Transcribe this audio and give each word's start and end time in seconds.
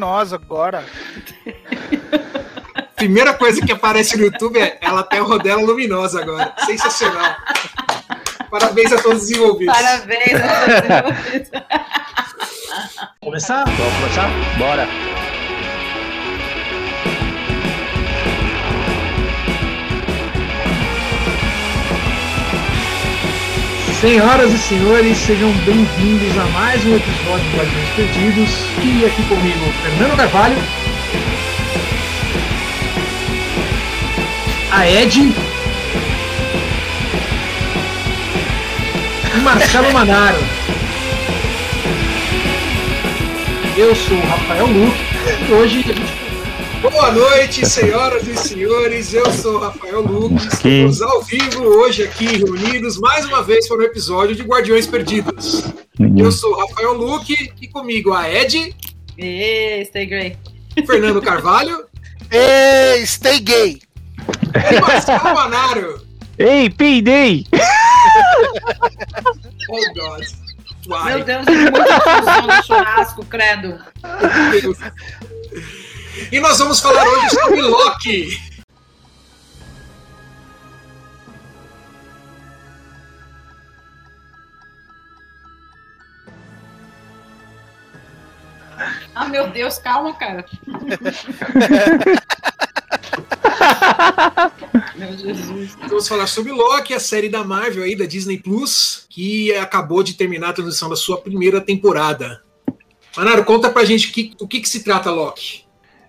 Nós 0.00 0.32
agora. 0.32 0.84
Primeira 2.94 3.34
coisa 3.34 3.60
que 3.60 3.72
aparece 3.72 4.16
no 4.16 4.26
YouTube 4.26 4.56
é 4.56 4.78
ela 4.80 5.02
tem 5.02 5.20
o 5.20 5.24
rodela 5.24 5.60
luminosa 5.60 6.22
agora. 6.22 6.54
Sensacional. 6.64 7.34
Parabéns 8.48 8.92
a 8.92 9.02
todos 9.02 9.24
os 9.24 9.30
envolvidos. 9.32 9.74
Parabéns 9.74 10.34
a 10.34 10.48
todos 10.48 10.74
os 10.76 10.84
envolvidos. 10.84 11.50
Começar? 13.20 13.64
Vamos 13.64 13.94
começar? 13.94 14.30
Bora! 14.56 14.86
Senhoras 24.00 24.52
e 24.52 24.58
senhores, 24.58 25.18
sejam 25.18 25.50
bem-vindos 25.64 26.38
a 26.38 26.44
mais 26.52 26.86
um 26.86 26.94
episódio 26.94 27.50
de 27.50 27.56
Guardiões 27.56 27.88
Perdidos. 27.96 28.50
E 28.80 29.04
aqui 29.04 29.24
comigo, 29.24 29.72
Fernando 29.82 30.16
Carvalho. 30.16 30.56
A 34.70 34.88
Ed. 34.88 35.34
E 39.34 39.40
Marcelo 39.40 39.92
Manaro. 39.92 40.38
Eu 43.76 43.96
sou 43.96 44.16
o 44.16 44.26
Rafael 44.28 44.66
Luque 44.66 45.04
e 45.48 45.52
hoje 45.52 45.80
a 45.80 45.92
gente 45.92 46.17
Boa 46.80 47.10
noite, 47.10 47.66
senhoras 47.68 48.26
e 48.26 48.36
senhores. 48.36 49.12
Eu 49.12 49.30
sou 49.32 49.56
o 49.56 49.58
Rafael 49.58 50.00
Lucas. 50.00 50.44
Estamos 50.54 51.02
ao 51.02 51.22
vivo 51.22 51.64
hoje 51.64 52.04
aqui 52.04 52.26
reunidos 52.38 52.98
mais 52.98 53.24
uma 53.26 53.42
vez 53.42 53.66
para 53.68 53.78
um 53.78 53.82
episódio 53.82 54.34
de 54.36 54.42
Guardiões 54.42 54.86
Perdidos. 54.86 55.64
Eu 56.16 56.30
sou 56.30 56.52
o 56.52 56.58
Rafael 56.58 56.92
Luque 56.94 57.52
e 57.60 57.68
comigo 57.68 58.12
a 58.12 58.30
Ed, 58.30 58.74
Ê, 59.16 59.84
stay 59.86 60.06
great. 60.06 60.38
Fernando 60.86 61.20
Carvalho 61.20 61.84
Ei, 62.30 63.04
stay 63.04 63.40
gay! 63.40 63.80
e 64.54 64.80
Marcelo 64.80 65.34
Manaro. 65.34 66.00
Ei, 66.38 66.70
peidei! 66.70 67.44
Oh, 69.68 69.94
God. 69.94 70.24
Meu 70.86 70.96
Why? 71.18 71.22
Deus, 71.24 71.44
tem 71.44 71.56
muita 71.56 72.00
confusão 72.00 72.46
no 72.46 72.62
churrasco, 72.64 73.24
credo. 73.26 73.78
E 76.32 76.40
nós 76.40 76.58
vamos 76.58 76.80
falar 76.80 77.06
hoje 77.06 77.30
sobre 77.30 77.62
Loki. 77.62 78.48
Ah, 89.14 89.26
meu 89.28 89.48
Deus, 89.50 89.78
calma, 89.78 90.14
cara. 90.14 90.44
meu 94.94 95.16
Jesus. 95.16 95.76
Vamos 95.88 96.06
falar 96.06 96.26
sobre 96.26 96.52
Loki, 96.52 96.94
a 96.94 97.00
série 97.00 97.28
da 97.28 97.42
Marvel 97.44 97.82
aí, 97.82 97.96
da 97.96 98.06
Disney 98.06 98.38
Plus, 98.38 99.06
que 99.08 99.54
acabou 99.56 100.02
de 100.02 100.14
terminar 100.14 100.50
a 100.50 100.52
transmissão 100.52 100.88
da 100.88 100.96
sua 100.96 101.20
primeira 101.20 101.60
temporada. 101.60 102.42
Manaro, 103.16 103.44
conta 103.44 103.70
pra 103.70 103.84
gente 103.84 104.08
o 104.08 104.12
que, 104.12 104.32
o 104.40 104.46
que, 104.46 104.60
que 104.60 104.68
se 104.68 104.84
trata 104.84 105.10
Loki. 105.10 105.67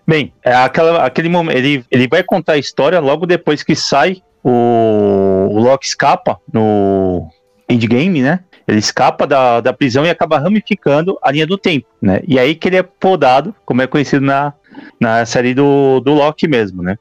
Bem, 0.10 0.34
é 0.44 0.52
aquela, 0.52 1.06
aquele 1.06 1.30
momento. 1.30 1.56
Ele, 1.56 1.86
ele 1.92 2.08
vai 2.08 2.24
contar 2.24 2.54
a 2.54 2.58
história 2.58 3.00
logo 3.00 3.28
depois 3.28 3.62
que 3.62 3.76
sai 3.76 4.24
o, 4.44 5.50
o 5.52 5.60
Loki 5.60 5.86
escapa 5.86 6.40
no 6.52 7.30
endgame, 7.70 8.24
né? 8.24 8.40
Ele 8.68 8.80
escapa 8.80 9.28
da, 9.28 9.62
da 9.62 9.72
prisão 9.72 10.03
e 10.03 10.09
acaba 10.09 10.40
ramificando 10.40 11.16
a 11.22 11.31
linha 11.31 11.46
do 11.46 11.59
tempo, 11.59 11.86
né? 12.02 12.22
E 12.28 12.40
aí 12.40 12.56
que 12.56 12.68
ele 12.69 12.78
é 12.78 12.81
podado, 12.81 13.53
como 13.64 13.84
é 13.84 13.88
conhecido 13.88 14.25
na, 14.25 14.52
na 15.00 15.28
série 15.28 15.53
do, 15.53 16.00
do 16.00 16.16
Loki 16.16 16.48
mesmo, 16.48 16.81
né? 16.81 16.98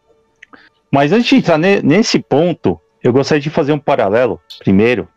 Mas 0.92 1.10
antes 1.10 1.30
de 1.30 1.36
entrar 1.36 1.56
ne- 1.56 1.80
nesse 1.80 2.18
ponto, 2.18 2.78
eu 3.02 3.10
gostaria 3.10 3.40
de 3.40 3.48
fazer 3.48 3.72
um 3.72 3.78
paralelo, 3.78 4.38
primeiro, 4.58 5.08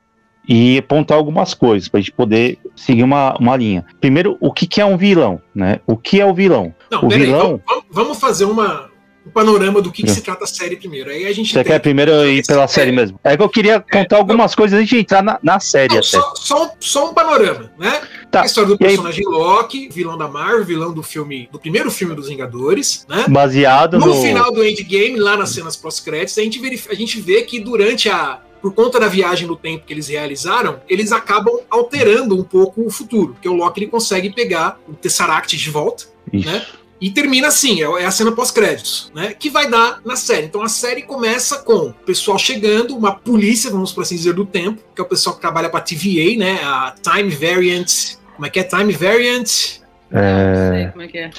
e 0.47 0.78
apontar 0.78 1.18
algumas 1.18 1.53
coisas 1.53 1.88
para 1.88 2.00
a 2.00 2.02
gente 2.02 2.12
poder 2.12 2.57
seguir 2.75 3.03
uma, 3.03 3.35
uma 3.38 3.56
linha. 3.56 3.85
Primeiro, 4.00 4.38
o 4.40 4.52
que, 4.52 4.66
que 4.68 4.81
é 4.81 4.85
um 4.85 4.97
vilão, 4.97 5.41
né? 5.53 5.79
O 5.85 5.96
que 5.96 6.19
é 6.19 6.25
o 6.25 6.34
vilão? 6.34 6.74
Não, 6.91 7.06
O 7.06 7.09
vilão- 7.09 7.62
vamos, 7.68 7.84
vamos 7.91 8.19
fazer 8.19 8.46
uma, 8.46 8.90
um 9.25 9.30
panorama 9.30 9.81
do 9.81 9.91
que, 9.91 10.01
que 10.03 10.09
É. 10.09 10.13
se 10.13 10.22
trata 10.22 10.44
a 10.44 10.47
série 10.47 10.75
primeiro. 10.75 11.09
Aí 11.12 11.25
a 11.28 11.31
gente 11.34 11.50
Você 11.53 11.63
tem- 11.63 11.72
quer 11.74 11.80
primeiro 11.80 12.12
ir 12.28 12.44
pela 12.46 12.68
série 12.68 12.91
mesmo? 12.91 13.19
É 13.24 13.38
que 13.38 13.44
eu 13.44 13.50
queria 13.50 13.80
contar 13.80 14.18
algumas 14.18 14.56
coisas 14.56 14.78
antes 14.80 14.90
de 14.90 14.97
entrar 14.97 15.22
na, 15.22 15.40
na 15.44 15.59
série 15.59 15.90
Não, 15.94 16.00
até. 16.00 16.07
só, 16.07 16.34
só, 16.35 16.66
um- 16.66 16.69
só 16.80 17.09
um 17.12 17.13
panorama, 17.13 17.72
né? 17.78 18.01
Tá, 18.31 18.41
A 18.41 18.46
história 18.46 18.69
do 18.69 18.74
e 18.81 18.84
aí- 18.84 18.90
personagem 18.91 19.24
Loki, 19.25 19.90
vilão 19.90 20.18
da 20.18 20.28
Marvel, 20.28 20.66
vilão 20.66 20.91
do 20.94 21.03
filme, 21.03 21.47
do 21.51 21.59
primeiro 21.59 21.91
filme 21.91 22.16
dos 22.16 22.28
Vingadores, 22.30 23.06
né? 23.07 23.25
Baseado 23.30 24.00
No, 24.00 24.07
no. 24.07 24.16
final 24.22 24.51
do 24.51 24.63
Endgame, 24.66 25.18
lá 25.19 25.38
nas 25.38 25.50
cenas 25.51 25.75
pós-créditos, 25.78 26.38
a 26.38 26.41
gente, 26.41 26.57
verif- 26.59 26.90
a 26.90 26.96
gente 26.96 27.22
vê 27.22 27.44
que 27.44 27.59
durante 27.59 28.09
a. 28.09 28.40
Por 28.61 28.73
conta 28.73 28.99
da 28.99 29.07
viagem 29.07 29.47
no 29.47 29.55
tempo 29.55 29.85
que 29.85 29.94
eles 29.94 30.07
realizaram, 30.07 30.79
eles 30.88 31.11
acabam 31.11 31.59
alterando 31.69 32.38
um 32.39 32.44
pouco 32.44 32.85
o 32.85 32.89
futuro. 32.91 33.33
Porque 33.33 33.49
o 33.49 33.53
Loki 33.53 33.79
ele 33.81 33.89
consegue 33.89 34.29
pegar 34.29 34.79
o 34.88 34.94
Tesseract 34.94 35.57
de 35.57 35.69
volta 35.69 36.05
Isso. 36.31 36.47
né? 36.49 36.66
e 37.00 37.09
termina 37.09 37.47
assim, 37.47 37.81
é 37.81 38.03
é 38.03 38.05
a 38.05 38.11
cena 38.11 38.31
pós-créditos, 38.31 39.11
né? 39.16 39.33
Que 39.33 39.50
vai 39.50 39.67
dar 39.67 40.00
na 40.05 40.16
série. 40.16 40.45
Então 40.45 40.61
a 40.61 40.69
série 40.69 41.01
começa 41.01 41.57
com 41.63 41.88
o 41.88 41.94
pessoal 41.94 42.38
chegando, 42.38 42.95
uma 42.95 43.11
polícia, 43.16 43.71
vamos 43.71 43.91
por 43.91 44.01
assim 44.03 44.16
dizer, 44.16 44.33
do 44.33 44.45
tempo, 44.45 44.79
que 44.94 45.01
é 45.01 45.03
o 45.03 45.07
pessoal 45.07 45.33
que 45.35 45.41
trabalha 45.41 45.67
para 45.67 45.81
TVA, 45.81 46.38
né? 46.38 46.59
A 46.63 46.94
Time 47.01 47.29
Variant. 47.31 48.17
Como 48.35 48.45
é 48.45 48.50
que 48.51 48.59
é? 48.59 48.63
Time 48.63 48.94
Variant 48.94 49.50
Não 50.11 50.19
É, 50.21 50.69
sei 50.71 50.88
como 50.91 51.01
é 51.01 51.07
que 51.07 51.17
é. 51.17 51.29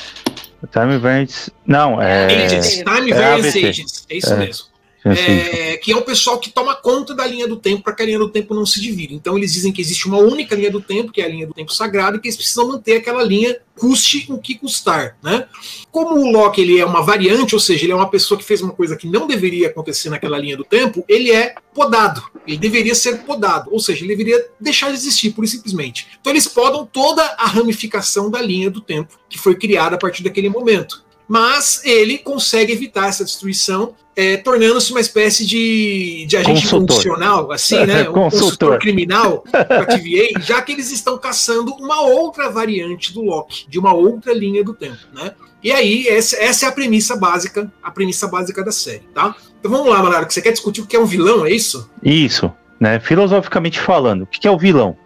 Time 0.73 0.95
Events. 0.95 1.51
Não, 1.67 2.01
é. 2.01 2.45
Agents. 2.45 2.75
Time 2.79 3.11
é 3.11 3.15
Variant. 3.15 3.57
Agents. 3.57 4.07
É 4.09 4.17
isso 4.17 4.33
É. 4.33 4.37
mesmo. 4.37 4.65
Assim, 5.05 5.23
É, 5.23 5.77
que 5.77 5.93
é 5.93 5.97
o 5.97 6.03
pessoal 6.03 6.39
que 6.39 6.51
toma 6.51 6.75
conta 6.75 7.15
da 7.15 7.27
linha 7.27 7.49
do 7.49 7.57
tempo 7.57 7.83
para 7.83 7.95
que 7.95 8.03
a 8.03 8.07
linha 8.07 8.19
do 8.19 8.29
tempo 8.29 8.55
não 8.55 8.65
se 8.65 8.81
divida. 8.81 9.13
Então 9.13 9.37
eles 9.37 9.53
dizem 9.53 9.73
que 9.73 9.81
existe 9.81 10.07
uma 10.07 10.19
única 10.19 10.55
linha 10.55 10.71
do 10.71 10.81
tempo, 10.81 11.13
que 11.13 11.21
é 11.21 11.25
a 11.25 11.29
linha 11.29 11.47
do 11.47 11.55
tempo 11.55 11.73
sagrado, 11.73 12.17
e 12.17 12.21
que 12.21 12.29
eles 12.29 12.37
precisam 12.37 12.69
manter 12.69 12.97
aquela 12.97 13.23
linha 13.23 13.59
custe 13.77 14.27
o 14.29 14.39
que 14.39 14.55
custar, 14.55 15.17
né? 15.23 15.47
Como 15.91 16.21
o 16.21 16.31
Loki 16.31 16.61
ele 16.61 16.79
é 16.79 16.85
uma 16.85 17.03
variante, 17.03 17.55
ou 17.55 17.61
seja, 17.61 17.85
ele 17.85 17.93
é 17.93 17.97
uma 17.97 18.09
pessoa 18.09 18.39
que 18.39 18.45
fez 18.45 18.61
uma 18.61 18.73
coisa 18.73 18.97
que 18.97 19.09
não 19.09 19.27
deveria 19.27 19.69
acontecer 19.69 20.11
naquela 20.11 20.39
linha 20.39 20.57
do 20.57 20.65
tempo, 20.65 21.05
ele 21.09 21.33
é 21.33 21.55
podado. 21.75 22.23
Ele 22.47 22.59
deveria 22.59 22.95
ser 22.95 23.19
podado, 23.25 23.71
ou 23.73 23.81
seja, 23.81 24.05
ele 24.05 24.15
deveria 24.15 24.47
deixar 24.61 24.89
de 24.89 24.95
existir, 24.95 25.31
pura 25.31 25.47
e 25.47 25.51
simplesmente. 25.51 26.07
Então 26.21 26.33
eles 26.33 26.47
podam 26.47 26.85
toda 26.85 27.23
a 27.39 27.47
ramificação 27.47 28.31
da 28.31 28.41
linha 28.41 28.71
do 28.71 28.81
tempo 28.81 29.19
que 29.29 29.39
foi 29.39 29.55
criada 29.55 29.97
a 29.97 29.99
partir 29.99 30.23
daquele 30.23 30.49
momento. 30.49 31.03
Mas 31.29 31.81
ele 31.85 32.19
consegue 32.19 32.73
evitar 32.73 33.09
essa 33.09 33.25
destruição, 33.25 33.95
é, 34.15 34.37
tornando-se 34.37 34.91
uma 34.91 35.01
espécie 35.01 35.47
de, 35.47 36.27
de 36.27 36.37
agente 36.37 36.63
Consultor. 36.63 36.97
funcional, 36.97 37.53
assim, 37.53 37.87
né? 37.87 38.03
Um 38.09 38.13
Consultor. 38.13 38.31
consultor 38.31 38.79
criminal 38.79 39.45
para 39.51 39.87
TVA, 39.87 40.41
já 40.41 40.61
que 40.61 40.73
eles 40.73 40.91
estão 40.91 41.17
caçando 41.17 41.73
uma 41.75 42.03
outra 42.03 42.51
variante 42.51 43.13
do 43.13 43.23
Loki, 43.23 43.65
de 43.69 43.79
uma 43.79 43.95
outra 43.95 44.35
linha 44.35 44.63
do 44.63 44.75
tempo, 44.75 44.99
né? 45.15 45.33
E 45.63 45.71
aí, 45.71 46.09
essa, 46.09 46.37
essa 46.37 46.67
é 46.67 46.69
a 46.69 46.73
premissa 46.73 47.17
básica, 47.17 47.73
a 47.83 47.91
premissa 47.91 48.27
básica 48.27 48.65
da 48.65 48.73
série, 48.73 49.05
tá? 49.15 49.35
Então 49.61 49.71
vamos 49.71 49.89
lá, 49.89 50.03
Manaro, 50.03 50.27
que 50.27 50.35
você 50.35 50.43
quer 50.43 50.51
discutir 50.51 50.81
o 50.81 50.87
que 50.87 50.97
é 50.97 51.01
um 51.01 51.07
vilão, 51.07 51.47
é 51.47 51.53
isso? 51.53 51.89
Isso, 52.03 52.53
né? 52.81 52.99
Filosoficamente 52.99 53.79
falando, 53.79 54.23
o 54.23 54.27
que 54.27 54.47
é 54.47 54.51
o 54.51 54.59
vilão? 54.59 54.97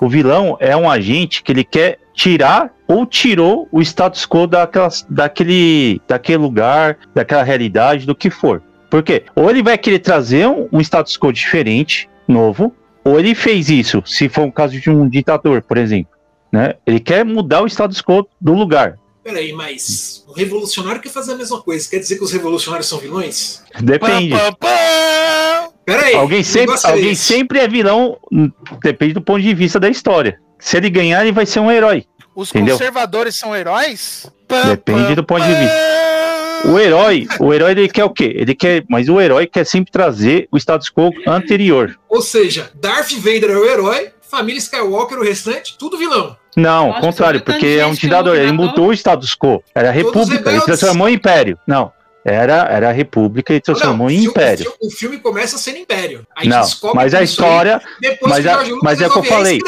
O 0.00 0.08
vilão 0.08 0.56
é 0.58 0.74
um 0.74 0.90
agente 0.90 1.42
que 1.42 1.52
ele 1.52 1.64
quer 1.64 1.98
tirar 2.14 2.72
ou 2.88 3.04
tirou 3.06 3.68
o 3.72 3.80
status 3.80 4.26
quo 4.26 4.46
daquelas, 4.46 5.06
daquele, 5.08 6.00
daquele 6.06 6.38
lugar, 6.38 6.98
daquela 7.14 7.42
realidade, 7.42 8.06
do 8.06 8.14
que 8.14 8.30
for. 8.30 8.62
Por 8.90 9.02
quê? 9.02 9.24
Ou 9.34 9.50
ele 9.50 9.62
vai 9.62 9.76
querer 9.76 9.98
trazer 9.98 10.46
um, 10.46 10.68
um 10.72 10.80
status 10.80 11.16
quo 11.16 11.32
diferente, 11.32 12.08
novo, 12.26 12.74
ou 13.04 13.18
ele 13.18 13.34
fez 13.34 13.68
isso, 13.68 14.02
se 14.06 14.28
for 14.28 14.42
um 14.42 14.50
caso 14.50 14.80
de 14.80 14.90
um 14.90 15.08
ditador, 15.08 15.62
por 15.62 15.76
exemplo. 15.76 16.12
Né? 16.50 16.74
Ele 16.86 17.00
quer 17.00 17.24
mudar 17.24 17.62
o 17.62 17.66
status 17.66 18.00
quo 18.00 18.26
do 18.40 18.52
lugar. 18.52 18.98
Peraí, 19.22 19.52
mas 19.52 20.24
um 20.28 20.32
revolucionário 20.32 21.00
quer 21.00 21.08
fazer 21.08 21.32
a 21.32 21.36
mesma 21.36 21.60
coisa. 21.60 21.90
Quer 21.90 21.98
dizer 21.98 22.16
que 22.16 22.22
os 22.22 22.30
revolucionários 22.30 22.88
são 22.88 22.98
vilões? 22.98 23.60
Depende. 23.80 24.30
Pam, 24.30 24.38
pam, 24.38 24.54
pam. 24.60 25.72
Peraí. 25.84 26.14
Alguém 26.14 26.42
sempre, 26.42 26.74
é 26.74 26.90
alguém 26.90 27.14
sempre 27.14 27.58
é 27.60 27.68
vilão, 27.68 28.18
hum, 28.32 28.50
depende 28.82 29.14
do 29.14 29.20
ponto 29.20 29.40
de 29.40 29.54
vista 29.54 29.78
da 29.78 29.88
história. 29.88 30.40
Se 30.58 30.76
ele 30.76 30.90
ganhar, 30.90 31.22
ele 31.22 31.32
vai 31.32 31.46
ser 31.46 31.60
um 31.60 31.70
herói. 31.70 32.04
Os 32.36 32.50
Entendeu? 32.50 32.76
conservadores 32.76 33.34
são 33.34 33.56
heróis? 33.56 34.30
Pam, 34.46 34.68
Depende 34.68 35.06
pam, 35.06 35.14
do 35.14 35.24
ponto 35.24 35.42
de 35.42 35.52
pam. 35.54 36.70
O 36.70 36.78
herói, 36.78 37.26
o 37.40 37.54
herói 37.54 37.70
ele 37.70 37.88
quer 37.88 38.04
o 38.04 38.10
quê? 38.10 38.32
Ele 38.36 38.54
quer, 38.54 38.84
mas 38.88 39.08
o 39.08 39.18
herói 39.20 39.46
quer 39.46 39.64
sempre 39.64 39.90
trazer 39.90 40.46
o 40.52 40.58
status 40.58 40.90
quo 40.90 41.10
anterior. 41.26 41.98
Ou 42.08 42.20
seja, 42.20 42.70
Darth 42.74 43.12
Vader 43.12 43.50
é 43.50 43.56
o 43.56 43.64
herói, 43.64 44.10
família 44.20 44.58
Skywalker, 44.58 45.18
o 45.18 45.22
restante, 45.22 45.78
tudo 45.78 45.96
vilão. 45.96 46.36
Não, 46.56 46.92
contrário, 47.00 47.40
porque 47.40 47.66
é 47.66 47.86
um 47.86 47.92
ditador, 47.92 48.36
ele 48.36 48.52
mudou 48.52 48.88
o 48.88 48.92
status 48.92 49.34
quo. 49.34 49.62
Era 49.74 49.90
república, 49.90 50.50
ele 50.50 50.60
transformou 50.62 51.08
em 51.08 51.14
império. 51.14 51.58
Não, 51.66 51.92
Era, 52.28 52.66
era 52.68 52.88
a 52.88 52.92
República 52.92 53.54
e 53.54 53.60
transformou 53.60 54.08
Não, 54.08 54.14
em 54.14 54.26
o 54.26 54.30
Império. 54.30 54.64
O 54.64 54.72
filme, 54.72 54.76
o 54.82 54.90
filme 54.90 55.18
começa 55.18 55.56
sendo 55.56 55.78
Império. 55.78 56.26
A 56.36 56.42
gente 56.42 56.52
Não, 56.52 56.60
descobre 56.60 56.96
mas 56.96 57.14
a 57.14 57.18
aí 57.18 57.24
história. 57.24 57.80
depois 58.00 58.32
mas 58.32 58.42
que 58.44 58.48
a- 58.50 58.76
mas 58.82 59.00
é 59.00 59.06
o 59.06 59.10
que 59.12 59.18
eu 59.18 59.22
falei. 59.22 59.58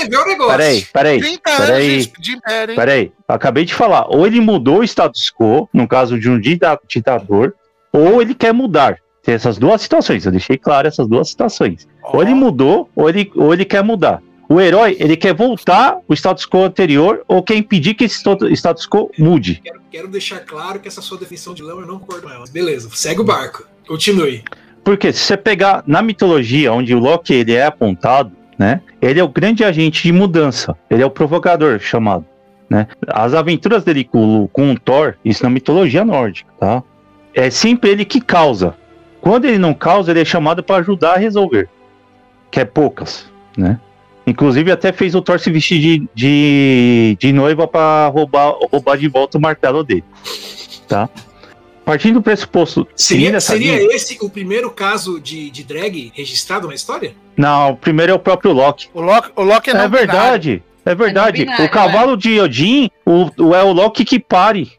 Peraí, 0.49 0.85
peraí, 0.93 1.21
30 1.21 1.51
anos 1.51 1.67
peraí. 1.69 2.75
Peraí, 2.75 3.13
eu 3.29 3.35
acabei 3.35 3.65
de 3.65 3.73
falar. 3.73 4.07
Ou 4.09 4.27
ele 4.27 4.41
mudou 4.41 4.81
o 4.81 4.85
status 4.85 5.31
quo, 5.31 5.69
no 5.73 5.87
caso 5.87 6.19
de 6.19 6.29
um 6.29 6.41
dita- 6.41 6.81
ditador, 6.89 7.55
ou 7.93 8.21
ele 8.21 8.35
quer 8.35 8.53
mudar. 8.53 8.99
Tem 9.23 9.37
essas 9.37 9.57
duas 9.57 9.81
situações, 9.81 10.27
eu 10.27 10.33
deixei 10.33 10.59
claro 10.59 10.89
essas 10.89 11.07
duas 11.07 11.29
situações. 11.29 11.87
Ou 12.03 12.23
ele 12.23 12.35
mudou, 12.35 12.89
ou 12.97 13.09
ele, 13.09 13.31
ou 13.37 13.53
ele 13.53 13.65
quer 13.65 13.85
mudar. 13.85 14.21
O 14.49 14.61
herói, 14.61 14.97
ele 14.99 15.15
quer 15.15 15.35
voltar 15.35 15.99
o 16.09 16.15
status 16.15 16.47
quo 16.47 16.65
anterior, 16.65 17.23
ou 17.29 17.43
quer 17.43 17.55
impedir 17.55 17.93
que 17.93 18.05
esse 18.05 18.25
status 18.55 18.89
quo 18.89 19.11
mude. 19.19 19.61
Quero, 19.63 19.81
quero 19.91 20.09
deixar 20.09 20.41
claro 20.41 20.81
que 20.81 20.89
essa 20.89 21.03
sua 21.03 21.19
definição 21.19 21.53
de 21.53 21.63
vilão 21.63 21.81
eu 21.81 21.87
não 21.87 21.99
concordo 21.99 22.23
com 22.23 22.33
ela. 22.33 22.45
Beleza, 22.51 22.89
segue 22.95 23.21
o 23.21 23.25
barco. 23.25 23.69
Continue. 23.87 24.43
Porque 24.83 25.13
se 25.13 25.21
você 25.21 25.37
pegar 25.37 25.85
na 25.87 26.01
mitologia, 26.01 26.73
onde 26.73 26.95
o 26.95 26.99
Loki 26.99 27.35
ele 27.35 27.53
é 27.53 27.67
apontado, 27.67 28.33
né? 28.59 28.81
Ele 29.03 29.21
é 29.21 29.23
o 29.23 29.29
grande 29.29 29.63
agente 29.63 30.03
de 30.03 30.13
mudança. 30.13 30.75
Ele 30.89 31.03
é 31.03 31.07
o 31.07 31.11
provocador 31.11 31.79
chamado, 31.79 32.25
né? 32.71 32.89
As 33.07 33.35
aventuras 33.35 33.85
dele 33.85 34.03
com, 34.03 34.49
com 34.51 34.73
o 34.73 34.79
Thor, 34.79 35.15
isso 35.23 35.43
na 35.43 35.51
mitologia 35.51 36.07
nórdica, 36.07 36.51
tá? 36.59 36.83
É 37.35 37.51
sempre 37.51 37.91
ele 37.91 38.05
que 38.07 38.19
causa. 38.21 38.75
Quando 39.21 39.45
ele 39.45 39.59
não 39.59 39.75
causa, 39.75 40.11
ele 40.11 40.21
é 40.21 40.25
chamado 40.25 40.63
para 40.63 40.77
ajudar 40.77 41.15
a 41.15 41.19
resolver. 41.19 41.69
Que 42.51 42.61
é 42.61 42.65
poucas, 42.65 43.31
né? 43.57 43.79
Inclusive 44.29 44.71
até 44.71 44.93
fez 44.93 45.15
o 45.15 45.23
Thor 45.23 45.39
se 45.41 45.51
vestir 45.51 45.81
de, 45.81 46.09
de, 46.15 47.17
de 47.19 47.33
noiva 47.33 47.67
para 47.67 48.09
roubar, 48.09 48.53
roubar 48.71 48.99
de 48.99 49.09
volta 49.09 49.39
o 49.39 49.41
martelo 49.41 49.83
dele, 49.83 50.05
tá? 50.87 51.09
Partindo 51.85 52.15
do 52.15 52.23
pressuposto, 52.23 52.87
Seria, 52.95 53.41
seria 53.41 53.79
linha- 53.79 53.97
esse 53.97 54.19
o 54.21 54.29
primeiro 54.29 54.71
caso 54.71 55.19
de, 55.19 55.49
de 55.51 55.65
drag 55.65 56.13
registrado 56.15 56.69
na 56.69 56.75
história? 56.75 57.15
Não, 57.35 57.71
o 57.71 57.77
primeiro 57.77 58.13
é 58.13 58.15
o 58.15 58.19
próprio 58.19 58.53
Loki. 58.53 58.89
O 58.93 59.01
Loki, 59.01 59.31
o 59.35 59.43
Loki 59.43 59.71
é, 59.71 59.73
É, 59.75 59.89
verdade, 59.89 60.63
é 60.85 60.95
verdade. 60.95 61.39
binário, 61.45 61.65
o 61.65 61.69
cavalo 61.71 62.15
de 62.17 62.39
Odin 62.39 62.91
o, 63.07 63.31
o- 63.39 63.55
é 63.55 63.65
o 63.65 63.73
Loki 63.73 64.05
que 64.05 64.19
pare. 64.19 64.71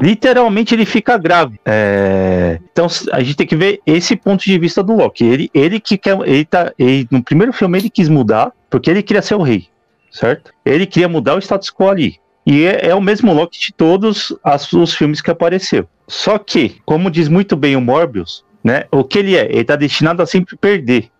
Literalmente 0.00 0.74
ele 0.74 0.86
fica 0.86 1.18
grave. 1.18 1.60
É, 1.66 2.58
Então 2.72 2.86
a 3.12 3.20
gente 3.20 3.36
tem 3.36 3.46
que 3.46 3.56
ver 3.56 3.80
esse 3.84 4.16
ponto 4.16 4.42
de 4.44 4.58
vista 4.58 4.82
do 4.82 4.94
Loki. 4.94 5.24
Ele, 5.24 5.50
ele 5.52 5.78
que 5.80 5.98
quer. 5.98 6.16
Ele 6.26 6.44
tá, 6.46 6.72
ele- 6.78 7.06
no 7.10 7.22
primeiro 7.22 7.52
filme 7.52 7.76
ele 7.78 7.90
quis 7.90 8.08
mudar, 8.08 8.52
porque 8.70 8.90
ele 8.90 9.02
queria 9.02 9.22
ser 9.22 9.34
o 9.34 9.42
rei, 9.42 9.66
certo? 10.10 10.52
Ele 10.64 10.86
queria 10.86 11.08
mudar 11.08 11.34
o 11.34 11.38
status 11.38 11.70
quo 11.70 11.88
ali. 11.88 12.16
E 12.46 12.64
é, 12.64 12.88
é 12.88 12.94
o 12.94 13.00
mesmo 13.00 13.32
Loki 13.32 13.58
de 13.60 13.72
todos 13.72 14.34
as- 14.42 14.72
os 14.72 14.94
filmes 14.94 15.20
que 15.20 15.30
apareceu. 15.30 15.86
Só 16.06 16.38
que, 16.38 16.76
como 16.86 17.10
diz 17.10 17.28
muito 17.28 17.54
bem 17.56 17.76
o 17.76 17.80
Morbius, 17.80 18.42
né? 18.64 18.84
O 18.90 19.04
que 19.04 19.18
ele 19.18 19.36
é? 19.36 19.44
Ele 19.50 19.64
tá 19.64 19.76
destinado 19.76 20.22
a 20.22 20.26
sempre 20.26 20.56
perder. 20.56 21.10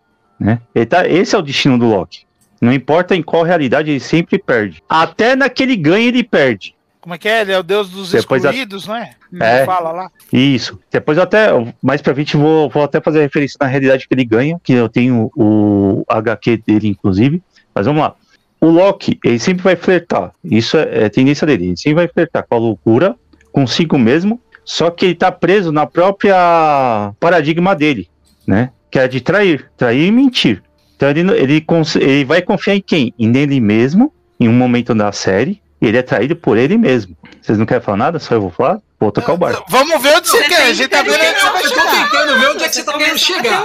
Né? 0.41 0.61
Ele 0.75 0.87
tá, 0.87 1.06
esse 1.06 1.35
é 1.35 1.39
o 1.39 1.43
destino 1.43 1.79
do 1.79 1.87
Loki. 1.87 2.27
Não 2.61 2.73
importa 2.73 3.15
em 3.15 3.23
qual 3.23 3.43
realidade, 3.43 3.91
ele 3.91 4.00
sempre 4.00 4.39
perde. 4.39 4.83
Até 4.89 5.37
naquele 5.37 5.77
ganha, 5.77 6.09
ele 6.09 6.25
perde. 6.25 6.75
Como 7.00 7.15
é 7.15 7.19
que 7.19 7.29
é? 7.29 7.41
Ele 7.43 7.53
é 7.53 7.59
o 7.59 7.62
deus 7.62 7.89
dos 7.91 8.11
Depois 8.11 8.45
a- 8.45 8.49
excluídos, 8.50 8.87
não 8.87 8.97
é? 8.97 9.12
É. 9.41 9.65
Fala 9.65 9.93
lá. 9.93 10.11
Isso. 10.33 10.79
Depois 10.91 11.17
eu 11.17 11.25
até, 11.25 11.49
mais 11.83 12.03
pra 12.03 12.15
frente, 12.15 12.37
vou, 12.37 12.69
vou 12.69 12.83
até 12.83 13.00
fazer 13.00 13.21
referência 13.21 13.56
na 13.61 13.67
realidade 13.67 14.06
que 14.09 14.15
ele 14.15 14.25
ganha, 14.25 14.59
que 14.62 14.73
eu 14.73 14.89
tenho 14.89 15.31
o 15.37 16.05
HQ 16.09 16.62
dele, 16.67 16.89
inclusive. 16.89 17.43
Mas 17.75 17.87
vamos 17.87 18.03
lá. 18.03 18.15
O 18.61 18.67
Loki, 18.67 19.19
ele 19.25 19.39
sempre 19.39 19.62
vai 19.62 19.77
flertar. 19.77 20.33
Isso 20.45 20.77
é, 20.77 21.05
é 21.05 21.09
tendência 21.09 21.47
dele. 21.47 21.67
Ele 21.67 21.77
sempre 21.77 21.95
vai 21.95 22.09
flertar 22.09 22.45
com 22.49 22.55
a 22.56 22.59
loucura, 22.59 23.15
consigo 23.53 23.97
mesmo. 23.99 24.41
Só 24.65 24.91
que 24.91 25.06
ele 25.06 25.15
tá 25.15 25.31
preso 25.33 25.71
na 25.73 25.87
própria 25.87 27.12
paradigma 27.21 27.75
dele, 27.75 28.09
né? 28.47 28.71
Que 28.91 28.99
é 28.99 29.09
de 29.09 29.21
trair. 29.21 29.71
Trair 29.77 30.06
e 30.09 30.11
mentir. 30.12 30.62
Então 30.97 31.09
ele, 31.09 31.23
não- 31.23 31.35
ele, 31.35 31.65
ele 32.00 32.25
vai 32.25 32.43
confiar 32.43 32.75
em 32.75 32.81
quem? 32.83 33.15
Em 33.19 33.35
ele 33.37 33.61
mesmo, 33.61 34.12
em 34.41 34.49
um 34.49 34.53
momento 34.53 34.95
da 34.95 35.12
série. 35.12 35.62
E 35.80 35.86
ele 35.86 35.96
é 35.98 36.02
traído 36.02 36.34
por 36.34 36.56
ele 36.58 36.76
mesmo. 36.76 37.16
Vocês 37.40 37.56
não 37.58 37.64
querem 37.64 37.82
falar 37.82 37.96
nada? 37.98 38.19
Só 38.19 38.34
eu 38.34 38.40
vou 38.40 38.50
falar? 38.50 38.80
Vou 38.98 39.12
tocar 39.12 39.32
o 39.32 39.36
barco. 39.36 39.64
Vamos 39.69 40.02
ver 40.02 40.16
onde 40.16 40.28
você 40.28 40.42
quer. 40.44 40.62
A 40.62 40.72
gente 40.72 40.88
tá 40.88 41.02
vendo 41.02 41.14
onde 41.14 41.40
você 41.40 41.50
vai 41.50 41.64
Eu 41.64 41.70
tô 41.70 41.80
tentando 41.82 42.40
ver 42.40 42.48
onde 42.50 42.64
é 42.64 42.69
que 42.69 42.75
você 42.75 42.82
tá 42.84 42.98
querendo 42.98 43.19
chegar. 43.19 43.64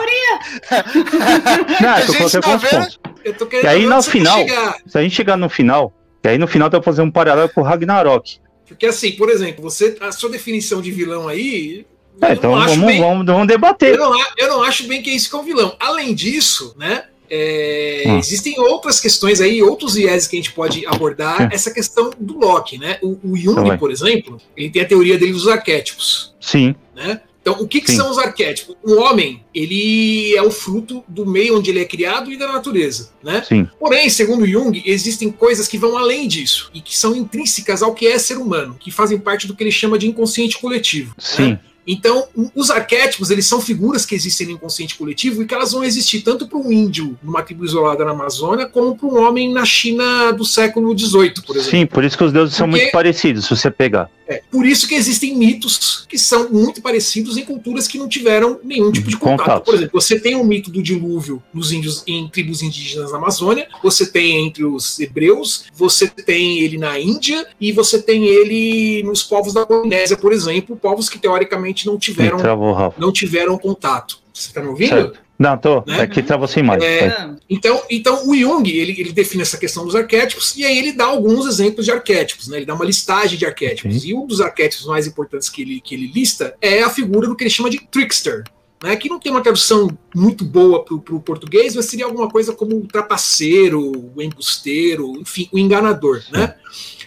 Não, 1.81 1.89
é 1.95 2.01
eu 2.01 2.06
gente 2.07 2.18
coloquei 2.18 2.39
tá 2.42 2.48
alguns 2.51 2.62
vendo- 2.69 2.81
pontos. 2.81 3.00
Eu 3.24 3.33
tô 3.33 3.45
querendo 3.48 3.65
E 3.65 3.68
aí, 3.68 3.86
no 3.86 3.95
você 3.95 4.12
final- 4.12 4.38
chegar. 4.38 4.75
Se 4.86 4.98
a 4.98 5.01
gente 5.01 5.15
chegar 5.15 5.38
no 5.38 5.50
final, 5.50 5.94
e 6.24 6.27
aí 6.27 6.38
no 6.38 6.48
final 6.48 6.69
dá 6.69 6.80
pra 6.80 6.86
fazer 6.86 7.01
um 7.01 7.10
paralelo 7.12 7.50
com 7.50 7.62
o 7.62 7.63
Ragnarok. 7.63 8.38
Porque 8.68 8.86
assim, 8.86 9.12
por 9.13 9.30
exemplo, 9.30 9.62
você, 9.63 9.95
a 10.01 10.12
sua 10.12 10.30
definição 10.30 10.81
de 10.81 10.92
vilão 10.92 11.27
aí. 11.27 11.86
É, 12.21 12.27
eu 12.27 12.33
então 12.33 12.51
vamos, 12.51 12.77
bem- 12.77 13.01
vamos, 13.01 13.25
vamos 13.25 13.48
debater. 13.48 13.95
Eu 13.95 13.98
não, 14.12 14.19
eu 14.38 14.48
não 14.50 14.63
acho 14.63 14.83
bem 14.88 15.01
que 15.01 15.10
é 15.10 15.13
isso 15.13 15.30
que 15.30 15.36
é 15.36 15.39
um 15.39 15.44
vilão. 15.44 15.75
Além 15.80 16.13
disso, 16.13 16.75
né? 16.77 17.06
É, 17.30 18.04
Hum. 18.06 18.18
Existem 18.20 18.60
outras 18.60 19.00
questões 19.00 19.42
aí, 19.42 19.62
outros 19.62 19.96
viés 19.96 20.28
que 20.28 20.36
a 20.36 20.40
gente 20.40 20.52
pode 20.52 20.86
abordar 20.86 21.38
Sim. 21.38 21.48
essa 21.52 21.72
questão 21.72 22.12
do 22.20 22.38
Loki, 22.40 22.78
né? 22.78 22.98
O, 23.02 23.18
o 23.24 23.38
Jung, 23.38 23.68
vai. 23.68 23.78
por 23.78 23.92
exemplo, 23.92 24.40
ele 24.56 24.70
tem 24.70 24.81
a 24.81 24.86
teoria 24.86 25.18
dele 25.18 25.31
dos 25.31 25.48
arquétipos, 25.48 26.34
Sim, 26.40 26.75
né? 26.96 27.22
Então, 27.42 27.58
o 27.60 27.68
que, 27.68 27.81
que 27.81 27.92
Sim. 27.92 27.98
são 27.98 28.10
os 28.10 28.18
arquétipos? 28.18 28.74
O 28.81 28.94
homem, 29.02 29.44
ele 29.54 30.34
é 30.34 30.42
o 30.42 30.50
fruto 30.50 31.04
do 31.10 31.25
meio 31.25 31.58
onde 31.58 31.70
ele 31.70 31.81
é 31.81 31.86
criado 31.86 32.31
e 32.31 32.38
da 32.38 32.50
natureza, 32.50 33.10
né? 33.22 33.44
sim. 33.46 33.68
Porém, 33.78 34.10
segundo 34.10 34.48
Jung, 34.48 34.81
existem 34.86 35.30
coisas 35.30 35.68
que 35.68 35.78
vão 35.78 35.98
além 35.98 36.25
disso 36.25 36.72
e 36.74 36.80
que 36.80 36.98
são 36.98 37.14
intrínsecas 37.14 37.84
ao 37.84 37.94
que 37.94 38.08
é 38.08 38.18
ser 38.18 38.38
humano, 38.38 38.78
que 38.80 38.92
fazem 38.92 39.20
parte 39.20 39.46
do 39.46 39.54
que 39.54 39.62
ele 39.62 39.72
chama 39.72 40.00
de 40.00 40.08
inconsciente 40.08 40.58
coletivo. 40.58 41.14
né? 41.50 41.60
Então, 41.86 42.28
os 42.56 42.70
arquétipos, 42.70 43.30
eles 43.30 43.46
são 43.46 43.60
figuras 43.60 44.06
que 44.06 44.16
existem 44.16 44.48
no 44.48 44.54
inconsciente 44.54 44.96
coletivo 44.96 45.42
e 45.42 45.46
que 45.46 45.54
elas 45.54 45.72
vão 45.72 45.84
existir 45.84 46.22
tanto 46.22 46.48
para 46.48 46.58
um 46.58 46.72
índio 46.72 47.18
numa 47.22 47.42
tribo 47.42 47.66
isolada 47.66 48.06
na 48.06 48.12
Amazônia, 48.12 48.66
como 48.66 48.96
para 48.96 49.08
um 49.08 49.22
homem 49.22 49.52
na 49.52 49.66
China 49.66 50.32
do 50.32 50.46
século 50.46 50.98
XVIII, 50.98 51.34
por 51.46 51.56
exemplo. 51.56 51.72
Sim, 51.72 51.86
por 51.86 52.04
isso 52.04 52.18
que 52.18 52.24
os 52.24 52.32
deuses 52.32 52.56
são 52.56 52.68
Porque- 52.68 52.84
muito 52.84 52.92
parecidos, 52.94 53.46
se 53.46 53.56
você 53.56 53.70
pegar. 53.70 54.10
É, 54.26 54.42
por 54.50 54.66
isso 54.66 54.88
que 54.88 54.96
existem 54.96 55.36
mitos 55.36 56.06
que 56.08 56.18
são 56.18 56.50
muito 56.50 56.82
parecidos 56.82 57.36
em 57.36 57.44
culturas 57.44 57.90
que 57.90 57.98
não 57.98 58.08
tiveram 58.08 58.58
nenhum 58.64 58.90
tipo 58.90 59.10
de 59.10 59.18
contato. 59.18 59.40
Contatos. 59.40 59.66
Por 59.66 59.76
exemplo, 59.76 60.02
você 60.02 60.18
tem 60.18 60.36
o 60.36 60.44
mito 60.46 60.72
do 60.72 60.82
dilúvio 60.82 61.44
nos 61.54 61.74
índios 61.74 62.04
em 62.08 62.30
tribos 62.30 62.62
indígenas 62.62 63.12
na 63.12 63.18
Amazônia, 63.18 63.68
você 63.84 64.06
tem 64.06 64.48
entre 64.48 64.64
os 64.64 64.98
hebreus, 64.98 65.66
você 65.76 66.08
tem 66.08 66.60
ele 66.60 66.78
na 66.78 66.98
Índia 66.98 67.46
e 67.60 67.74
você 67.74 68.02
tem 68.02 68.26
ele 68.26 69.04
nos 69.04 69.24
povos 69.24 69.54
da 69.54 69.66
Polinésia, 69.66 70.16
por 70.16 70.32
exemplo, 70.32 70.78
povos 70.78 71.10
que 71.10 71.20
teoricamente 71.20 71.73
não 71.86 71.98
tiveram 71.98 72.38
Travou, 72.38 72.94
não 72.98 73.12
tiveram 73.12 73.58
contato. 73.58 74.20
Você 74.34 74.48
está 74.48 74.62
me 74.62 74.68
ouvindo? 74.68 74.89
Certo. 74.89 75.24
Não, 75.38 75.58
tô. 75.58 75.84
Né? 75.86 76.08
Que 76.08 76.22
travou 76.22 76.48
sem 76.48 76.63
mais. 76.63 76.82
É, 76.82 77.30
Então, 77.50 77.82
então 77.89 78.30
o 78.30 78.36
Jung 78.36 78.70
ele, 78.70 78.96
ele 79.00 79.12
define 79.12 79.42
essa 79.42 79.58
questão 79.58 79.86
dos 79.86 79.96
arquétipos 79.96 80.56
e 80.56 80.63
aí 80.63 80.77
ele 80.77 80.94
dá 80.94 81.06
alguns 81.06 81.46
exemplos 81.46 81.86
de 81.86 81.92
arquétipos, 81.92 82.48
né? 82.48 82.58
Ele 82.58 82.65
dá 82.65 82.74
uma 82.74 82.86
listagem 82.86 83.38
de 83.38 83.46
arquétipos. 83.46 84.06
E 84.06 84.13
um 84.13 84.25
dos 84.25 84.39
arquétipos 84.39 84.86
mais 84.86 85.08
importantes 85.08 85.50
que 85.50 85.62
ele, 85.62 85.82
que 85.82 85.96
ele 85.96 86.08
lista 86.08 86.56
é 86.62 86.82
a 86.82 86.89
figura 86.89 87.27
do 87.27 87.36
que 87.36 87.44
ele 87.44 87.50
chama 87.50 87.70
de 87.70 87.80
trickster. 87.80 88.44
Né, 88.82 88.98
que 88.98 89.08
não 89.08 89.18
tem 89.18 89.32
uma 89.32 89.39
tradução 89.39 89.98
muito 90.13 90.44
boa 90.44 90.84
para 90.84 90.94
o 90.94 91.22
português, 91.22 91.74
mas 91.74 91.86
seria 91.86 92.03
alguma 92.03 92.30
coisa 92.30 92.51
como 92.51 92.75
o 92.75 92.86
trapaceiro, 92.86 94.12
o 94.13 94.22
embusteiro, 94.22 95.13
enfim, 95.22 95.48
o 95.53 95.58
enganador. 95.58 96.22
Né? 96.30 96.53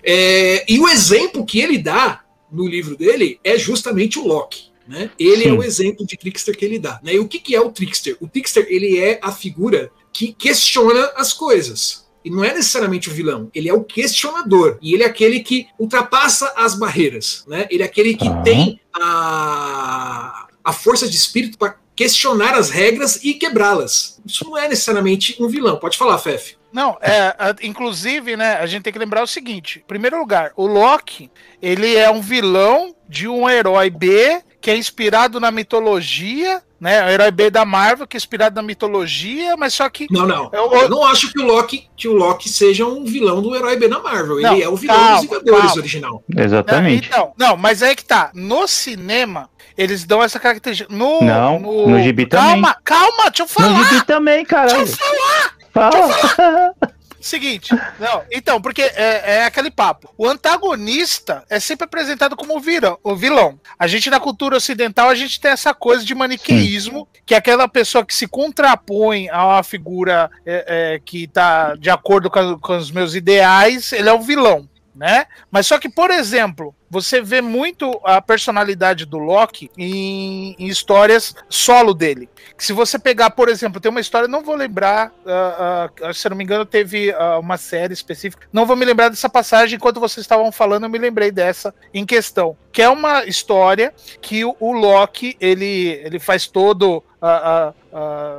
É, 0.02 0.64
e 0.66 0.78
o 0.78 0.88
exemplo 0.88 1.44
que 1.44 1.60
ele 1.60 1.76
dá 1.76 2.22
no 2.50 2.66
livro 2.66 2.96
dele 2.96 3.40
é 3.42 3.58
justamente 3.58 4.18
o 4.18 4.26
Loki. 4.26 4.66
Né? 4.86 5.10
Ele 5.18 5.42
Sim. 5.42 5.48
é 5.48 5.52
o 5.52 5.62
exemplo 5.62 6.06
de 6.06 6.16
trickster 6.16 6.56
que 6.56 6.64
ele 6.64 6.78
dá. 6.78 7.00
Né? 7.02 7.14
E 7.14 7.18
o 7.18 7.26
que, 7.26 7.38
que 7.38 7.56
é 7.56 7.60
o 7.60 7.70
trickster? 7.70 8.16
O 8.20 8.28
trickster 8.28 8.66
ele 8.68 8.98
é 8.98 9.18
a 9.22 9.32
figura 9.32 9.90
que 10.12 10.32
questiona 10.32 11.12
as 11.16 11.32
coisas. 11.32 12.06
E 12.24 12.30
não 12.30 12.44
é 12.44 12.52
necessariamente 12.52 13.08
o 13.08 13.12
vilão, 13.12 13.48
ele 13.54 13.68
é 13.68 13.72
o 13.72 13.84
questionador. 13.84 14.78
E 14.82 14.94
ele 14.94 15.04
é 15.04 15.06
aquele 15.06 15.40
que 15.40 15.68
ultrapassa 15.78 16.52
as 16.56 16.74
barreiras. 16.74 17.44
Né? 17.46 17.68
Ele 17.70 17.82
é 17.82 17.86
aquele 17.86 18.14
que 18.14 18.26
Aham. 18.26 18.42
tem 18.42 18.80
a, 18.92 20.48
a 20.64 20.72
força 20.72 21.08
de 21.08 21.16
espírito 21.16 21.56
para 21.56 21.76
questionar 21.94 22.54
as 22.54 22.68
regras 22.68 23.24
e 23.24 23.34
quebrá-las. 23.34 24.20
Isso 24.26 24.44
não 24.44 24.58
é 24.58 24.68
necessariamente 24.68 25.36
um 25.40 25.48
vilão. 25.48 25.78
Pode 25.78 25.96
falar, 25.96 26.18
Fef. 26.18 26.56
Não, 26.76 26.98
é, 27.00 27.34
a- 27.38 27.56
inclusive, 27.62 28.36
né, 28.36 28.58
a 28.60 28.66
gente 28.66 28.82
tem 28.82 28.92
que 28.92 28.98
lembrar 28.98 29.22
o 29.22 29.26
seguinte: 29.26 29.80
em 29.82 29.88
primeiro 29.88 30.18
lugar, 30.18 30.52
o 30.54 30.66
Loki, 30.66 31.30
ele 31.62 31.96
é 31.96 32.10
um 32.10 32.20
vilão 32.20 32.94
de 33.08 33.26
um 33.26 33.48
herói 33.48 33.88
B 33.88 34.42
que 34.60 34.70
é 34.70 34.76
inspirado 34.76 35.40
na 35.40 35.50
mitologia, 35.50 36.60
né? 36.78 37.02
O 37.06 37.08
herói 37.08 37.30
B 37.30 37.48
da 37.50 37.64
Marvel, 37.64 38.06
que 38.06 38.16
é 38.16 38.18
inspirado 38.18 38.56
na 38.56 38.62
mitologia, 38.62 39.56
mas 39.56 39.72
só 39.72 39.88
que. 39.88 40.06
Não, 40.10 40.26
não. 40.26 40.50
Eu- 40.52 40.70
Eu 40.72 40.88
não 40.90 41.02
acho 41.04 41.32
que 41.32 41.40
o 41.40 41.46
Loki, 41.46 41.88
que 41.96 42.08
o 42.08 42.12
Loki 42.12 42.48
seja 42.50 42.84
um 42.84 43.04
vilão 43.04 43.40
do 43.40 43.54
herói 43.56 43.76
B 43.76 43.88
na 43.88 44.00
Marvel. 44.00 44.40
Não, 44.40 44.52
ele 44.52 44.62
é 44.62 44.68
o 44.68 44.76
vilão 44.76 44.96
calma, 44.96 45.12
dos 45.12 45.22
Vingadores 45.22 45.60
calma. 45.62 45.76
original. 45.80 46.24
Exatamente. 46.36 47.08
Então, 47.08 47.32
não, 47.38 47.56
mas 47.56 47.82
aí 47.82 47.96
que 47.96 48.04
tá. 48.04 48.30
No 48.34 48.66
cinema, 48.68 49.48
eles 49.78 50.04
dão 50.04 50.22
essa 50.22 50.38
característica. 50.40 50.92
No, 50.92 51.22
Não, 51.22 51.58
no 51.60 52.02
gibi 52.02 52.26
calma, 52.26 52.76
calma, 52.84 53.30
deixa 53.30 53.42
eu 53.44 53.46
No 53.46 53.48
falar. 53.48 53.84
gibi 53.88 54.04
também, 54.04 54.44
caralho. 54.44 54.84
Deixa 54.84 54.92
eu 54.92 54.96
falar. 55.06 55.55
Fala. 55.76 56.74
Seguinte, 57.20 57.74
não, 57.98 58.22
então, 58.30 58.60
porque 58.60 58.82
é, 58.82 59.38
é, 59.38 59.44
aquele 59.44 59.70
papo. 59.70 60.08
O 60.16 60.26
antagonista 60.26 61.42
é 61.50 61.58
sempre 61.58 61.84
apresentado 61.84 62.36
como 62.36 62.56
o 62.56 62.60
vilão, 62.60 62.98
o 63.02 63.16
vilão. 63.16 63.58
A 63.78 63.86
gente, 63.86 64.08
na 64.08 64.20
cultura 64.20 64.56
ocidental, 64.56 65.08
a 65.08 65.14
gente 65.14 65.40
tem 65.40 65.50
essa 65.50 65.74
coisa 65.74 66.04
de 66.04 66.14
maniqueísmo, 66.14 67.08
que 67.24 67.34
é 67.34 67.38
aquela 67.38 67.66
pessoa 67.66 68.06
que 68.06 68.14
se 68.14 68.28
contrapõe 68.28 69.28
a 69.28 69.44
uma 69.44 69.62
figura 69.64 70.30
é, 70.44 70.94
é, 70.94 71.00
que 71.04 71.24
está 71.24 71.74
de 71.74 71.90
acordo 71.90 72.30
com, 72.30 72.58
com 72.60 72.76
os 72.76 72.92
meus 72.92 73.14
ideais, 73.14 73.92
ele 73.92 74.08
é 74.08 74.12
o 74.12 74.20
vilão 74.20 74.68
né? 74.96 75.26
Mas 75.50 75.66
só 75.66 75.78
que, 75.78 75.88
por 75.88 76.10
exemplo, 76.10 76.74
você 76.88 77.20
vê 77.20 77.40
muito 77.40 78.00
a 78.02 78.22
personalidade 78.22 79.04
do 79.04 79.18
Loki 79.18 79.70
em, 79.76 80.56
em 80.58 80.66
histórias 80.66 81.34
solo 81.48 81.92
dele. 81.92 82.28
Se 82.56 82.72
você 82.72 82.98
pegar, 82.98 83.30
por 83.30 83.48
exemplo, 83.48 83.80
tem 83.80 83.90
uma 83.90 84.00
história, 84.00 84.26
não 84.26 84.42
vou 84.42 84.56
lembrar, 84.56 85.12
uh, 85.24 86.08
uh, 86.08 86.14
se 86.14 86.28
não 86.28 86.36
me 86.36 86.44
engano, 86.44 86.64
teve 86.64 87.10
uh, 87.10 87.38
uma 87.38 87.58
série 87.58 87.92
específica. 87.92 88.48
Não 88.52 88.64
vou 88.64 88.76
me 88.76 88.84
lembrar 88.84 89.10
dessa 89.10 89.28
passagem. 89.28 89.76
Enquanto 89.76 90.00
vocês 90.00 90.24
estavam 90.24 90.50
falando, 90.50 90.84
eu 90.84 90.90
me 90.90 90.98
lembrei 90.98 91.30
dessa 91.30 91.74
em 91.92 92.06
questão. 92.06 92.56
Que 92.72 92.82
é 92.82 92.88
uma 92.88 93.24
história 93.24 93.92
que 94.20 94.44
o, 94.44 94.56
o 94.58 94.72
Loki 94.72 95.36
ele, 95.40 96.00
ele 96.04 96.18
faz 96.18 96.46
todo 96.46 97.02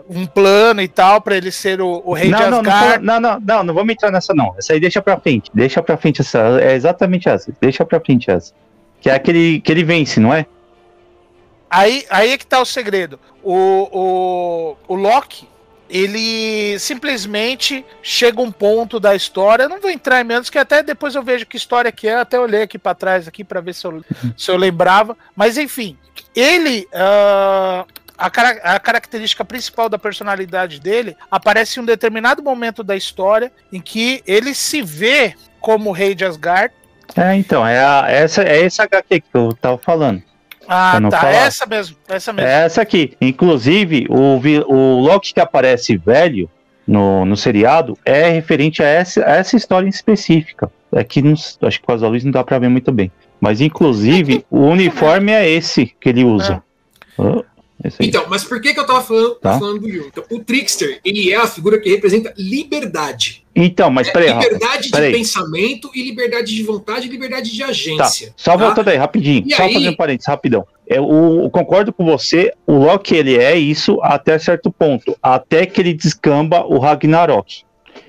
um 0.10 0.26
plano 0.26 0.82
e 0.82 0.88
tal 0.88 1.22
para 1.22 1.36
ele 1.36 1.52
ser 1.52 1.82
o, 1.82 2.02
o 2.06 2.14
rei 2.14 2.30
não, 2.30 2.38
de 2.38 2.70
Asgard. 2.70 3.04
Não, 3.04 3.20
não, 3.20 3.32
não, 3.32 3.40
não, 3.40 3.64
não 3.64 3.74
vamos 3.74 3.94
entrar 3.94 4.12
nessa 4.12 4.34
não. 4.34 4.54
Essa 4.58 4.74
aí 4.74 4.80
deixa 4.80 5.02
pra 5.02 5.20
frente. 5.20 5.50
Deixa 5.54 5.82
pra 5.82 5.98
frente 5.98 6.22
essa. 6.22 6.40
É 6.62 6.74
exatamente 6.74 7.28
essa. 7.28 7.52
Deixa 7.60 7.86
pra 7.86 8.00
frente 8.00 8.30
essa. 8.30 8.54
Que 9.02 9.10
é 9.10 9.16
aquele 9.16 9.60
que 9.62 9.72
ele 9.72 9.84
vence, 9.84 10.20
não 10.20 10.34
é? 10.34 10.46
Aí, 11.70 12.06
aí 12.10 12.32
é 12.32 12.38
que 12.38 12.46
tá 12.46 12.62
o 12.62 12.66
segredo. 12.66 13.20
O, 13.44 13.56
o, 13.92 14.78
o 14.88 14.96
Loki, 14.96 15.48
ele 15.90 16.78
simplesmente 16.80 17.86
chega 18.02 18.42
um 18.42 18.52
ponto 18.52 19.00
da 19.00 19.16
história. 19.16 19.68
Não 19.68 19.82
vou 19.82 19.92
entrar 19.92 20.22
em 20.22 20.24
menos, 20.24 20.50
que 20.50 20.58
até 20.58 20.82
depois 20.82 21.16
eu 21.16 21.24
vejo 21.24 21.46
que 21.46 21.58
história 21.58 21.92
que 21.92 22.08
é. 22.08 22.16
Até 22.16 22.40
olhei 22.40 22.62
aqui 22.62 22.78
para 22.78 22.96
trás 22.96 23.28
aqui 23.28 23.44
para 23.44 23.62
ver 23.62 23.74
se 23.74 23.86
eu, 23.86 24.04
se 24.38 24.50
eu 24.50 24.58
lembrava. 24.58 25.18
Mas 25.36 25.58
enfim, 25.58 25.98
ele. 26.36 26.88
Uh, 26.94 27.86
a, 28.18 28.28
a, 28.28 28.80
característica 28.80 29.46
principal 29.46 29.88
da 29.88 30.00
personalidade 30.00 30.80
dele 30.80 31.16
aparece 31.30 31.80
em 31.80 31.84
um 31.84 31.86
determinado 31.86 32.42
momento 32.42 32.84
da 32.84 32.96
história 32.96 33.52
em 33.72 33.80
que 33.80 34.24
ele 34.26 34.54
se 34.54 34.82
vê 34.82 35.36
como 35.60 35.92
rei 35.92 36.16
de 36.16 36.26
Asgard. 36.26 36.74
É, 37.16 37.36
então, 37.36 37.66
é, 37.66 37.80
a, 37.80 38.06
essa, 38.10 38.44
é 38.44 38.64
essa 38.64 38.84
HQ 38.84 39.22
que 39.22 39.28
eu 39.34 39.54
tava 39.54 39.78
falando. 39.78 40.24
Ah, 40.68 41.00
tá, 41.10 41.20
falar. 41.22 41.34
essa 41.34 41.66
mesmo, 41.66 41.96
essa 42.10 42.34
mesmo. 42.34 42.50
É 42.50 42.66
essa 42.66 42.82
aqui. 42.82 43.16
Inclusive, 43.22 44.08
o, 44.10 44.42
o 44.68 45.00
Loki 45.00 45.34
que 45.34 45.40
aparece 45.40 45.96
velho 45.96 46.50
no, 46.86 47.26
no 47.26 47.38
seriado 47.38 47.98
é 48.04 48.30
referente 48.30 48.84
a 48.84 48.88
essa, 48.88 49.26
a 49.26 49.36
essa 49.36 49.56
história 49.56 49.86
em 49.86 49.90
específica. 49.90 50.70
É 50.92 51.02
acho 51.02 51.80
que 51.80 51.86
com 51.86 51.92
as 51.92 52.02
luz 52.02 52.24
não 52.24 52.32
dá 52.32 52.44
pra 52.44 52.60
ver 52.60 52.70
muito 52.70 52.92
bem. 52.92 53.12
Mas, 53.40 53.62
inclusive, 53.62 54.46
o 54.52 54.62
uniforme 54.62 55.32
é 55.32 55.48
esse 55.50 55.94
que 56.00 56.10
ele 56.10 56.24
usa. 56.24 56.64
É. 57.20 57.57
Então, 58.00 58.26
mas 58.28 58.44
por 58.44 58.60
que, 58.60 58.74
que 58.74 58.80
eu 58.80 58.86
tava 58.86 59.02
falando, 59.02 59.36
tá. 59.36 59.60
falando 59.60 59.80
do 59.80 59.90
Jung? 59.90 60.08
Então, 60.08 60.24
o 60.32 60.40
Trickster, 60.40 61.00
ele 61.06 61.32
é 61.32 61.36
a 61.36 61.48
figura 61.48 61.80
que 61.80 61.90
representa 61.90 62.34
liberdade. 62.38 63.46
Então, 63.56 63.90
mas 63.90 64.08
é, 64.08 64.12
peraí. 64.12 64.34
Liberdade 64.34 64.92
de 64.92 65.12
pensamento 65.12 65.90
e 65.94 66.04
liberdade 66.04 66.56
de 66.56 66.64
vontade 66.64 67.08
e 67.08 67.10
liberdade 67.10 67.52
de 67.52 67.64
agência. 67.64 68.28
Tá. 68.28 68.34
Só 68.36 68.58
tá? 68.58 68.66
voltando 68.66 68.90
aí, 68.90 68.98
rapidinho. 68.98 69.44
E 69.48 69.56
só 69.56 69.64
aí... 69.64 69.74
fazendo 69.74 69.94
um 69.94 69.96
parênteses, 69.96 70.28
rapidão. 70.28 70.66
Eu, 70.88 71.42
eu, 71.44 71.50
concordo 71.50 71.92
com 71.92 72.06
você, 72.06 72.54
o 72.66 72.74
Loki 72.74 73.16
ele 73.16 73.38
é 73.38 73.56
isso 73.56 74.00
até 74.02 74.40
certo 74.40 74.72
ponto, 74.72 75.18
até 75.22 75.66
que 75.66 75.82
ele 75.82 75.94
descamba 75.94 76.66
o 76.66 76.80
Ragnarok. 76.80 77.64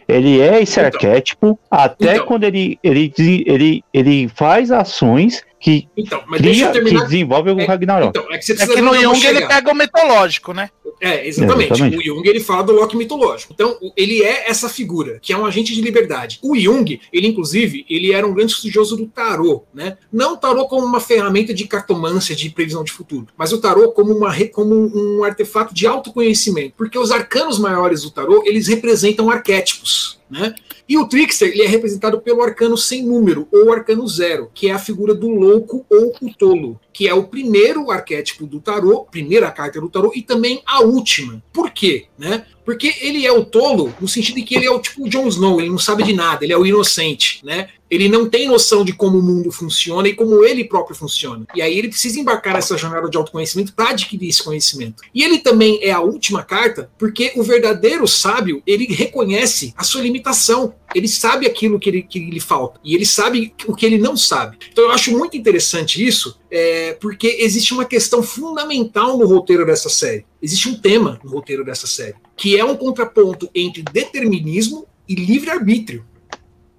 Ele 0.07 0.41
é 0.41 0.63
esse 0.63 0.81
então, 0.81 0.85
arquétipo 0.85 1.59
até 1.71 2.15
então, 2.15 2.27
quando 2.27 2.45
ele, 2.45 2.79
ele, 2.83 3.13
ele, 3.19 3.85
ele 3.93 4.29
faz 4.29 4.71
ações 4.71 5.43
que, 5.61 5.89
então, 5.97 6.23
cria, 6.37 6.71
que 6.71 6.81
desenvolve 6.81 7.51
o 7.51 7.61
é, 7.61 7.65
Ragnarok. 7.65 8.11
Então, 8.11 8.33
é 8.33 8.39
que, 8.39 8.53
é 8.53 8.67
que 8.67 8.81
no 8.81 8.95
Jung 8.95 9.27
ele 9.27 9.47
pega 9.47 9.73
o 9.73 9.75
mitológico, 9.75 10.53
né? 10.53 10.71
É, 11.01 11.27
exatamente. 11.27 11.73
exatamente. 11.73 11.99
O 11.99 12.03
Jung 12.03 12.29
ele 12.29 12.41
fala 12.41 12.63
do 12.63 12.73
Loki 12.73 12.97
mitológico. 12.97 13.53
Então, 13.53 13.77
ele 13.97 14.23
é 14.23 14.49
essa 14.49 14.69
figura, 14.69 15.19
que 15.21 15.33
é 15.33 15.37
um 15.37 15.47
agente 15.47 15.75
de 15.75 15.81
liberdade. 15.81 16.39
O 16.43 16.57
Jung, 16.57 17.01
ele 17.13 17.27
inclusive, 17.27 17.85
ele 17.89 18.13
era 18.13 18.27
um 18.27 18.35
grande 18.35 18.53
estudioso 18.53 18.97
do 18.97 19.07
tarô, 19.07 19.65
né? 19.73 19.97
Não 20.13 20.35
o 20.35 20.37
tarô 20.37 20.67
como 20.67 20.85
uma 20.85 21.01
ferramenta 21.01 21.53
de 21.55 21.67
cartomância, 21.67 22.35
de 22.35 22.51
previsão 22.51 22.85
de 22.85 22.93
futuro, 22.93 23.27
mas 23.37 23.53
o 23.53 23.61
tarô 23.61 23.93
como, 23.93 24.13
uma, 24.13 24.35
como 24.53 24.75
um 24.75 25.25
artefato 25.25 25.75
de 25.75 25.87
autoconhecimento. 25.87 26.75
Porque 26.77 26.99
os 26.99 27.11
arcanos 27.11 27.59
maiores 27.59 28.03
do 28.03 28.11
tarô, 28.11 28.43
eles 28.47 28.69
representam 28.69 29.31
arquétipos, 29.31 30.19
né? 30.31 30.55
E 30.89 30.97
o 30.97 31.07
Trickster 31.07 31.49
ele 31.49 31.63
é 31.63 31.67
representado 31.67 32.19
pelo 32.21 32.43
arcano 32.43 32.77
sem 32.77 33.03
número, 33.03 33.47
ou 33.53 33.71
arcano 33.71 34.09
zero, 34.09 34.51
que 34.55 34.71
é 34.71 34.73
a 34.73 34.79
figura 34.79 35.15
do 35.15 35.29
louco 35.29 35.85
ou 35.91 36.15
o 36.23 36.33
tolo, 36.33 36.81
que 36.99 37.07
é 37.07 37.15
o 37.15 37.23
primeiro 37.23 37.93
arquétipo 37.93 38.45
do 38.45 38.59
tarô, 38.59 39.07
primeira 39.09 39.53
carta 39.53 39.81
do 39.81 39.89
tarô, 39.89 40.11
e 40.17 40.21
também 40.21 40.61
a 40.67 40.81
última. 40.81 41.41
Por 41.53 41.71
quê? 41.71 42.07
Né? 42.19 42.45
Porque 42.65 42.93
ele 43.01 43.25
é 43.25 43.31
o 43.31 43.45
tolo, 43.45 43.95
no 44.01 44.09
sentido 44.09 44.35
de 44.35 44.43
que 44.43 44.57
ele 44.57 44.67
é 44.67 44.71
o 44.71 44.81
tipo 44.81 45.09
Jon 45.09 45.29
Snow, 45.29 45.61
ele 45.61 45.71
não 45.71 45.79
sabe 45.79 46.03
de 46.03 46.13
nada, 46.13 46.45
ele 46.45 46.53
é 46.53 46.59
o 46.59 46.67
inocente, 46.67 47.41
né? 47.45 47.69
Ele 47.91 48.09
não 48.09 48.29
tem 48.29 48.47
noção 48.47 48.85
de 48.85 48.93
como 48.93 49.19
o 49.19 49.23
mundo 49.23 49.51
funciona 49.51 50.09
e 50.09 50.15
como 50.15 50.45
ele 50.45 50.65
próprio 50.65 50.95
funciona. 50.95 51.47
E 51.55 51.63
aí 51.63 51.79
ele 51.79 51.89
precisa 51.89 52.21
embarcar 52.21 52.53
nessa 52.53 52.77
jornada 52.77 53.09
de 53.09 53.17
autoconhecimento 53.17 53.73
para 53.73 53.91
adquirir 53.91 54.29
esse 54.29 54.43
conhecimento. 54.43 55.03
E 55.15 55.23
ele 55.23 55.39
também 55.39 55.79
é 55.83 55.91
a 55.91 56.01
última 56.01 56.43
carta, 56.43 56.91
porque 56.99 57.33
o 57.37 57.43
verdadeiro 57.43 58.07
sábio, 58.07 58.63
ele 58.67 58.85
reconhece 58.93 59.73
a 59.75 59.85
sua 59.85 60.03
limitação. 60.03 60.75
Ele 60.95 61.09
sabe 61.09 61.47
aquilo 61.47 61.79
que, 61.79 61.89
ele, 61.89 62.03
que 62.03 62.19
lhe 62.19 62.41
falta. 62.41 62.81
E 62.83 62.95
ele 62.95 63.05
sabe 63.05 63.55
o 63.67 63.75
que 63.75 63.85
ele 63.85 63.99
não 63.99 64.17
sabe. 64.17 64.59
Então 64.71 64.85
eu 64.85 64.91
acho 64.91 65.17
muito 65.17 65.37
interessante 65.37 66.05
isso, 66.05 66.39
é, 66.51 66.95
porque 66.95 67.39
existe 67.41 67.73
uma 67.73 67.85
questão 67.85 68.23
fundamental 68.23 69.19
no 69.19 69.27
roteiro 69.27 69.67
dessa 69.67 69.89
série. 69.89 70.25
Existe 70.43 70.69
um 70.69 70.75
tema 70.75 71.21
no 71.23 71.31
roteiro 71.31 71.65
dessa 71.65 71.87
série, 71.87 72.15
que 72.37 72.57
é 72.57 72.65
um 72.65 72.77
contraponto 72.77 73.51
entre 73.55 73.83
determinismo 73.83 74.87
e 75.09 75.15
livre-arbítrio. 75.15 76.05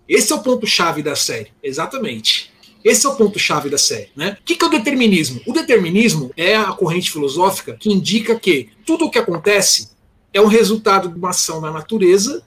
Esse 0.08 0.34
é 0.34 0.36
o 0.36 0.42
ponto-chave 0.42 1.04
da 1.04 1.16
série, 1.16 1.52
exatamente. 1.62 2.52
Esse 2.84 3.06
é 3.06 3.10
o 3.10 3.16
ponto-chave 3.16 3.70
da 3.70 3.78
série. 3.78 4.10
Né? 4.16 4.38
O 4.40 4.44
que 4.44 4.64
é 4.64 4.66
o 4.66 4.70
determinismo? 4.70 5.42
O 5.46 5.54
determinismo 5.54 6.32
é 6.36 6.56
a 6.56 6.72
corrente 6.72 7.12
filosófica 7.12 7.76
que 7.80 7.92
indica 7.92 8.40
que 8.40 8.70
tudo 8.86 9.06
o 9.06 9.12
que 9.12 9.20
acontece 9.20 9.90
é 10.34 10.42
um 10.42 10.48
resultado 10.48 11.10
de 11.10 11.18
uma 11.18 11.30
ação 11.30 11.62
da 11.62 11.72
natureza 11.72 12.44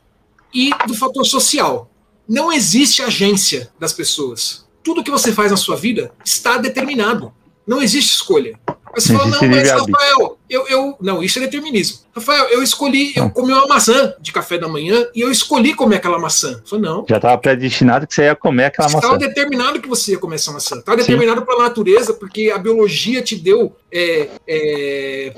e 0.53 0.71
do 0.87 0.95
fator 0.95 1.25
social. 1.25 1.91
Não 2.29 2.53
existe 2.53 3.03
agência 3.03 3.71
das 3.79 3.93
pessoas. 3.93 4.67
Tudo 4.83 5.05
que 5.05 5.11
você 5.11 5.33
faz 5.33 5.51
na 5.51 5.57
sua 5.57 5.77
vida 5.77 6.13
está 6.25 6.57
determinado. 6.57 7.33
Não 7.67 7.83
existe 7.83 8.15
escolha. 8.15 8.59
Mas 8.95 9.05
você 9.05 9.15
fala, 9.15 9.29
não, 9.29 9.49
mas 9.49 9.71
Rafael, 9.71 10.39
eu, 10.51 10.69
eu. 10.69 10.97
Não, 11.01 11.23
isso 11.23 11.39
é 11.39 11.43
determinismo. 11.43 12.01
Rafael, 12.15 12.49
eu 12.51 12.63
escolhi, 12.63 13.13
eu 13.17 13.31
comi 13.31 13.53
uma 13.53 13.67
maçã 13.67 14.15
de 14.21 14.31
café 14.33 14.59
da 14.59 14.69
manhã 14.69 15.07
e 15.15 15.23
eu 15.23 15.31
escolhi 15.31 15.75
comer 15.75 15.97
aquela 15.97 16.19
maçã. 16.19 16.61
Eu 16.63 16.69
falei, 16.69 16.85
não. 16.85 17.07
Já 17.09 17.17
estava 17.17 17.39
predestinado 17.39 18.07
que 18.07 18.15
você 18.15 18.25
ia 18.25 18.37
comer 18.37 18.67
aquela 18.67 18.89
você 18.89 18.97
maçã. 18.97 19.07
Estava 19.07 19.27
determinado 19.27 19.81
que 19.81 19.89
você 19.89 20.13
ia 20.13 20.19
comer 20.19 20.35
essa 20.35 20.53
maçã. 20.53 20.79
Estava 20.79 20.99
determinado 20.99 21.47
pela 21.47 21.63
natureza, 21.63 22.13
porque 22.13 22.53
a 22.55 22.59
biologia 22.59 23.23
te 23.23 23.35
deu. 23.35 23.75
É, 23.91 24.29
é, 24.47 25.35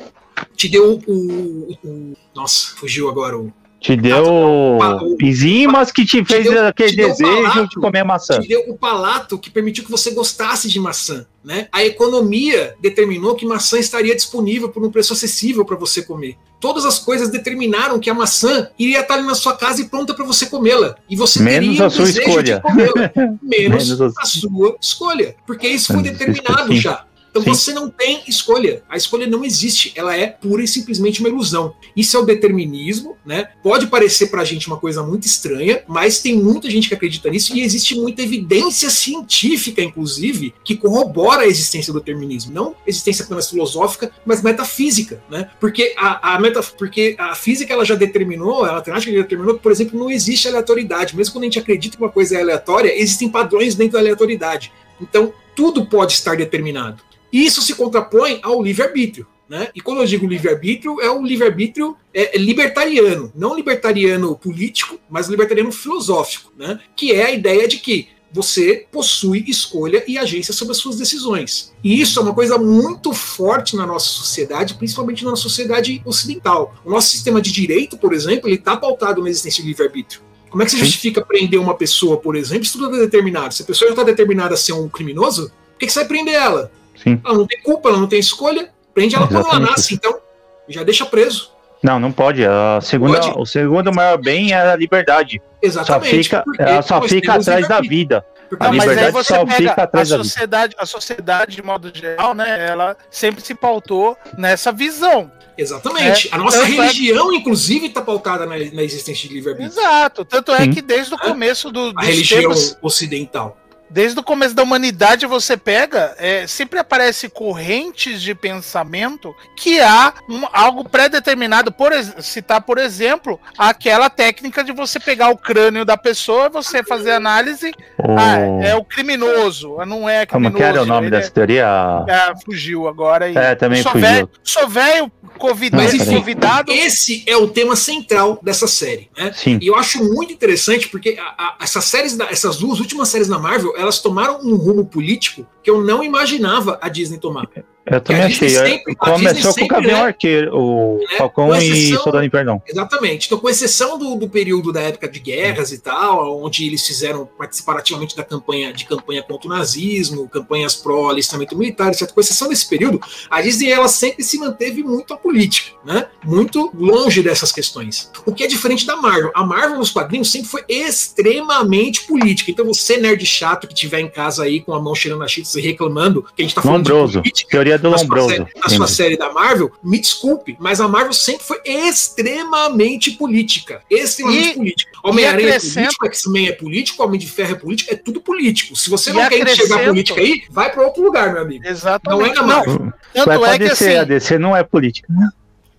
te 0.57 0.69
deu 0.69 1.01
o, 1.07 1.13
o, 1.13 1.79
o. 1.85 2.17
Nossa, 2.35 2.75
fugiu 2.77 3.09
agora 3.09 3.39
o 3.39 3.53
te 3.85 3.97
deu 3.97 4.79
enzimas 5.21 5.93
que 5.93 6.07
te, 6.07 6.23
te 6.23 6.25
fez 6.25 6.45
deu, 6.45 6.67
aquele 6.67 6.89
te 6.89 6.97
desejo 6.97 7.43
palato, 7.43 7.69
de 7.69 7.75
comer 7.75 8.03
maçã. 8.03 8.41
Te 8.41 8.49
deu 8.49 8.65
o 8.67 8.79
palato 8.79 9.39
que 9.39 9.51
permitiu 9.51 9.85
que 9.85 9.91
você 9.91 10.11
gostasse 10.13 10.71
de 10.71 10.81
maçã. 10.81 11.27
Né? 11.45 11.69
A 11.71 11.85
economia 11.85 12.75
determinou 12.81 13.35
que 13.35 13.45
maçã 13.45 13.79
estaria 13.79 14.17
disponível 14.17 14.71
por 14.71 14.83
um 14.83 14.91
preço 14.91 15.13
acessível 15.13 15.67
para 15.67 15.77
você 15.77 16.01
comer. 16.01 16.39
Todas 16.59 16.87
as 16.87 16.99
coisas 16.99 17.29
determinaram 17.29 17.99
que 17.99 18.09
a 18.09 18.15
maçã 18.15 18.71
iria 18.79 19.01
estar 19.01 19.17
ali 19.17 19.27
na 19.27 19.35
sua 19.35 19.55
casa 19.55 19.83
e 19.83 19.85
pronta 19.85 20.15
para 20.15 20.25
você 20.25 20.47
comê-la. 20.47 20.97
E 21.07 21.15
você 21.15 21.43
Menos 21.43 21.69
teria 21.69 21.87
a 21.87 21.91
sua 21.91 22.09
escolha. 22.09 22.63
Menos, 23.43 23.91
Menos 23.91 24.01
a 24.01 24.25
sua 24.25 24.77
escolha. 24.81 25.37
Porque 25.47 25.69
isso 25.69 25.93
foi 25.93 26.03
determinado 26.03 26.75
já. 26.75 27.05
Então 27.35 27.43
Sim. 27.43 27.49
você 27.51 27.73
não 27.73 27.91
tem 27.91 28.23
escolha. 28.29 28.85
A 28.89 28.97
escolha 28.97 29.27
não 29.27 29.45
existe. 29.45 29.93
Ela 29.97 30.17
é 30.17 30.29
pura 30.29 30.63
e 30.63 30.69
simplesmente 30.69 31.19
uma 31.19 31.29
ilusão. 31.29 31.75
Isso 31.97 32.17
é 32.17 32.21
o 32.21 32.25
determinismo, 32.25 33.17
né? 33.27 33.49
Pode 33.61 33.89
parecer 33.89 34.29
pra 34.29 34.45
gente 34.45 34.69
uma 34.69 34.77
coisa 34.77 35.03
muito 35.03 35.27
estranha, 35.27 35.83
mas 35.89 36.21
tem 36.21 36.37
muita 36.37 36.71
gente 36.71 36.87
que 36.87 36.95
acredita 36.95 37.29
nisso 37.29 37.57
e 37.57 37.61
existe 37.61 37.97
muita 37.97 38.23
evidência 38.23 38.89
científica, 38.89 39.83
inclusive, 39.83 40.55
que 40.65 40.77
corrobora 40.77 41.43
a 41.43 41.47
existência 41.49 41.93
do 41.93 41.99
determinismo. 41.99 42.55
Não 42.55 42.77
existência 42.87 43.25
apenas 43.25 43.51
filosófica, 43.51 44.13
mas 44.25 44.41
metafísica, 44.41 45.21
né? 45.29 45.51
Porque 45.59 45.93
a, 45.97 46.35
a, 46.35 46.39
meta, 46.39 46.63
porque 46.63 47.17
a 47.19 47.35
física 47.35 47.73
ela 47.73 47.85
já 47.85 47.97
determinou, 47.97 48.65
a 48.65 48.75
matemática 48.75 49.11
já 49.11 49.23
determinou 49.23 49.57
que, 49.57 49.63
por 49.63 49.73
exemplo, 49.73 49.99
não 49.99 50.09
existe 50.09 50.47
aleatoriedade. 50.47 51.17
Mesmo 51.17 51.33
quando 51.33 51.43
a 51.43 51.47
gente 51.47 51.59
acredita 51.59 51.97
que 51.97 52.03
uma 52.03 52.13
coisa 52.13 52.37
é 52.37 52.43
aleatória, 52.43 52.97
existem 52.97 53.29
padrões 53.29 53.75
dentro 53.75 53.95
da 53.95 53.99
aleatoriedade. 53.99 54.73
Então, 55.01 55.33
tudo 55.57 55.87
pode 55.87 56.13
estar 56.13 56.37
determinado. 56.37 57.03
Isso 57.35 57.61
se 57.61 57.75
contrapõe 57.75 58.39
ao 58.45 58.63
livre-arbítrio. 58.63 59.27
Né? 59.49 59.69
E 59.75 59.81
quando 59.81 60.01
eu 60.01 60.07
digo 60.07 60.25
livre-arbítrio, 60.25 61.01
é 61.01 61.11
um 61.11 61.27
livre-arbítrio 61.27 61.97
é, 62.15 62.37
é 62.37 62.39
libertariano, 62.39 63.33
não 63.35 63.57
libertariano 63.57 64.37
político, 64.37 64.99
mas 65.11 65.29
libertariano 65.29 65.73
filosófico, 65.73 66.53
né? 66.57 66.79
que 66.95 67.13
é 67.13 67.27
a 67.27 67.31
ideia 67.33 67.67
de 67.67 67.79
que 67.79 68.09
você 68.33 68.87
possui 68.91 69.45
escolha 69.49 70.03
e 70.09 70.17
agência 70.17 70.55
sobre 70.55 70.73
as 70.73 70.79
suas 70.79 70.97
decisões. 70.97 71.73
E 71.83 72.01
isso 72.01 72.19
é 72.19 72.23
uma 72.23 72.35
coisa 72.35 72.57
muito 72.57 73.13
forte 73.13 73.77
na 73.77 73.87
nossa 73.87 74.09
sociedade, 74.09 74.75
principalmente 74.75 75.25
na 75.25 75.37
sociedade 75.37 76.01
ocidental. 76.05 76.75
O 76.85 76.91
nosso 76.91 77.11
sistema 77.11 77.41
de 77.41 77.53
direito, 77.53 77.97
por 77.99 78.13
exemplo, 78.13 78.49
ele 78.49 78.57
está 78.57 78.77
pautado 78.77 79.23
na 79.23 79.29
existência 79.29 79.63
do 79.63 79.69
livre-arbítrio. 79.69 80.21
Como 80.51 80.63
é 80.63 80.67
que 80.67 80.71
você 80.71 80.79
justifica 80.79 81.21
prender 81.21 81.61
uma 81.61 81.75
pessoa, 81.75 82.17
por 82.17 82.37
exemplo, 82.37 82.65
se 82.65 82.73
tudo 82.73 82.97
é 82.97 83.01
determinado? 83.01 83.53
Se 83.53 83.63
a 83.63 83.67
pessoa 83.67 83.89
já 83.89 83.93
está 83.93 84.05
determinada 84.05 84.55
a 84.55 84.57
ser 84.57 84.73
um 84.73 84.89
criminoso, 84.89 85.49
por 85.49 85.79
que, 85.81 85.87
que 85.87 85.93
você 85.93 86.01
vai 86.01 86.09
prender 86.09 86.35
ela? 86.35 86.73
Sim. 86.97 87.21
Ela 87.25 87.39
não 87.39 87.47
tem 87.47 87.61
culpa, 87.61 87.89
ela 87.89 87.99
não 87.99 88.07
tem 88.07 88.19
escolha, 88.19 88.71
prende 88.93 89.15
ela 89.15 89.25
Exatamente. 89.25 89.51
quando 89.51 89.63
ela 89.63 89.71
nasce, 89.71 89.95
então 89.95 90.21
já 90.69 90.83
deixa 90.83 91.05
preso. 91.05 91.53
Não, 91.83 92.01
não 92.01 92.11
pode. 92.11 92.43
A 92.47 92.81
segunda, 92.81 93.21
pode. 93.21 93.39
O 93.39 93.45
segundo 93.45 93.93
maior 93.93 94.17
bem 94.17 94.53
é 94.53 94.73
a 94.73 94.75
liberdade. 94.75 95.43
Exatamente. 95.61 96.11
Só 96.11 96.17
fica, 96.17 96.45
ela 96.59 96.83
só 96.83 97.03
fica 97.03 97.35
atrás 97.35 97.69
da 97.69 97.81
vida. 97.81 98.25
A 98.59 98.65
não, 98.65 98.75
mas 98.75 98.89
aí 98.89 99.11
você 99.11 99.35
pega 99.45 99.91
a 99.93 100.05
sociedade, 100.05 100.75
a 100.79 100.87
sociedade 100.87 101.57
de 101.57 101.63
modo 101.63 101.91
geral, 101.93 102.35
né? 102.35 102.69
Ela 102.69 102.97
sempre 103.11 103.43
se 103.43 103.55
pautou 103.55 104.17
nessa 104.39 104.73
visão. 104.73 105.31
Exatamente. 105.59 106.29
É, 106.29 106.35
a 106.35 106.39
nossa 106.39 106.63
é 106.63 106.65
religião, 106.65 107.33
é... 107.33 107.37
inclusive, 107.37 107.87
está 107.87 108.01
pautada 108.01 108.47
na, 108.47 108.57
na, 108.57 108.83
existência 108.83 109.29
de 109.29 109.35
livre-arbítrio. 109.35 109.79
Exato. 109.79 110.25
Tanto 110.25 110.53
é 110.53 110.65
Sim. 110.65 110.73
que 110.73 110.83
desde 110.83 111.15
o 111.15 111.19
começo 111.19 111.71
do, 111.71 111.93
a 111.97 112.05
religião 112.05 112.41
tempos, 112.41 112.79
ocidental 112.81 113.57
desde 113.95 114.19
o 114.19 114.25
começo 114.25 114.57
da 114.57 114.65
humanidade 114.65 115.25
você 115.25 115.57
pega, 115.57 116.17
é, 116.19 116.49
sempre 116.49 116.81
aparece 116.81 117.29
correntes 117.29 118.21
de 118.21 118.35
pensamento 118.35 119.33
que 119.57 119.81
há 119.81 120.13
um, 120.29 120.43
algo 120.53 120.87
pré-determinado. 120.87 121.71
Por 121.71 121.93
citar, 122.21 122.61
por 122.63 122.77
exemplo, 122.77 123.39
aquela 123.57 124.11
técnica 124.11 124.65
de 124.65 124.73
você 124.73 124.99
pegar 124.99 125.31
o 125.31 125.37
crânio 125.37 125.85
da 125.85 125.97
pessoa, 125.97 126.49
você 126.49 126.83
fazer 126.83 127.13
análise, 127.13 127.73
oh. 127.97 128.17
ah, 128.19 128.65
é 128.67 128.75
o 128.75 128.85
criminoso, 128.85 129.77
não 129.87 130.09
é 130.09 130.27
criminoso. 130.27 130.53
Como 130.53 130.57
que 130.57 130.63
era 130.63 130.83
o 130.83 130.87
nome 130.87 131.09
dessa 131.09 131.31
teoria? 131.31 131.65
É, 132.09 132.35
fugiu 132.45 132.89
agora. 132.89 133.31
E 133.31 133.37
é, 133.37 133.55
também 133.55 133.81
sou 133.81 133.93
fugiu. 133.93 134.09
Véio, 134.09 134.31
sou 134.43 134.69
velho, 134.69 135.13
convidado. 135.39 136.73
Esse 136.73 137.23
é 137.27 137.37
o 137.37 137.49
tema 137.49 137.77
central 137.77 138.41
dessa 138.43 138.67
série. 138.67 139.09
Né? 139.17 139.33
Sim. 139.35 139.59
E 139.63 139.69
eu 139.69 139.77
acho 139.77 140.03
muito 140.03 140.33
interessante 140.33 140.89
porque 140.89 141.17
a, 141.19 141.23
a, 141.23 141.57
essas 141.61 141.85
séries, 141.85 142.17
da, 142.17 142.25
essas 142.27 142.57
duas 142.57 142.81
últimas 142.81 143.09
séries 143.09 143.29
da 143.29 143.39
Marvel, 143.39 143.73
elas 143.85 144.01
tomaram 144.01 144.41
um 144.43 144.57
rumo 144.57 144.85
político 144.85 145.47
que 145.63 145.71
eu 145.71 145.83
não 145.83 146.03
imaginava 146.03 146.79
a 146.83 146.89
Disney 146.89 147.19
tomar. 147.19 147.49
Eu 147.87 148.01
também 148.01 148.23
achei. 148.23 148.49
Sempre, 148.49 148.95
Começou 148.95 149.55
com 149.55 149.65
o 149.65 149.69
Gavião 149.69 149.99
né, 149.99 150.07
Arqueiro, 150.07 150.57
o 150.57 150.99
né, 150.99 151.19
Falcão 151.19 151.55
exceção, 151.55 151.77
e 151.77 152.03
Soldado 152.03 152.25
Invernal. 152.25 152.63
Exatamente. 152.67 153.27
Então, 153.27 153.39
com 153.39 153.49
exceção 153.49 153.99
do, 153.99 154.17
do, 154.17 154.29
período 154.29 154.73
da 154.73 154.81
época 154.81 155.09
de 155.09 155.21
guerras 155.21 155.71
e 155.71 155.79
tal, 155.79 156.43
onde 156.43 156.67
eles 156.67 156.87
fizeram 156.87 157.29
participar 157.39 157.77
ativamente 157.77 158.17
da 158.17 158.25
campanha 158.25 158.73
de 158.73 158.85
campanha 158.87 159.23
contra 159.23 159.49
o 159.49 159.51
nazismo, 159.51 160.29
campanhas 160.29 160.75
pró-alistamento 160.75 161.57
militar, 161.57 161.93
etc. 161.93 162.11
Com 162.11 162.21
exceção 162.21 162.49
desse 162.49 162.69
período, 162.69 163.01
a 163.31 163.43
Disney 163.43 163.71
ela 163.71 163.89
sempre 163.89 164.25
se 164.25 164.39
manteve 164.39 164.83
muito 164.83 165.13
a 165.13 165.17
política, 165.17 165.73
né? 165.85 166.07
Muito 166.25 166.73
longe 166.75 167.23
dessas 167.23 167.53
questões. 167.53 168.11
O 168.25 168.33
que 168.33 168.45
é 168.45 168.47
diferente 168.47 168.87
da 168.87 168.97
Marvel. 168.97 169.31
A 169.35 169.45
Marvel 169.45 169.79
nos 169.79 169.91
quadrinhos 169.91 170.31
sempre 170.31 170.49
foi 170.49 170.65
extremamente 170.69 172.07
política. 172.07 172.51
Então, 172.51 172.65
você, 172.65 172.97
nerd 172.97 173.25
chato 173.27 173.69
que 173.69 173.75
tiver 173.75 174.01
em 174.01 174.09
casa 174.09 174.45
aí 174.45 174.61
com 174.61 174.73
a 174.73 174.81
mão 174.81 174.95
cheirando 174.95 175.23
a 175.23 175.29
cheetos 175.29 175.55
e 175.55 175.61
reclamando 175.61 176.25
que 176.35 176.43
a 176.43 176.45
gente 176.45 176.55
tá 176.55 176.63
falando 176.63 176.89
Lombroso. 176.89 177.13
de 177.13 177.19
política, 177.21 177.51
Teoria 177.51 177.74
do 177.79 177.91
na 177.91 177.97
Lombroso. 177.97 178.29
Sua 178.29 178.37
série, 178.37 178.61
na 178.61 178.69
sua 178.69 178.87
série 178.87 179.17
da 179.17 179.33
Marvel, 179.33 179.73
me 179.83 179.99
desculpe, 179.99 180.57
mas 180.59 180.81
a 180.81 180.89
Marvel 180.89 181.13
sempre 181.13 181.45
foi 181.45 181.61
extremamente 181.65 183.13
política. 183.13 183.83
Extremamente 183.91 184.51
e, 184.51 184.55
política. 184.55 184.93
Homem-Aranha 185.03 185.55
é 185.55 185.61
político, 185.61 186.07
X-Men 186.07 186.49
é 186.49 186.53
político, 186.53 187.03
Homem 187.03 187.21
de 187.21 187.27
Ferro 187.27 187.53
é 187.53 187.59
político, 187.59 187.93
é 187.93 187.97
tudo 187.97 188.21
político. 188.21 188.77
Se 188.77 188.91
você 188.91 189.13
não 189.13 189.29
quer 189.29 189.47
enxergar 189.47 189.85
política 189.85 190.21
aí, 190.21 190.43
vai 190.51 190.71
para 190.71 190.83
outro 190.83 191.03
lugar, 191.03 191.33
meu 191.33 191.43
amigo. 191.43 191.67
Exatamente. 191.67 192.21
Não 192.21 192.27
é 192.27 192.35
na 192.35 192.43
Marvel. 192.43 192.93
Não, 193.15 193.25
tanto 193.25 193.47
é 193.47 193.59
que 193.59 193.65
DC, 193.65 193.85
assim, 193.85 193.97
a 193.97 194.05
DC 194.05 194.39
não 194.39 194.57
é 194.57 194.63
política. 194.63 195.09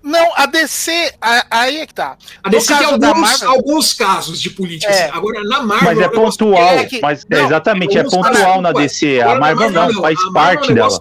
Não, 0.05 0.33
a 0.35 0.45
DC, 0.45 1.13
aí 1.49 1.77
é 1.77 1.87
que 1.87 1.93
tá. 1.95 2.15
A 2.43 2.49
DC 2.49 2.75
tem 2.75 2.85
alguns, 2.85 3.19
Marvel, 3.19 3.49
alguns 3.49 3.91
casos 3.91 4.39
de 4.39 4.51
política. 4.51 4.91
É. 4.91 5.05
Assim. 5.05 5.17
Agora, 5.17 5.43
na 5.43 5.63
Marvel. 5.63 5.95
Mas 5.95 5.99
é 5.99 6.07
pontual. 6.07 6.77
É 6.77 6.85
que, 6.85 7.01
mas 7.01 7.25
não, 7.27 7.43
exatamente, 7.43 7.97
é 7.97 8.03
pontual 8.03 8.61
na 8.61 8.71
DC. 8.71 9.19
A 9.19 9.33
Marvel 9.33 9.71
não, 9.71 9.91
não, 9.91 10.01
faz 10.03 10.19
parte 10.31 10.71
é 10.71 10.75
dela. 10.75 10.99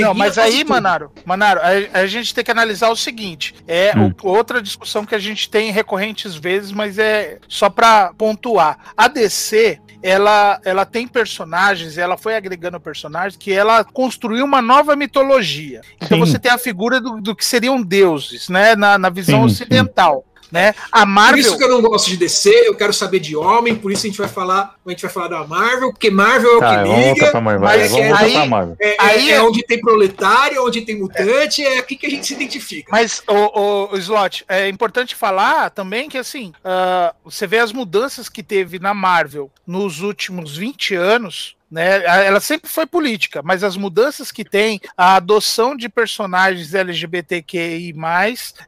Não, 0.00 0.14
mas 0.14 0.38
aí, 0.38 0.64
Manaro, 0.64 1.12
Manaro, 1.26 1.60
a, 1.60 2.00
a, 2.00 2.06
gente 2.06 2.34
tem 2.34 2.42
que 2.42 2.50
analisar 2.50 2.88
o 2.88 2.96
seguinte: 2.96 3.54
é 3.68 3.92
hum. 3.94 4.10
outra 4.22 4.62
discussão 4.62 5.04
que 5.04 5.14
a 5.14 5.18
gente 5.18 5.50
tem 5.50 5.70
recorrentes 5.70 6.34
vezes, 6.34 6.72
mas 6.72 6.98
é 6.98 7.38
só 7.46 7.68
para 7.68 8.14
pontuar. 8.16 8.78
A 8.96 9.06
DC, 9.06 9.78
ela, 10.02 10.60
ela 10.64 10.86
tem 10.86 11.06
personagens, 11.06 11.98
ela 11.98 12.16
foi 12.16 12.36
agregando 12.36 12.78
personagens 12.78 13.36
que 13.36 13.52
ela 13.52 13.84
construiu 13.84 14.44
uma 14.44 14.62
nova 14.62 14.94
mitologia. 14.94 15.80
Então 15.96 16.18
Sim. 16.18 16.32
você 16.32 16.38
tem 16.38 16.52
a 16.52 16.58
figura 16.58 17.00
do, 17.00 17.20
do 17.20 17.34
que 17.34 17.44
seriam 17.44 17.82
deuses, 17.82 18.45
né? 18.48 18.76
Na, 18.76 18.98
na 18.98 19.10
visão 19.10 19.40
sim, 19.40 19.54
ocidental. 19.54 20.24
Sim 20.26 20.36
né? 20.50 20.74
A 20.92 21.04
Marvel. 21.04 21.42
Por 21.42 21.48
isso 21.48 21.58
que 21.58 21.64
eu 21.64 21.68
não 21.68 21.82
gosto 21.82 22.08
de 22.08 22.16
DC, 22.16 22.50
eu 22.66 22.74
quero 22.74 22.92
saber 22.92 23.18
de 23.18 23.36
homem, 23.36 23.74
por 23.74 23.90
isso 23.90 24.06
a 24.06 24.08
gente 24.08 24.18
vai 24.18 24.28
falar, 24.28 24.76
a 24.84 24.90
gente 24.90 25.02
vai 25.02 25.10
falar 25.10 25.28
da 25.28 25.46
Marvel, 25.46 25.90
porque 25.90 26.10
Marvel 26.10 26.52
é 26.52 26.56
o 26.56 26.60
tá, 26.60 26.82
que 26.82 26.88
liga. 26.88 27.40
Marvel, 27.40 27.60
mas 27.60 27.94
é, 27.94 28.12
aí, 28.12 28.48
Marvel. 28.48 28.76
É, 28.80 28.90
é, 28.90 28.96
aí 28.98 29.30
é, 29.30 29.42
onde 29.42 29.64
tem 29.64 29.80
proletário, 29.80 30.64
onde 30.64 30.82
tem 30.82 30.98
mutante, 30.98 31.64
é 31.64 31.78
aqui 31.78 31.96
que 31.96 32.06
a 32.06 32.10
gente 32.10 32.26
se 32.26 32.34
identifica. 32.34 32.90
Mas, 32.90 33.22
o, 33.26 33.92
o 33.92 33.96
Slot, 33.98 34.44
é 34.48 34.68
importante 34.68 35.14
falar 35.14 35.70
também 35.70 36.08
que 36.08 36.18
assim, 36.18 36.52
uh, 36.64 37.14
você 37.24 37.46
vê 37.46 37.58
as 37.58 37.72
mudanças 37.72 38.28
que 38.28 38.42
teve 38.42 38.78
na 38.78 38.94
Marvel 38.94 39.50
nos 39.66 40.00
últimos 40.00 40.56
20 40.56 40.94
anos, 40.94 41.55
né? 41.70 42.04
Ela 42.26 42.40
sempre 42.40 42.70
foi 42.70 42.86
política, 42.86 43.42
mas 43.42 43.64
as 43.64 43.76
mudanças 43.76 44.30
que 44.30 44.44
tem, 44.44 44.80
a 44.96 45.16
adoção 45.16 45.76
de 45.76 45.88
personagens 45.88 46.74
LGBTQI, 46.74 47.94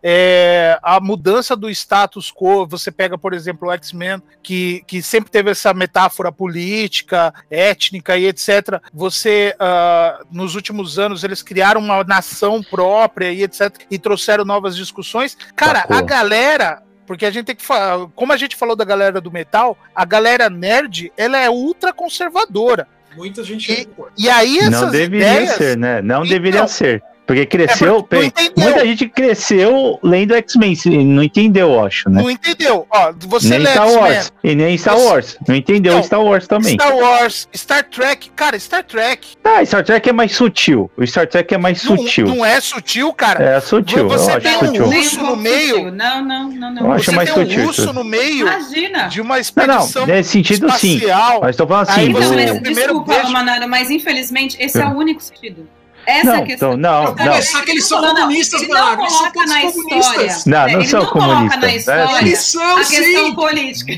é, 0.03 0.79
a 0.83 1.01
mudança 1.01 1.55
do 1.55 1.71
status 1.71 2.33
quo. 2.33 2.67
Você 2.67 2.91
pega, 2.91 3.17
por 3.17 3.33
exemplo, 3.33 3.69
o 3.69 3.73
X-Men, 3.73 4.21
que, 4.43 4.83
que 4.87 5.01
sempre 5.01 5.31
teve 5.31 5.51
essa 5.51 5.73
metáfora 5.73 6.33
política, 6.33 7.33
étnica 7.51 8.17
e 8.17 8.27
etc. 8.27 8.81
Você, 8.93 9.55
uh, 9.61 10.27
nos 10.31 10.55
últimos 10.55 10.99
anos, 10.99 11.23
eles 11.23 11.43
criaram 11.43 11.81
uma 11.81 12.03
nação 12.03 12.63
própria 12.63 13.33
e 13.33 13.43
etc. 13.43 13.77
e 13.91 13.99
trouxeram 13.99 14.45
novas 14.45 14.77
discussões. 14.77 15.37
Cara, 15.55 15.87
a 15.89 16.03
galera 16.03 16.83
porque 17.09 17.25
a 17.25 17.31
gente 17.31 17.47
tem 17.47 17.57
que 17.57 17.65
falar, 17.65 18.07
como 18.15 18.35
a 18.35 18.37
gente 18.37 18.55
falou 18.55 18.77
da 18.77 18.85
galera 18.85 19.19
do 19.19 19.33
metal, 19.33 19.79
a 19.95 20.05
galera 20.05 20.51
nerd, 20.51 21.11
ela 21.17 21.39
é 21.39 21.49
ultra 21.49 21.91
conservadora. 21.91 22.87
Muita 23.17 23.43
gente 23.43 23.73
e, 23.73 23.89
e 24.19 24.29
aí 24.29 24.59
essas 24.59 24.83
Não 24.83 24.91
deveria 24.91 25.33
ideias, 25.33 25.55
ser, 25.55 25.79
né? 25.79 26.03
Não 26.03 26.23
deveria 26.23 26.69
ser. 26.69 27.03
Porque 27.29 27.45
cresceu. 27.45 27.99
É 27.99 28.03
porque 28.03 28.53
muita 28.57 28.87
gente 28.87 29.07
cresceu 29.07 30.01
lendo 30.03 30.35
X-Men. 30.35 30.75
Não 31.05 31.23
entendeu, 31.23 31.73
eu 31.73 31.85
acho, 31.85 32.09
né? 32.09 32.23
Não 32.23 32.31
entendeu. 32.31 32.87
Ó, 32.89 33.13
você 33.19 33.59
nem 33.59 33.67
Star 33.67 33.87
Wars. 33.87 34.33
E 34.43 34.55
nem 34.55 34.79
Star 34.79 34.97
você... 34.97 35.07
Wars. 35.07 35.39
Não 35.47 35.55
entendeu 35.55 35.93
não, 35.93 36.03
Star 36.03 36.23
Wars 36.23 36.49
também. 36.49 36.73
Star 36.73 36.97
Wars, 36.97 37.47
Star 37.55 37.85
Trek. 37.85 38.31
Cara, 38.35 38.59
Star 38.59 38.83
Trek. 38.83 39.37
Ah, 39.45 39.63
Star 39.63 39.85
Trek 39.85 40.09
é 40.09 40.13
mais 40.13 40.35
sutil. 40.35 40.91
O 40.97 41.07
Star 41.07 41.27
Trek 41.27 41.53
é 41.53 41.59
mais 41.59 41.85
não, 41.85 41.99
sutil. 41.99 42.29
Não 42.29 42.43
é 42.43 42.59
sutil, 42.63 43.13
cara. 43.13 43.45
É 43.45 43.61
sutil. 43.61 44.09
Você 44.09 44.41
tem 44.41 44.57
um 44.57 44.61
sutil. 44.61 44.85
russo 44.87 45.23
no 45.23 45.37
meio. 45.37 45.93
Não, 45.93 46.25
não, 46.25 46.49
não, 46.49 46.71
não. 46.73 46.87
Eu 46.87 46.93
acho 46.93 47.05
você 47.05 47.13
mais 47.13 47.31
tem 47.31 47.45
sutil. 47.45 47.63
um 47.63 47.67
russo 47.67 47.93
no 47.93 48.05
meio 48.05 48.49
Imagina. 48.49 49.09
de 49.09 49.21
uma 49.21 49.39
expedição. 49.39 50.01
Não, 50.01 50.07
não. 50.07 50.15
Nesse 50.15 50.31
sentido, 50.31 50.67
espacial. 50.67 51.33
sim. 51.35 51.41
Mas 51.43 51.57
tô 51.57 51.67
falando 51.67 51.91
assim. 51.91 52.01
Aí, 52.01 52.09
mas, 52.09 52.63
desculpa, 52.63 53.13
beijo... 53.13 53.33
Manara, 53.33 53.67
mas 53.67 53.91
infelizmente 53.91 54.57
esse 54.59 54.81
é 54.81 54.87
o 54.87 54.97
único 54.97 55.23
sentido. 55.23 55.69
Essa 56.09 56.37
não, 56.37 56.45
questão. 56.45 56.73
Então, 56.73 56.77
não, 56.79 57.05
não. 57.05 57.15
Começar 57.15 57.63
que 57.67 57.71
eles 57.71 57.87
são 57.87 58.01
comunistas, 58.01 58.63
ele 58.63 58.73
não 58.73 58.97
coloca 58.97 59.45
na 59.47 59.65
história. 59.65 60.37
Não, 60.47 60.69
não 60.69 60.85
são 60.87 61.07
comunistas. 61.07 61.61
Na 61.61 61.75
história 61.75 62.21
eles 62.23 62.39
são, 62.41 62.77
a 62.77 62.79
questão 62.79 63.27
sim. 63.27 63.35
política. 63.35 63.93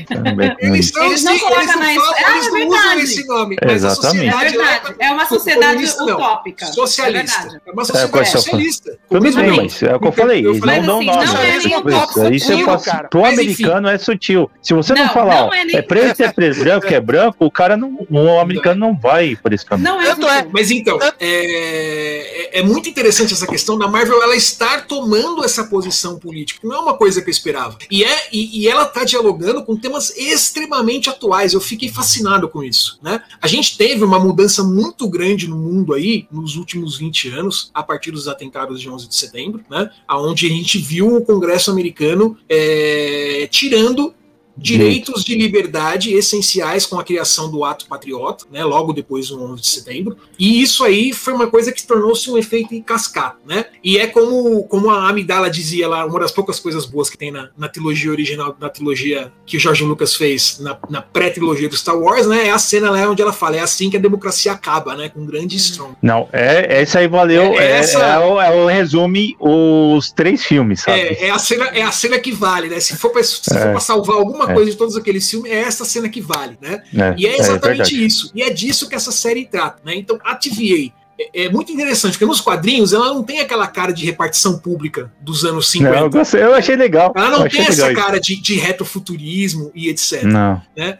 Eles 0.59 0.89
são, 0.89 1.05
eles 1.05 1.23
não 1.23 1.39
colocam 1.39 1.79
na 1.79 1.93
história. 1.93 2.31
Eles 2.31 2.51
não 2.51 2.67
usam 2.67 2.99
esse 2.99 3.27
nome. 3.27 3.55
Mas 3.63 3.71
Exatamente. 3.71 4.27
é 4.27 4.37
verdade. 4.37 4.95
É 4.99 5.11
uma 5.11 5.25
sociedade 5.25 5.85
utópica. 5.85 6.65
Socialista. 6.65 7.61
É 7.65 7.71
uma 7.71 7.85
sociedade 7.85 8.29
socialista. 8.29 8.97
Tudo 9.09 9.33
bem, 9.33 9.55
mas 9.63 9.81
é 9.81 9.95
o 9.95 9.99
que 10.01 10.07
eu 10.07 10.11
falei. 10.11 10.45
Eles 10.45 10.59
não 10.59 10.81
dão 10.83 11.01
nome. 11.01 12.35
Isso 12.35 12.51
é 12.51 13.07
pro 13.09 13.23
americano 13.23 13.87
é 13.87 13.97
sutil. 13.97 14.51
Se 14.61 14.73
você 14.73 14.93
não 14.93 15.07
falar, 15.07 15.49
é 15.73 15.81
preto, 15.81 16.23
é 16.23 16.29
preto, 16.29 16.59
branco, 16.59 16.87
é 16.87 16.99
branco, 16.99 17.45
o 17.45 17.51
cara 17.51 17.77
não. 17.77 18.05
O 18.09 18.39
americano 18.39 18.81
não 18.81 18.97
vai 18.97 19.37
por 19.37 19.53
esse 19.53 19.65
caminho. 19.65 19.93
Não 19.93 20.01
é. 20.01 20.45
Mas 20.51 20.71
então, 20.71 20.99
é 21.17 22.00
é, 22.01 22.59
é, 22.59 22.63
muito 22.63 22.89
interessante 22.89 23.33
essa 23.33 23.47
questão 23.47 23.77
da 23.77 23.87
Marvel 23.87 24.21
ela 24.21 24.35
estar 24.35 24.87
tomando 24.87 25.43
essa 25.43 25.65
posição 25.65 26.17
política. 26.17 26.59
Não 26.67 26.75
é 26.75 26.79
uma 26.79 26.97
coisa 26.97 27.21
que 27.21 27.29
eu 27.29 27.31
esperava. 27.31 27.77
E, 27.89 28.03
é, 28.03 28.29
e, 28.31 28.61
e 28.61 28.67
ela 28.67 28.83
está 28.83 29.03
dialogando 29.03 29.63
com 29.63 29.75
temas 29.75 30.15
extremamente 30.17 31.09
atuais. 31.09 31.53
Eu 31.53 31.61
fiquei 31.61 31.89
fascinado 31.89 32.49
com 32.49 32.63
isso. 32.63 32.99
Né? 33.01 33.21
A 33.41 33.47
gente 33.47 33.77
teve 33.77 34.03
uma 34.03 34.19
mudança 34.19 34.63
muito 34.63 35.07
grande 35.07 35.47
no 35.47 35.57
mundo 35.57 35.93
aí 35.93 36.27
nos 36.31 36.55
últimos 36.55 36.97
20 36.97 37.29
anos, 37.29 37.71
a 37.73 37.83
partir 37.83 38.11
dos 38.11 38.27
atentados 38.27 38.81
de 38.81 38.89
11 38.89 39.07
de 39.07 39.15
setembro, 39.15 39.63
né? 39.69 39.89
onde 40.09 40.45
a 40.45 40.49
gente 40.49 40.77
viu 40.77 41.15
o 41.15 41.25
Congresso 41.25 41.71
americano 41.71 42.37
é, 42.49 43.47
tirando 43.51 44.13
direitos 44.61 45.23
de 45.23 45.35
liberdade 45.35 46.13
essenciais 46.13 46.85
com 46.85 46.99
a 46.99 47.03
criação 47.03 47.49
do 47.49 47.65
ato 47.65 47.87
patriota, 47.87 48.45
né, 48.51 48.63
logo 48.63 48.93
depois 48.93 49.29
do 49.29 49.43
11 49.43 49.61
de 49.61 49.67
setembro. 49.67 50.17
E 50.37 50.61
isso 50.61 50.83
aí 50.83 51.11
foi 51.11 51.33
uma 51.33 51.47
coisa 51.47 51.71
que 51.71 51.85
tornou-se 51.85 52.29
um 52.29 52.37
efeito 52.37 52.75
em 52.75 52.81
cascata, 52.81 53.37
né? 53.45 53.65
E 53.83 53.97
é 53.97 54.07
como, 54.07 54.63
como 54.63 54.89
a 54.89 55.09
Amidala 55.09 55.49
dizia 55.49 55.87
lá, 55.87 56.05
uma 56.05 56.19
das 56.19 56.31
poucas 56.31 56.59
coisas 56.59 56.85
boas 56.85 57.09
que 57.09 57.17
tem 57.17 57.31
na, 57.31 57.49
na 57.57 57.67
trilogia 57.67 58.11
original, 58.11 58.55
na 58.59 58.69
trilogia 58.69 59.31
que 59.45 59.57
o 59.57 59.59
Jorge 59.59 59.83
Lucas 59.83 60.15
fez 60.15 60.59
na, 60.59 60.77
na 60.89 61.01
pré-trilogia 61.01 61.67
do 61.67 61.75
Star 61.75 61.97
Wars, 61.97 62.27
né? 62.27 62.47
É 62.47 62.51
a 62.51 62.59
cena 62.59 62.91
lá 62.91 63.09
onde 63.09 63.21
ela 63.21 63.33
fala, 63.33 63.57
é 63.57 63.59
assim 63.59 63.89
que 63.89 63.97
a 63.97 63.99
democracia 63.99 64.51
acaba, 64.51 64.95
né? 64.95 65.09
Com 65.09 65.21
um 65.21 65.25
grande 65.25 65.55
strong. 65.55 65.95
Não, 66.01 66.29
é 66.31 66.81
essa 66.81 66.99
aí 66.99 67.07
valeu, 67.07 67.59
é, 67.59 67.65
é, 67.65 67.71
essa... 67.77 67.99
é, 67.99 68.19
o, 68.19 68.39
é 68.39 68.51
o 68.51 68.67
resume 68.67 69.35
os 69.39 70.11
três 70.11 70.45
filmes, 70.45 70.81
sabe? 70.81 70.99
É, 70.99 71.27
é, 71.27 71.29
a 71.31 71.39
cena, 71.39 71.65
é 71.67 71.81
a 71.81 71.91
cena 71.91 72.19
que 72.19 72.31
vale, 72.31 72.69
né? 72.69 72.79
Se 72.79 72.95
for 72.95 73.09
pra, 73.09 73.23
se 73.23 73.41
for 73.43 73.71
pra 73.71 73.79
salvar 73.79 74.17
alguma 74.17 74.50
é. 74.51 74.53
coisa 74.53 74.71
de 74.71 74.77
todos 74.77 74.95
aqueles 74.95 75.29
filmes, 75.29 75.51
é 75.51 75.59
essa 75.61 75.85
cena 75.85 76.09
que 76.09 76.21
vale, 76.21 76.57
né? 76.61 76.83
É, 76.93 77.15
e 77.17 77.25
é, 77.25 77.31
é 77.31 77.39
exatamente 77.39 77.95
é 77.95 77.99
isso. 77.99 78.31
E 78.35 78.41
é 78.41 78.49
disso 78.49 78.87
que 78.87 78.95
essa 78.95 79.11
série 79.11 79.45
trata, 79.45 79.81
né? 79.83 79.95
Então, 79.95 80.19
a 80.23 80.35
TVA 80.35 80.91
é, 81.19 81.45
é 81.45 81.49
muito 81.49 81.71
interessante, 81.71 82.13
porque 82.13 82.25
nos 82.25 82.41
quadrinhos 82.41 82.93
ela 82.93 83.13
não 83.13 83.23
tem 83.23 83.39
aquela 83.39 83.67
cara 83.67 83.91
de 83.91 84.05
repartição 84.05 84.57
pública 84.57 85.11
dos 85.19 85.45
anos 85.45 85.69
50. 85.69 85.95
Não, 85.95 86.03
eu, 86.05 86.09
gostei, 86.09 86.43
eu 86.43 86.53
achei 86.53 86.75
legal. 86.75 87.13
Ela 87.15 87.29
não 87.29 87.47
tem 87.47 87.61
essa 87.61 87.93
cara 87.93 88.19
de, 88.19 88.41
de 88.41 88.55
retrofuturismo 88.55 89.71
e 89.75 89.89
etc. 89.89 90.23
Não. 90.23 90.61
Né? 90.75 90.97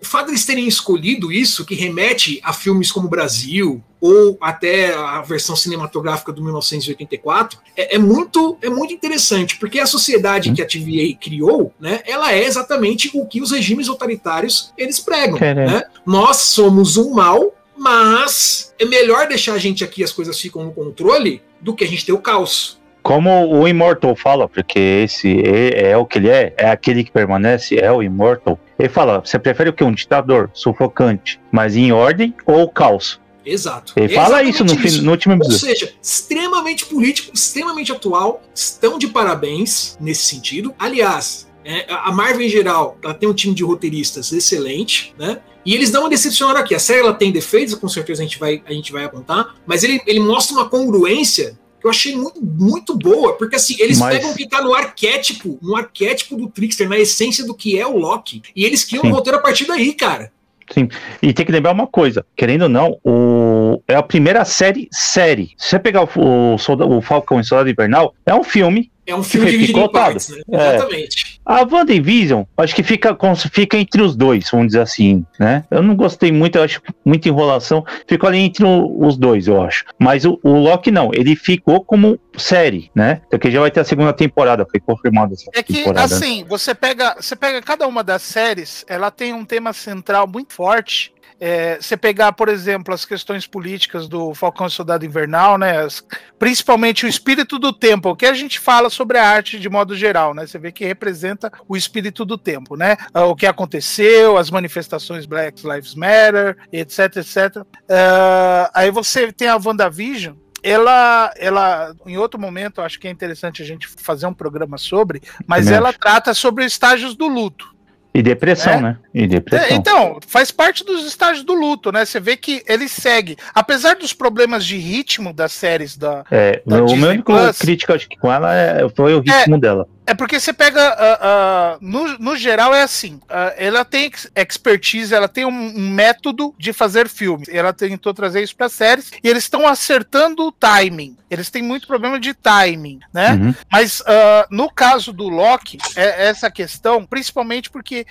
O 0.00 0.06
fato 0.06 0.26
de 0.26 0.32
eles 0.32 0.44
terem 0.44 0.66
escolhido 0.66 1.30
isso, 1.30 1.64
que 1.64 1.74
remete 1.74 2.40
a 2.42 2.52
filmes 2.52 2.90
como 2.90 3.08
Brasil, 3.08 3.82
ou 4.00 4.38
até 4.40 4.94
a 4.94 5.20
versão 5.20 5.54
cinematográfica 5.54 6.32
do 6.32 6.42
1984, 6.42 7.58
é, 7.76 7.96
é, 7.96 7.98
muito, 7.98 8.56
é 8.62 8.70
muito 8.70 8.94
interessante, 8.94 9.58
porque 9.58 9.78
a 9.78 9.86
sociedade 9.86 10.50
hum. 10.50 10.54
que 10.54 10.62
a 10.62 10.66
TVA 10.66 11.14
criou, 11.20 11.72
né, 11.78 12.00
ela 12.06 12.32
é 12.32 12.42
exatamente 12.44 13.10
o 13.12 13.26
que 13.26 13.42
os 13.42 13.50
regimes 13.50 13.88
autoritários 13.88 14.72
eles 14.76 14.98
pregam. 14.98 15.38
Né? 15.38 15.82
Nós 16.06 16.38
somos 16.38 16.96
um 16.96 17.12
mal, 17.12 17.54
mas 17.76 18.74
é 18.78 18.84
melhor 18.86 19.28
deixar 19.28 19.54
a 19.54 19.58
gente 19.58 19.84
aqui, 19.84 20.02
as 20.02 20.12
coisas 20.12 20.40
ficam 20.40 20.64
no 20.64 20.72
controle, 20.72 21.42
do 21.60 21.74
que 21.74 21.84
a 21.84 21.86
gente 21.86 22.06
ter 22.06 22.12
o 22.12 22.18
caos. 22.18 22.79
Como 23.02 23.30
o 23.46 23.66
Immortal 23.66 24.14
fala, 24.14 24.48
porque 24.48 24.78
esse 24.78 25.40
é, 25.40 25.90
é, 25.90 25.96
o 25.96 26.04
que 26.04 26.18
ele 26.18 26.28
é, 26.28 26.54
é 26.56 26.70
aquele 26.70 27.02
que 27.02 27.10
permanece, 27.10 27.78
é 27.78 27.90
o 27.90 28.02
Immortal. 28.02 28.58
Ele 28.78 28.88
fala: 28.88 29.20
você 29.20 29.38
prefere 29.38 29.70
o 29.70 29.72
que? 29.72 29.84
Um 29.84 29.92
ditador 29.92 30.50
sufocante, 30.52 31.40
mas 31.50 31.76
em 31.76 31.92
ordem 31.92 32.34
ou 32.46 32.68
caos? 32.68 33.20
Exato. 33.44 33.94
Ele 33.96 34.14
fala 34.14 34.42
isso 34.42 34.64
no, 34.64 34.74
isso. 34.74 35.02
no 35.02 35.10
último 35.12 35.34
episódio. 35.34 35.68
Ou 35.68 35.74
seja, 35.74 35.92
extremamente 36.00 36.84
político, 36.86 37.32
extremamente 37.34 37.90
atual, 37.90 38.42
estão 38.54 38.98
de 38.98 39.08
parabéns 39.08 39.96
nesse 39.98 40.22
sentido. 40.22 40.74
Aliás, 40.78 41.48
é, 41.64 41.86
a 41.88 42.12
Marvel 42.12 42.42
em 42.42 42.48
geral, 42.48 42.98
ela 43.02 43.14
tem 43.14 43.28
um 43.28 43.34
time 43.34 43.54
de 43.54 43.64
roteiristas 43.64 44.32
excelente, 44.32 45.14
né? 45.18 45.40
E 45.64 45.74
eles 45.74 45.90
dão 45.90 46.02
uma 46.02 46.08
decepcionada 46.08 46.58
aqui. 46.58 46.74
A 46.74 46.78
série 46.78 47.00
ela 47.00 47.12
tem 47.12 47.30
defeitos, 47.30 47.74
com 47.74 47.88
certeza 47.88 48.22
a 48.22 48.24
gente 48.24 48.38
vai, 48.38 48.62
a 48.66 48.72
gente 48.72 48.92
vai 48.92 49.04
apontar, 49.04 49.56
mas 49.66 49.84
ele, 49.84 50.00
ele 50.06 50.20
mostra 50.20 50.56
uma 50.56 50.68
congruência 50.68 51.58
que 51.80 51.86
eu 51.86 51.90
achei 51.90 52.14
muito, 52.14 52.44
muito 52.44 52.96
boa, 52.96 53.36
porque 53.36 53.56
assim, 53.56 53.76
eles 53.78 53.98
mas... 53.98 54.16
pegam 54.16 54.30
o 54.30 54.36
que 54.36 54.48
tá 54.48 54.62
no 54.62 54.74
arquétipo, 54.74 55.58
no 55.62 55.76
arquétipo 55.76 56.36
do 56.36 56.48
Trickster, 56.48 56.88
na 56.88 56.98
essência 56.98 57.44
do 57.44 57.54
que 57.54 57.78
é 57.78 57.86
o 57.86 57.96
Loki, 57.96 58.42
e 58.54 58.64
eles 58.64 58.84
criam 58.84 59.02
Sim. 59.02 59.08
um 59.08 59.14
roteiro 59.14 59.38
a 59.38 59.42
partir 59.42 59.66
daí, 59.66 59.92
cara. 59.92 60.30
Sim. 60.72 60.88
E 61.20 61.32
tem 61.32 61.44
que 61.44 61.50
lembrar 61.50 61.72
uma 61.72 61.86
coisa, 61.86 62.24
querendo 62.36 62.62
ou 62.62 62.68
não, 62.68 62.98
o... 63.04 63.82
é 63.88 63.96
a 63.96 64.02
primeira 64.02 64.44
série 64.44 64.88
série. 64.92 65.50
Se 65.56 65.70
você 65.70 65.78
pegar 65.78 66.02
o, 66.02 66.08
o, 66.16 66.96
o 66.96 67.02
Falcão 67.02 67.40
e 67.40 67.44
Soldado 67.44 67.70
Invernal, 67.70 68.14
é 68.24 68.34
um 68.34 68.44
filme 68.44 68.90
é 69.10 69.14
um 69.14 69.24
filme 69.24 69.50
dividido 69.50 69.80
em 69.80 69.90
partes, 69.90 70.28
né? 70.28 70.42
É. 70.52 70.76
Exatamente. 70.76 71.39
A 71.50 71.66
WandaVision, 71.68 72.44
acho 72.56 72.76
que 72.76 72.82
fica, 72.84 73.16
fica 73.50 73.76
entre 73.76 74.00
os 74.00 74.14
dois, 74.14 74.48
vamos 74.52 74.68
dizer 74.68 74.82
assim, 74.82 75.26
né? 75.36 75.64
Eu 75.68 75.82
não 75.82 75.96
gostei 75.96 76.30
muito, 76.30 76.56
eu 76.56 76.62
acho 76.62 76.80
muita 77.04 77.28
enrolação. 77.28 77.84
Ficou 78.06 78.28
ali 78.28 78.38
entre 78.38 78.64
os 78.64 79.18
dois, 79.18 79.48
eu 79.48 79.60
acho. 79.60 79.84
Mas 79.98 80.24
o, 80.24 80.38
o 80.44 80.52
Loki 80.52 80.92
não, 80.92 81.10
ele 81.12 81.34
ficou 81.34 81.84
como 81.84 82.20
série, 82.36 82.88
né? 82.94 83.20
Porque 83.28 83.50
já 83.50 83.58
vai 83.58 83.68
ter 83.68 83.80
a 83.80 83.84
segunda 83.84 84.12
temporada, 84.12 84.64
foi 84.70 84.78
confirmado 84.78 85.34
essa 85.34 85.50
É 85.52 85.60
que, 85.60 85.84
assim, 85.96 86.44
você 86.48 86.72
pega, 86.72 87.16
você 87.20 87.34
pega 87.34 87.60
cada 87.60 87.84
uma 87.88 88.04
das 88.04 88.22
séries, 88.22 88.84
ela 88.86 89.10
tem 89.10 89.34
um 89.34 89.44
tema 89.44 89.72
central 89.72 90.28
muito 90.28 90.52
forte 90.52 91.12
é, 91.40 91.78
você 91.80 91.96
pegar, 91.96 92.32
por 92.32 92.50
exemplo, 92.50 92.92
as 92.92 93.06
questões 93.06 93.46
políticas 93.46 94.06
do 94.06 94.34
Falcão 94.34 94.66
e 94.66 94.70
Soldado 94.70 95.06
Invernal, 95.06 95.56
né? 95.56 95.78
As, 95.78 96.04
principalmente 96.38 97.06
o 97.06 97.08
espírito 97.08 97.58
do 97.58 97.72
tempo, 97.72 98.10
o 98.10 98.16
que 98.16 98.26
a 98.26 98.34
gente 98.34 98.60
fala 98.60 98.90
sobre 98.90 99.16
a 99.16 99.26
arte 99.26 99.58
de 99.58 99.68
modo 99.68 99.96
geral, 99.96 100.34
né? 100.34 100.46
Você 100.46 100.58
vê 100.58 100.70
que 100.70 100.84
representa 100.84 101.50
o 101.66 101.76
espírito 101.76 102.26
do 102.26 102.36
tempo, 102.36 102.76
né? 102.76 102.96
Ah, 103.14 103.24
o 103.24 103.34
que 103.34 103.46
aconteceu, 103.46 104.36
as 104.36 104.50
manifestações 104.50 105.24
Black 105.24 105.66
Lives 105.66 105.94
Matter, 105.94 106.58
etc, 106.70 107.16
etc. 107.16 107.56
Uh, 107.56 108.70
aí 108.74 108.90
você 108.90 109.32
tem 109.32 109.48
a 109.48 109.56
WandaVision, 109.56 110.34
ela, 110.62 111.32
ela, 111.38 111.94
em 112.06 112.18
outro 112.18 112.38
momento, 112.38 112.82
acho 112.82 113.00
que 113.00 113.08
é 113.08 113.10
interessante 113.10 113.62
a 113.62 113.64
gente 113.64 113.88
fazer 113.88 114.26
um 114.26 114.34
programa 114.34 114.76
sobre, 114.76 115.22
mas 115.46 115.70
ela 115.70 115.92
trata 115.92 116.34
sobre 116.34 116.66
estágios 116.66 117.14
do 117.14 117.26
luto. 117.26 117.74
E 118.12 118.22
depressão, 118.22 118.72
é? 118.72 118.80
né? 118.80 118.98
E 119.14 119.26
depressão. 119.26 119.68
É, 119.68 119.72
então, 119.74 120.18
faz 120.26 120.50
parte 120.50 120.84
dos 120.84 121.06
estágios 121.06 121.44
do 121.44 121.54
luto, 121.54 121.92
né? 121.92 122.04
Você 122.04 122.18
vê 122.18 122.36
que 122.36 122.62
ele 122.66 122.88
segue. 122.88 123.36
Apesar 123.54 123.94
dos 123.94 124.12
problemas 124.12 124.64
de 124.64 124.76
ritmo 124.76 125.32
das 125.32 125.52
séries 125.52 125.96
da. 125.96 126.24
É, 126.30 126.60
da 126.66 126.84
o 126.84 126.96
meu 126.96 127.10
único 127.10 127.32
crítica 127.58 127.96
com 128.20 128.32
ela 128.32 128.52
é, 128.54 128.88
foi 128.88 129.14
o 129.14 129.20
ritmo 129.20 129.54
é, 129.54 129.58
dela. 129.58 129.88
É 130.10 130.14
porque 130.14 130.40
você 130.40 130.52
pega. 130.52 130.80
Uh, 130.90 131.76
uh, 131.76 131.78
no, 131.80 132.18
no 132.18 132.36
geral, 132.36 132.74
é 132.74 132.82
assim. 132.82 133.14
Uh, 133.14 133.54
ela 133.56 133.84
tem 133.84 134.10
expertise, 134.34 135.14
ela 135.14 135.28
tem 135.28 135.44
um, 135.44 135.48
um, 135.48 135.88
método 135.88 136.52
de 136.58 136.72
fazer 136.72 137.08
filmes. 137.08 137.48
Ela 137.48 137.72
tentou 137.72 138.12
trazer 138.12 138.42
isso 138.42 138.56
para 138.56 138.68
séries 138.68 139.12
e 139.22 139.28
eles 139.28 139.44
estão 139.44 139.68
acertando 139.68 140.44
o 140.44 140.50
timing. 140.50 141.16
Eles 141.30 141.48
têm 141.48 141.62
muito 141.62 141.86
problema 141.86 142.18
de 142.18 142.34
timing, 142.34 142.98
né? 143.14 143.34
Uhum. 143.34 143.54
Mas 143.70 144.02
no 144.50 144.68
caso 144.68 145.12
do 145.12 145.28
Loki, 145.28 145.78
é 145.94 146.26
essa 146.26 146.50
questão, 146.50 147.06
principalmente 147.06 147.70
porque 147.70 148.04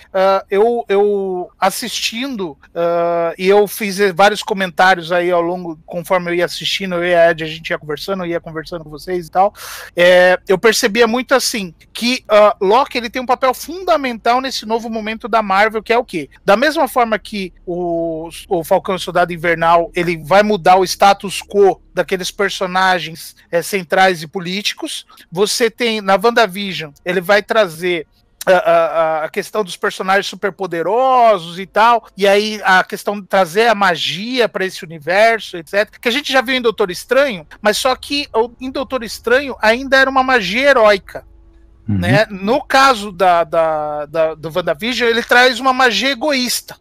eu, 0.48 0.86
eu 0.88 1.50
assistindo 1.60 2.56
e 3.36 3.46
eu 3.46 3.68
fiz 3.68 3.98
vários 4.14 4.42
comentários 4.42 5.12
aí 5.12 5.30
ao 5.30 5.42
longo, 5.42 5.78
conforme 5.84 6.30
eu 6.30 6.34
ia 6.36 6.46
assistindo, 6.46 6.94
eu 6.94 7.04
e 7.04 7.14
a 7.14 7.30
Ed, 7.30 7.44
a 7.44 7.46
gente 7.46 7.68
ia 7.68 7.78
conversando, 7.78 8.24
eu 8.24 8.30
ia 8.30 8.40
conversando 8.40 8.84
com 8.84 8.90
vocês 8.90 9.26
e 9.26 9.30
tal. 9.30 9.52
É, 9.94 10.40
eu 10.48 10.56
percebia 10.56 11.06
muito 11.06 11.34
assim 11.34 11.74
que 11.92 12.24
uh, 12.30 12.64
Loki 12.64 12.98
ele 12.98 13.10
tem 13.10 13.20
um 13.20 13.26
papel 13.26 13.52
fundamental 13.52 14.40
nesse 14.40 14.64
novo 14.64 14.88
momento 14.88 15.28
da 15.28 15.42
Marvel, 15.42 15.82
que 15.82 15.92
é 15.92 15.98
o 15.98 16.04
quê? 16.04 16.30
Da 16.44 16.56
mesma 16.56 16.88
forma 16.88 17.18
que 17.18 17.52
o, 17.66 18.28
o 18.48 18.64
Falcão 18.64 18.94
e 18.94 18.96
o 18.96 19.00
Soldado 19.00 19.32
Invernal 19.32 19.90
ele 19.94 20.16
vai 20.16 20.42
mudar 20.42 20.76
o 20.76 20.84
status 20.84 21.40
quo 21.42 21.80
daqueles 21.92 22.30
personagens 22.30 23.34
é, 23.50 23.62
centrais 23.62 24.22
e 24.22 24.26
políticos, 24.26 25.04
você 25.30 25.70
tem 25.70 26.00
na 26.00 26.14
WandaVision, 26.14 26.92
ele 27.04 27.20
vai 27.20 27.42
trazer 27.42 28.06
a, 28.46 28.52
a, 28.52 29.24
a, 29.24 29.28
questão 29.28 29.62
dos 29.62 29.76
personagens 29.76 30.26
superpoderosos 30.26 31.58
e 31.58 31.66
tal, 31.66 32.06
e 32.16 32.26
aí 32.26 32.60
a 32.64 32.82
questão 32.82 33.20
de 33.20 33.26
trazer 33.26 33.68
a 33.68 33.74
magia 33.74 34.48
para 34.48 34.64
esse 34.64 34.84
universo, 34.84 35.56
etc. 35.56 35.98
Que 36.00 36.08
a 36.08 36.12
gente 36.12 36.32
já 36.32 36.40
viu 36.40 36.54
em 36.54 36.62
Doutor 36.62 36.90
Estranho, 36.90 37.46
mas 37.60 37.76
só 37.76 37.94
que 37.94 38.28
em 38.60 38.70
Doutor 38.70 39.02
Estranho 39.02 39.56
ainda 39.60 39.96
era 39.98 40.08
uma 40.08 40.22
magia 40.22 40.70
heróica. 40.70 41.28
Uhum. 41.90 41.98
Né? 41.98 42.26
No 42.30 42.62
caso 42.62 43.10
da, 43.10 43.42
da, 43.42 44.06
da, 44.06 44.34
do 44.34 44.52
WandaVision, 44.54 45.08
ele 45.08 45.22
traz 45.22 45.58
uma 45.58 45.72
magia 45.72 46.10
egoísta. 46.10 46.76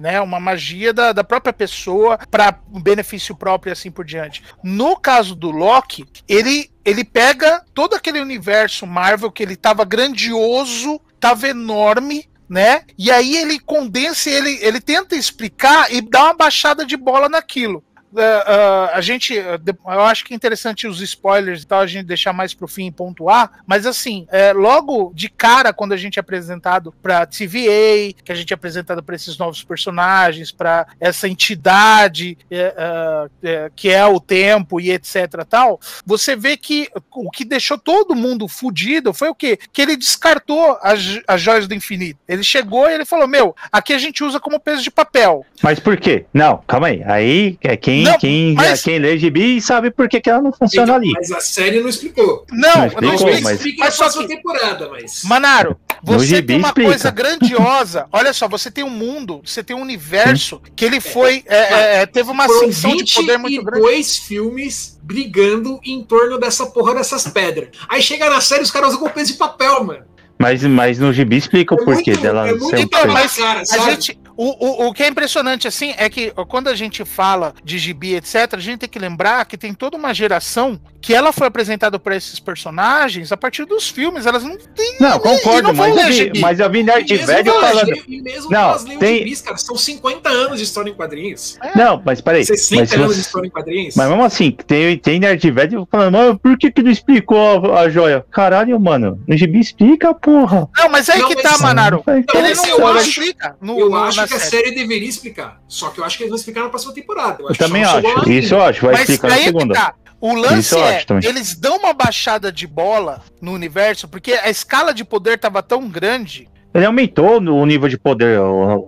Né, 0.00 0.20
uma 0.20 0.38
magia 0.38 0.92
da, 0.92 1.12
da 1.12 1.24
própria 1.24 1.52
pessoa 1.52 2.20
para 2.30 2.56
benefício 2.68 3.34
próprio 3.34 3.70
e 3.70 3.72
assim 3.72 3.90
por 3.90 4.04
diante. 4.04 4.44
No 4.62 4.96
caso 4.96 5.34
do 5.34 5.50
Loki, 5.50 6.06
ele, 6.28 6.70
ele 6.84 7.02
pega 7.04 7.64
todo 7.74 7.94
aquele 7.94 8.20
universo 8.20 8.86
Marvel 8.86 9.32
que 9.32 9.42
ele 9.42 9.56
tava 9.56 9.84
grandioso, 9.84 11.00
tava 11.18 11.48
enorme, 11.48 12.30
né? 12.48 12.82
E 12.96 13.10
aí 13.10 13.36
ele 13.36 13.58
condensa, 13.58 14.30
ele, 14.30 14.58
ele 14.62 14.80
tenta 14.80 15.16
explicar 15.16 15.92
e 15.92 16.00
dá 16.00 16.26
uma 16.26 16.34
baixada 16.34 16.86
de 16.86 16.96
bola 16.96 17.28
naquilo. 17.28 17.82
Uh, 18.12 18.90
a 18.92 19.00
gente. 19.00 19.34
Eu 19.34 20.02
acho 20.02 20.24
que 20.24 20.32
é 20.32 20.36
interessante 20.36 20.86
os 20.86 21.00
spoilers 21.00 21.62
e 21.62 21.66
tal, 21.66 21.80
a 21.80 21.86
gente 21.86 22.06
deixar 22.06 22.32
mais 22.32 22.54
pro 22.54 22.68
fim 22.68 22.86
e 22.86 22.92
pontuar. 22.92 23.60
Mas 23.66 23.86
assim, 23.86 24.26
é, 24.30 24.52
logo 24.52 25.12
de 25.14 25.28
cara, 25.28 25.72
quando 25.72 25.92
a 25.92 25.96
gente 25.96 26.18
é 26.18 26.20
apresentado 26.20 26.94
pra 27.02 27.26
TVA, 27.26 28.14
que 28.24 28.32
a 28.32 28.34
gente 28.34 28.52
é 28.52 28.54
apresentado 28.54 29.02
para 29.02 29.14
esses 29.14 29.36
novos 29.36 29.62
personagens, 29.62 30.52
para 30.52 30.86
essa 31.00 31.28
entidade 31.28 32.38
é, 32.50 33.28
é, 33.42 33.70
que 33.74 33.90
é 33.90 34.04
o 34.06 34.20
tempo 34.20 34.80
e 34.80 34.90
etc. 34.90 35.44
tal, 35.48 35.80
você 36.04 36.34
vê 36.34 36.56
que 36.56 36.88
o 37.12 37.30
que 37.30 37.44
deixou 37.44 37.78
todo 37.78 38.14
mundo 38.14 38.48
fudido 38.48 39.12
foi 39.12 39.28
o 39.28 39.34
quê? 39.34 39.58
Que 39.72 39.82
ele 39.82 39.96
descartou 39.96 40.78
as, 40.82 41.20
as 41.26 41.40
joias 41.40 41.66
do 41.66 41.74
infinito. 41.74 42.18
Ele 42.28 42.42
chegou 42.42 42.88
e 42.88 42.94
ele 42.94 43.04
falou: 43.04 43.26
Meu, 43.26 43.54
aqui 43.70 43.92
a 43.92 43.98
gente 43.98 44.22
usa 44.24 44.40
como 44.40 44.60
peso 44.60 44.82
de 44.82 44.90
papel. 44.90 45.44
Mas 45.62 45.78
por 45.78 45.96
quê? 45.96 46.26
Não, 46.32 46.62
calma 46.66 46.88
aí. 46.88 47.02
Aí 47.04 47.58
é 47.62 47.76
quem, 47.98 48.12
não, 48.12 48.18
quem, 48.18 48.54
mas... 48.54 48.82
quem 48.82 48.98
lê 48.98 49.18
gibi 49.18 49.60
sabe 49.60 49.90
por 49.90 50.08
que, 50.08 50.20
que 50.20 50.30
ela 50.30 50.42
não 50.42 50.52
funciona 50.52 50.84
então, 50.84 50.96
ali. 50.96 51.12
Mas 51.12 51.30
a 51.32 51.40
série 51.40 51.80
não 51.80 51.88
explicou. 51.88 52.44
Não, 52.50 52.76
não 52.76 52.86
explicou, 52.86 53.02
não 53.02 53.14
explica, 53.14 53.40
mas... 53.42 53.56
explica 53.56 53.84
mas 53.84 53.94
só 53.94 54.08
que... 54.10 54.26
temporada, 54.26 54.88
mas. 54.90 55.22
Manaro, 55.24 55.76
você 56.02 56.42
tem 56.42 56.56
uma 56.56 56.68
explica. 56.68 56.90
coisa 56.90 57.10
grandiosa. 57.10 58.06
Olha 58.12 58.32
só, 58.32 58.48
você 58.48 58.70
tem 58.70 58.84
um 58.84 58.90
mundo, 58.90 59.40
você 59.44 59.62
tem 59.62 59.76
um 59.76 59.82
universo 59.82 60.60
Sim. 60.64 60.72
que 60.74 60.84
ele 60.84 61.00
foi. 61.00 61.42
É, 61.46 61.56
é, 61.56 61.96
é 62.02 62.06
teve 62.06 62.30
uma 62.30 62.44
ascensão 62.44 62.96
de 62.96 63.14
poder 63.14 63.38
muito 63.38 63.62
grande. 63.62 63.82
dois 63.82 64.16
filmes 64.16 64.98
brigando 65.02 65.80
em 65.84 66.02
torno 66.02 66.38
dessa 66.38 66.66
porra 66.66 66.94
dessas 66.94 67.26
pedras. 67.28 67.70
Aí 67.88 68.02
chega 68.02 68.28
na 68.28 68.40
série, 68.40 68.62
os 68.62 68.70
caras 68.70 68.94
usam 68.94 69.08
peso 69.08 69.32
de 69.32 69.38
papel, 69.38 69.84
mano. 69.84 70.04
Mas, 70.38 70.62
mas 70.62 70.98
no 70.98 71.12
gibi 71.12 71.36
explica 71.36 71.74
o 71.74 71.80
é 71.80 71.84
porquê 71.84 72.12
muito, 72.12 72.22
dela. 72.22 72.48
É 72.48 72.54
muito 72.54 72.76
então, 72.76 73.06
mas 73.08 73.36
cara, 73.36 73.60
a 73.60 73.90
gente, 73.90 74.18
o, 74.38 74.84
o, 74.84 74.86
o 74.86 74.94
que 74.94 75.02
é 75.02 75.08
impressionante, 75.08 75.66
assim, 75.66 75.92
é 75.98 76.08
que 76.08 76.30
quando 76.46 76.68
a 76.68 76.74
gente 76.76 77.04
fala 77.04 77.52
de 77.64 77.76
gibi, 77.76 78.14
etc., 78.14 78.54
a 78.54 78.58
gente 78.58 78.78
tem 78.78 78.88
que 78.88 78.98
lembrar 78.98 79.44
que 79.46 79.58
tem 79.58 79.74
toda 79.74 79.96
uma 79.96 80.14
geração 80.14 80.80
que 81.00 81.12
ela 81.12 81.32
foi 81.32 81.48
apresentada 81.48 81.98
para 81.98 82.14
esses 82.14 82.38
personagens 82.38 83.32
a 83.32 83.36
partir 83.36 83.64
dos 83.64 83.88
filmes. 83.88 84.26
Elas 84.26 84.44
não 84.44 84.56
têm. 84.56 84.96
Não, 85.00 85.18
concordo, 85.18 85.68
não 85.68 85.74
mas, 85.74 85.96
eu 85.96 86.32
vi, 86.32 86.40
mas 86.40 86.60
eu 86.60 86.70
vi 86.70 86.82
Nerd 86.84 87.16
Velho 87.16 87.52
falando. 87.52 87.94
E 88.06 88.22
mesmo 88.22 88.50
não, 88.50 88.70
elas 88.70 88.84
tem... 88.84 89.18
gibis, 89.18 89.40
cara, 89.40 89.56
são 89.56 89.76
50 89.76 90.28
anos 90.28 90.58
de 90.58 90.64
história 90.64 90.90
em 90.90 90.94
quadrinhos. 90.94 91.58
É. 91.60 91.76
Não, 91.76 92.00
mas 92.04 92.20
peraí. 92.20 92.44
60 92.44 92.80
mas, 92.80 92.92
anos 92.92 93.14
de 93.16 93.22
história 93.22 93.48
em 93.48 93.50
quadrinhos. 93.50 93.96
Mas 93.96 94.08
mesmo 94.08 94.24
assim, 94.24 94.50
tem, 94.50 94.98
tem 94.98 95.18
Nerd 95.18 95.50
Velho 95.50 95.88
falando, 95.90 96.12
mano, 96.12 96.38
por 96.38 96.56
que, 96.56 96.70
que 96.70 96.82
não 96.82 96.92
explicou 96.92 97.74
a, 97.74 97.80
a 97.80 97.88
joia? 97.88 98.24
Caralho, 98.30 98.78
mano, 98.78 99.20
no 99.26 99.36
gibi 99.36 99.58
explica, 99.58 100.14
porra. 100.14 100.68
Não, 100.76 100.88
mas 100.88 101.08
é 101.08 101.14
aí 101.14 101.20
não, 101.20 101.28
que 101.28 101.36
tá, 101.36 101.58
Manaro. 101.58 102.04
Não, 102.06 102.14
ele 102.14 102.54
não, 102.54 102.66
eu 102.66 102.86
acho, 102.86 103.08
explica. 103.08 103.56
No, 103.60 103.78
eu 103.78 103.96
acho 103.96 104.27
que 104.28 104.34
a 104.34 104.40
série 104.40 104.70
deveria 104.72 105.08
explicar. 105.08 105.60
Só 105.66 105.90
que 105.90 106.00
eu 106.00 106.04
acho 106.04 106.16
que 106.16 106.24
eles 106.24 106.30
vão 106.30 106.38
explicar 106.38 106.62
na 106.62 106.68
próxima 106.68 106.94
temporada. 106.94 107.42
Eu, 107.42 107.48
eu 107.48 107.56
também 107.56 107.84
acho. 107.84 108.30
Isso 108.30 108.54
eu 108.54 108.62
acho. 108.62 108.82
Vai 108.82 108.92
Mas 108.92 109.08
explicar 109.08 109.36
na 109.36 109.42
segunda. 109.42 109.74
Tá. 109.74 109.94
O 110.20 110.34
lance 110.34 110.76
é, 110.76 111.04
eles 111.22 111.54
dão 111.54 111.76
uma 111.76 111.92
baixada 111.92 112.50
de 112.50 112.66
bola 112.66 113.22
no 113.40 113.52
universo, 113.52 114.08
porque 114.08 114.32
a 114.32 114.50
escala 114.50 114.92
de 114.92 115.04
poder 115.04 115.38
tava 115.38 115.62
tão 115.62 115.88
grande 115.88 116.48
ele 116.74 116.84
aumentou 116.84 117.38
o 117.38 117.66
nível 117.66 117.88
de 117.88 117.98
poder. 117.98 118.38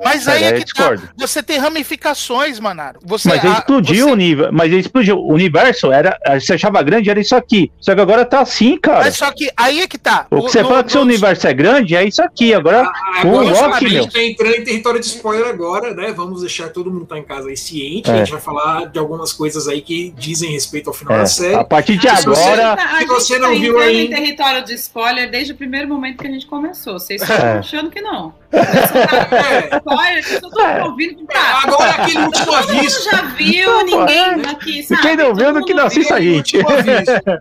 Mas 0.05 0.29
aí 0.29 0.45
é 0.45 0.53
que 0.53 0.73
tá. 0.73 0.95
Você 1.17 1.43
tem 1.43 1.59
ramificações, 1.59 2.61
Manaro. 2.61 3.01
Você, 3.03 3.29
mas 3.29 3.43
ele 3.43 3.53
explodiu 3.55 4.07
você... 4.07 4.13
o 4.13 4.17
nível. 4.17 4.49
Mas 4.53 4.67
ele 4.67 4.81
explodiu. 4.81 5.17
O 5.17 5.33
universo 5.33 5.91
era. 5.91 6.19
Você 6.39 6.55
achava 6.55 6.83
grande, 6.83 7.11
era 7.11 7.19
isso 7.19 7.35
aqui. 7.35 7.73
Só 7.81 7.95
que 7.95 8.01
agora 8.01 8.25
tá 8.25 8.41
assim, 8.41 8.77
cara. 8.79 9.05
Mas 9.05 9.17
só 9.17 9.31
que 9.33 9.51
aí 9.57 9.81
é 9.81 9.87
que 9.87 9.97
tá. 9.97 10.27
O, 10.31 10.43
que 10.43 10.53
você 10.53 10.63
no, 10.63 10.69
fala 10.69 10.85
que 10.85 10.93
seu 10.93 11.01
universo 11.01 11.47
é 11.47 11.55
grande 11.55 11.97
é 11.97 12.05
isso 12.05 12.23
aqui. 12.23 12.53
Agora, 12.53 12.83
ah, 12.83 13.21
agora 13.21 13.47
o 13.47 13.51
Loki, 13.51 13.85
meu. 13.89 14.01
A 14.01 14.03
gente 14.03 14.13
tá 14.13 14.23
entrando 14.23 14.55
em 14.57 14.65
território 14.65 15.01
de 15.01 15.07
spoiler 15.07 15.49
agora, 15.49 15.95
né? 15.95 16.13
Vamos 16.13 16.43
deixar 16.43 16.69
todo 16.69 16.91
mundo 16.91 17.07
tá 17.07 17.19
em 17.19 17.25
casa 17.25 17.49
aí 17.49 17.57
ciente. 17.57 18.11
É. 18.11 18.15
A 18.15 18.17
gente 18.19 18.33
vai 18.33 18.41
falar 18.41 18.87
de 18.87 18.99
algumas 18.99 19.33
coisas 19.33 19.67
aí 19.67 19.81
que 19.81 20.13
dizem 20.17 20.53
respeito 20.53 20.89
ao 20.89 20.95
final 20.95 21.15
é. 21.15 21.19
da 21.21 21.27
série. 21.27 21.55
A 21.55 21.65
partir 21.65 21.97
de 21.97 22.09
agora. 22.09 22.77
Se 22.99 23.07
você, 23.07 23.39
não 23.39 23.55
tá 23.55 23.59
viu 23.59 23.79
aí. 23.79 24.07
em 24.07 24.11
território 24.11 24.65
de 24.65 24.75
spoiler 24.75 25.31
desde 25.31 25.55
o 25.55 25.57
primeiro 25.57 25.89
momento 25.89 26.19
que 26.19 26.27
a 26.27 26.31
gente 26.31 26.47
começou. 26.47 26.99
Vocês 26.99 27.23
estão 27.23 27.37
é. 27.37 27.63
Achando 27.71 27.91
que 27.91 28.01
não. 28.01 28.35
Spoiler, 29.77 30.85
ouvindo. 30.85 31.27
Agora 31.63 31.91
aquele 31.91 32.25
último 32.25 32.53
aviso. 32.53 33.11
já 33.11 33.23
viu, 33.23 33.85
ninguém 33.85 34.47
aqui 34.47 34.83
sabe. 34.83 35.03
Quem 35.03 35.17
não 35.17 35.35
viu, 35.35 35.65
que 35.65 35.75
não 35.75 35.87
assista 35.87 36.17
a 36.17 36.21
gente. 36.21 36.59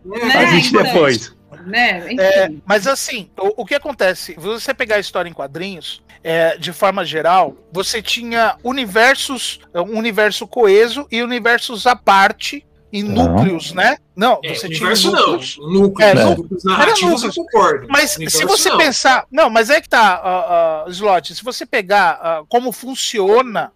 Né? 0.06 0.36
A 0.36 0.46
gente 0.46 0.72
depois. 0.72 1.36
Né? 1.66 2.16
É, 2.20 2.50
mas 2.66 2.88
assim, 2.88 3.30
o, 3.38 3.62
o, 3.62 3.66
que 3.66 3.76
acontece? 3.76 4.36
Você 4.38 4.74
pegar 4.74 4.96
a 4.96 5.00
história 5.00 5.30
em 5.30 5.34
quadrinhos, 5.34 6.02
é, 6.24 6.58
de 6.58 6.72
forma 6.72 7.06
geral, 7.06 7.56
você 7.72 8.02
tinha 8.02 8.56
universos, 8.64 9.60
um 9.74 9.98
universo 9.98 10.48
coeso 10.48 11.08
e 11.12 11.22
universos 11.22 11.88
à 11.88 11.96
parte 11.96 12.66
em 12.92 13.04
núcleos, 13.04 13.74
né? 13.74 13.98
Não, 14.16 14.40
é, 14.44 14.54
você 14.54 14.68
universo 14.68 15.02
tinha 15.04 15.22
núcleos. 15.22 15.58
não. 15.60 15.70
Núcleos, 15.70 16.12
é, 16.12 16.36
núcleos 16.36 16.64
narrativos 16.64 17.24
eu 17.24 17.34
concordo. 17.34 17.88
Mas 17.90 18.12
se 18.12 18.46
você 18.46 18.70
não. 18.70 18.78
pensar. 18.78 19.26
Não, 19.32 19.50
mas 19.50 19.70
é 19.70 19.80
que 19.80 19.88
tá, 19.88 20.86
uh, 20.86 20.88
uh, 20.88 20.92
Slot, 20.92 21.36
se 21.36 21.44
você 21.44 21.66
pegar 21.66 22.42
uh, 22.42 22.46
como 22.48 22.72
funciona 22.72 23.72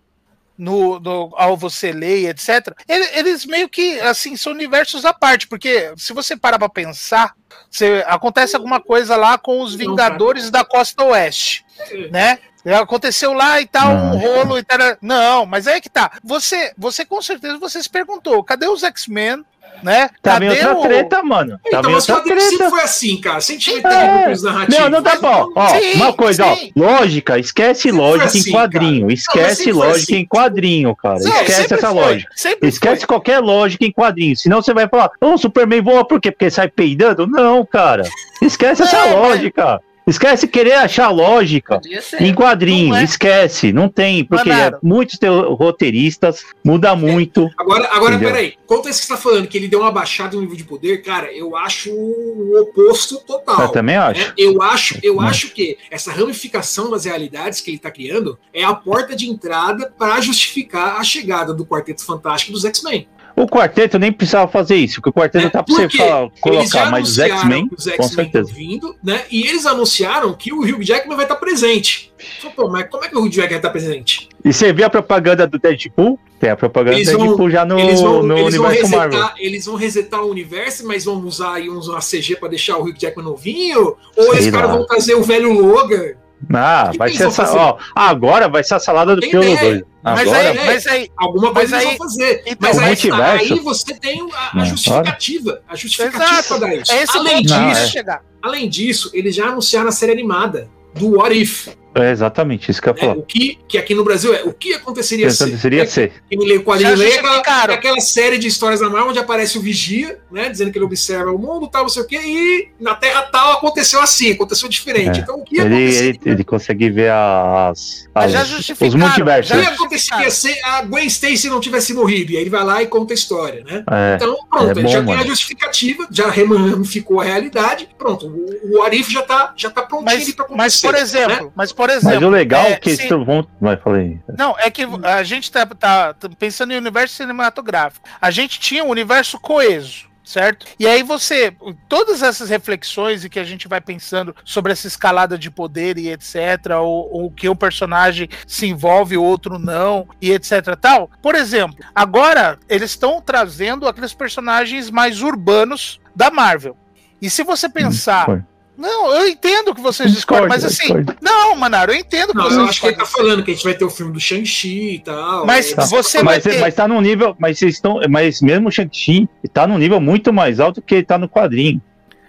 no, 0.57 0.99
no, 0.99 1.33
ao 1.35 1.57
você 1.57 1.91
ler, 1.91 2.29
etc., 2.29 2.75
eles 2.87 3.45
meio 3.45 3.69
que 3.69 3.99
assim 4.01 4.35
são 4.35 4.53
universos 4.53 5.05
à 5.05 5.13
parte, 5.13 5.47
porque 5.47 5.93
se 5.97 6.13
você 6.13 6.37
parar 6.37 6.59
pra 6.59 6.69
pensar, 6.69 7.33
você, 7.69 8.03
acontece 8.07 8.55
alguma 8.55 8.79
coisa 8.79 9.15
lá 9.15 9.37
com 9.37 9.61
os 9.61 9.75
Vingadores 9.75 10.49
da 10.49 10.63
Costa 10.63 11.03
Oeste, 11.03 11.65
né? 12.11 12.39
Aconteceu 12.65 13.33
lá 13.33 13.59
e 13.59 13.65
tal, 13.65 13.91
um 13.91 14.17
rolo 14.17 14.57
e 14.57 14.63
tal. 14.63 14.77
Não, 15.01 15.45
mas 15.45 15.67
é 15.67 15.81
que 15.81 15.89
tá. 15.89 16.11
Você, 16.23 16.71
você 16.77 17.05
com 17.05 17.21
certeza 17.21 17.57
você 17.57 17.81
se 17.83 17.89
perguntou: 17.89 18.43
cadê 18.43 18.67
os 18.67 18.83
X-Men? 18.83 19.43
Né? 19.81 20.09
Tá 20.21 20.33
Cadê 20.33 20.49
outra 20.49 20.77
o... 20.77 20.81
treta, 20.81 21.23
mano. 21.23 21.59
Tá 21.69 21.79
então, 21.79 21.91
mas 21.91 22.07
outra 22.07 22.23
treta. 22.23 22.69
foi 22.69 22.81
assim, 22.81 23.19
cara. 23.19 23.41
Sem 23.41 23.57
te 23.57 23.73
meter 23.73 23.91
é. 23.91 24.29
nos 24.29 24.43
narrativos. 24.43 24.79
Não, 24.79 24.89
não 24.89 25.03
tá 25.03 25.17
bom. 25.17 25.51
Ó, 25.55 25.67
sim, 25.67 25.93
uma 25.95 26.13
coisa, 26.13 26.55
sim. 26.55 26.71
ó. 26.77 26.79
Lógica, 26.79 27.39
esquece 27.39 27.81
sempre 27.81 27.97
lógica 27.97 28.25
assim, 28.25 28.49
em 28.49 28.53
quadrinho. 28.53 29.01
Cara. 29.01 29.13
Esquece 29.13 29.71
não, 29.71 29.77
lógica 29.79 29.97
assim. 29.99 30.15
em 30.15 30.25
quadrinho, 30.25 30.95
cara. 30.95 31.19
Sim, 31.19 31.29
esquece 31.29 31.73
essa 31.73 31.87
foi. 31.87 31.95
lógica. 31.95 32.31
Sempre 32.35 32.69
esquece 32.69 32.99
foi. 32.99 33.07
qualquer 33.07 33.39
lógica 33.39 33.85
em 33.85 33.91
quadrinho. 33.91 34.37
Senão 34.37 34.61
você 34.61 34.73
vai 34.73 34.87
falar, 34.87 35.11
ô, 35.19 35.33
oh, 35.33 35.37
Superman 35.37 35.81
voa 35.81 36.07
por 36.07 36.21
quê? 36.21 36.31
Porque 36.31 36.49
sai 36.49 36.69
peidando? 36.69 37.27
Não, 37.27 37.65
cara. 37.65 38.03
Esquece 38.41 38.83
essa 38.83 39.05
lógica. 39.05 39.81
Mas... 39.83 39.92
Esquece 40.05 40.47
querer 40.47 40.73
achar 40.73 41.09
lógica 41.09 41.79
em 42.19 42.33
quadrinho, 42.33 42.89
não 42.89 42.97
é. 42.97 43.03
esquece, 43.03 43.71
não 43.71 43.87
tem, 43.87 44.25
porque 44.25 44.49
Manaro. 44.49 44.79
muitos 44.83 45.17
roteiristas 45.57 46.43
muda 46.63 46.95
muito. 46.95 47.49
Agora, 47.57 47.89
agora 47.89 48.19
peraí, 48.19 48.55
quanto 48.67 48.87
a 48.87 48.91
isso 48.91 49.01
que 49.01 49.07
você 49.07 49.13
tá 49.13 49.19
falando, 49.19 49.47
que 49.47 49.57
ele 49.57 49.67
deu 49.67 49.79
uma 49.79 49.91
baixada 49.91 50.35
no 50.35 50.41
nível 50.41 50.57
de 50.57 50.65
poder, 50.65 51.01
cara, 51.01 51.31
eu 51.33 51.55
acho 51.55 51.89
o 51.89 52.61
oposto 52.61 53.19
total. 53.19 53.61
Eu 53.61 53.69
também 53.69 53.95
acho. 53.95 54.19
Né? 54.19 54.33
Eu 54.37 54.61
acho, 54.61 54.99
eu 55.01 55.21
acho 55.21 55.49
que 55.51 55.77
essa 55.89 56.11
ramificação 56.11 56.91
das 56.91 57.05
realidades 57.05 57.61
que 57.61 57.71
ele 57.71 57.79
tá 57.79 57.89
criando 57.89 58.37
é 58.53 58.63
a 58.63 58.73
porta 58.73 59.15
de 59.15 59.29
entrada 59.29 59.93
para 59.97 60.19
justificar 60.19 60.97
a 60.97 61.03
chegada 61.03 61.53
do 61.53 61.65
Quarteto 61.65 62.05
Fantástico 62.05 62.51
dos 62.51 62.65
X-Men. 62.65 63.07
O 63.35 63.47
quarteto 63.47 63.97
nem 63.97 64.11
precisava 64.11 64.49
fazer 64.49 64.75
isso, 64.75 65.01
porque 65.01 65.09
o 65.09 65.21
quarteto 65.21 65.47
é, 65.47 65.49
tá 65.49 65.63
pra 65.63 65.75
você 65.75 65.89
falar, 65.89 66.29
colocar, 66.39 66.91
mas 66.91 67.09
os 67.09 67.17
X-Men, 67.17 67.67
com 67.97 68.03
certeza. 68.03 68.53
Vindo, 68.53 68.95
né? 69.03 69.23
E 69.31 69.47
eles 69.47 69.65
anunciaram 69.65 70.33
que 70.33 70.53
o 70.53 70.61
Hugh 70.61 70.83
Jackman 70.83 71.15
vai 71.15 71.25
estar 71.25 71.35
presente. 71.37 72.13
Pô, 72.55 72.69
mas 72.69 72.87
como 72.89 73.03
é 73.03 73.09
que 73.09 73.15
o 73.15 73.21
Hugh 73.21 73.31
Jackman 73.31 73.49
vai 73.49 73.57
estar 73.57 73.69
presente? 73.71 74.29
E 74.45 74.53
você 74.53 74.71
viu 74.71 74.85
a 74.85 74.89
propaganda 74.89 75.47
do 75.47 75.57
Deadpool? 75.57 76.19
Tem 76.39 76.51
a 76.51 76.55
propaganda 76.55 76.97
eles 76.97 77.11
do 77.11 77.17
Deadpool 77.17 77.49
já 77.49 77.65
no, 77.65 77.79
eles 77.79 78.01
vão, 78.01 78.21
no 78.21 78.37
eles 78.37 78.53
universo 78.53 78.81
resetar, 78.81 78.99
Marvel. 78.99 79.29
Eles 79.37 79.65
vão 79.65 79.75
resetar 79.75 80.21
o 80.21 80.29
universo, 80.29 80.87
mas 80.87 81.05
vão 81.05 81.15
usar 81.25 81.53
aí 81.53 81.69
uns, 81.69 81.87
uma 81.87 81.99
CG 81.99 82.35
pra 82.35 82.49
deixar 82.49 82.77
o 82.77 82.83
Hugh 82.83 82.97
Jackman 82.97 83.25
novinho? 83.25 83.95
Ou 84.15 84.25
Sei 84.25 84.33
eles 84.33 84.51
caras 84.51 84.69
vão 84.69 84.85
trazer 84.85 85.15
o 85.15 85.23
velho 85.23 85.51
Logan? 85.51 86.13
Ah, 86.53 86.91
vai 86.97 87.11
ser 87.11 87.27
essa, 87.27 87.51
ó, 87.55 87.77
agora 87.95 88.49
vai 88.49 88.63
ser 88.63 88.75
a 88.75 88.79
salada 88.79 89.15
do 89.15 89.21
Piolo 89.21 89.57
2. 89.57 89.92
Mas 90.03 90.19
agora, 90.19 90.49
aí, 90.49 90.65
mas 90.65 90.87
aí, 90.87 91.09
alguma 91.17 91.53
coisa 91.53 91.77
mas 91.77 91.85
aí, 91.85 91.97
vão 91.97 92.07
fazer. 92.07 92.43
Então, 92.45 92.69
mas 92.73 92.77
aí, 92.77 93.51
aí, 93.51 93.59
você 93.59 93.93
tem 93.93 94.27
a, 94.33 94.61
a 94.61 94.65
justificativa. 94.65 95.61
A 95.67 95.75
justificativa 95.77 96.59
da 96.59 96.75
isso. 96.75 96.91
É 96.91 97.05
além, 97.13 97.41
disso, 97.41 97.99
é. 97.99 98.19
além 98.41 98.69
disso, 98.69 99.11
eles 99.13 99.33
já 99.33 99.47
anunciaram 99.47 99.87
a 99.87 99.91
série 99.93 100.11
animada 100.11 100.69
do 100.93 101.17
What 101.17 101.41
If. 101.41 101.69
É 101.95 102.11
exatamente 102.11 102.71
isso 102.71 102.81
que 102.81 102.89
eu 102.89 102.93
ia 102.93 102.99
falar. 102.99 103.13
É, 103.13 103.17
o 103.17 103.23
que, 103.23 103.59
que 103.67 103.77
aqui 103.77 103.93
no 103.93 104.03
Brasil 104.03 104.33
é 104.33 104.43
o 104.43 104.53
que 104.53 104.73
aconteceria 104.73 105.29
se. 105.29 105.43
Aconteceria 105.43 105.85
ser. 105.85 106.13
Quem 106.29 106.39
lê 106.39 106.57
o 106.57 106.63
quadrinho 106.63 106.95
lê 106.95 107.17
aquela, 107.17 107.73
aquela 107.73 107.99
série 107.99 108.37
de 108.37 108.47
histórias 108.47 108.79
da 108.79 108.89
Marvel 108.89 109.09
onde 109.09 109.19
aparece 109.19 109.57
o 109.57 109.61
Vigia, 109.61 110.19
né? 110.31 110.49
Dizendo 110.49 110.71
que 110.71 110.77
ele 110.77 110.85
observa 110.85 111.31
o 111.31 111.37
mundo, 111.37 111.67
tal, 111.67 111.83
não 111.83 111.89
sei 111.89 112.03
o 112.03 112.07
quê, 112.07 112.19
e 112.23 112.69
na 112.79 112.95
Terra 112.95 113.23
tal 113.23 113.53
aconteceu 113.53 114.01
assim, 114.01 114.31
aconteceu 114.31 114.67
diferente. 114.67 115.19
É. 115.19 115.21
Então 115.21 115.39
o 115.39 115.43
que 115.43 115.59
ele, 115.59 115.75
ele, 115.75 116.19
ele, 116.25 116.43
consegue 116.43 116.89
ver 116.89 117.11
as, 117.11 118.07
as 118.13 118.31
já 118.31 118.43
os 118.43 118.95
multiversos. 118.95 119.55
Já 119.55 119.69
aconteceria 119.69 120.31
se 120.31 120.59
a 120.63 120.81
Gwen 120.83 121.05
Stacy 121.07 121.49
não 121.49 121.59
tivesse 121.59 121.93
morrido, 121.93 122.31
e 122.31 122.37
aí 122.37 122.43
ele 122.43 122.49
vai 122.49 122.63
lá 122.63 122.81
e 122.81 122.87
conta 122.87 123.13
a 123.13 123.15
história, 123.15 123.63
né? 123.63 123.83
É. 123.89 124.15
Então, 124.15 124.37
pronto, 124.49 124.79
é 124.79 124.81
bom, 124.81 124.87
já 124.89 125.01
mano. 125.01 125.17
tem 125.17 125.25
a 125.25 125.27
justificativa, 125.27 126.07
já 126.09 126.29
ramificou 126.29 127.21
a 127.21 127.23
realidade, 127.23 127.89
pronto, 127.97 128.27
o, 128.27 128.77
o 128.77 128.83
Arif 128.83 129.11
já 129.11 129.21
tá, 129.21 129.53
já 129.55 129.69
tá 129.69 129.81
prontinho 129.83 130.05
mas, 130.05 130.31
pra 130.33 130.45
acontecer. 130.45 130.57
Mas, 130.57 130.81
por 130.81 130.95
exemplo, 130.95 131.45
né? 131.45 131.51
mas, 131.55 131.71
por 131.71 131.82
por 131.83 131.89
exemplo. 131.89 132.15
Mas 132.15 132.23
o 132.23 132.29
legal 132.29 132.63
é, 132.65 132.71
é 132.71 132.75
que 132.77 132.95
se- 132.95 133.07
eles 133.07 133.25
vão. 133.25 133.45
Vai, 133.59 133.75
falei. 133.75 134.21
Não, 134.37 134.57
é 134.57 134.71
que 134.71 134.87
a 135.03 135.21
gente 135.23 135.51
tá, 135.51 135.65
tá 135.65 136.15
pensando 136.39 136.71
em 136.71 136.77
universo 136.77 137.15
cinematográfico. 137.15 138.07
A 138.21 138.31
gente 138.31 138.57
tinha 138.57 138.83
um 138.83 138.89
universo 138.89 139.37
coeso. 139.39 140.11
Certo? 140.25 140.65
E 140.79 140.87
aí 140.87 141.03
você, 141.03 141.53
todas 141.89 142.23
essas 142.23 142.49
reflexões 142.49 143.25
e 143.25 143.29
que 143.29 143.37
a 143.37 143.43
gente 143.43 143.67
vai 143.67 143.81
pensando 143.81 144.33
sobre 144.45 144.71
essa 144.71 144.87
escalada 144.87 145.37
de 145.37 145.51
poder 145.51 145.97
e 145.97 146.09
etc, 146.09 146.77
ou 146.79 147.25
o 147.25 147.29
que 147.29 147.49
o 147.49 147.55
personagem 147.55 148.29
se 148.47 148.65
envolve, 148.65 149.17
o 149.17 149.23
outro 149.23 149.59
não, 149.59 150.07
e 150.21 150.31
etc 150.31 150.77
tal. 150.79 151.11
Por 151.21 151.35
exemplo, 151.35 151.75
agora 151.93 152.57
eles 152.69 152.91
estão 152.91 153.21
trazendo 153.21 153.85
aqueles 153.85 154.13
personagens 154.13 154.89
mais 154.89 155.21
urbanos 155.21 155.99
da 156.15 156.31
Marvel. 156.31 156.77
E 157.21 157.29
se 157.29 157.43
você 157.43 157.67
pensar, 157.67 158.19
discordo. 158.19 158.52
Não, 158.77 159.13
eu 159.13 159.27
entendo 159.27 159.73
que 159.75 159.81
vocês 159.81 160.11
discordam, 160.11 160.47
mas 160.49 160.63
assim, 160.65 160.87
não, 161.21 161.55
Manaro, 161.55 161.91
eu 161.91 161.97
entendo 161.97 162.29
que 162.29 162.37
Não, 162.37 162.43
vocês 162.45 162.57
eu 162.57 162.65
acho 162.65 162.81
que 162.81 162.87
ele 162.87 162.95
tá 162.95 163.05
falando 163.05 163.43
que 163.43 163.51
a 163.51 163.53
gente 163.53 163.63
vai 163.63 163.73
ter 163.73 163.85
o 163.85 163.89
filme 163.89 164.11
do 164.13 164.19
Shang-Chi 164.19 164.95
e 164.95 164.99
tal. 164.99 165.45
Mas 165.45 165.71
é, 165.77 165.85
você 165.85 166.23
vai 166.23 166.35
Mas, 166.35 166.43
ter- 166.43 166.59
mas 166.59 166.73
tá 166.73 166.87
num 166.87 166.99
nível. 167.01 167.35
Mas 167.39 167.59
vocês 167.59 167.75
estão. 167.75 167.99
Mas 168.09 168.41
mesmo 168.41 168.67
o 168.69 168.71
Shang-Chi 168.71 169.29
tá 169.53 169.67
num 169.67 169.77
nível 169.77 169.99
muito 170.01 170.33
mais 170.33 170.59
alto 170.59 170.81
que 170.81 170.95
ele 170.95 171.03
tá 171.03 171.17
no 171.17 171.29
quadrinho. 171.29 171.81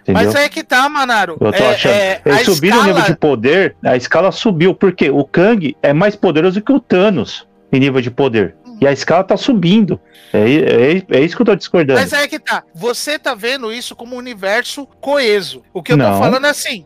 Entendeu? 0.02 0.22
Mas 0.24 0.34
é 0.34 0.48
que 0.50 0.62
tá, 0.62 0.86
Manaro. 0.88 1.38
Eu 1.40 1.50
tô 1.50 1.62
É- 1.64 1.70
achando. 1.70 1.92
é, 1.92 2.20
Eles 2.26 2.40
a 2.42 2.44
subiram 2.44 2.76
o 2.78 2.82
nível 2.82 2.98
escala- 2.98 3.14
de 3.14 3.18
poder, 3.18 3.76
a 3.82 3.96
escala 3.96 4.30
subiu, 4.32 4.74
porque 4.74 5.08
o 5.08 5.24
Kang 5.24 5.74
é 5.82 5.92
mais 5.94 6.14
poderoso 6.14 6.60
que 6.60 6.70
o 6.72 6.78
Thanos 6.78 7.46
em 7.72 7.80
nível 7.80 8.02
de 8.02 8.10
poder. 8.10 8.54
E 8.80 8.86
a 8.86 8.92
escala 8.92 9.24
tá 9.24 9.36
subindo. 9.36 10.00
É, 10.32 10.38
é, 10.38 11.18
é 11.18 11.20
isso 11.20 11.36
que 11.36 11.42
eu 11.42 11.46
tô 11.46 11.54
discordando. 11.54 12.00
Mas 12.00 12.12
é 12.12 12.26
que 12.26 12.38
tá. 12.38 12.64
Você 12.74 13.18
tá 13.18 13.34
vendo 13.34 13.72
isso 13.72 13.94
como 13.94 14.16
um 14.16 14.18
universo 14.18 14.86
coeso. 15.00 15.62
O 15.72 15.82
que 15.82 15.92
eu 15.92 15.98
tô 15.98 16.02
Não. 16.02 16.18
falando 16.18 16.46
é 16.46 16.50
assim. 16.50 16.84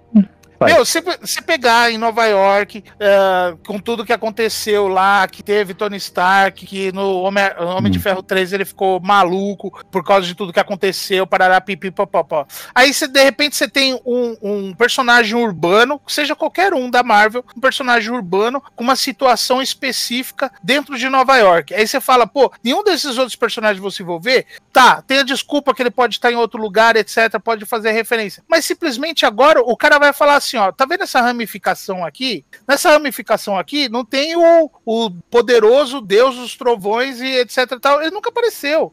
Vai. 0.59 0.73
Meu, 0.73 0.85
se, 0.85 1.01
se 1.23 1.41
pegar 1.41 1.91
em 1.93 1.97
Nova 1.97 2.27
York, 2.27 2.83
eh, 2.99 3.57
com 3.67 3.79
tudo 3.79 4.05
que 4.05 4.13
aconteceu 4.13 4.89
lá, 4.89 5.29
que 5.29 5.41
teve 5.41 5.73
Tony 5.73 5.97
Stark, 5.99 6.67
que 6.67 6.91
no 6.91 7.21
Homem, 7.23 7.45
Homem 7.59 7.93
de 7.93 7.99
Hum. 7.99 8.03
Ferro 8.03 8.23
3 8.23 8.53
ele 8.53 8.65
ficou 8.65 9.01
maluco 9.01 9.85
por 9.91 10.05
causa 10.05 10.27
de 10.27 10.35
tudo 10.35 10.53
que 10.53 10.59
aconteceu, 10.59 11.27
parará, 11.27 11.61
pipi, 11.61 11.93
popopó. 11.93 12.45
Aí 12.75 12.93
você, 12.93 13.07
de 13.07 13.23
repente, 13.23 13.55
você 13.55 13.69
tem 13.69 14.01
um, 14.05 14.37
um 14.43 14.75
personagem 14.75 15.37
urbano, 15.37 16.01
seja 16.09 16.35
qualquer 16.35 16.75
um 16.75 16.91
da 16.91 17.05
Marvel, 17.05 17.45
um 17.57 17.61
personagem 17.61 18.11
urbano 18.11 18.61
com 18.75 18.83
uma 18.83 18.97
situação 18.97 19.63
específica 19.63 20.51
dentro 20.63 20.99
de 20.99 21.09
Nova 21.09 21.37
York. 21.37 21.73
Aí 21.73 21.87
você 21.87 22.01
fala, 22.01 22.27
pô, 22.27 22.53
nenhum 22.65 22.83
desses 22.83 23.17
outros 23.17 23.37
personagens 23.37 23.81
vão 23.81 23.91
se 23.91 24.03
envolver? 24.03 24.47
Tá, 24.73 25.03
tem 25.03 25.19
a 25.19 25.23
desculpa 25.23 25.73
que 25.73 25.83
ele 25.83 25.91
pode 25.91 26.17
estar 26.17 26.33
em 26.33 26.37
outro 26.37 26.61
lugar, 26.61 26.97
etc, 26.97 27.39
pode 27.43 27.65
fazer 27.65 27.93
referência. 27.93 28.43
Mas 28.49 28.65
simplesmente 28.65 29.25
agora 29.25 29.61
o 29.61 29.77
cara 29.77 29.99
vai 29.99 30.13
falar 30.13 30.37
assim, 30.37 30.48
ó, 30.57 30.73
tá 30.73 30.87
vendo 30.87 31.03
essa 31.03 31.21
ramificação 31.21 32.05
aqui? 32.05 32.45
Nessa 32.67 32.91
ramificação 32.91 33.59
aqui 33.59 33.89
não 33.89 34.05
tem 34.05 34.37
o, 34.37 34.71
o 34.85 35.11
poderoso 35.31 36.01
deus 36.01 36.37
dos 36.37 36.57
trovões 36.57 37.21
e 37.21 37.27
etc 37.41 37.79
tal, 37.81 38.01
ele 38.01 38.11
nunca 38.11 38.31
apareceu. 38.31 38.93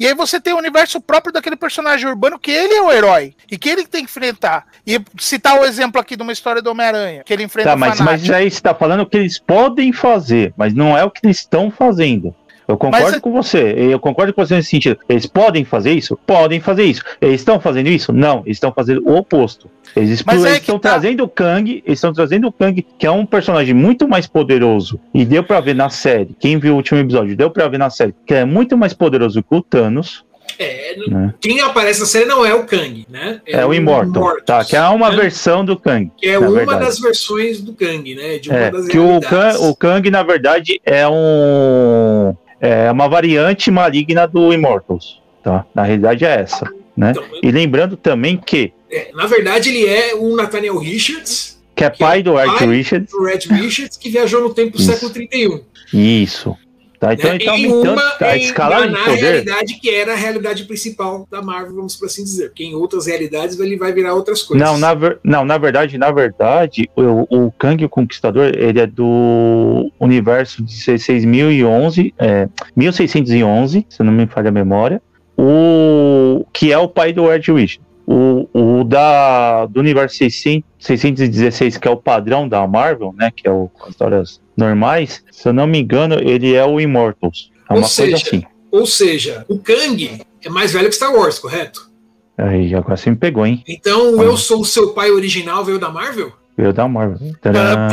E 0.00 0.06
aí 0.06 0.14
você 0.14 0.40
tem 0.40 0.54
o 0.54 0.56
universo 0.56 0.98
próprio 0.98 1.30
daquele 1.30 1.56
personagem 1.56 2.08
urbano 2.08 2.38
que 2.38 2.50
ele 2.50 2.72
é 2.72 2.80
o 2.80 2.90
herói 2.90 3.34
e 3.52 3.58
que 3.58 3.68
ele 3.68 3.86
tem 3.86 4.02
que 4.02 4.10
enfrentar. 4.10 4.64
E 4.86 4.98
citar 5.18 5.60
o 5.60 5.64
exemplo 5.66 6.00
aqui 6.00 6.16
de 6.16 6.22
uma 6.22 6.32
história 6.32 6.62
do 6.62 6.70
Homem-Aranha, 6.70 7.22
que 7.22 7.30
ele 7.30 7.42
enfrenta 7.42 7.68
Tá, 7.68 7.74
o 7.74 7.78
mas, 7.78 8.00
mas 8.00 8.30
aí 8.30 8.50
você 8.50 8.62
tá 8.62 8.74
falando 8.74 9.00
o 9.00 9.06
que 9.06 9.18
eles 9.18 9.38
podem 9.38 9.92
fazer, 9.92 10.54
mas 10.56 10.72
não 10.72 10.96
é 10.96 11.04
o 11.04 11.10
que 11.10 11.20
eles 11.22 11.40
estão 11.40 11.70
fazendo. 11.70 12.34
Eu 12.70 12.76
concordo 12.76 13.06
Mas 13.06 13.14
é- 13.16 13.20
com 13.20 13.32
você. 13.32 13.74
Eu 13.76 13.98
concordo 13.98 14.32
com 14.32 14.44
você 14.44 14.54
nesse 14.54 14.70
sentido. 14.70 14.98
Eles 15.08 15.26
podem 15.26 15.64
fazer 15.64 15.92
isso? 15.92 16.16
Podem 16.26 16.60
fazer 16.60 16.84
isso. 16.84 17.02
Eles 17.20 17.40
estão 17.40 17.58
fazendo 17.60 17.88
isso? 17.88 18.12
Não. 18.12 18.42
Eles 18.46 18.56
estão 18.56 18.72
fazendo 18.72 19.02
o 19.08 19.16
oposto. 19.16 19.68
Eles, 19.96 20.22
Mas 20.22 20.44
é 20.44 20.48
eles 20.48 20.58
que 20.58 20.64
estão 20.64 20.78
tá. 20.78 20.90
trazendo 20.90 21.24
o 21.24 21.28
Kang. 21.28 21.82
Eles 21.84 21.98
estão 21.98 22.12
trazendo 22.12 22.46
o 22.46 22.52
Kang, 22.52 22.86
que 22.98 23.06
é 23.06 23.10
um 23.10 23.26
personagem 23.26 23.74
muito 23.74 24.06
mais 24.06 24.26
poderoso. 24.28 25.00
E 25.12 25.24
deu 25.24 25.42
pra 25.42 25.58
ver 25.60 25.74
na 25.74 25.90
série. 25.90 26.36
Quem 26.38 26.58
viu 26.58 26.74
o 26.74 26.76
último 26.76 27.00
episódio, 27.00 27.36
deu 27.36 27.50
pra 27.50 27.66
ver 27.66 27.78
na 27.78 27.90
série. 27.90 28.14
Que 28.24 28.34
é 28.34 28.44
muito 28.44 28.76
mais 28.78 28.94
poderoso 28.94 29.42
que 29.42 29.54
o 29.54 29.60
Thanos. 29.60 30.24
É, 30.58 30.94
Né? 31.08 31.32
quem 31.40 31.60
aparece 31.60 32.00
na 32.00 32.06
série 32.06 32.24
não 32.26 32.44
é 32.44 32.52
o 32.52 32.64
Kang, 32.66 33.06
né? 33.08 33.40
É, 33.46 33.64
o 33.64 33.72
Immortal. 33.72 34.36
Tá, 34.44 34.64
que 34.64 34.76
é 34.76 34.82
uma 34.88 35.08
né? 35.10 35.16
versão 35.16 35.64
do 35.64 35.76
Kang. 35.78 36.10
Que 36.18 36.28
é 36.28 36.38
uma 36.38 36.50
verdade. 36.50 36.84
das 36.84 36.98
versões 36.98 37.60
do 37.60 37.72
Kang, 37.72 38.14
né? 38.14 38.38
De 38.38 38.50
uma 38.50 38.58
É, 38.58 38.70
das 38.70 38.86
que 38.88 38.98
o. 38.98 39.20
Kang, 39.20 39.56
o 39.58 39.74
Kang, 39.74 40.10
na 40.10 40.22
verdade, 40.22 40.80
é 40.84 41.06
um 41.08 42.34
é 42.60 42.90
uma 42.90 43.08
variante 43.08 43.70
maligna 43.70 44.26
do 44.26 44.52
Immortals, 44.52 45.20
tá? 45.42 45.64
Na 45.74 45.82
realidade 45.82 46.24
é 46.24 46.40
essa, 46.40 46.70
né? 46.96 47.10
Então, 47.12 47.24
E 47.42 47.50
lembrando 47.50 47.96
também 47.96 48.36
que 48.36 48.72
é, 48.90 49.10
na 49.14 49.26
verdade, 49.26 49.68
ele 49.68 49.86
é 49.86 50.14
o 50.16 50.34
Nathaniel 50.34 50.76
Richards, 50.76 51.60
que 51.76 51.84
é 51.84 51.90
Que 51.90 52.02
é 52.02 52.06
pai 52.06 52.22
do 52.22 52.36
Art 52.36 52.60
Richards, 52.62 53.12
o 53.14 53.24
Red 53.24 53.40
Richards, 53.48 53.96
que 53.96 54.10
viajou 54.10 54.42
no 54.42 54.52
tempo 54.52 54.76
do 54.76 54.82
Isso. 54.82 54.92
século 54.92 55.12
31. 55.12 55.60
isso. 55.92 56.56
Tá, 57.00 57.14
então 57.14 57.30
né? 57.30 57.36
ele 57.36 57.44
tá 57.46 57.52
aumentando 57.52 57.92
uma, 57.94 58.12
a 58.20 58.36
em- 58.36 58.52
na, 58.52 58.98
de 58.98 59.04
poder. 59.04 59.16
realidade 59.16 59.80
que 59.80 59.88
era 59.88 60.12
a 60.12 60.16
realidade 60.16 60.64
principal 60.64 61.26
da 61.30 61.40
Marvel, 61.40 61.74
vamos 61.74 61.96
por 61.96 62.04
assim 62.04 62.22
dizer. 62.22 62.48
Porque 62.48 62.62
em 62.62 62.74
outras 62.74 63.06
realidades 63.06 63.58
ele 63.58 63.78
vai 63.78 63.90
virar 63.90 64.12
outras 64.12 64.42
coisas. 64.42 64.68
Não, 64.68 64.76
na, 64.76 64.92
ver- 64.92 65.18
não, 65.24 65.42
na 65.42 65.56
verdade, 65.56 65.96
na 65.96 66.10
verdade, 66.10 66.90
o, 66.94 67.46
o 67.46 67.50
Kang 67.52 67.82
o 67.82 67.88
Conquistador, 67.88 68.52
ele 68.54 68.80
é 68.80 68.86
do 68.86 69.90
universo 69.98 70.62
de 70.62 70.74
6011, 70.74 72.12
é, 72.18 72.46
1611, 72.76 73.86
se 73.88 74.02
não 74.02 74.12
me 74.12 74.26
falha 74.26 74.48
a 74.50 74.52
memória, 74.52 75.00
o 75.38 76.44
que 76.52 76.70
é 76.70 76.76
o 76.76 76.86
pai 76.86 77.14
do 77.14 77.32
Ed 77.32 77.50
Richards. 77.50 77.80
O, 78.06 78.48
o 78.52 78.84
da, 78.84 79.66
do 79.66 79.78
universo 79.80 80.16
600, 80.16 80.64
616, 80.80 81.78
que 81.78 81.86
é 81.86 81.90
o 81.90 81.96
padrão 81.96 82.48
da 82.48 82.66
Marvel, 82.66 83.14
né, 83.16 83.30
que 83.34 83.46
é 83.46 83.50
o, 83.52 83.70
as 83.82 83.90
histórias 83.90 84.40
normais, 84.60 85.24
se 85.32 85.48
eu 85.48 85.52
não 85.52 85.66
me 85.66 85.80
engano, 85.80 86.14
ele 86.20 86.54
é 86.54 86.64
o 86.64 86.80
Immortals. 86.80 87.50
É 87.68 87.72
Ou 87.72 87.78
uma 87.80 87.88
coisa 87.88 87.88
seja, 87.88 88.16
assim. 88.16 88.44
Ou 88.70 88.86
seja, 88.86 89.44
o 89.48 89.58
Kang 89.58 90.20
é 90.42 90.48
mais 90.48 90.72
velho 90.72 90.88
que 90.88 90.94
Star 90.94 91.12
Wars, 91.12 91.38
correto? 91.38 91.90
Aí, 92.38 92.74
agora 92.74 92.96
você 92.96 93.10
me 93.10 93.16
pegou, 93.16 93.44
hein? 93.44 93.62
Então 93.66 94.14
o 94.14 94.20
Ah. 94.20 94.24
Eu 94.24 94.36
Sou 94.36 94.60
o 94.60 94.64
Seu 94.64 94.90
Pai 94.92 95.10
original 95.10 95.64
veio 95.64 95.78
da 95.78 95.90
Marvel? 95.90 96.32
Veio 96.60 96.72
da 96.74 96.86
Marvel. 96.86 97.16
Tcharam. 97.40 97.88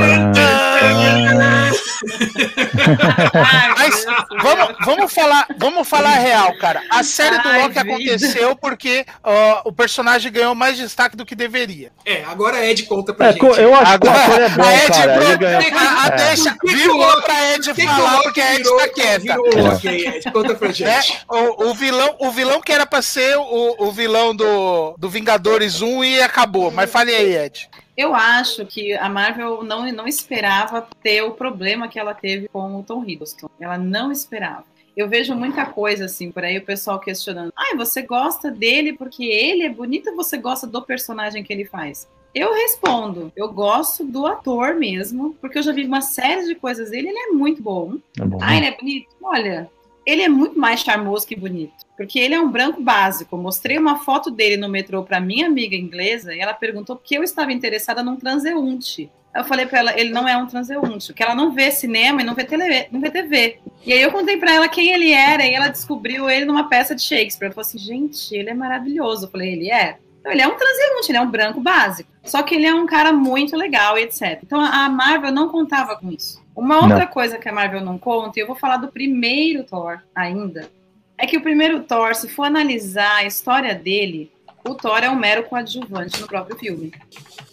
Ai, 3.33 3.73
Mas 3.77 4.05
vamos, 4.43 4.75
vamos 4.85 5.13
falar, 5.13 5.47
vamos 5.57 5.87
falar 5.87 6.09
a 6.17 6.19
real, 6.19 6.53
cara. 6.59 6.81
A 6.89 7.01
série 7.03 7.37
do 7.41 7.47
Ai, 7.47 7.61
Loki 7.63 7.69
vida. 7.69 7.81
aconteceu 7.93 8.55
porque 8.55 9.05
ó, 9.23 9.61
o 9.65 9.71
personagem 9.71 10.31
ganhou 10.31 10.53
mais 10.53 10.77
destaque 10.77 11.15
do 11.15 11.25
que 11.25 11.33
deveria. 11.35 11.91
É, 12.05 12.23
agora 12.25 12.63
Ed 12.65 12.83
conta 12.83 13.13
pra 13.13 13.27
É, 13.29 13.33
gente. 13.33 13.45
eu 13.45 13.73
acho 13.73 13.91
Agora, 13.93 14.19
que 14.19 14.31
é 14.41 14.49
bom, 14.49 14.63
a 14.63 14.73
Ed 14.75 14.87
cara. 14.91 15.23
Ele 15.23 15.37
ganha- 15.37 15.57
a, 15.89 16.03
a 16.03 16.07
É. 16.07 16.11
deixa, 16.27 16.51
que 16.51 16.59
que 16.67 16.75
vírgula 16.75 17.07
Loki- 17.07 17.21
pra 17.25 17.53
Ed 17.53 17.73
que 17.73 17.81
que 17.81 17.87
falar, 17.87 18.11
Loki 18.11 18.23
porque 18.23 18.41
a 18.41 18.53
Ed 18.53 18.63
virou- 18.63 18.77
tá 18.79 18.87
quieta. 18.89 19.19
virou 19.19 19.47
o 19.47 19.67
Loki 19.67 19.87
aí, 19.87 20.05
Ed? 20.07 20.31
Conta 20.31 20.55
pra 20.55 20.67
É, 20.69 20.73
gente. 20.73 21.19
o, 21.29 21.69
o 21.69 21.73
vilão, 21.73 22.15
o 22.19 22.31
vilão 22.31 22.61
que 22.61 22.71
era 22.73 22.85
pra 22.85 23.01
ser 23.01 23.37
o, 23.37 23.75
o 23.79 23.91
vilão 23.91 24.35
do, 24.35 24.93
do 24.97 25.09
Vingadores 25.09 25.81
1 25.81 26.03
e 26.03 26.21
acabou. 26.21 26.69
Mas 26.71 26.91
fale 26.91 27.15
aí, 27.15 27.35
Ed. 27.37 27.69
Eu 27.97 28.13
acho 28.13 28.63
que 28.67 28.93
a 28.93 29.09
Marvel 29.09 29.63
não, 29.63 29.91
não 29.91 30.07
esperava 30.07 30.87
ter 31.01 31.23
o 31.23 31.31
problema 31.31 31.87
que 31.87 31.99
ela 31.99 32.13
teve 32.13 32.47
com 32.47 32.79
o 32.79 32.83
Tom 32.83 33.03
Hiddleston. 33.03 33.49
Ela 33.59 33.75
não 33.75 34.11
esperava. 34.11 34.65
Eu 34.95 35.09
vejo 35.09 35.35
muita 35.35 35.65
coisa 35.65 36.05
assim 36.05 36.31
por 36.31 36.43
aí, 36.43 36.59
o 36.59 36.65
pessoal 36.65 36.99
questionando. 36.99 37.51
Ai, 37.55 37.75
você 37.75 38.03
gosta 38.03 38.51
dele 38.51 38.93
porque 38.93 39.25
ele 39.25 39.63
é 39.63 39.69
bonito 39.69 40.11
ou 40.11 40.15
você 40.15 40.37
gosta 40.37 40.67
do 40.67 40.81
personagem 40.81 41.43
que 41.43 41.51
ele 41.51 41.65
faz? 41.65 42.07
Eu 42.35 42.53
respondo, 42.53 43.31
eu 43.35 43.51
gosto 43.51 44.03
do 44.03 44.27
ator 44.27 44.75
mesmo, 44.75 45.35
porque 45.41 45.57
eu 45.57 45.63
já 45.63 45.71
vi 45.71 45.85
uma 45.85 46.01
série 46.01 46.45
de 46.45 46.53
coisas 46.53 46.91
dele, 46.91 47.09
ele 47.09 47.17
é 47.17 47.27
muito 47.31 47.63
bom. 47.63 47.97
Tá 48.15 48.25
bom. 48.25 48.37
Ah, 48.39 48.55
ele 48.55 48.67
é 48.67 48.77
bonito? 48.77 49.07
Olha, 49.23 49.69
ele 50.07 50.21
é 50.21 50.29
muito 50.29 50.57
mais 50.57 50.79
charmoso 50.79 51.27
que 51.27 51.35
bonito. 51.35 51.73
Porque 51.97 52.17
ele 52.17 52.33
é 52.33 52.39
um 52.39 52.49
branco 52.49 52.81
básico. 52.81 53.35
Mostrei 53.35 53.77
uma 53.77 53.97
foto 53.97 54.31
dele 54.31 54.55
no 54.55 54.69
metrô 54.69 55.03
para 55.03 55.19
minha 55.19 55.47
amiga 55.47 55.75
inglesa 55.75 56.33
e 56.33 56.39
ela 56.39 56.53
perguntou 56.53 56.95
por 56.95 57.03
que 57.03 57.15
eu 57.15 57.23
estava 57.23 57.51
interessada 57.51 58.01
num 58.01 58.15
transeunte. 58.15 59.11
Eu 59.35 59.43
falei 59.43 59.65
para 59.65 59.79
ela, 59.79 59.99
ele 59.99 60.11
não 60.11 60.27
é 60.27 60.35
um 60.37 60.47
transeunte, 60.47 61.07
porque 61.07 61.21
ela 61.21 61.35
não 61.35 61.51
vê 61.53 61.69
cinema 61.69 62.21
e 62.21 62.25
não 62.25 62.33
vê, 62.33 62.45
tele, 62.45 62.87
não 62.89 63.01
vê 63.01 63.11
TV. 63.11 63.59
E 63.85 63.91
aí 63.91 64.01
eu 64.01 64.11
contei 64.11 64.37
para 64.37 64.53
ela 64.53 64.69
quem 64.69 64.93
ele 64.93 65.11
era 65.11 65.45
e 65.45 65.53
ela 65.53 65.67
descobriu 65.67 66.29
ele 66.29 66.45
numa 66.45 66.69
peça 66.69 66.95
de 66.95 67.01
Shakespeare. 67.01 67.47
Ela 67.47 67.53
falou 67.53 67.67
assim, 67.67 67.77
gente, 67.77 68.33
ele 68.33 68.49
é 68.49 68.53
maravilhoso. 68.53 69.25
Eu 69.25 69.29
falei, 69.29 69.51
ele 69.51 69.69
é? 69.69 69.97
Então, 70.21 70.31
ele 70.31 70.41
é 70.41 70.47
um 70.47 70.55
transeunte, 70.55 71.11
ele 71.11 71.17
é 71.17 71.21
um 71.21 71.29
branco 71.29 71.59
básico. 71.59 72.09
Só 72.23 72.41
que 72.43 72.55
ele 72.55 72.65
é 72.65 72.73
um 72.73 72.85
cara 72.85 73.11
muito 73.11 73.55
legal 73.55 73.97
e 73.97 74.03
etc. 74.03 74.39
Então 74.41 74.59
a 74.61 74.89
Marvel 74.89 75.31
não 75.31 75.49
contava 75.49 75.97
com 75.97 76.09
isso. 76.09 76.41
Uma 76.57 76.81
outra 76.81 77.05
coisa 77.05 77.37
que 77.37 77.47
a 77.47 77.53
Marvel 77.53 77.81
não 77.81 77.99
conta, 77.99 78.39
e 78.39 78.41
eu 78.41 78.47
vou 78.47 78.55
falar 78.55 78.77
do 78.77 78.87
primeiro 78.87 79.63
Thor 79.63 79.99
ainda, 80.15 80.67
é 81.15 81.27
que 81.27 81.37
o 81.37 81.41
primeiro 81.41 81.83
Thor, 81.83 82.15
se 82.15 82.27
for 82.27 82.45
analisar 82.45 83.17
a 83.17 83.25
história 83.25 83.75
dele, 83.75 84.31
o 84.67 84.73
Thor 84.73 85.03
é 85.03 85.09
um 85.09 85.15
mero 85.15 85.43
coadjuvante 85.43 86.19
no 86.19 86.27
próprio 86.27 86.57
filme. 86.57 86.91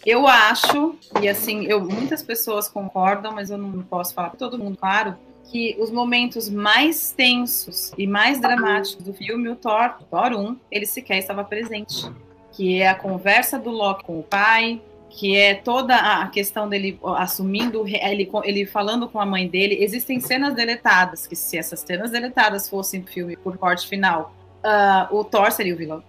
Eu 0.03 0.27
acho, 0.27 0.95
e 1.21 1.29
assim, 1.29 1.65
eu, 1.65 1.85
muitas 1.85 2.23
pessoas 2.23 2.67
concordam, 2.67 3.31
mas 3.31 3.51
eu 3.51 3.59
não 3.59 3.83
posso 3.83 4.11
falar 4.11 4.29
para 4.29 4.39
todo 4.39 4.57
mundo, 4.57 4.75
claro, 4.75 5.15
que 5.51 5.75
os 5.79 5.91
momentos 5.91 6.49
mais 6.49 7.11
tensos 7.11 7.93
e 7.95 8.07
mais 8.07 8.41
dramáticos 8.41 9.05
do 9.05 9.13
filme, 9.13 9.49
o 9.49 9.55
Thor, 9.55 9.99
Thor 10.09 10.33
1, 10.33 10.57
ele 10.71 10.87
sequer 10.87 11.19
estava 11.19 11.43
presente. 11.43 12.09
Que 12.53 12.81
é 12.81 12.87
a 12.87 12.95
conversa 12.95 13.59
do 13.59 13.69
Loki 13.69 14.03
com 14.03 14.19
o 14.19 14.23
pai, 14.23 14.81
que 15.15 15.37
é 15.37 15.55
toda 15.55 15.95
a 15.95 16.27
questão 16.27 16.67
dele 16.67 16.99
assumindo, 17.15 17.87
ele, 17.87 18.29
ele 18.43 18.65
falando 18.65 19.07
com 19.07 19.17
a 19.17 19.25
mãe 19.25 19.47
dele. 19.47 19.81
Existem 19.81 20.19
cenas 20.19 20.53
deletadas, 20.53 21.25
que 21.25 21.37
se 21.37 21.57
essas 21.57 21.79
cenas 21.79 22.11
deletadas 22.11 22.67
fossem 22.67 23.01
filme 23.01 23.37
por 23.37 23.57
corte 23.57 23.87
final, 23.87 24.35
uh, 24.59 25.15
o 25.15 25.23
Thor 25.23 25.49
seria 25.53 25.73
o 25.73 25.77
vilão. 25.77 26.03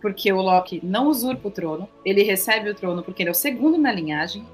Porque 0.00 0.32
o 0.32 0.40
Loki 0.40 0.80
não 0.84 1.08
usurpa 1.08 1.48
o 1.48 1.50
trono, 1.50 1.88
ele 2.04 2.22
recebe 2.22 2.70
o 2.70 2.74
trono 2.74 3.02
porque 3.02 3.24
ele 3.24 3.30
é 3.30 3.32
o 3.32 3.34
segundo 3.34 3.76
na 3.76 3.90
linhagem. 3.90 4.46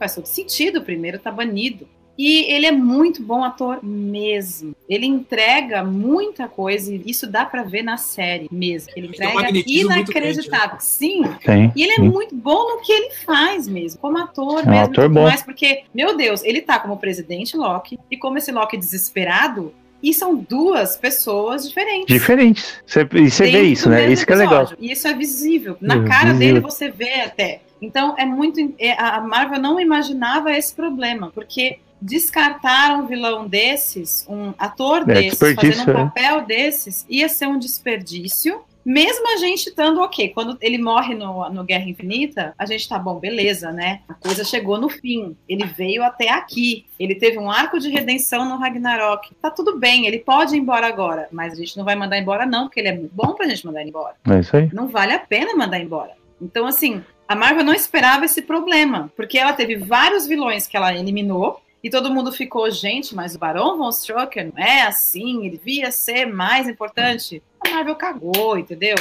Faz 0.00 0.16
todo 0.16 0.26
sentido, 0.26 0.80
o 0.80 0.84
primeiro 0.84 1.20
tá 1.20 1.30
banido. 1.30 1.86
E 2.16 2.52
ele 2.52 2.66
é 2.66 2.72
muito 2.72 3.22
bom 3.22 3.42
ator 3.42 3.80
mesmo. 3.82 4.74
Ele 4.88 5.06
entrega 5.06 5.82
muita 5.82 6.46
coisa, 6.46 6.94
e 6.94 7.02
isso 7.06 7.26
dá 7.26 7.44
para 7.44 7.62
ver 7.62 7.82
na 7.82 7.96
série 7.96 8.48
mesmo. 8.50 8.92
Ele 8.94 9.08
entrega 9.08 9.36
um 9.36 9.40
inacreditável. 9.66 10.04
Grande, 10.04 10.50
né? 10.50 10.78
Sim. 10.80 11.22
Sim. 11.44 11.72
E 11.74 11.82
ele 11.82 11.92
é 11.92 11.96
sim. 11.96 12.08
muito 12.08 12.34
bom 12.34 12.76
no 12.76 12.82
que 12.82 12.92
ele 12.92 13.10
faz 13.24 13.66
mesmo, 13.66 14.00
como 14.00 14.18
ator 14.18 14.60
é 14.60 14.66
mesmo. 14.66 14.74
Um 14.74 14.84
ator 14.84 15.08
bom. 15.08 15.22
Mais 15.24 15.42
porque, 15.42 15.82
meu 15.92 16.16
Deus, 16.16 16.44
ele 16.44 16.60
tá 16.60 16.78
como 16.78 16.96
presidente 16.96 17.56
Loki, 17.56 17.98
e 18.10 18.16
como 18.16 18.38
esse 18.38 18.52
Loki 18.52 18.76
desesperado, 18.76 19.74
e 20.02 20.12
são 20.12 20.36
duas 20.36 20.96
pessoas 20.96 21.66
diferentes. 21.66 22.06
Diferentes. 22.06 22.78
Você, 22.86 23.08
e 23.14 23.30
você 23.30 23.50
vê 23.50 23.62
isso, 23.62 23.88
né? 23.88 24.12
Isso 24.12 24.26
que 24.26 24.32
é 24.34 24.36
legal. 24.36 24.70
E 24.78 24.92
isso 24.92 25.08
é 25.08 25.14
visível. 25.14 25.78
Na 25.80 25.94
é, 25.94 26.04
cara 26.04 26.32
visível. 26.32 26.38
dele 26.38 26.60
você 26.60 26.90
vê 26.90 27.22
até. 27.22 27.62
Então 27.80 28.14
é 28.18 28.26
muito. 28.26 28.74
É, 28.78 28.92
a 28.92 29.20
Marvel 29.22 29.58
não 29.58 29.80
imaginava 29.80 30.52
esse 30.52 30.74
problema, 30.74 31.32
porque 31.34 31.78
descartar 32.00 32.96
um 32.98 33.06
vilão 33.06 33.46
desses, 33.46 34.26
um 34.28 34.52
ator 34.58 35.08
é, 35.08 35.14
desses, 35.14 35.54
fazendo 35.54 35.88
um 35.88 35.90
é. 35.90 36.04
papel 36.04 36.38
é. 36.38 36.44
desses, 36.44 37.06
ia 37.08 37.28
ser 37.28 37.46
um 37.46 37.58
desperdício. 37.58 38.62
Mesmo 38.84 39.32
a 39.32 39.38
gente 39.38 39.68
estando 39.68 40.02
ok, 40.02 40.28
quando 40.28 40.58
ele 40.60 40.76
morre 40.76 41.14
no, 41.14 41.48
no 41.48 41.64
Guerra 41.64 41.88
Infinita, 41.88 42.54
a 42.58 42.66
gente 42.66 42.86
tá 42.86 42.98
bom, 42.98 43.18
beleza, 43.18 43.72
né? 43.72 44.02
A 44.06 44.12
coisa 44.12 44.44
chegou 44.44 44.78
no 44.78 44.90
fim. 44.90 45.34
Ele 45.48 45.64
veio 45.64 46.04
até 46.04 46.28
aqui. 46.28 46.84
Ele 47.00 47.14
teve 47.14 47.38
um 47.38 47.50
arco 47.50 47.80
de 47.80 47.88
redenção 47.88 48.46
no 48.46 48.58
Ragnarok. 48.58 49.34
Tá 49.40 49.50
tudo 49.50 49.78
bem, 49.78 50.06
ele 50.06 50.18
pode 50.18 50.54
ir 50.54 50.58
embora 50.58 50.86
agora, 50.86 51.28
mas 51.32 51.54
a 51.54 51.56
gente 51.56 51.78
não 51.78 51.84
vai 51.84 51.96
mandar 51.96 52.18
embora, 52.18 52.44
não, 52.44 52.64
porque 52.64 52.80
ele 52.80 52.88
é 52.88 52.96
muito 52.96 53.14
bom 53.14 53.32
pra 53.32 53.48
gente 53.48 53.64
mandar 53.64 53.82
embora. 53.82 54.16
É 54.28 54.40
isso 54.40 54.54
aí. 54.54 54.68
Não 54.70 54.86
vale 54.86 55.14
a 55.14 55.18
pena 55.18 55.56
mandar 55.56 55.80
embora. 55.80 56.12
Então, 56.38 56.66
assim, 56.66 57.02
a 57.26 57.34
Marvel 57.34 57.64
não 57.64 57.72
esperava 57.72 58.26
esse 58.26 58.42
problema, 58.42 59.10
porque 59.16 59.38
ela 59.38 59.54
teve 59.54 59.76
vários 59.76 60.26
vilões 60.26 60.66
que 60.66 60.76
ela 60.76 60.94
eliminou, 60.94 61.60
e 61.84 61.90
todo 61.90 62.10
mundo 62.10 62.32
ficou, 62.32 62.70
gente, 62.70 63.14
mas 63.14 63.34
o 63.34 63.38
Barão 63.38 63.76
von 63.76 63.90
Strucker 63.90 64.50
não 64.50 64.64
é 64.64 64.84
assim, 64.84 65.44
ele 65.44 65.58
devia 65.58 65.90
ser 65.90 66.24
mais 66.24 66.66
importante. 66.66 67.42
A 67.60 67.68
Marvel 67.68 67.94
cagou, 67.94 68.56
entendeu? 68.56 68.96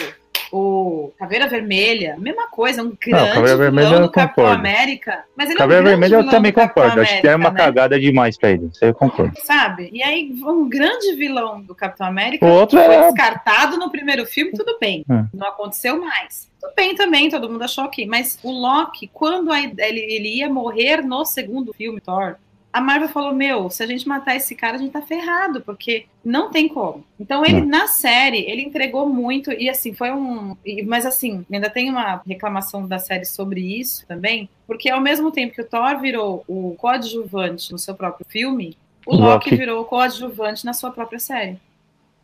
O 0.52 1.14
Caveira 1.18 1.48
Vermelha, 1.48 2.18
mesma 2.20 2.50
coisa, 2.50 2.84
um 2.84 2.90
grande 2.90 3.28
não, 3.30 3.36
Caveira 3.36 3.58
Vermelha 3.58 4.00
do 4.02 4.12
Capitão 4.12 4.48
América. 4.48 5.24
Mas 5.34 5.50
ele 5.50 5.58
Caveira 5.58 5.82
é 5.82 5.86
um 5.86 5.90
Vermelha 5.92 6.16
eu 6.18 6.30
também 6.30 6.52
concordo, 6.52 7.00
acho 7.00 7.22
que 7.22 7.28
é 7.28 7.36
uma 7.38 7.52
né? 7.52 7.58
cagada 7.58 7.98
demais 7.98 8.38
pra 8.38 8.52
ele, 8.52 8.66
isso 8.66 8.84
eu 8.84 8.94
concordo. 8.94 9.34
Sabe? 9.42 9.90
E 9.94 10.04
aí, 10.04 10.34
um 10.44 10.68
grande 10.68 11.16
vilão 11.16 11.62
do 11.62 11.74
Capitão 11.74 12.06
América 12.06 12.46
o 12.46 12.50
outro 12.50 12.78
foi 12.78 12.94
é... 12.94 13.04
descartado 13.04 13.78
no 13.78 13.90
primeiro 13.90 14.26
filme, 14.26 14.52
tudo 14.52 14.78
bem, 14.78 15.06
é. 15.10 15.24
não 15.34 15.48
aconteceu 15.48 16.02
mais. 16.02 16.52
Tudo 16.60 16.74
bem 16.76 16.96
também, 16.96 17.30
todo 17.30 17.50
mundo 17.50 17.64
achou 17.64 17.86
ok, 17.86 18.06
mas 18.06 18.38
o 18.44 18.52
Loki, 18.52 19.10
quando 19.14 19.54
ele, 19.54 19.74
ele 19.80 20.40
ia 20.40 20.50
morrer 20.50 21.02
no 21.02 21.24
segundo 21.24 21.74
filme, 21.74 22.02
Thor, 22.02 22.36
a 22.74 22.82
Marvel 22.82 23.08
falou: 23.08 23.34
Meu, 23.36 23.70
se 23.70 23.84
a 23.84 23.88
gente 23.88 24.08
matar 24.08 24.36
esse 24.36 24.56
cara, 24.56 24.76
a 24.76 24.80
gente 24.80 24.92
tá 24.92 25.02
ferrado, 25.02 25.62
porque 25.62 26.08
não 26.26 26.50
tem 26.50 26.68
como. 26.68 27.06
Então, 27.20 27.46
ele, 27.46 27.62
na 27.62 27.88
série, 27.88 28.40
ele 28.40 28.64
entregou 28.64 29.08
muito, 29.08 29.52
e 29.52 29.70
assim, 29.70 29.94
foi 29.94 30.12
um. 30.12 30.58
Mas 30.86 31.06
assim, 31.06 31.46
ainda 31.52 31.70
tem 31.70 31.92
uma 31.92 32.24
reclamação 32.28 32.88
da 32.88 32.98
série 32.98 33.26
sobre 33.26 33.62
isso 33.62 34.06
também, 34.08 34.50
porque 34.66 34.90
ao 34.90 35.00
mesmo 35.00 35.32
tempo 35.32 35.54
que 35.54 35.62
o 35.62 35.66
Thor 35.66 36.00
virou 36.02 36.44
o 36.48 36.74
coadjuvante 36.76 37.72
no 37.72 37.78
seu 37.78 37.94
próprio 37.94 38.26
filme, 38.28 38.76
o 39.06 39.16
Loki, 39.16 39.52
Loki 39.52 39.56
virou 39.56 39.82
o 39.82 39.86
coadjuvante 39.86 40.66
na 40.66 40.74
sua 40.74 40.90
própria 40.90 41.20
série. 41.20 41.58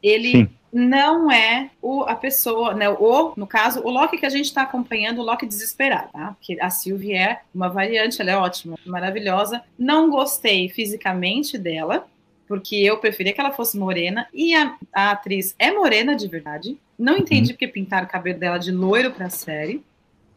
Ele. 0.02 0.32
Sim 0.32 0.59
não 0.72 1.32
é 1.32 1.70
o, 1.82 2.04
a 2.04 2.16
pessoa, 2.16 2.74
né? 2.74 2.90
O, 2.90 3.34
no 3.36 3.48
caso, 3.48 3.82
o 3.84 3.90
Loki 3.90 4.18
que 4.18 4.26
a 4.26 4.30
gente 4.30 4.46
está 4.46 4.62
acompanhando, 4.62 5.20
o 5.20 5.24
Loki 5.24 5.46
desesperado, 5.46 6.10
tá? 6.12 6.36
Porque 6.40 6.60
a 6.62 6.70
Sylvie 6.70 7.14
é 7.14 7.42
uma 7.54 7.70
variante, 7.70 8.22
ela 8.22 8.32
é 8.32 8.38
ótima, 8.38 8.78
maravilhosa. 8.86 9.64
Não 9.78 10.10
gostei 10.10 10.70
fisicamente 10.70 11.58
dela, 11.58 12.08
porque 12.48 12.76
eu 12.76 12.98
preferia 12.98 13.34
que 13.34 13.40
ela 13.40 13.52
fosse 13.52 13.78
morena, 13.78 14.28
e 14.34 14.56
a, 14.56 14.76
a 14.94 15.12
atriz 15.12 15.56
é 15.60 15.72
morena 15.72 16.16
de 16.16 16.28
verdade. 16.28 16.78
Não 16.98 17.18
entendi 17.18 17.52
uhum. 17.52 17.56
porque 17.56 17.68
pintaram 17.68 18.08
o 18.08 18.10
cabelo 18.10 18.40
dela 18.40 18.58
de 18.58 18.72
loiro 18.72 19.12
pra 19.12 19.30
série. 19.30 19.84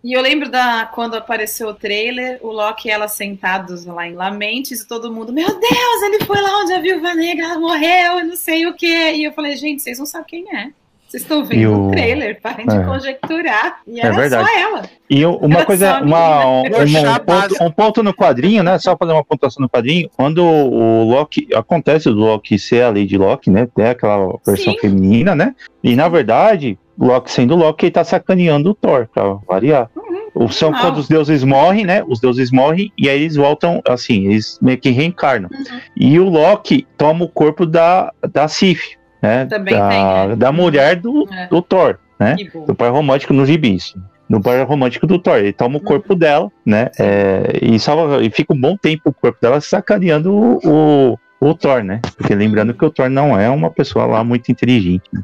E 0.04 0.12
eu 0.12 0.20
lembro 0.20 0.50
da 0.50 0.84
quando 0.86 1.14
apareceu 1.14 1.68
o 1.68 1.74
trailer, 1.74 2.38
o 2.42 2.50
Loki 2.50 2.88
e 2.88 2.90
ela 2.90 3.06
sentados 3.06 3.84
lá 3.84 4.06
em 4.06 4.14
Lamentes 4.14 4.80
e 4.80 4.88
todo 4.88 5.12
mundo, 5.12 5.32
meu 5.32 5.46
Deus, 5.46 6.02
ele 6.02 6.24
foi 6.24 6.40
lá 6.40 6.58
onde 6.60 6.72
a 6.72 6.80
Viúva 6.80 7.14
Negra 7.14 7.58
morreu 7.58 8.18
e 8.18 8.24
não 8.24 8.36
sei 8.36 8.66
o 8.66 8.74
que. 8.74 9.12
E 9.12 9.24
eu 9.24 9.32
falei, 9.32 9.56
gente, 9.56 9.80
vocês 9.80 9.98
não 9.98 10.06
sabem 10.06 10.26
quem 10.26 10.56
é. 10.56 10.70
Vocês 11.12 11.24
estão 11.24 11.44
vendo 11.44 11.88
o... 11.88 11.90
trailer, 11.90 12.40
parem 12.40 12.64
é. 12.66 12.78
de 12.78 12.86
conjecturar. 12.86 13.80
E 13.86 14.00
é 14.00 14.06
era 14.06 14.16
verdade. 14.16 14.48
só 14.48 14.58
ela. 14.58 14.82
E 15.10 15.26
uma 15.26 15.56
era 15.56 15.64
coisa, 15.66 16.02
uma, 16.02 16.46
um, 16.46 16.60
um, 16.62 17.18
ponto, 17.26 17.64
um, 17.64 17.70
ponto, 17.70 18.02
no 18.02 18.14
quadrinho, 18.14 18.62
né? 18.62 18.78
Só 18.78 18.96
fazer 18.96 19.12
uma 19.12 19.22
pontuação 19.22 19.60
no 19.60 19.68
quadrinho. 19.68 20.08
Quando 20.16 20.42
o 20.42 21.04
Loki, 21.04 21.48
acontece 21.54 22.08
o 22.08 22.12
Loki 22.12 22.58
ser 22.58 22.84
a 22.84 22.88
Lady 22.88 23.18
Loki, 23.18 23.50
né? 23.50 23.68
Tem 23.76 23.88
aquela 23.88 24.38
versão 24.44 24.72
Sim. 24.72 24.78
feminina, 24.80 25.34
né? 25.34 25.54
E 25.84 25.94
na 25.94 26.08
verdade, 26.08 26.78
Loki 26.98 27.30
sendo 27.30 27.56
Loki, 27.56 27.86
ele 27.86 27.92
tá 27.92 28.04
sacaneando 28.04 28.70
o 28.70 28.74
Thor, 28.74 29.08
pra 29.12 29.34
variar. 29.46 29.90
Uhum. 29.96 30.48
São 30.48 30.70
Não. 30.70 30.80
quando 30.80 30.98
os 30.98 31.08
deuses 31.08 31.44
morrem, 31.44 31.84
né? 31.84 32.02
Os 32.06 32.20
deuses 32.20 32.50
morrem 32.50 32.92
e 32.96 33.08
aí 33.08 33.22
eles 33.22 33.36
voltam, 33.36 33.82
assim, 33.86 34.26
eles 34.26 34.58
meio 34.62 34.78
que 34.78 34.90
reencarnam. 34.90 35.50
Uhum. 35.52 35.80
E 35.96 36.18
o 36.18 36.28
Loki 36.28 36.86
toma 36.96 37.24
o 37.24 37.28
corpo 37.28 37.66
da, 37.66 38.12
da 38.32 38.48
Sif, 38.48 38.96
né? 39.20 39.46
Também 39.46 39.74
da, 39.74 39.88
tem, 39.88 40.00
é. 40.00 40.36
da 40.36 40.52
mulher 40.52 40.96
do, 40.96 41.28
é. 41.32 41.46
do 41.48 41.60
Thor, 41.60 41.98
né? 42.18 42.36
Do 42.66 42.74
pai 42.74 42.90
romântico 42.90 43.32
no 43.32 43.44
gibi, 43.44 43.78
no 44.28 44.40
pai 44.40 44.62
romântico 44.64 45.06
do 45.06 45.18
Thor. 45.18 45.38
Ele 45.38 45.52
toma 45.52 45.76
o 45.76 45.82
corpo 45.82 46.14
uhum. 46.14 46.18
dela, 46.18 46.52
né? 46.64 46.90
É, 46.98 47.58
e, 47.60 47.78
salva, 47.78 48.22
e 48.22 48.30
fica 48.30 48.54
um 48.54 48.60
bom 48.60 48.76
tempo 48.76 49.10
o 49.10 49.14
corpo 49.14 49.38
dela 49.40 49.60
sacaneando 49.60 50.32
o, 50.32 50.58
o, 50.64 51.18
o 51.40 51.54
Thor, 51.54 51.84
né? 51.84 52.00
Porque 52.16 52.34
lembrando 52.34 52.72
que 52.74 52.84
o 52.84 52.90
Thor 52.90 53.10
não 53.10 53.38
é 53.38 53.50
uma 53.50 53.70
pessoa 53.70 54.06
lá 54.06 54.24
muito 54.24 54.50
inteligente, 54.50 55.04
né? 55.12 55.22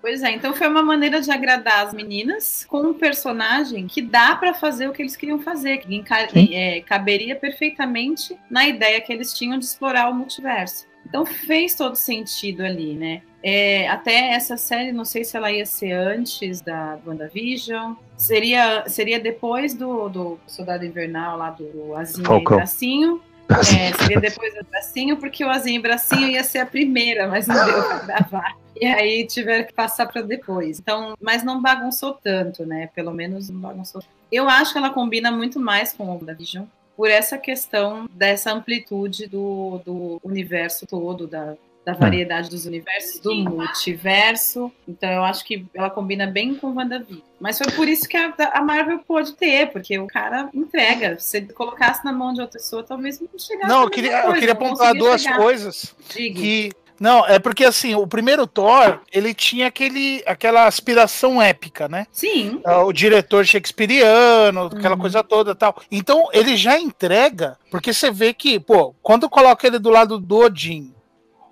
Pois 0.00 0.22
é, 0.22 0.30
então 0.30 0.54
foi 0.54 0.68
uma 0.68 0.82
maneira 0.82 1.20
de 1.20 1.30
agradar 1.30 1.86
as 1.86 1.92
meninas 1.92 2.64
com 2.64 2.82
um 2.82 2.94
personagem 2.94 3.86
que 3.88 4.00
dá 4.00 4.36
para 4.36 4.54
fazer 4.54 4.88
o 4.88 4.92
que 4.92 5.02
eles 5.02 5.16
queriam 5.16 5.40
fazer, 5.40 5.78
que 5.78 6.54
é, 6.54 6.80
caberia 6.82 7.34
perfeitamente 7.34 8.38
na 8.48 8.66
ideia 8.66 9.00
que 9.00 9.12
eles 9.12 9.34
tinham 9.34 9.58
de 9.58 9.64
explorar 9.64 10.08
o 10.08 10.14
multiverso. 10.14 10.86
Então 11.06 11.24
fez 11.26 11.74
todo 11.74 11.96
sentido 11.96 12.62
ali, 12.62 12.94
né? 12.94 13.22
É, 13.42 13.88
até 13.88 14.32
essa 14.32 14.56
série, 14.56 14.92
não 14.92 15.04
sei 15.04 15.24
se 15.24 15.36
ela 15.36 15.50
ia 15.50 15.64
ser 15.64 15.92
antes 15.92 16.60
da 16.60 16.98
WandaVision, 17.06 17.94
seria, 18.16 18.84
seria 18.88 19.18
depois 19.18 19.74
do, 19.74 20.08
do 20.08 20.40
Soldado 20.46 20.84
Invernal, 20.84 21.38
lá 21.38 21.50
do 21.50 21.94
Azinho 21.94 22.36
e 22.36 22.44
Bracinho. 22.44 23.22
É, 23.50 23.92
seria 23.96 24.20
depois 24.20 24.54
do 24.54 24.64
Bracinho, 24.64 25.16
porque 25.16 25.44
o 25.44 25.48
Azinho 25.48 25.78
e 25.78 25.82
Bracinho 25.82 26.28
ia 26.28 26.44
ser 26.44 26.58
a 26.58 26.66
primeira, 26.66 27.26
mas 27.26 27.46
não 27.46 27.64
deu 27.64 27.82
para 27.82 27.98
gravar 27.98 28.56
e 28.80 28.86
aí 28.86 29.26
tiveram 29.26 29.64
que 29.64 29.72
passar 29.72 30.06
para 30.06 30.22
depois. 30.22 30.78
Então, 30.78 31.14
mas 31.20 31.42
não 31.42 31.60
bagunçou 31.60 32.14
tanto, 32.14 32.64
né? 32.64 32.88
Pelo 32.94 33.12
menos 33.12 33.50
não 33.50 33.60
bagunçou. 33.60 34.02
Eu 34.30 34.48
acho 34.48 34.72
que 34.72 34.78
ela 34.78 34.90
combina 34.90 35.30
muito 35.30 35.58
mais 35.58 35.92
com 35.92 36.10
o 36.10 36.18
Vision 36.18 36.64
por 36.96 37.10
essa 37.10 37.38
questão 37.38 38.08
dessa 38.12 38.52
amplitude 38.52 39.26
do, 39.26 39.80
do 39.84 40.20
universo 40.22 40.86
todo, 40.86 41.26
da, 41.26 41.54
da 41.88 41.94
variedade 41.94 42.50
dos 42.50 42.66
universos, 42.66 43.18
do 43.18 43.34
multiverso. 43.34 44.70
Então 44.86 45.08
eu 45.08 45.24
acho 45.24 45.42
que 45.42 45.64
ela 45.72 45.88
combina 45.88 46.26
bem 46.26 46.54
com 46.54 46.74
WandaVision. 46.74 47.22
Mas 47.40 47.56
foi 47.56 47.72
por 47.72 47.88
isso 47.88 48.06
que 48.06 48.14
a, 48.14 48.34
a, 48.52 48.60
Marvel 48.60 48.98
pôde 48.98 49.32
ter, 49.32 49.70
porque 49.72 49.98
o 49.98 50.06
cara 50.06 50.50
entrega. 50.52 51.18
Se 51.18 51.38
ele 51.38 51.52
colocasse 51.54 52.04
na 52.04 52.12
mão 52.12 52.34
de 52.34 52.42
outra 52.42 52.58
pessoa, 52.58 52.82
talvez 52.82 53.18
não 53.18 53.28
chegasse. 53.38 53.68
Não, 53.72 53.84
eu 53.84 53.90
queria, 53.90 54.10
coisa, 54.20 54.28
eu 54.28 54.34
queria 54.34 54.52
apontar 54.52 54.94
duas 54.94 55.22
chegar. 55.22 55.38
coisas. 55.38 55.94
Diga. 56.14 56.38
Que 56.38 56.70
não, 57.00 57.24
é 57.24 57.38
porque 57.38 57.64
assim, 57.64 57.94
o 57.94 58.06
primeiro 58.06 58.46
Thor, 58.46 59.00
ele 59.10 59.32
tinha 59.32 59.68
aquele, 59.68 60.22
aquela 60.26 60.66
aspiração 60.66 61.40
épica, 61.40 61.88
né? 61.88 62.06
Sim. 62.12 62.60
É, 62.66 62.76
o 62.76 62.92
diretor 62.92 63.46
shakespeariano, 63.46 64.66
aquela 64.66 64.94
uhum. 64.94 65.00
coisa 65.00 65.22
toda 65.22 65.54
tal. 65.54 65.80
Então, 65.90 66.28
ele 66.32 66.56
já 66.56 66.78
entrega, 66.78 67.56
porque 67.70 67.94
você 67.94 68.10
vê 68.10 68.34
que, 68.34 68.58
pô, 68.58 68.94
quando 69.00 69.30
coloca 69.30 69.66
ele 69.66 69.78
do 69.78 69.90
lado 69.90 70.18
do 70.18 70.38
Odin, 70.38 70.92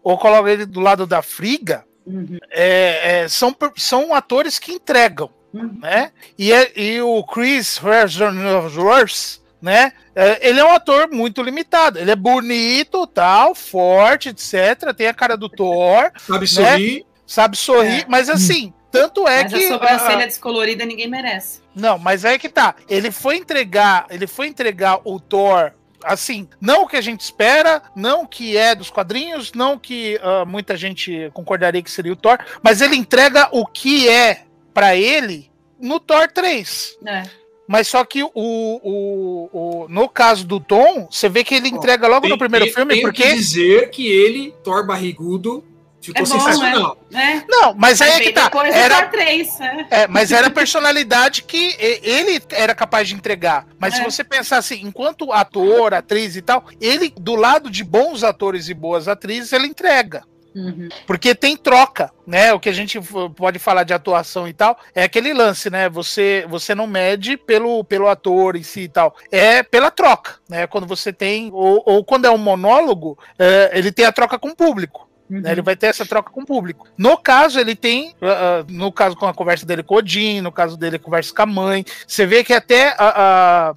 ou 0.07 0.17
coloca 0.17 0.49
ele 0.49 0.65
do 0.65 0.79
lado 0.79 1.05
da 1.05 1.21
Friga, 1.21 1.85
uhum. 2.07 2.39
é, 2.53 3.23
é, 3.23 3.29
são, 3.29 3.53
são 3.77 4.15
atores 4.15 4.57
que 4.57 4.71
entregam, 4.71 5.29
uhum. 5.53 5.81
né? 5.83 6.13
E, 6.39 6.53
é, 6.53 6.73
e 6.81 7.01
o 7.01 7.25
Chris 7.25 7.81
Hemsworth, 7.83 9.41
né? 9.61 9.93
É, 10.15 10.49
ele 10.49 10.61
é 10.61 10.65
um 10.65 10.71
ator 10.71 11.11
muito 11.11 11.43
limitado. 11.43 11.99
Ele 11.99 12.13
é 12.13 12.15
bonito, 12.15 13.05
tal, 13.09 13.53
forte, 13.53 14.29
etc. 14.29 14.95
Tem 14.97 15.09
a 15.09 15.13
cara 15.13 15.37
do 15.37 15.49
Thor. 15.49 16.13
Sabe 16.19 16.39
né? 16.39 16.47
sorrir. 16.47 17.07
Sabe 17.27 17.57
sorrir, 17.57 18.03
é. 18.03 18.07
mas 18.09 18.31
assim, 18.31 18.73
Tanto 18.93 19.27
é 19.29 19.43
Mas 19.43 19.53
que. 19.53 19.65
a 19.65 19.69
sobrancelha 19.69 20.23
ah, 20.23 20.27
descolorida 20.27 20.87
ninguém 20.87 21.09
merece. 21.09 21.61
não, 21.75 21.99
mas 21.99 22.25
aí 22.25 22.39
que 22.39 22.49
tá. 22.49 22.77
Ele 22.89 23.11
foi 23.11 23.37
entregar, 23.37 24.07
ele 24.09 24.27
foi 24.27 24.47
entregar 24.47 25.01
o 25.05 25.21
Thor 25.21 25.73
assim, 26.05 26.49
não 26.61 26.83
o 26.83 26.87
que 26.87 26.97
a 26.97 27.01
gente 27.01 27.21
espera, 27.21 27.83
não 27.95 28.23
o 28.23 28.29
que 28.29 28.57
é 28.57 28.75
dos 28.75 28.91
quadrinhos, 28.91 29.53
não 29.53 29.75
o 29.75 29.79
que 29.81 30.19
ah, 30.23 30.45
muita 30.45 30.77
gente 30.77 31.31
concordaria 31.35 31.83
que 31.83 31.91
seria 31.91 32.13
o 32.13 32.17
Thor, 32.17 32.39
mas 32.63 32.81
ele 32.81 32.97
entrega 32.97 33.49
o 33.53 33.67
que 33.67 34.09
é 34.09 34.45
pra 34.75 34.95
ele 34.97 35.51
no 35.81 35.99
Thor 36.01 36.29
3. 36.33 36.99
É. 37.07 37.23
Mas 37.69 37.89
só 37.89 38.05
que 38.05 38.23
o, 38.23 38.31
o, 38.35 39.51
o- 39.53 39.89
no 39.89 40.09
caso 40.09 40.47
do 40.47 40.61
Tom, 40.61 41.09
você 41.11 41.29
vê 41.29 41.43
que 41.43 41.55
ele 41.55 41.69
entrega 41.69 42.07
logo 42.07 42.23
Tem- 42.23 42.31
no 42.31 42.39
primeiro 42.39 42.67
tem- 42.67 42.75
filme, 42.75 42.95
tenho 42.95 43.07
porque 43.09 43.23
que 43.25 43.35
dizer 43.35 43.91
que 43.91 44.07
ele, 44.07 44.55
Thor 44.63 44.87
barrigudo, 44.87 45.65
ficou 46.07 46.23
É 46.23 46.27
bom, 46.27 46.41
sensacional. 46.41 46.99
É. 47.13 47.43
não, 47.49 47.75
mas 47.75 48.01
aí 48.01 48.11
é 48.11 48.21
que 48.21 48.33
tá. 48.33 48.49
do 48.49 48.59
Era 48.61 49.03
Thor 49.03 49.11
3. 49.11 49.61
É. 49.61 49.87
É, 49.91 50.09
mas 50.09 50.33
era 50.33 50.47
a 50.49 50.51
personalidade 50.51 51.43
que 51.43 51.77
ele 51.79 52.43
era 52.51 52.75
capaz 52.75 53.09
de 53.09 53.15
entregar. 53.15 53.67
Mas 53.79 53.95
se 53.95 54.01
É. 54.01 54.05
você 54.05 54.25
pensar 54.25 54.59
assim, 54.59 54.81
enquanto 54.83 55.33
ator, 55.33 55.95
atriz 55.95 56.37
e 56.37 56.43
tal, 56.43 56.65
ele, 56.81 57.13
do 57.17 57.35
lado 57.35 57.71
de 57.71 57.85
bons 57.85 58.25
atores 58.25 58.69
e 58.69 58.75
boas 58.75 59.09
atrizes, 59.09 59.53
ele 59.53 59.67
entrega. 59.67 60.25
Uhum. 60.57 60.89
Porque 61.07 61.35
tem 61.35 61.55
troca, 61.55 62.11
né? 62.27 62.51
O 62.55 62.59
que 62.59 62.71
a 62.71 62.73
gente 62.73 62.99
pode 63.37 63.59
falar 63.59 63.85
de 63.85 63.93
atuação 63.93 64.49
e 64.49 64.55
tal 64.55 64.79
é 64.95 65.03
aquele 65.03 65.35
lance, 65.35 65.69
né? 65.69 65.87
Você, 65.91 66.47
você 66.49 66.75
não 66.75 66.87
mede 66.87 67.37
pelo, 67.37 67.85
pelo 67.85 68.09
ator 68.09 68.57
em 68.57 68.63
si 68.63 68.83
e 68.83 68.89
tal, 68.89 69.15
é 69.31 69.63
pela 69.63 69.91
troca, 69.91 70.37
né? 70.49 70.67
Quando 70.67 70.87
você 70.87 71.13
tem, 71.13 71.51
ou, 71.53 71.83
ou 71.85 72.03
quando 72.03 72.25
é 72.25 72.31
um 72.31 72.39
monólogo, 72.39 73.19
é, 73.39 73.71
ele 73.75 73.93
tem 73.93 74.07
a 74.07 74.13
troca 74.13 74.39
com 74.39 74.49
o 74.49 74.57
público. 74.57 75.06
Né? 75.29 75.53
Ele 75.53 75.63
vai 75.63 75.77
ter 75.77 75.87
essa 75.87 76.07
troca 76.07 76.31
com 76.31 76.43
o 76.43 76.47
público. 76.47 76.87
No 76.97 77.17
caso, 77.17 77.59
ele 77.59 77.75
tem, 77.75 78.15
ah, 78.23 78.61
ah, 78.61 78.65
no 78.69 78.93
caso 78.93 79.17
com 79.17 79.27
a 79.27 79.35
conversa 79.35 79.67
dele 79.67 79.83
com 79.83 79.95
o 79.95 79.99
Odin, 79.99 80.41
no 80.41 80.53
caso 80.53 80.77
dele 80.77 80.99
conversa 80.99 81.35
com 81.35 81.43
a 81.43 81.47
mãe, 81.47 81.85
você 82.07 82.27
vê 82.27 82.45
que 82.45 82.53
até 82.53 82.95
ah, 82.99 83.75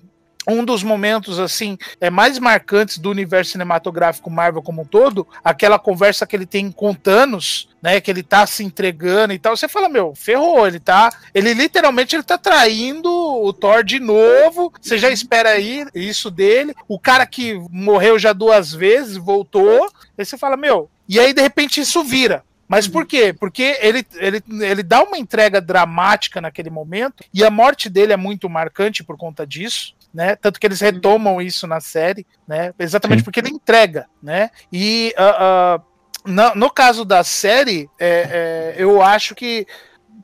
um 0.50 0.66
dos 0.66 0.84
momentos 0.84 1.39
assim 1.39 1.78
é 2.02 2.10
mais 2.10 2.39
marcantes 2.39 2.97
do 2.97 3.10
universo 3.10 3.52
cinematográfico 3.52 4.30
Marvel 4.30 4.62
como 4.62 4.82
um 4.82 4.86
todo, 4.86 5.28
aquela 5.43 5.80
conversa 5.80 6.26
que 6.26 6.36
ele 6.36 6.45
tem 6.45 6.72
com 6.72 6.93
Thanos, 6.93 7.70
né, 7.82 8.02
que 8.02 8.12
ele 8.12 8.24
tá 8.24 8.45
se 8.45 8.64
entregando 8.64 9.34
e 9.34 9.39
tal. 9.39 9.56
Você 9.56 9.68
fala, 9.68 9.88
meu, 9.88 10.14
ferrou, 10.16 10.68
ele 10.68 10.80
tá, 10.80 11.10
ele 11.34 11.54
literalmente 11.54 12.16
ele 12.16 12.24
tá 12.24 12.38
traindo 12.38 13.10
o 13.10 13.54
Thor 13.54 13.84
de 13.84 14.00
novo. 14.00 14.74
Você 14.82 14.97
já 14.97 15.10
espera 15.10 15.50
aí 15.52 15.86
isso 15.95 16.30
dele. 16.30 16.76
O 16.88 17.00
cara 17.00 17.26
que 17.26 17.62
morreu 17.72 18.20
já 18.20 18.34
duas 18.34 18.74
vezes, 18.74 19.18
voltou. 19.18 19.89
Aí 20.18 20.26
você 20.26 20.38
fala, 20.38 20.58
meu, 20.58 20.89
e 21.08 21.20
aí 21.20 21.34
de 21.34 21.41
repente 21.41 21.80
isso 21.80 22.04
vira. 22.04 22.43
Mas 22.70 22.88
por 22.88 23.08
quê? 23.08 23.34
Porque 23.34 23.80
ele, 23.82 24.06
ele, 24.18 24.43
ele 24.62 24.84
dá 24.84 25.02
uma 25.02 25.18
entrega 25.18 25.60
dramática 25.60 26.39
naquele 26.39 26.70
momento, 26.70 27.24
e 27.34 27.43
a 27.43 27.50
morte 27.50 27.89
dele 27.89 28.14
é 28.14 28.18
muito 28.18 28.47
marcante 28.47 29.04
por 29.04 29.18
conta 29.18 29.45
disso, 29.45 29.95
né? 30.14 30.36
Tanto 30.36 30.60
que 30.60 30.68
eles 30.68 30.80
retomam 30.80 31.41
isso 31.41 31.68
na 31.68 31.80
série, 31.80 32.26
né? 32.47 32.74
Exatamente 32.80 33.20
Sim. 33.20 33.24
porque 33.26 33.39
ele 33.39 33.49
entrega, 33.49 34.07
né? 34.22 34.49
E 34.72 35.14
ah, 35.18 35.36
ah, 35.39 35.82
no, 36.26 36.55
no 36.55 36.70
caso 36.70 37.05
da 37.05 37.24
série, 37.24 37.89
é, 37.99 38.76
é, 38.78 38.84
eu 38.84 39.01
acho 39.01 39.36
que 39.36 39.66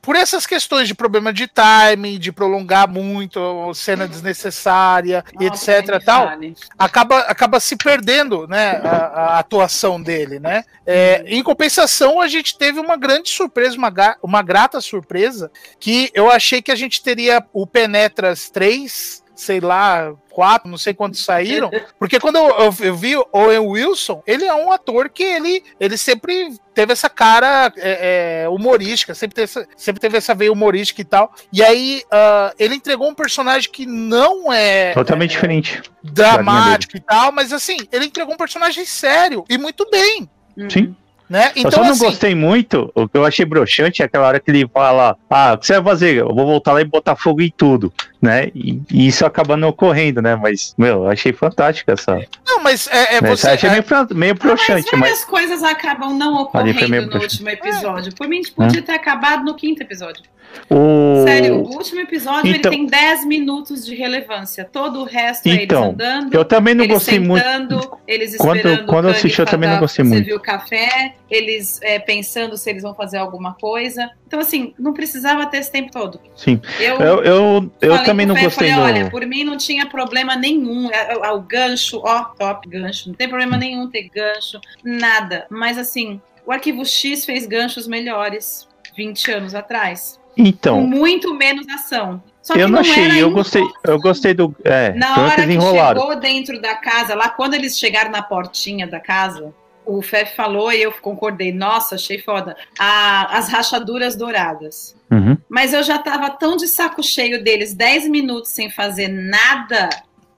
por 0.06 0.14
essas 0.14 0.46
questões 0.46 0.86
de 0.86 0.94
problema 0.94 1.32
de 1.32 1.48
timing, 1.48 2.16
de 2.16 2.30
prolongar 2.30 2.88
muito, 2.88 3.74
cena 3.74 4.06
desnecessária, 4.06 5.24
e 5.40 5.48
Nossa, 5.48 5.78
etc. 5.78 6.04
tal, 6.04 6.30
acaba, 6.78 7.18
acaba 7.22 7.58
se 7.58 7.74
perdendo 7.74 8.46
né, 8.46 8.80
a, 8.84 8.96
a 8.96 9.38
atuação 9.40 10.00
dele, 10.00 10.38
né? 10.38 10.62
É, 10.86 11.24
em 11.26 11.42
compensação, 11.42 12.20
a 12.20 12.28
gente 12.28 12.56
teve 12.56 12.78
uma 12.78 12.96
grande 12.96 13.30
surpresa, 13.30 13.76
uma, 13.76 13.92
uma 14.22 14.42
grata 14.42 14.80
surpresa, 14.80 15.50
que 15.80 16.08
eu 16.14 16.30
achei 16.30 16.62
que 16.62 16.70
a 16.70 16.76
gente 16.76 17.02
teria 17.02 17.44
o 17.52 17.66
Penetras 17.66 18.48
3, 18.48 19.24
sei 19.36 19.60
lá, 19.60 20.12
4, 20.30 20.68
não 20.68 20.76
sei 20.78 20.92
quantos 20.94 21.24
saíram, 21.24 21.70
porque 22.00 22.18
quando 22.18 22.36
eu, 22.36 22.48
eu- 22.48 22.74
eu 22.80 22.96
vi 22.96 23.16
o 23.16 23.26
Owen 23.32 23.58
Wilson, 23.58 24.22
ele 24.26 24.44
é 24.44 24.54
um 24.54 24.72
ator 24.72 25.08
que 25.10 25.22
ele, 25.22 25.62
ele 25.78 25.96
sempre 25.96 26.56
teve 26.74 26.92
essa 26.92 27.08
cara 27.08 27.72
é, 27.76 28.42
é, 28.44 28.48
humorística, 28.48 29.14
sempre 29.14 29.34
teve, 29.34 29.44
essa, 29.44 29.66
sempre 29.76 30.00
teve 30.00 30.16
essa 30.18 30.34
veia 30.34 30.50
humorística 30.52 31.00
e 31.00 31.04
tal, 31.04 31.32
e 31.52 31.62
aí 31.62 32.02
ah, 32.10 32.52
ele 32.58 32.74
entregou 32.74 33.08
um 33.08 33.14
personagem 33.14 33.70
que 33.70 33.86
não 33.86 34.52
é 34.52 34.92
Totalmente 34.92 35.30
diferente. 35.32 35.82
dramático 36.02 36.96
e 36.96 37.00
tal, 37.00 37.30
mas 37.32 37.52
assim, 37.52 37.76
ele 37.92 38.06
entregou 38.06 38.34
um 38.34 38.38
personagem 38.38 38.84
sério 38.84 39.44
e 39.48 39.56
muito 39.58 39.88
bem, 39.90 40.28
Uhum. 40.56 40.70
Sim. 40.70 40.96
né? 41.28 41.52
eu 41.54 41.62
só 41.62 41.68
Então, 41.68 41.84
não 41.84 41.90
assim, 41.92 42.06
gostei 42.06 42.34
muito, 42.34 42.90
o 42.94 43.06
que 43.06 43.18
eu 43.18 43.26
achei 43.26 43.44
broxante 43.44 44.00
é 44.00 44.06
aquela 44.06 44.26
hora 44.28 44.40
que 44.40 44.50
ele 44.50 44.66
fala, 44.72 45.16
ah, 45.28 45.52
o 45.52 45.58
que 45.58 45.66
você 45.66 45.74
vai 45.74 45.84
fazer? 45.92 46.16
Eu 46.16 46.28
vou 46.34 46.46
voltar 46.46 46.72
lá 46.72 46.80
e 46.80 46.84
botar 46.84 47.14
fogo 47.16 47.42
em 47.42 47.52
tudo, 47.54 47.92
né? 48.26 48.50
E, 48.54 48.80
e 48.90 49.06
isso 49.06 49.24
acaba 49.24 49.56
não 49.56 49.68
ocorrendo, 49.68 50.20
né? 50.20 50.36
Mas, 50.36 50.74
meu, 50.76 51.04
eu 51.04 51.08
achei 51.08 51.32
fantástico 51.32 51.90
essa. 51.90 52.20
não, 52.46 52.62
mas 52.62 52.86
é, 52.88 53.16
é 53.16 53.20
né? 53.20 53.28
você. 53.30 53.48
achei 53.48 53.68
é- 53.68 53.72
meio, 53.72 53.84
meio 54.14 54.34
Ah, 54.40 54.44
mas 54.44 54.66
várias 54.66 54.84
mas. 54.98 55.24
coisas 55.24 55.62
acabam 55.62 56.12
não 56.16 56.42
ocorrendo 56.42 57.06
no 57.06 57.20
último 57.20 57.48
episódio. 57.48 58.14
Por 58.14 58.28
mim, 58.28 58.42
podia 58.54 58.82
ter 58.82 58.92
acabado 58.92 59.44
no 59.44 59.54
quinto 59.54 59.82
episódio. 59.82 60.22
O... 60.70 61.22
Sério, 61.26 61.56
o 61.56 61.74
último 61.76 62.00
episódio 62.00 62.50
Então- 62.50 62.72
ele 62.72 62.78
tem 62.78 62.86
10 62.86 63.26
minutos 63.26 63.84
de 63.84 63.94
relevância. 63.94 64.64
Todo 64.64 65.00
o 65.00 65.04
resto 65.04 65.46
é 65.48 65.62
Então, 65.62 65.84
eles 65.88 65.94
andando. 65.94 66.34
Eu 66.34 66.44
também 66.44 66.74
não 66.74 66.84
eles 66.84 66.94
gostei 66.94 67.18
muito. 67.18 67.44
sentando, 67.44 67.98
eles 68.06 68.36
Quando- 68.36 68.56
esperando 68.56 68.86
quando 68.86 69.04
o 69.04 69.08
eu 69.08 69.12
assisti, 69.12 69.38
eu 69.40 69.46
também 69.46 69.68
não 69.68 69.78
gostei 69.78 70.04
muito. 70.04 70.16
servir 70.18 70.34
o 70.34 70.40
café, 70.40 71.14
eles 71.30 71.78
é, 71.82 71.98
pensando 71.98 72.56
se 72.56 72.70
eles 72.70 72.82
vão 72.82 72.94
fazer 72.94 73.18
alguma 73.18 73.54
coisa. 73.54 74.10
Então, 74.26 74.40
assim, 74.40 74.72
não 74.78 74.92
precisava 74.92 75.46
ter 75.46 75.58
esse 75.58 75.70
tempo 75.70 75.90
todo. 75.92 76.18
Sim. 76.34 76.60
Eu, 76.80 76.96
Eu, 77.00 77.22
eu, 77.22 77.70
eu 77.80 77.90
falei 77.90 78.04
também 78.16 78.26
não 78.26 78.34
gostei 78.34 78.70
falei, 78.70 78.92
do. 78.92 79.00
Olha, 79.00 79.10
por 79.10 79.26
mim 79.26 79.44
não 79.44 79.56
tinha 79.56 79.86
problema 79.86 80.36
nenhum. 80.36 80.90
É, 80.90 81.12
é, 81.12 81.30
O 81.32 81.40
gancho, 81.40 82.00
ó, 82.04 82.24
top 82.24 82.68
gancho. 82.68 83.08
Não 83.08 83.14
tem 83.14 83.28
problema 83.28 83.56
nenhum 83.56 83.88
ter 83.88 84.08
gancho, 84.08 84.60
nada. 84.82 85.46
Mas, 85.50 85.76
assim, 85.78 86.20
o 86.46 86.52
Arquivo 86.52 86.84
X 86.84 87.24
fez 87.24 87.46
ganchos 87.46 87.86
melhores 87.86 88.68
20 88.96 89.30
anos 89.32 89.54
atrás. 89.54 90.20
Com 90.34 90.42
Então, 90.42 90.80
muito 90.80 91.34
menos 91.34 91.68
ação. 91.68 92.22
Só 92.42 92.54
eu 92.54 92.68
não 92.68 92.78
era 92.78 92.88
achei, 92.88 93.22
eu 93.22 93.30
gostei, 93.32 93.62
eu 93.82 93.98
gostei 93.98 94.32
do. 94.32 94.54
É, 94.62 94.92
na 94.92 95.20
hora 95.20 95.46
que 95.46 95.60
chegou 95.60 96.20
dentro 96.20 96.60
da 96.60 96.76
casa, 96.76 97.12
lá 97.14 97.28
quando 97.28 97.54
eles 97.54 97.76
chegaram 97.76 98.12
na 98.12 98.22
portinha 98.22 98.86
da 98.86 99.00
casa, 99.00 99.52
o 99.86 100.02
Fef 100.02 100.34
falou 100.36 100.72
e 100.72 100.82
eu 100.82 100.92
concordei. 100.92 101.52
Nossa, 101.52 101.94
achei 101.94 102.18
foda. 102.18 102.56
A- 102.78 103.38
as 103.38 103.48
rachaduras 103.48 104.16
douradas. 104.16 104.94
Uhum. 105.10 105.36
Mas 105.48 105.72
eu 105.72 105.82
já 105.82 105.98
tava 105.98 106.28
tão 106.30 106.56
de 106.56 106.66
saco 106.66 107.02
cheio 107.02 107.42
deles, 107.42 107.72
10 107.74 108.08
minutos 108.08 108.50
sem 108.50 108.68
fazer 108.70 109.08
nada, 109.08 109.88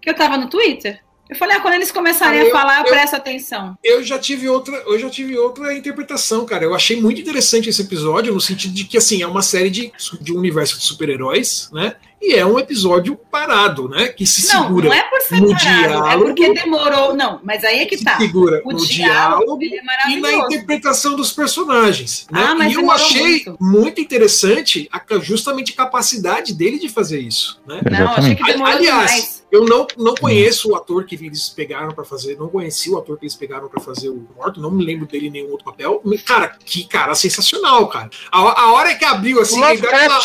que 0.00 0.10
eu 0.10 0.14
tava 0.14 0.36
no 0.36 0.48
Twitter. 0.48 1.00
Eu 1.28 1.36
falei, 1.36 1.56
ah, 1.56 1.60
quando 1.60 1.74
eles 1.74 1.90
começarem 1.92 2.40
Eu- 2.40 2.48
a 2.48 2.50
falar, 2.50 2.78
eu, 2.80 2.86
eu- 2.86 2.90
presto 2.92 3.14
atenção. 3.16 3.76
Eu 3.84 4.02
já 4.02 4.18
tive 4.18 4.48
outra, 4.48 4.74
eu 4.86 4.98
já 4.98 5.10
tive 5.10 5.36
outra 5.36 5.74
interpretação, 5.74 6.46
cara. 6.46 6.64
Eu 6.64 6.74
achei 6.74 6.98
muito 7.00 7.20
interessante 7.20 7.68
esse 7.68 7.82
episódio 7.82 8.32
no 8.32 8.40
sentido 8.40 8.72
de 8.72 8.84
que 8.84 8.96
assim 8.96 9.20
é 9.22 9.26
uma 9.26 9.42
série 9.42 9.68
de, 9.68 9.92
de 10.22 10.32
um 10.32 10.38
universo 10.38 10.78
de 10.78 10.84
super-heróis, 10.84 11.68
né? 11.72 11.96
E 12.20 12.34
é 12.34 12.44
um 12.44 12.58
episódio 12.58 13.16
parado, 13.30 13.88
né? 13.88 14.08
Que 14.08 14.26
se 14.26 14.52
Não, 14.52 14.62
segura, 14.64 14.88
não 14.88 14.94
é 14.94 15.02
por 15.02 15.18
no 15.18 15.48
separado, 15.48 15.52
é 15.52 15.88
diálogo. 15.88 16.24
porque 16.26 16.52
demorou. 16.52 17.14
Não, 17.14 17.40
mas 17.44 17.64
aí 17.64 17.80
é 17.80 17.86
que 17.86 17.96
se 17.96 18.04
tá. 18.04 18.16
segura 18.16 18.60
O 18.64 18.72
no 18.72 18.84
diálogo 18.84 19.58
é 19.62 20.10
e 20.10 20.20
na 20.20 20.32
interpretação 20.32 21.14
dos 21.14 21.32
personagens. 21.32 22.26
Né? 22.30 22.44
Ah, 22.44 22.54
mas 22.54 22.72
e 22.72 22.76
eu 22.76 22.90
achei 22.90 23.44
muito. 23.44 23.56
muito. 23.60 24.00
interessante 24.00 24.88
a, 24.92 25.00
justamente 25.20 25.72
a 25.72 25.76
capacidade 25.76 26.54
dele 26.54 26.78
de 26.78 26.88
fazer 26.88 27.20
isso. 27.20 27.60
Né? 27.66 27.80
Não, 27.90 28.12
achei 28.12 28.34
que 28.34 28.44
demorou 28.44 28.74
Aliás, 28.74 29.10
demais. 29.10 29.44
Eu 29.50 29.64
não, 29.64 29.86
não 29.96 30.14
conheço 30.14 30.70
o 30.70 30.76
ator 30.76 31.04
que 31.04 31.14
eles 31.14 31.48
pegaram 31.48 31.92
pra 31.92 32.04
fazer, 32.04 32.36
não 32.36 32.48
conheci 32.48 32.90
o 32.90 32.98
ator 32.98 33.18
que 33.18 33.24
eles 33.24 33.34
pegaram 33.34 33.68
pra 33.68 33.80
fazer 33.80 34.08
o 34.10 34.26
Morto, 34.36 34.60
não 34.60 34.70
me 34.70 34.84
lembro 34.84 35.06
dele 35.06 35.28
em 35.28 35.30
nenhum 35.30 35.50
outro 35.50 35.64
papel. 35.64 36.02
Cara, 36.24 36.48
que 36.64 36.84
cara 36.84 37.14
sensacional, 37.14 37.88
cara. 37.88 38.10
A, 38.30 38.62
a 38.62 38.72
hora 38.72 38.94
que 38.94 39.04
abriu 39.04 39.40
assim, 39.40 39.60
aquela- 39.86 40.18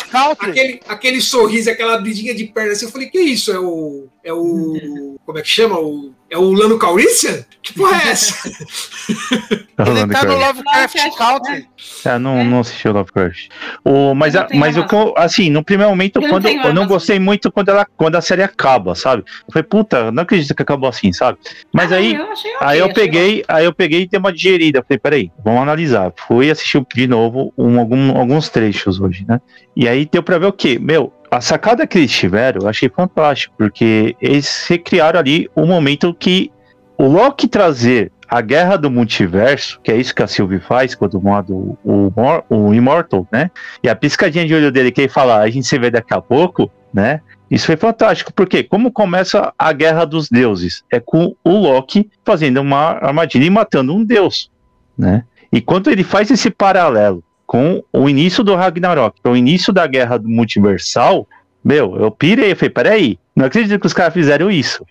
aquele, 0.52 0.80
aquele 0.88 1.22
sorriso, 1.22 1.70
aquela 1.70 1.96
abridinha 1.96 2.34
de 2.36 2.46
perna 2.48 2.74
assim, 2.74 2.86
eu 2.86 2.92
falei, 2.92 3.10
que 3.10 3.20
isso? 3.20 3.52
É 3.52 3.60
o. 3.60 4.08
É 4.24 4.34
o. 4.34 5.18
Como 5.26 5.38
é 5.38 5.42
que 5.42 5.48
chama? 5.50 5.80
O, 5.80 6.14
é 6.34 6.38
o 6.38 6.52
Lano 6.54 6.78
Calrissian? 6.80 7.46
Que 7.62 7.74
porra 7.74 8.02
é 8.04 8.10
essa? 8.10 8.50
Tá 9.76 9.86
Ele 9.88 10.06
tá 10.14 10.24
no. 10.24 10.38
Lovecraft 10.38 11.18
Country. 11.18 11.66
É, 12.06 12.20
não, 12.20 12.38
É. 12.38 12.44
não 12.44 12.60
assisti 12.60 12.88
o 12.88 12.92
Lovecraft. 12.94 13.48
O, 13.84 14.14
mas 14.14 14.36
a- 14.36 14.48
mas 14.54 14.78
o 14.78 14.86
que 14.86 14.94
eu, 14.94 15.16
assim, 15.18 15.50
no 15.50 15.64
primeiro 15.64 15.90
momento, 15.90 16.18
Eu 16.18 16.22
não 16.22 16.30
quando, 16.30 16.48
eu 16.48 16.74
não 16.76 16.86
gostei 16.86 17.18
muito 17.20 17.52
quando, 17.52 17.70
ela, 17.70 17.84
quando 17.98 18.16
a 18.16 18.22
série 18.22 18.44
acaba, 18.44 18.94
sabe? 18.94 19.24
Eu 19.48 19.52
falei, 19.52 19.64
puta, 19.64 20.12
não 20.12 20.22
acredito 20.22 20.54
que 20.54 20.62
acabou 20.62 20.88
assim, 20.88 21.12
sabe? 21.12 21.40
Mas 21.74 21.92
Ah, 21.92 21.96
aí, 21.96 22.14
eu 22.14 22.24
aí 22.62 22.78
eu 22.80 22.86
achei 22.86 22.94
peguei, 22.94 23.44
aí 23.48 23.66
eu 23.66 23.74
peguei 23.74 24.04
e 24.04 24.08
dei 24.08 24.20
uma 24.20 24.32
digerida. 24.32 24.84
Falei, 24.88 25.00
peraí, 25.00 25.32
vamos 25.44 25.64
analisar. 25.64 26.14
Fui 26.28 26.52
assistir 26.52 26.86
de 26.94 27.08
novo 27.08 27.52
um- 27.58 27.80
algum- 27.80 28.16
alguns 28.16 28.48
trechos 28.50 29.00
hoje, 29.02 29.26
né? 29.28 29.42
E 29.76 29.88
aí 29.90 30.06
deu 30.10 30.22
pra 30.22 30.38
ver 30.38 30.46
o 30.46 30.54
quê? 30.54 30.78
Meu, 30.80 31.12
a 31.34 31.42
sacada 31.42 31.88
que 31.88 31.98
eles 31.98 32.12
tiveram, 32.12 32.62
eu 32.62 32.70
achei 32.70 32.90
fantástico, 32.90 33.56
porque 33.58 34.16
eles 34.22 34.66
recriaram 34.68 35.20
ali 35.20 35.50
o 35.56 35.66
momento 35.66 36.14
que 36.14 36.52
o 36.98 37.08
Loki 37.08 37.48
trazer 37.48 38.12
a 38.30 38.40
guerra 38.40 38.78
do 38.78 38.90
multiverso, 38.90 39.80
que 39.84 39.92
é 39.92 39.98
isso 39.98 40.14
que 40.14 40.24
a 40.24 40.28
Sylvie 40.28 40.60
faz 40.60 40.96
quando 40.96 41.22
manda 41.22 41.52
o, 41.52 41.78
o, 41.84 42.12
o 42.50 42.74
Immortal, 42.74 43.28
né? 43.32 43.52
E 43.84 43.90
a 43.90 43.96
piscadinha 43.96 44.46
de 44.46 44.54
olho 44.54 44.72
dele 44.72 44.92
que 44.92 45.02
ele 45.02 45.10
fala, 45.10 45.38
a 45.38 45.50
gente 45.50 45.68
se 45.68 45.78
vê 45.78 45.90
daqui 45.90 46.14
a 46.14 46.22
pouco, 46.22 46.72
né? 46.94 47.22
Isso 47.50 47.66
foi 47.66 47.78
fantástico, 47.78 48.32
porque 48.34 48.64
como 48.64 48.92
começa 48.92 49.54
a 49.58 49.74
guerra 49.74 50.06
dos 50.06 50.30
deuses? 50.30 50.84
É 50.92 51.00
com 51.00 51.36
o 51.44 51.52
Loki 51.52 52.10
fazendo 52.24 52.62
uma 52.62 52.98
armadilha 53.06 53.46
e 53.46 53.50
matando 53.50 53.94
um 53.94 54.04
deus, 54.04 54.50
né? 54.98 55.24
E 55.52 55.62
quando 55.62 55.90
ele 55.92 56.04
faz 56.04 56.32
esse 56.32 56.50
paralelo 56.50 57.24
com 57.54 57.84
o 57.94 58.10
início 58.10 58.44
do 58.44 58.56
Ragnarok, 58.56 59.16
o 59.24 59.36
início 59.36 59.72
da 59.72 59.86
guerra 59.86 60.20
multiversal, 60.24 61.28
meu, 61.64 61.96
eu 61.98 62.10
pirei, 62.10 62.52
eu 62.52 62.56
falei, 62.56 62.70
peraí, 62.72 63.20
não 63.36 63.46
acredito 63.46 63.80
que 63.80 63.86
os 63.86 63.94
caras 63.94 64.12
fizeram 64.12 64.50
isso, 64.50 64.84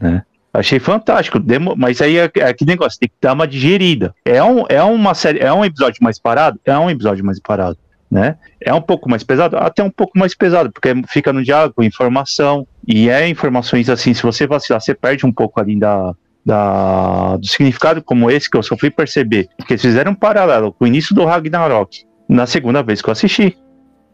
né? 0.00 0.22
Achei 0.50 0.78
fantástico, 0.78 1.38
mas 1.76 2.00
aí 2.00 2.16
é, 2.16 2.30
é 2.38 2.44
aquele 2.44 2.70
negócio, 2.70 2.98
tem 2.98 3.10
que 3.10 3.14
dar 3.20 3.34
uma 3.34 3.46
digerida. 3.46 4.14
É, 4.24 4.42
um, 4.42 4.64
é 4.70 4.82
uma 4.82 5.12
série, 5.12 5.40
é 5.40 5.52
um 5.52 5.62
episódio 5.62 6.02
mais 6.02 6.18
parado? 6.18 6.58
É 6.64 6.76
um 6.78 6.88
episódio 6.88 7.22
mais 7.22 7.38
parado, 7.38 7.76
né? 8.10 8.36
É 8.58 8.72
um 8.72 8.80
pouco 8.80 9.06
mais 9.06 9.22
pesado? 9.22 9.58
Até 9.58 9.82
um 9.82 9.90
pouco 9.90 10.18
mais 10.18 10.34
pesado, 10.34 10.72
porque 10.72 10.94
fica 11.06 11.34
no 11.34 11.44
diálogo, 11.44 11.82
informação, 11.82 12.66
e 12.88 13.10
é 13.10 13.28
informações 13.28 13.90
assim, 13.90 14.14
se 14.14 14.22
você 14.22 14.46
vacilar, 14.46 14.80
você 14.80 14.94
perde 14.94 15.26
um 15.26 15.32
pouco 15.32 15.60
ali 15.60 15.78
da, 15.78 16.14
da, 16.44 17.36
do 17.36 17.46
significado 17.46 18.02
como 18.02 18.30
esse 18.30 18.50
que 18.50 18.56
eu 18.56 18.62
só 18.62 18.76
fui 18.76 18.90
perceber, 18.90 19.48
porque 19.56 19.74
eles 19.74 19.82
fizeram 19.82 20.12
um 20.12 20.14
paralelo 20.14 20.72
com 20.72 20.84
o 20.84 20.88
início 20.88 21.14
do 21.14 21.24
Ragnarok 21.24 22.04
na 22.28 22.46
segunda 22.46 22.82
vez 22.82 23.02
que 23.02 23.08
eu 23.08 23.12
assisti. 23.12 23.56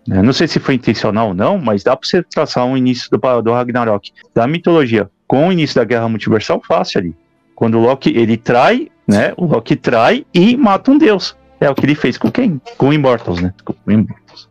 Né? 0.06 0.22
Não 0.22 0.32
sei 0.32 0.46
se 0.46 0.58
foi 0.58 0.74
intencional 0.74 1.28
ou 1.28 1.34
não, 1.34 1.58
mas 1.58 1.82
dá 1.82 1.96
para 1.96 2.08
você 2.08 2.22
traçar 2.22 2.64
um 2.64 2.76
início 2.76 3.10
do, 3.10 3.42
do 3.42 3.52
Ragnarok, 3.52 4.12
da 4.34 4.46
mitologia, 4.46 5.10
com 5.26 5.48
o 5.48 5.52
início 5.52 5.76
da 5.76 5.84
Guerra 5.84 6.08
Multiversal 6.08 6.62
fácil 6.66 7.00
ali. 7.00 7.16
Quando 7.54 7.78
o 7.78 7.80
Loki 7.80 8.10
ele 8.16 8.36
trai, 8.36 8.88
né? 9.08 9.32
O 9.36 9.46
Loki 9.46 9.76
trai 9.76 10.26
e 10.32 10.56
mata 10.56 10.90
um 10.90 10.98
deus. 10.98 11.36
É 11.60 11.70
o 11.70 11.74
que 11.74 11.86
ele 11.86 11.94
fez 11.94 12.18
com 12.18 12.30
quem? 12.30 12.60
Com 12.76 12.88
o 12.88 12.92
Immortals, 12.92 13.40
né? 13.40 13.52
Com 13.64 13.74
o 13.86 13.90
Immortals. 13.90 14.48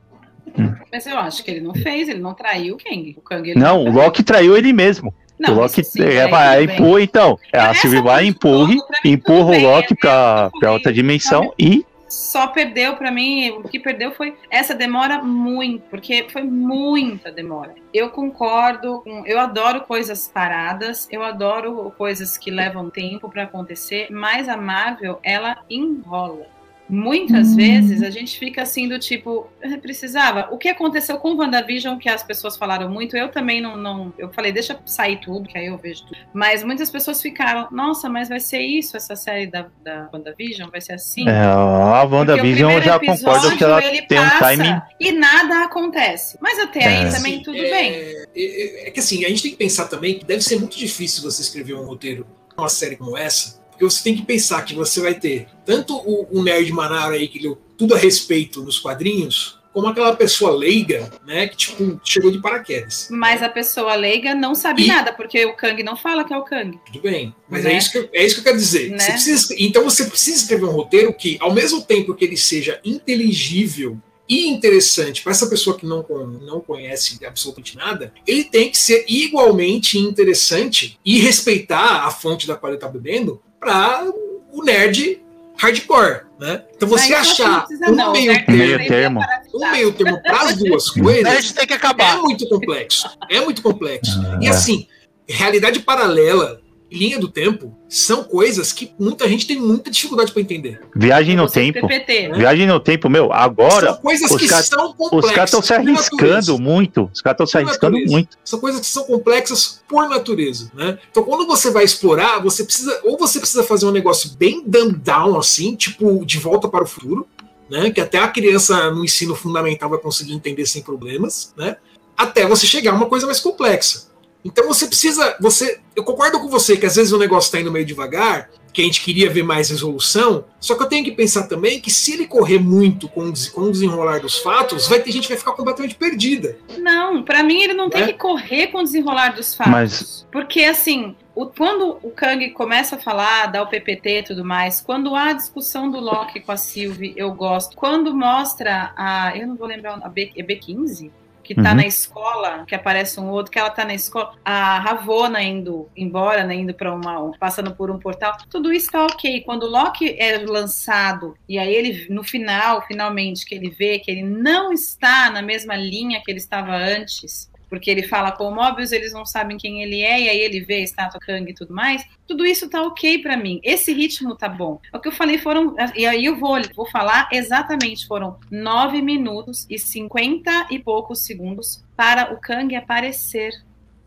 Mas 0.92 1.06
eu 1.06 1.18
acho 1.18 1.44
que 1.44 1.52
ele 1.52 1.62
não 1.62 1.74
fez, 1.74 2.08
ele 2.08 2.20
não 2.20 2.34
traiu 2.34 2.76
o 2.76 2.78
Kang. 2.78 3.16
O 3.18 3.22
Kang 3.22 3.54
não, 3.56 3.84
não 3.84 3.92
o 3.92 3.94
Loki 3.94 4.24
traiu 4.24 4.58
ele 4.58 4.74
mesmo. 4.74 5.14
Não, 5.38 5.54
o 5.54 5.56
Loki 5.58 5.84
sim, 5.84 6.02
é, 6.02 6.28
vai, 6.28 6.64
empurra, 6.64 7.02
então. 7.02 7.40
É, 7.52 7.60
a 7.60 7.74
Sylvie 7.74 8.02
vai, 8.02 8.26
empurre, 8.26 8.78
empurra 9.04 9.58
o 9.58 9.60
Loki 9.60 9.96
para 9.96 10.72
outra 10.72 10.94
dimensão 10.94 11.54
e 11.60 11.86
só 12.08 12.48
perdeu 12.48 12.96
para 12.96 13.12
mim, 13.12 13.50
o 13.50 13.64
que 13.64 13.80
perdeu 13.80 14.12
foi 14.12 14.38
essa 14.50 14.74
demora 14.74 15.22
muito, 15.22 15.84
porque 15.90 16.28
foi 16.30 16.44
muita 16.44 17.32
demora. 17.32 17.76
Eu 17.94 18.10
concordo, 18.10 19.04
eu 19.26 19.40
adoro 19.40 19.82
coisas 19.82 20.28
paradas, 20.28 21.08
eu 21.12 21.24
adoro 21.24 21.92
coisas 21.98 22.38
que 22.38 22.50
levam 22.50 22.90
tempo 22.90 23.30
para 23.30 23.44
acontecer, 23.44 24.08
mas 24.10 24.48
a 24.48 24.56
Marvel, 24.56 25.20
ela 25.24 25.58
enrola. 25.70 26.55
Muitas 26.88 27.50
hum. 27.50 27.56
vezes 27.56 28.04
a 28.04 28.10
gente 28.10 28.38
fica 28.38 28.62
assim 28.62 28.88
do 28.88 29.00
tipo, 29.00 29.50
precisava. 29.82 30.50
O 30.52 30.58
que 30.58 30.70
aconteceu 30.70 31.18
com 31.18 31.32
o 31.32 31.38
WandaVision, 31.38 31.98
que 31.98 32.08
as 32.08 32.22
pessoas 32.22 32.58
falaram 32.58 32.90
muito, 32.90 33.18
eu 33.18 33.30
também 33.30 33.60
não, 33.60 33.76
não. 33.76 34.14
Eu 34.18 34.32
falei, 34.32 34.52
deixa 34.52 34.80
sair 34.86 35.20
tudo, 35.20 35.50
que 35.50 35.58
aí 35.58 35.66
eu 35.66 35.78
vejo 35.78 36.06
tudo. 36.06 36.18
Mas 36.34 36.64
muitas 36.64 36.92
pessoas 36.92 37.22
ficaram, 37.22 37.68
nossa, 37.72 38.08
mas 38.08 38.30
vai 38.30 38.40
ser 38.40 38.60
isso, 38.60 38.96
essa 38.96 39.16
série 39.16 39.48
da, 39.48 39.68
da 39.84 40.10
WandaVision? 40.14 40.70
Vai 40.70 40.82
ser 40.82 40.94
assim? 40.94 41.28
É, 41.28 41.46
a 41.46 42.04
WandaVision 42.04 42.72
eu 42.72 42.82
já 42.82 43.00
concordo 43.00 43.58
que 43.58 43.64
ela 43.64 43.82
tem 43.82 44.20
um 44.20 44.40
timing. 44.40 44.82
E 45.00 45.12
nada 45.12 45.64
acontece. 45.64 46.38
Mas 46.40 46.60
até 46.60 46.82
é. 46.82 46.88
aí 46.88 47.12
também 47.12 47.42
tudo 47.42 47.58
é, 47.58 47.70
bem. 47.70 47.92
É, 47.92 48.26
é, 48.36 48.88
é 48.88 48.92
que 48.92 49.00
assim, 49.00 49.26
a 49.26 49.30
gente 49.30 49.42
tem 49.42 49.52
que 49.52 49.58
pensar 49.58 49.88
também 49.88 50.20
que 50.20 50.26
deve 50.26 50.42
ser 50.42 50.60
muito 50.60 50.78
difícil 50.78 51.24
você 51.24 51.42
escrever 51.42 51.74
um 51.74 51.86
roteiro, 51.86 52.28
uma 52.56 52.70
série 52.70 52.96
como 52.96 53.18
essa 53.18 53.65
porque 53.76 53.84
você 53.84 54.04
tem 54.04 54.16
que 54.16 54.24
pensar 54.24 54.64
que 54.64 54.74
você 54.74 55.02
vai 55.02 55.14
ter 55.14 55.48
tanto 55.66 55.96
o, 55.98 56.40
o 56.40 56.42
nerd 56.42 56.72
Manara 56.72 57.16
aí 57.16 57.28
que 57.28 57.40
leu 57.40 57.58
tudo 57.78 57.94
a 57.94 57.98
respeito 57.98 58.64
nos 58.64 58.80
quadrinhos, 58.80 59.60
como 59.74 59.88
aquela 59.88 60.16
pessoa 60.16 60.52
leiga, 60.52 61.12
né, 61.28 61.50
que 61.50 61.58
tipo 61.58 62.00
chegou 62.02 62.32
de 62.32 62.42
paraquedas. 62.42 63.10
Mas 63.12 63.44
a 63.44 63.50
pessoa 63.50 63.94
leiga 63.96 64.34
não 64.34 64.56
sabe 64.56 64.84
e... 64.84 64.88
nada, 64.88 65.12
porque 65.12 65.46
o 65.46 65.54
Kang 65.54 65.84
não 65.84 65.98
fala 65.98 66.24
que 66.24 66.34
é 66.34 66.38
o 66.38 66.44
Kang. 66.44 66.80
Tudo 66.86 67.02
bem, 67.02 67.36
mas 67.50 67.66
é 67.66 67.68
né? 67.68 67.74
é, 67.74 67.78
isso 67.78 67.92
que 67.92 67.98
eu, 67.98 68.10
é 68.14 68.26
isso 68.26 68.36
que 68.36 68.40
eu 68.40 68.46
quero 68.46 68.58
dizer. 68.58 68.92
Né? 68.92 69.00
Você 69.00 69.12
precisa, 69.12 69.56
então 69.60 69.84
você 69.84 70.06
precisa 70.06 70.38
escrever 70.38 70.66
um 70.66 70.72
roteiro 70.72 71.14
que, 71.14 71.38
ao 71.42 71.54
mesmo 71.54 71.82
tempo 71.82 72.16
que 72.16 72.24
ele 72.24 72.38
seja 72.38 72.80
inteligível 72.86 74.00
e 74.30 74.48
interessante 74.48 75.22
para 75.22 75.34
essa 75.34 75.48
pessoa 75.48 75.78
que 75.78 75.86
não, 75.86 76.06
não 76.42 76.62
conhece 76.62 77.24
absolutamente 77.26 77.76
nada, 77.76 78.14
ele 78.26 78.46
tem 78.46 78.70
que 78.70 78.78
ser 78.78 79.06
igualmente 79.10 80.00
interessante 80.00 80.98
e 81.06 81.20
respeitar 81.20 82.06
a 82.06 82.12
fonte 82.12 82.48
da 82.48 82.56
qual 82.56 82.72
ele 82.72 82.78
está 82.78 82.88
bebendo 82.88 83.42
para 83.66 84.06
o 84.52 84.64
nerd 84.64 85.20
hardcore, 85.58 86.22
né? 86.40 86.64
Então 86.76 86.88
você 86.88 87.16
achar 87.16 87.66
um 87.88 87.96
não, 87.96 88.12
meio, 88.12 88.46
termo, 88.46 88.58
meio 88.58 88.88
termo, 88.88 89.20
um 89.54 89.72
meio 89.72 89.92
termo 89.92 90.22
para 90.22 90.42
as 90.42 90.58
duas 90.58 90.92
coisas 90.92 91.52
tem 91.52 91.66
que 91.66 91.74
acabar. 91.74 92.16
é 92.16 92.22
muito 92.22 92.48
complexo, 92.48 93.10
é 93.28 93.42
muito 93.42 93.64
complexo. 93.64 94.22
Ah, 94.22 94.38
e 94.40 94.48
assim, 94.48 94.88
realidade 95.28 95.80
paralela 95.80 96.62
linha 96.92 97.20
do 97.20 97.28
tempo 97.28 97.76
são 97.90 98.24
coisas 98.24 98.72
que 98.72 98.92
muita 99.00 99.28
gente 99.28 99.48
tem 99.48 99.60
muita 99.60 99.90
dificuldade 99.90 100.32
para 100.32 100.42
entender. 100.42 100.82
Viagem 100.96 101.36
no 101.36 101.50
tempo. 101.50 101.88
PPT, 101.88 102.28
né? 102.30 102.38
Viagem 102.38 102.68
no 102.68 102.80
tempo, 102.80 103.10
meu, 103.10 103.32
agora. 103.34 103.94
São 103.94 104.02
coisas 104.02 104.32
os 104.32 104.38
que 104.38 104.48
cara, 104.48 104.64
são 104.64 104.94
complexas. 104.94 105.30
Os 105.30 105.36
caras 105.36 105.50
estão 105.50 105.62
se 105.62 105.74
arriscando 105.74 106.60
muito. 106.60 107.10
Os 107.14 107.22
caras 107.22 107.36
estão 107.36 107.48
se 107.48 107.58
arriscando 107.58 107.94
natureza. 107.94 108.12
muito. 108.12 108.38
São 108.44 108.60
coisas 108.60 108.82
que 108.82 108.88
são 108.88 109.04
complexas 109.04 109.82
por 109.88 110.08
natureza, 110.10 110.72
né? 110.74 110.98
Então, 111.10 111.24
quando 111.24 111.48
você 111.48 111.72
vai 111.72 111.84
explorar, 111.84 112.40
você 112.40 112.64
precisa. 112.64 113.00
Ou 113.04 113.18
você 113.18 113.40
precisa 113.40 113.64
fazer 113.64 113.86
um 113.86 113.92
negócio 113.92 114.32
bem 114.38 114.64
dumbed 114.66 115.00
down, 115.00 115.38
assim, 115.38 115.76
tipo, 115.76 116.26
de 116.26 116.38
volta 116.38 116.68
para 116.68 116.84
o 116.84 116.88
futuro, 116.88 117.28
né? 117.70 117.90
Que 117.92 118.02
até 118.02 118.20
a 118.20 118.28
criança 118.28 118.92
no 118.92 119.04
ensino 119.04 119.36
fundamental 119.36 119.90
vai 119.90 120.00
conseguir 120.00 120.34
entender 120.34 120.66
sem 120.66 120.82
problemas, 120.82 121.54
né? 121.58 121.78
Até 122.18 122.46
você 122.46 122.66
chegar 122.66 122.92
a 122.92 122.96
uma 122.96 123.08
coisa 123.08 123.26
mais 123.26 123.40
complexa. 123.40 124.15
Então 124.46 124.68
você 124.68 124.86
precisa. 124.86 125.36
você 125.42 125.80
Eu 125.96 126.04
concordo 126.04 126.40
com 126.40 126.48
você 126.48 126.78
que 126.78 126.86
às 126.86 126.96
vezes 126.96 127.12
o 127.12 127.18
negócio 127.18 127.48
está 127.48 127.60
indo 127.60 127.72
meio 127.72 127.84
devagar, 127.84 128.52
que 128.72 128.82
a 128.82 128.86
gente 128.86 129.02
queria 129.02 129.28
ver 129.28 129.42
mais 129.42 129.72
resolução. 129.72 130.46
Só 130.60 130.76
que 130.76 130.84
eu 130.84 130.88
tenho 130.88 131.04
que 131.04 131.12
pensar 131.12 131.48
também 131.48 131.82
que 131.82 131.90
se 131.90 132.14
ele 132.14 132.28
correr 132.28 132.60
muito 132.60 133.10
com, 133.10 133.34
com 133.54 133.62
o 133.62 133.72
desenrolar 133.72 134.20
dos 134.20 134.38
fatos, 134.38 134.88
vai 134.88 135.00
ter 135.00 135.12
gente 135.12 135.24
que 135.24 135.30
vai 135.30 135.38
ficar 135.40 135.54
completamente 135.54 135.96
perdida. 135.96 136.58
Não, 136.78 137.24
para 137.24 137.42
mim 137.42 137.64
ele 137.64 137.74
não 137.74 137.90
tem 137.90 138.04
é? 138.04 138.08
que 138.08 138.14
correr 138.14 138.68
com 138.68 138.80
o 138.80 138.84
desenrolar 138.84 139.30
dos 139.30 139.56
fatos. 139.56 139.72
Mas... 139.72 140.28
Porque 140.32 140.64
assim, 140.64 141.16
o, 141.34 141.48
quando 141.48 141.98
o 142.04 142.12
Kang 142.12 142.50
começa 142.52 142.98
a 142.98 143.00
falar, 143.00 143.48
dá 143.48 143.64
o 143.64 143.68
PPT 143.68 144.20
e 144.20 144.24
tudo 144.24 144.46
mais, 144.46 144.80
quando 144.80 145.16
há 145.16 145.30
a 145.30 145.34
discussão 145.34 145.90
do 145.90 146.00
Loki 146.00 146.40
com 146.40 146.52
a 146.52 146.58
Sylvie, 146.58 147.14
eu 147.18 147.32
gosto. 147.34 147.76
Quando 147.76 148.14
mostra 148.14 148.94
a. 148.96 149.36
Eu 149.36 149.48
não 149.48 149.56
vou 149.56 149.68
lembrar, 149.68 150.00
a 150.04 150.10
B, 150.10 150.32
é 150.36 150.44
B15? 150.44 151.12
Que 151.46 151.54
tá 151.54 151.70
uhum. 151.70 151.76
na 151.76 151.86
escola, 151.86 152.66
que 152.66 152.74
aparece 152.74 153.20
um 153.20 153.30
outro, 153.30 153.52
que 153.52 153.60
ela 153.60 153.70
tá 153.70 153.86
na 153.86 153.94
escola, 153.94 154.34
a 154.44 154.80
Ravona 154.80 155.42
indo 155.44 155.88
embora, 155.96 156.44
né, 156.44 156.56
indo 156.56 156.74
para 156.74 156.94
uma, 156.94 157.32
passando 157.38 157.74
por 157.76 157.92
um 157.92 158.00
portal, 158.00 158.36
tudo 158.50 158.74
isso 158.74 158.92
tá 158.92 159.06
ok. 159.06 159.42
Quando 159.42 159.64
o 159.64 159.70
Loki 159.70 160.16
é 160.20 160.40
lançado, 160.40 161.38
e 161.48 161.60
aí 161.60 161.74
ele, 161.74 162.08
no 162.10 162.24
final, 162.24 162.82
finalmente, 162.88 163.46
que 163.46 163.54
ele 163.54 163.70
vê 163.70 164.00
que 164.00 164.10
ele 164.10 164.24
não 164.24 164.74
está 164.74 165.30
na 165.30 165.42
mesma 165.42 165.76
linha 165.76 166.22
que 166.24 166.32
ele 166.32 166.40
estava 166.40 166.76
antes, 166.76 167.50
porque 167.76 167.92
ele 167.92 168.04
fala 168.04 168.32
com 168.32 168.48
o 168.48 168.56
Mobius, 168.56 168.94
eles 168.94 169.12
não 169.12 169.26
sabem 169.26 169.58
quem 169.58 169.84
ele 169.84 170.02
é, 170.02 170.22
e 170.22 170.30
aí 170.30 170.40
ele 170.40 170.62
vê 170.62 170.76
a 170.76 170.80
estátua 170.80 171.20
Kang 171.20 171.52
e 171.52 171.54
tudo 171.54 171.74
mais. 171.74 172.08
Tudo 172.26 172.46
isso 172.46 172.70
tá 172.70 172.82
ok 172.82 173.20
para 173.20 173.36
mim. 173.36 173.60
Esse 173.62 173.92
ritmo 173.92 174.34
tá 174.34 174.48
bom. 174.48 174.80
O 174.94 175.00
que 175.00 175.10
eu 175.10 175.12
falei 175.12 175.38
foram. 175.38 175.76
E 175.94 176.06
aí 176.06 176.24
eu 176.24 176.38
vou, 176.38 176.56
vou 176.74 176.90
falar 176.90 177.28
exatamente: 177.34 178.08
foram 178.08 178.40
9 178.50 179.02
minutos 179.02 179.68
e 179.70 179.78
50 179.78 180.68
e 180.72 180.80
poucos 180.80 181.26
segundos 181.26 181.84
para 181.98 182.34
o 182.34 182.38
Kang 182.38 182.74
aparecer. 182.78 183.52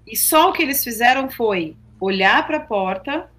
E 0.06 0.16
só 0.16 0.48
o 0.48 0.52
que 0.54 0.62
eles 0.62 0.82
fizeram 0.82 1.28
foi 1.28 1.76
olhar 2.00 2.46
para 2.46 2.56
a 2.56 2.60
porta, 2.60 3.30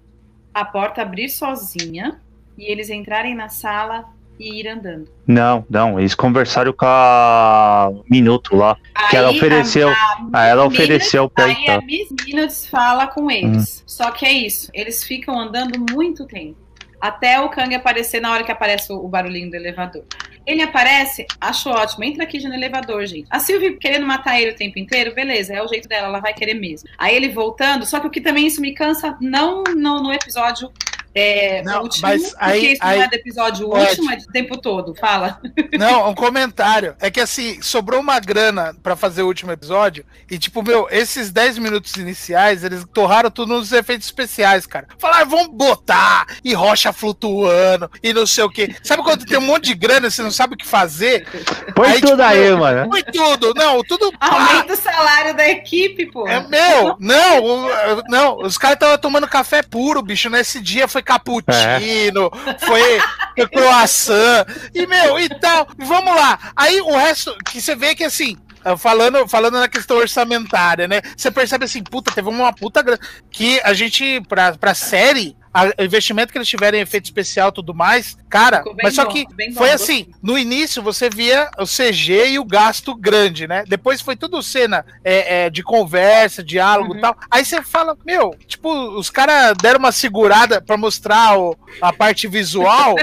a 0.54 0.64
porta 0.64 1.02
abrir 1.02 1.28
sozinha 1.28 2.20
e 2.56 2.70
eles 2.70 2.88
entrarem 2.88 3.34
na 3.34 3.48
sala 3.48 4.08
e 4.40 4.60
ir 4.60 4.68
andando. 4.68 5.06
Não, 5.26 5.64
não, 5.68 6.00
eles 6.00 6.14
conversaram 6.14 6.72
com 6.72 6.86
a 6.86 7.92
Minuto 8.10 8.56
lá, 8.56 8.76
aí, 8.94 9.08
que 9.10 9.16
ela 9.16 9.30
ofereceu, 9.30 9.88
a, 9.90 10.28
a 10.32 10.46
ela 10.46 10.64
ofereceu 10.64 11.28
para 11.28 11.44
Aí 11.44 11.68
a 11.68 11.80
Miss 11.82 12.08
Minutes 12.26 12.66
fala 12.66 13.06
com 13.06 13.30
eles. 13.30 13.80
Hum. 13.80 13.82
Só 13.86 14.10
que 14.10 14.24
é 14.24 14.32
isso, 14.32 14.70
eles 14.72 15.04
ficam 15.04 15.38
andando 15.38 15.78
muito 15.92 16.26
tempo. 16.26 16.56
Até 16.98 17.40
o 17.40 17.48
Kang 17.48 17.74
aparecer 17.74 18.20
na 18.20 18.30
hora 18.30 18.44
que 18.44 18.52
aparece 18.52 18.92
o 18.92 19.08
barulhinho 19.08 19.50
do 19.50 19.56
elevador. 19.56 20.04
Ele 20.46 20.62
aparece, 20.62 21.26
acho 21.40 21.70
ótimo, 21.70 22.04
entra 22.04 22.24
aqui 22.24 22.38
no 22.46 22.52
elevador, 22.52 23.06
gente. 23.06 23.26
A 23.30 23.38
Sylvie 23.38 23.76
querendo 23.78 24.06
matar 24.06 24.40
ele 24.40 24.50
o 24.50 24.56
tempo 24.56 24.78
inteiro, 24.78 25.14
beleza, 25.14 25.54
é 25.54 25.62
o 25.62 25.68
jeito 25.68 25.88
dela, 25.88 26.08
ela 26.08 26.20
vai 26.20 26.34
querer 26.34 26.54
mesmo. 26.54 26.88
Aí 26.98 27.14
ele 27.14 27.28
voltando, 27.28 27.86
só 27.86 28.00
que 28.00 28.06
o 28.06 28.10
que 28.10 28.20
também 28.20 28.46
isso 28.46 28.60
me 28.60 28.74
cansa, 28.74 29.16
não 29.20 29.62
no, 29.62 30.02
no 30.02 30.12
episódio 30.12 30.70
É, 31.14 31.62
Não, 31.62 31.80
o 31.80 31.82
último, 31.82 32.02
mas 32.08 32.22
porque 32.30 32.36
aí- 32.44 32.72
isso 32.74 32.82
aí- 32.84 32.98
não 32.98 33.04
é 33.04 33.08
do 33.08 33.14
episódio 33.14 33.68
Pode. 33.68 33.90
último, 33.90 34.12
é 34.12 34.16
do 34.16 34.26
tempo 34.26 34.56
todo. 34.60 34.94
Fala. 34.94 35.40
Não, 35.78 36.08
um 36.10 36.14
comentário. 36.14 36.94
É 37.00 37.10
que 37.10 37.20
assim, 37.20 37.60
sobrou 37.62 38.00
uma 38.00 38.20
grana 38.20 38.74
pra 38.82 38.94
fazer 38.94 39.22
o 39.22 39.26
último 39.26 39.50
episódio. 39.50 40.04
E, 40.30 40.38
tipo, 40.38 40.62
meu, 40.62 40.86
esses 40.90 41.30
10 41.32 41.58
minutos 41.58 41.94
iniciais, 41.96 42.62
eles 42.62 42.84
torraram 42.94 43.30
tudo 43.30 43.54
nos 43.54 43.72
efeitos 43.72 44.06
especiais, 44.06 44.66
cara. 44.66 44.86
Falaram, 44.98 45.28
vamos 45.28 45.48
botar, 45.48 46.26
e 46.44 46.54
rocha 46.54 46.92
flutuando, 46.92 47.90
e 48.02 48.12
não 48.12 48.26
sei 48.26 48.44
o 48.44 48.50
quê. 48.50 48.74
Sabe 48.82 49.02
quando 49.02 49.24
tem 49.26 49.38
um 49.38 49.42
monte 49.42 49.64
de 49.66 49.74
grana 49.74 50.06
e 50.06 50.10
você 50.10 50.22
não 50.22 50.30
sabe 50.30 50.54
o 50.54 50.56
que 50.56 50.66
fazer? 50.66 51.26
Põe 51.74 51.88
Aí, 51.88 52.00
tudo 52.00 52.10
tipo, 52.10 52.22
aí, 52.22 52.46
eu- 52.46 52.58
mano. 52.58 52.88
Foi 52.90 53.02
tudo, 53.02 53.52
não, 53.54 53.82
tudo. 53.82 54.12
Aumenta 54.20 54.74
o 54.74 54.76
salário 54.76 55.34
da 55.36 55.48
equipe, 55.48 56.06
pô. 56.06 56.26
É 56.28 56.40
meu, 56.46 56.96
não, 56.98 57.68
não, 58.08 58.36
os 58.42 58.56
caras 58.56 58.74
estavam 58.76 58.98
tomando 58.98 59.26
café 59.28 59.62
puro, 59.62 60.02
bicho. 60.02 60.30
Nesse 60.30 60.60
dia 60.60 60.86
foi 60.86 60.99
cappuccino, 61.02 62.30
foi, 62.58 63.00
foi 63.36 63.48
croissant, 63.48 64.46
e 64.74 64.86
meu, 64.86 65.18
e 65.18 65.28
tal. 65.28 65.66
Vamos 65.78 66.14
lá. 66.14 66.38
Aí 66.56 66.80
o 66.80 66.96
resto, 66.96 67.36
que 67.44 67.60
você 67.60 67.74
vê 67.74 67.94
que 67.94 68.04
assim. 68.04 68.36
Falando, 68.76 69.26
falando 69.26 69.58
na 69.58 69.68
questão 69.68 69.96
orçamentária, 69.96 70.86
né? 70.86 71.00
Você 71.16 71.30
percebe 71.30 71.64
assim, 71.64 71.82
puta, 71.82 72.12
teve 72.12 72.28
uma 72.28 72.52
puta 72.52 72.82
grana. 72.82 73.00
Que 73.30 73.58
a 73.64 73.72
gente, 73.72 74.20
pra, 74.28 74.52
pra 74.52 74.74
série, 74.74 75.34
o 75.78 75.82
investimento 75.82 76.30
que 76.32 76.38
eles 76.38 76.48
tiveram 76.48 76.78
em 76.78 76.82
efeito 76.82 77.06
especial 77.06 77.48
e 77.48 77.52
tudo 77.52 77.74
mais, 77.74 78.16
cara, 78.28 78.62
mas 78.82 78.94
só 78.94 79.04
bom, 79.04 79.10
que 79.10 79.24
bom, 79.24 79.34
foi 79.56 79.70
gostei. 79.70 79.72
assim, 79.72 80.06
no 80.22 80.38
início 80.38 80.80
você 80.82 81.10
via 81.10 81.50
o 81.58 81.64
CG 81.66 82.28
e 82.30 82.38
o 82.38 82.44
gasto 82.44 82.94
grande, 82.94 83.48
né? 83.48 83.64
Depois 83.66 84.00
foi 84.00 84.14
tudo 84.14 84.40
cena 84.42 84.84
é, 85.04 85.46
é, 85.46 85.50
de 85.50 85.62
conversa, 85.62 86.42
diálogo 86.42 86.92
e 86.92 86.96
Uhum. 86.96 87.00
tal. 87.00 87.16
Aí 87.30 87.44
você 87.44 87.60
fala, 87.62 87.96
meu, 88.06 88.34
tipo, 88.46 88.70
os 88.96 89.10
caras 89.10 89.56
deram 89.60 89.80
uma 89.80 89.90
segurada 89.92 90.60
pra 90.60 90.76
mostrar 90.76 91.36
o- 91.38 91.56
a 91.82 91.92
parte 91.92 92.28
visual, 92.28 92.94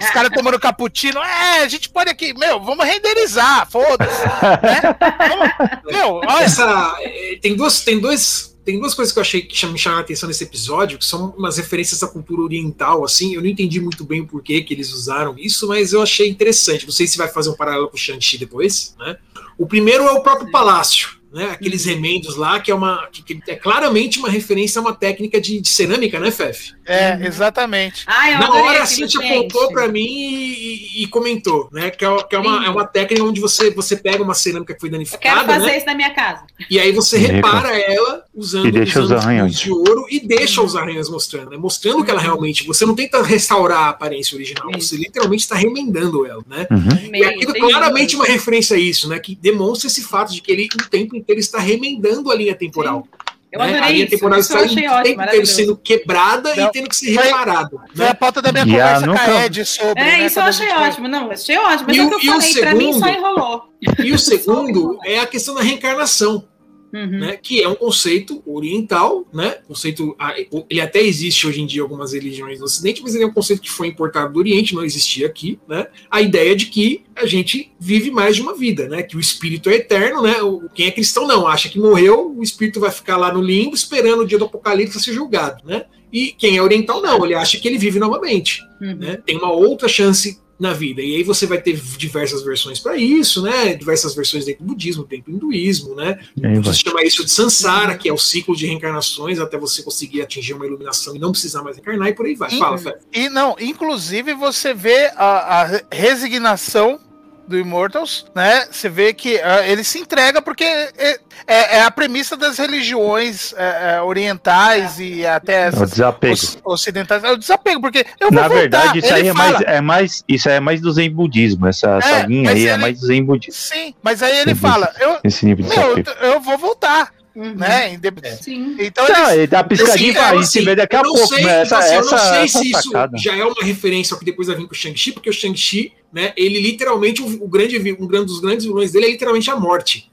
os 0.00 0.10
caras 0.10 0.30
tomando 0.34 0.58
cappuccino. 0.58 1.20
É, 1.22 1.58
a 1.62 1.68
gente 1.68 1.90
pode 1.90 2.08
aqui, 2.10 2.32
meu, 2.32 2.58
vamos 2.60 2.86
renderizar, 2.86 3.68
foda-se. 3.70 4.22
né? 4.62 4.80
Vamos- 5.28 5.82
meu, 5.92 6.14
olha, 6.16 6.44
Essa, 6.44 6.96
é, 7.00 7.38
tem, 7.40 7.54
duas, 7.54 7.82
tem, 7.84 8.00
dois, 8.00 8.51
tem 8.64 8.78
duas 8.78 8.94
coisas 8.94 9.12
que 9.12 9.18
eu 9.18 9.22
achei 9.22 9.42
que 9.42 9.66
me 9.66 9.78
chamaram 9.78 10.00
a 10.00 10.04
atenção 10.04 10.28
nesse 10.28 10.44
episódio, 10.44 10.98
que 10.98 11.04
são 11.04 11.30
umas 11.36 11.56
referências 11.56 12.02
à 12.02 12.08
cultura 12.08 12.42
oriental, 12.42 13.04
assim. 13.04 13.34
Eu 13.34 13.40
não 13.40 13.48
entendi 13.48 13.80
muito 13.80 14.04
bem 14.04 14.20
o 14.20 14.26
porquê 14.26 14.62
que 14.62 14.72
eles 14.72 14.92
usaram 14.92 15.34
isso, 15.38 15.66
mas 15.66 15.92
eu 15.92 16.02
achei 16.02 16.28
interessante. 16.28 16.84
Não 16.84 16.92
sei 16.92 17.06
se 17.06 17.18
vai 17.18 17.28
fazer 17.28 17.50
um 17.50 17.56
paralelo 17.56 17.88
com 17.88 17.96
o 17.96 17.98
Shang-Chi 17.98 18.38
depois, 18.38 18.94
né? 18.98 19.16
O 19.58 19.66
primeiro 19.66 20.04
é 20.04 20.12
o 20.12 20.22
próprio 20.22 20.50
palácio. 20.50 21.21
Né, 21.32 21.48
aqueles 21.50 21.84
remendos 21.86 22.36
lá, 22.36 22.60
que 22.60 22.70
é 22.70 22.74
uma. 22.74 23.06
Que, 23.10 23.22
que 23.22 23.50
é 23.50 23.56
claramente 23.56 24.18
uma 24.18 24.28
referência 24.28 24.78
a 24.78 24.82
uma 24.82 24.94
técnica 24.94 25.40
de, 25.40 25.60
de 25.60 25.68
cerâmica, 25.68 26.20
né, 26.20 26.30
Fef? 26.30 26.72
é, 26.84 27.18
exatamente. 27.26 28.04
Ai, 28.06 28.34
eu 28.34 28.38
Na 28.38 28.50
hora 28.52 28.80
a 28.80 28.82
aquilo, 28.82 29.08
Cintia 29.08 29.20
gente. 29.22 29.32
apontou 29.38 29.72
pra 29.72 29.88
mim 29.88 30.04
e, 30.06 31.02
e- 31.02 31.06
comentou, 31.06 31.68
né? 31.72 31.90
Que, 31.90 32.04
é, 32.04 32.22
que 32.24 32.36
é 32.36 32.38
uma, 32.38 32.66
é 32.66 32.68
uma 32.68 32.86
técnica 32.86 33.24
onde 33.24 33.40
você, 33.40 33.70
você 33.70 33.96
pega 33.96 34.22
uma 34.22 34.34
cerâmica 34.34 34.74
que 34.74 34.80
foi 34.80 34.88
Eu 34.88 34.92
quero 34.92 35.04
danificada, 35.04 35.46
fazer 35.46 35.66
né? 35.66 35.76
isso 35.78 35.86
na 35.86 35.94
minha 35.94 36.10
casa. 36.10 36.44
E 36.68 36.78
aí 36.78 36.92
você 36.92 37.16
repara 37.18 37.76
ela 37.78 38.24
usando, 38.34 38.66
E 38.68 38.72
deixa 38.72 38.98
os 38.98 39.06
usando 39.06 39.18
arranhões. 39.20 39.52
luz 39.52 39.60
de 39.60 39.70
ouro 39.70 40.06
e 40.10 40.20
deixa 40.20 40.60
os 40.62 40.76
arranhões 40.76 41.08
mostrando, 41.08 41.50
né? 41.50 41.56
Mostrando 41.56 42.04
que 42.04 42.10
ela 42.10 42.20
realmente. 42.20 42.66
Você 42.66 42.84
não 42.84 42.94
tenta 42.94 43.22
restaurar 43.22 43.84
a 43.84 43.88
aparência 43.90 44.34
original, 44.36 44.70
Isso. 44.76 44.88
você 44.88 44.96
literalmente 44.96 45.42
está 45.44 45.54
remendando 45.56 46.26
ela, 46.26 46.42
né? 46.46 46.66
Uhum. 46.70 47.14
E 47.14 47.24
aquilo 47.24 47.54
claramente 47.54 48.16
uma 48.16 48.24
referência 48.26 48.76
a 48.76 48.78
isso, 48.78 49.08
né? 49.08 49.18
Que 49.18 49.34
demonstra 49.34 49.86
esse 49.86 50.02
fato 50.02 50.32
de 50.32 50.40
que 50.42 50.50
ele 50.52 50.68
o 50.74 50.88
tempo 50.88 51.16
inteiro 51.22 51.40
está 51.40 51.58
remendando 51.58 52.30
a 52.30 52.34
linha 52.34 52.54
temporal. 52.54 53.06
Eu 53.50 53.58
né? 53.58 53.64
adorei 53.66 53.82
A 53.82 53.88
linha 53.90 54.04
isso. 54.04 54.10
temporal 54.12 54.38
Isso 54.40 54.52
eu 54.56 54.64
está 54.64 55.02
tempo 55.02 55.20
ótimo, 55.22 55.46
sendo 55.46 55.76
quebrada 55.76 56.54
Não, 56.56 56.64
e 56.68 56.72
tendo 56.72 56.88
que 56.88 56.96
ser 56.96 57.14
foi- 57.14 57.24
reparado. 57.24 57.80
Foi 57.94 58.04
Né? 58.06 58.10
a 58.10 58.14
pauta 58.14 58.40
da 58.40 58.50
minha 58.50 58.64
Já 58.64 58.70
conversa 58.72 59.06
nunca- 59.06 59.24
com 59.26 59.30
a 59.30 59.44
Ed 59.46 59.64
sobre. 59.66 60.00
É, 60.00 60.04
né, 60.04 60.26
isso 60.26 60.38
eu 60.38 60.42
achei 60.44 60.68
ótimo. 60.70 61.08
Não, 61.08 61.30
achei 61.30 61.58
ótimo. 61.58 61.84
Mas 61.88 61.96
E 61.96 62.00
é 62.00 62.02
o 62.04 62.08
que 62.08 62.14
eu 62.28 62.32
falei, 62.40 62.54
pra 62.60 62.74
mim 62.74 62.92
só 62.98 63.06
enrolou. 63.08 63.62
E 64.02 64.12
o 64.12 64.18
segundo 64.18 64.98
é 65.04 65.18
a 65.20 65.26
questão 65.26 65.54
da 65.54 65.60
reencarnação. 65.62 66.44
Uhum. 66.92 67.06
né, 67.20 67.38
que 67.42 67.62
é 67.62 67.66
um 67.68 67.74
conceito 67.74 68.42
oriental, 68.44 69.26
né? 69.32 69.56
Conceito, 69.66 70.14
ah, 70.18 70.34
ele 70.68 70.80
até 70.80 71.00
existe 71.02 71.46
hoje 71.46 71.60
em 71.62 71.66
dia 71.66 71.80
em 71.80 71.82
algumas 71.82 72.12
religiões 72.12 72.58
no 72.58 72.66
Ocidente, 72.66 73.02
mas 73.02 73.14
ele 73.14 73.24
é 73.24 73.26
um 73.26 73.32
conceito 73.32 73.62
que 73.62 73.70
foi 73.70 73.88
importado 73.88 74.32
do 74.32 74.38
Oriente, 74.38 74.74
não 74.74 74.84
existia 74.84 75.26
aqui, 75.26 75.58
né? 75.66 75.86
A 76.10 76.20
ideia 76.20 76.54
de 76.54 76.66
que 76.66 77.02
a 77.16 77.24
gente 77.26 77.72
vive 77.80 78.10
mais 78.10 78.36
de 78.36 78.42
uma 78.42 78.54
vida, 78.54 78.88
né? 78.88 79.02
Que 79.02 79.16
o 79.16 79.20
espírito 79.20 79.70
é 79.70 79.76
eterno, 79.76 80.22
né? 80.22 80.42
O- 80.42 80.68
Quem 80.74 80.86
é 80.86 80.90
cristão 80.90 81.26
não 81.26 81.46
acha 81.46 81.68
que 81.68 81.78
morreu, 81.78 82.34
o 82.36 82.42
espírito 82.42 82.78
vai 82.80 82.90
ficar 82.90 83.16
lá 83.16 83.32
no 83.32 83.40
limbo 83.40 83.74
esperando 83.74 84.20
o 84.20 84.26
dia 84.26 84.38
do 84.38 84.44
apocalipse 84.44 85.00
ser 85.00 85.12
julgado, 85.14 85.64
né? 85.66 85.86
E 86.12 86.30
quem 86.32 86.58
é 86.58 86.62
oriental 86.62 87.00
não, 87.00 87.24
ele 87.24 87.32
acha 87.34 87.58
que 87.58 87.66
ele 87.66 87.78
vive 87.78 87.98
novamente 87.98 88.60
Uhum. 88.82 88.96
né? 88.96 89.16
Tem 89.24 89.38
uma 89.38 89.50
outra 89.50 89.88
chance 89.88 90.38
na 90.62 90.72
vida. 90.72 91.02
E 91.02 91.16
aí 91.16 91.22
você 91.22 91.46
vai 91.46 91.60
ter 91.60 91.74
diversas 91.98 92.42
versões 92.42 92.78
para 92.78 92.96
isso, 92.96 93.42
né? 93.42 93.74
Diversas 93.74 94.14
versões 94.14 94.44
dentro 94.44 94.64
do 94.64 94.68
budismo, 94.68 95.04
dentro 95.04 95.30
do 95.32 95.36
hinduísmo, 95.36 95.94
né? 95.96 96.18
Você 96.62 96.74
chama 96.84 97.02
isso 97.02 97.24
de 97.24 97.30
samsara, 97.30 97.98
que 97.98 98.08
é 98.08 98.12
o 98.12 98.18
ciclo 98.18 98.54
de 98.56 98.66
reencarnações 98.66 99.38
até 99.38 99.58
você 99.58 99.82
conseguir 99.82 100.22
atingir 100.22 100.54
uma 100.54 100.64
iluminação 100.66 101.14
e 101.16 101.18
não 101.18 101.32
precisar 101.32 101.62
mais 101.62 101.76
reencarnar 101.76 102.08
e 102.08 102.14
por 102.14 102.24
aí 102.26 102.34
vai. 102.34 102.50
Uhum. 102.52 102.58
Fala, 102.58 102.78
Fé. 102.78 102.98
E 103.12 103.28
não, 103.28 103.56
inclusive 103.60 104.32
você 104.34 104.72
vê 104.72 105.06
a, 105.16 105.60
a 105.60 105.64
re- 105.64 105.84
resignação 105.92 107.00
do 107.46 107.58
Immortals, 107.58 108.24
né? 108.34 108.66
Você 108.70 108.88
vê 108.88 109.12
que 109.12 109.36
ah, 109.40 109.66
ele 109.66 109.82
se 109.84 109.98
entrega 109.98 110.40
porque 110.40 110.64
é, 110.64 111.18
é- 111.46 111.76
é 111.78 111.82
a 111.82 111.90
premissa 111.90 112.36
das 112.36 112.56
religiões 112.58 113.52
é, 113.56 113.96
é, 113.96 114.02
orientais 114.02 114.98
e 115.00 115.26
até 115.26 115.62
É 115.62 115.64
o 115.64 115.68
essas 115.68 115.90
desapego. 115.90 116.34
oc- 116.34 116.60
ocidentais. 116.72 117.24
É 117.24 117.30
o 117.32 117.36
desapego, 117.36 117.80
porque 117.80 118.06
eu 118.20 118.30
vou 118.30 118.40
Na 118.40 118.48
voltar. 118.48 118.60
verdade, 118.60 118.98
isso 119.00 119.12
aí 119.12 119.28
é 119.28 119.34
fala, 119.34 119.52
mais, 119.52 119.64
é 119.66 119.80
mais. 119.80 120.24
Isso 120.28 120.48
aí 120.48 120.54
é 120.56 120.60
mais 120.60 120.80
do 120.80 120.92
Zen 120.92 121.10
budismo. 121.10 121.66
Essa, 121.66 121.98
essa 121.98 122.16
É, 122.20 122.26
linha 122.26 122.50
aí 122.50 122.66
é 122.66 122.72
ele- 122.72 122.80
mais 122.82 123.00
do 123.00 123.06
Zen 123.06 123.24
budismo. 123.24 123.52
Sim, 123.60 123.94
mas 124.02 124.22
aí 124.22 124.38
ele 124.38 124.54
fala, 124.54 124.92
eu, 125.00 125.18
Esse 125.24 125.44
nível 125.44 125.66
de 125.66 125.76
meu, 125.76 125.98
eu, 125.98 126.04
eu 126.34 126.40
vou 126.40 126.56
voltar, 126.56 127.12
Uhum. 127.34 127.54
né? 127.54 127.98
Sim. 128.40 128.76
Então 128.78 129.08
Não, 129.08 129.16
eles, 129.24 129.32
ele 129.32 129.46
dá 129.46 129.64
piscadinha 129.64 130.12
Assim, 130.12 130.20
a 130.20 130.30
gente 130.34 130.42
assim, 130.44 130.64
ver 130.64 130.76
daqui 130.76 130.96
a 130.96 131.02
pouco, 131.02 131.26
sei, 131.26 131.44
né? 131.44 131.62
Essa, 131.62 131.78
assim, 131.78 131.94
eu 131.94 132.00
não 132.04 132.08
sei 132.18 132.18
essa 132.44 132.58
se 132.58 132.70
isso 132.70 132.82
sacada. 132.82 133.18
já 133.18 133.34
é 133.36 133.44
uma 133.44 133.62
referência 133.64 134.14
ao 134.14 134.18
que 134.18 134.24
depois 134.24 134.48
vai 134.48 134.56
vir 134.56 134.66
com 134.66 134.72
o 134.72 134.76
Shang-Chi, 134.76 135.12
porque 135.12 135.30
o 135.30 135.32
Shang-Chi, 135.32 135.92
né, 136.12 136.32
ele 136.36 136.60
literalmente, 136.60 137.22
o, 137.22 137.44
o 137.44 137.48
grande, 137.48 137.76
um 137.98 138.06
grande 138.06 138.26
dos 138.26 138.40
grandes 138.40 138.64
vilões 138.66 138.92
dele 138.92 139.06
é 139.06 139.10
literalmente 139.10 139.50
a 139.50 139.56
morte. 139.56 140.10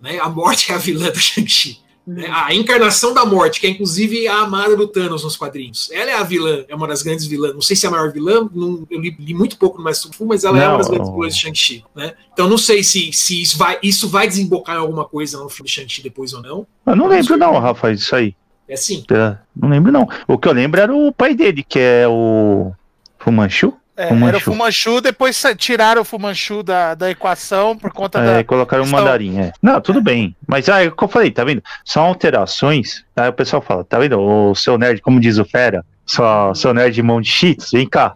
Né? 0.00 0.18
A 0.18 0.28
morte 0.28 0.70
é 0.72 0.74
a 0.74 0.78
vilã 0.78 1.10
do 1.10 1.18
Shang-Chi. 1.18 1.78
né? 2.06 2.26
A 2.30 2.54
encarnação 2.54 3.12
da 3.14 3.24
morte, 3.24 3.60
que 3.60 3.66
é 3.66 3.70
inclusive 3.70 4.26
a 4.28 4.38
amada 4.40 4.76
do 4.76 4.86
Thanos 4.88 5.22
nos 5.24 5.36
quadrinhos. 5.36 5.90
Ela 5.92 6.10
é 6.10 6.14
a 6.14 6.22
vilã, 6.22 6.64
é 6.68 6.74
uma 6.74 6.86
das 6.86 7.02
grandes 7.02 7.26
vilãs. 7.26 7.54
Não 7.54 7.62
sei 7.62 7.76
se 7.76 7.86
é 7.86 7.88
a 7.88 7.92
maior 7.92 8.12
vilã, 8.12 8.48
não- 8.54 8.86
eu 8.90 9.00
li, 9.00 9.14
li 9.18 9.32
muito 9.34 9.56
pouco 9.58 9.78
no 9.78 9.84
Mais 9.84 10.02
Fu, 10.02 10.26
mas 10.26 10.44
ela 10.44 10.58
é 10.58 10.62
uma 10.64 10.72
Não, 10.72 10.78
das 10.78 10.88
grandes 10.88 11.10
vilãs 11.10 11.34
de 11.34 11.40
Shang-Chi. 11.42 11.84
Né? 11.94 12.14
Então 12.32 12.48
não 12.48 12.58
sei 12.58 12.82
se, 12.82 13.12
se 13.12 13.40
isso, 13.40 13.56
vai, 13.58 13.78
isso 13.82 14.08
vai 14.08 14.26
desembocar 14.28 14.76
em 14.76 14.80
alguma 14.80 15.04
coisa 15.04 15.38
no 15.38 15.48
filme 15.48 15.68
de 15.68 15.74
Shang-Chi 15.74 16.02
depois 16.02 16.32
ou 16.34 16.42
não. 16.42 16.66
Eu 16.86 16.96
não 16.96 17.06
lembro, 17.06 17.36
não, 17.36 17.58
Rafa, 17.58 17.94
disso 17.94 18.14
aí. 18.16 18.34
É 18.66 18.76
sim. 18.76 19.04
É, 19.10 19.36
Não 19.54 19.68
lembro, 19.68 19.92
não. 19.92 20.08
O 20.26 20.38
que 20.38 20.48
eu 20.48 20.52
lembro 20.52 20.80
era 20.80 20.94
o 20.94 21.12
pai 21.12 21.34
dele, 21.34 21.62
que 21.62 21.78
é 21.78 22.06
o 22.08 22.72
Fumanchu. 23.18 23.74
É, 23.96 24.08
Fumanchu. 24.08 24.28
era 24.28 24.36
o 24.36 24.40
Fumanchu, 24.40 25.00
depois 25.00 25.42
tiraram 25.56 26.02
o 26.02 26.04
Fumanchu 26.04 26.62
da, 26.62 26.94
da 26.94 27.10
equação 27.10 27.76
por 27.76 27.92
conta 27.92 28.18
É, 28.18 28.36
da. 28.38 28.44
colocaram 28.44 28.84
o 28.84 28.88
mandarim, 28.88 29.38
é. 29.38 29.52
Não, 29.62 29.80
tudo 29.80 30.00
bem. 30.00 30.34
Mas 30.46 30.68
aí, 30.68 30.86
é 30.86 30.88
o 30.88 30.92
que 30.96 31.04
eu 31.04 31.08
falei, 31.08 31.30
tá 31.30 31.44
vendo? 31.44 31.62
São 31.84 32.04
alterações. 32.04 33.04
Aí 33.16 33.28
o 33.28 33.32
pessoal 33.32 33.62
fala, 33.62 33.84
tá 33.84 33.98
vendo? 33.98 34.18
O 34.20 34.54
seu 34.54 34.76
nerd, 34.76 35.00
como 35.00 35.20
diz 35.20 35.38
o 35.38 35.44
Fera, 35.44 35.84
só, 36.04 36.52
seu 36.54 36.74
nerd 36.74 36.94
de 36.94 37.02
mão 37.02 37.20
de 37.20 37.28
cheats, 37.30 37.70
vem 37.72 37.88
cá. 37.88 38.14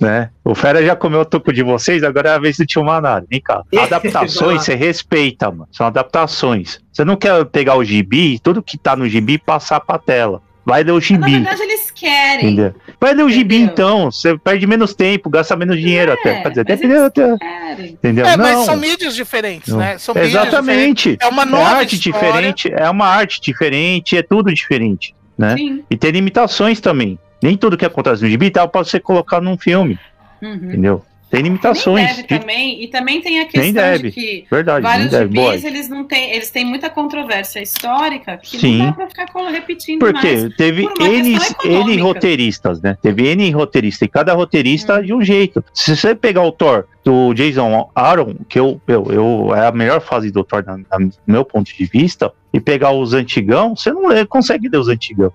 Né? 0.00 0.30
O 0.42 0.54
Fera 0.54 0.82
já 0.82 0.96
comeu 0.96 1.20
o 1.20 1.24
toco 1.26 1.52
de 1.52 1.62
vocês, 1.62 2.02
agora 2.02 2.30
é 2.30 2.34
a 2.34 2.38
vez 2.38 2.56
do 2.56 2.64
tio 2.64 2.82
Manara. 2.82 3.22
Vem 3.28 3.38
cá. 3.38 3.62
Adaptações, 3.76 4.64
você 4.64 4.74
respeita, 4.74 5.50
mano. 5.50 5.68
São 5.70 5.86
adaptações. 5.86 6.80
Você 6.90 7.04
não 7.04 7.16
quer 7.16 7.44
pegar 7.44 7.76
o 7.76 7.84
gibi, 7.84 8.38
tudo 8.38 8.62
que 8.62 8.78
tá 8.78 8.96
no 8.96 9.06
gibi 9.06 9.36
passar 9.36 9.78
pra 9.80 9.98
tela. 9.98 10.40
Vai 10.70 10.84
ler 10.84 10.92
o 10.92 10.94
Na 10.94 11.00
gibi. 11.00 11.30
verdade, 11.32 11.62
eles 11.62 11.90
querem. 11.90 12.46
Entendeu? 12.46 12.74
Vai 13.00 13.12
ler 13.12 13.24
o 13.24 13.28
gibi 13.28 13.56
então. 13.56 14.08
Você 14.08 14.38
perde 14.38 14.68
menos 14.68 14.94
tempo, 14.94 15.28
gasta 15.28 15.56
menos 15.56 15.76
dinheiro 15.80 16.12
até. 16.12 16.42
Quer 16.42 16.48
dizer, 16.50 16.64
mas 16.68 16.78
dependendo 16.78 17.04
até. 17.06 17.36
Querem. 17.38 17.90
Entendeu? 17.92 18.24
É, 18.24 18.36
mas 18.36 18.54
Não. 18.56 18.64
são 18.66 18.76
mídias 18.76 19.16
diferentes, 19.16 19.68
Não. 19.72 19.78
né? 19.80 19.98
São 19.98 20.14
mídias 20.14 20.30
diferentes. 20.30 20.52
Exatamente. 20.54 21.18
É 21.20 21.26
uma 21.26 21.42
É 21.42 21.46
nova 21.46 21.70
arte 21.70 21.96
história. 21.96 22.20
diferente, 22.30 22.72
é 22.72 22.88
uma 22.88 23.06
arte 23.06 23.40
diferente, 23.40 24.16
é 24.16 24.22
tudo 24.22 24.54
diferente, 24.54 25.12
né? 25.36 25.56
Sim. 25.56 25.82
E 25.90 25.96
tem 25.96 26.12
limitações 26.12 26.80
também. 26.80 27.18
Nem 27.42 27.56
tudo 27.56 27.76
que 27.76 27.84
acontece 27.84 28.22
no 28.22 28.28
gibi 28.30 28.48
tal 28.50 28.68
pode 28.68 28.88
ser 28.90 29.00
colocado 29.00 29.42
num 29.42 29.58
filme, 29.58 29.98
Uhum. 30.40 30.54
entendeu? 30.54 31.04
Tem 31.30 31.42
Nem 31.42 31.50
limitações. 31.52 32.08
deve 32.08 32.22
de- 32.22 32.28
também. 32.40 32.82
E 32.82 32.88
também 32.88 33.20
tem 33.20 33.38
a 33.40 33.44
questão 33.44 33.62
Nem 33.62 33.72
deve. 33.72 34.10
de 34.10 34.14
que 34.14 34.44
Verdade, 34.50 34.82
nem 34.82 34.90
vários 34.92 35.10
deve. 35.12 35.36
Gibis, 35.40 35.64
eles 35.64 35.88
não 35.88 36.04
têm, 36.04 36.32
eles 36.32 36.50
têm 36.50 36.64
muita 36.64 36.90
controvérsia 36.90 37.62
histórica 37.62 38.36
que 38.38 38.58
Sim. 38.58 38.78
não 38.78 38.86
dá 38.86 38.92
pra 38.92 39.08
ficar 39.08 39.26
repetindo 39.50 40.00
Porque 40.00 40.36
mais. 40.36 40.56
teve 40.56 40.82
por 40.88 41.06
N, 41.06 41.36
N 41.64 41.96
roteiristas, 41.98 42.80
né? 42.82 42.98
Teve 43.00 43.28
N 43.28 43.50
roteiristas, 43.52 44.06
e 44.06 44.08
cada 44.10 44.34
roteirista 44.34 44.98
Hum. 44.98 45.02
de 45.02 45.14
um 45.14 45.22
jeito. 45.22 45.64
Se 45.72 45.94
você 45.96 46.14
pegar 46.16 46.42
o 46.42 46.50
Thor 46.50 46.84
do 47.04 47.32
Jason 47.32 47.88
Aaron, 47.94 48.34
que 48.48 48.58
eu, 48.58 48.80
eu, 48.88 49.06
eu 49.12 49.54
é 49.54 49.68
a 49.68 49.72
melhor 49.72 50.00
fase 50.00 50.30
do 50.32 50.42
Thor, 50.42 50.62
do 50.64 51.12
meu 51.26 51.44
ponto 51.44 51.72
de 51.72 51.84
vista, 51.86 52.32
e 52.52 52.58
pegar 52.58 52.90
os 52.90 53.14
antigão, 53.14 53.76
você 53.76 53.92
não 53.92 54.02
consegue 54.26 54.68
ler 54.68 54.78
os 54.78 54.88
antigão. 54.88 55.32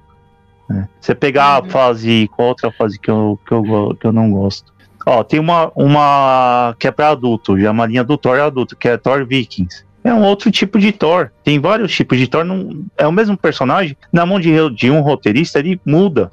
né? 0.69 0.89
Você 0.99 1.13
pegar 1.15 1.61
Uhum. 1.61 1.67
a 1.67 1.71
fase. 1.71 2.27
Qual 2.35 2.47
outra 2.49 2.71
fase 2.71 2.99
que 2.99 3.09
eu, 3.09 3.39
que 3.47 3.53
eu, 3.53 3.95
que 3.99 4.05
eu 4.07 4.11
não 4.11 4.29
gosto? 4.31 4.73
Ó, 5.05 5.23
tem 5.23 5.39
uma, 5.39 5.71
uma 5.75 6.75
que 6.79 6.87
é 6.87 6.91
pra 6.91 7.09
adulto, 7.09 7.59
já 7.59 7.71
uma 7.71 7.85
linha 7.85 8.03
do 8.03 8.17
Thor 8.17 8.39
adulto, 8.39 8.75
que 8.75 8.87
é 8.87 8.97
Thor 8.97 9.25
Vikings. 9.25 9.83
É 10.03 10.13
um 10.13 10.23
outro 10.23 10.51
tipo 10.51 10.77
de 10.79 10.91
Thor. 10.91 11.31
Tem 11.43 11.59
vários 11.59 11.91
tipos 11.93 12.17
de 12.17 12.27
Thor. 12.27 12.43
Não, 12.43 12.83
é 12.97 13.07
o 13.07 13.11
mesmo 13.11 13.35
personagem. 13.37 13.97
Na 14.13 14.25
mão 14.25 14.39
de, 14.39 14.51
de 14.71 14.89
um 14.91 15.01
roteirista, 15.01 15.59
ele 15.59 15.79
muda. 15.85 16.31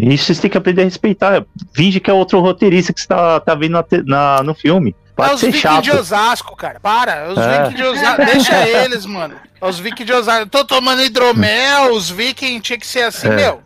E 0.00 0.14
Isso 0.14 0.24
vocês 0.26 0.38
têm 0.38 0.50
que 0.50 0.56
aprender 0.56 0.82
a 0.82 0.84
respeitar. 0.84 1.44
Finge 1.74 1.98
que 2.00 2.08
é 2.10 2.12
outro 2.14 2.40
roteirista 2.40 2.92
que 2.92 3.00
você 3.00 3.06
tá, 3.08 3.40
tá 3.40 3.54
vendo 3.54 3.72
na 3.72 3.84
na- 4.04 4.42
no 4.44 4.54
filme. 4.54 4.94
É 4.94 5.14
Pode 5.16 5.34
os 5.34 5.40
ser 5.40 5.46
vikings 5.52 5.62
chato. 5.62 5.84
de 5.84 5.90
Osasco, 5.92 6.56
cara. 6.56 6.78
Para. 6.80 7.12
É 7.12 7.28
Os 7.28 7.38
É. 7.38 7.62
vikings 7.64 7.76
de 7.76 7.82
Osasco. 7.88 8.24
Deixa 8.24 8.68
eles, 8.68 9.06
mano. 9.06 9.34
É 9.60 9.66
Os 9.68 9.78
vikings 9.78 10.04
de 10.04 10.12
Osasco. 10.12 10.42
Eu 10.42 10.46
tô 10.48 10.64
tomando 10.64 11.02
hidromel, 11.02 11.92
os 11.94 12.10
vikings 12.10 12.60
tinha 12.60 12.78
que 12.78 12.86
ser 12.86 13.02
assim, 13.02 13.28
É. 13.28 13.36
meu. 13.36 13.60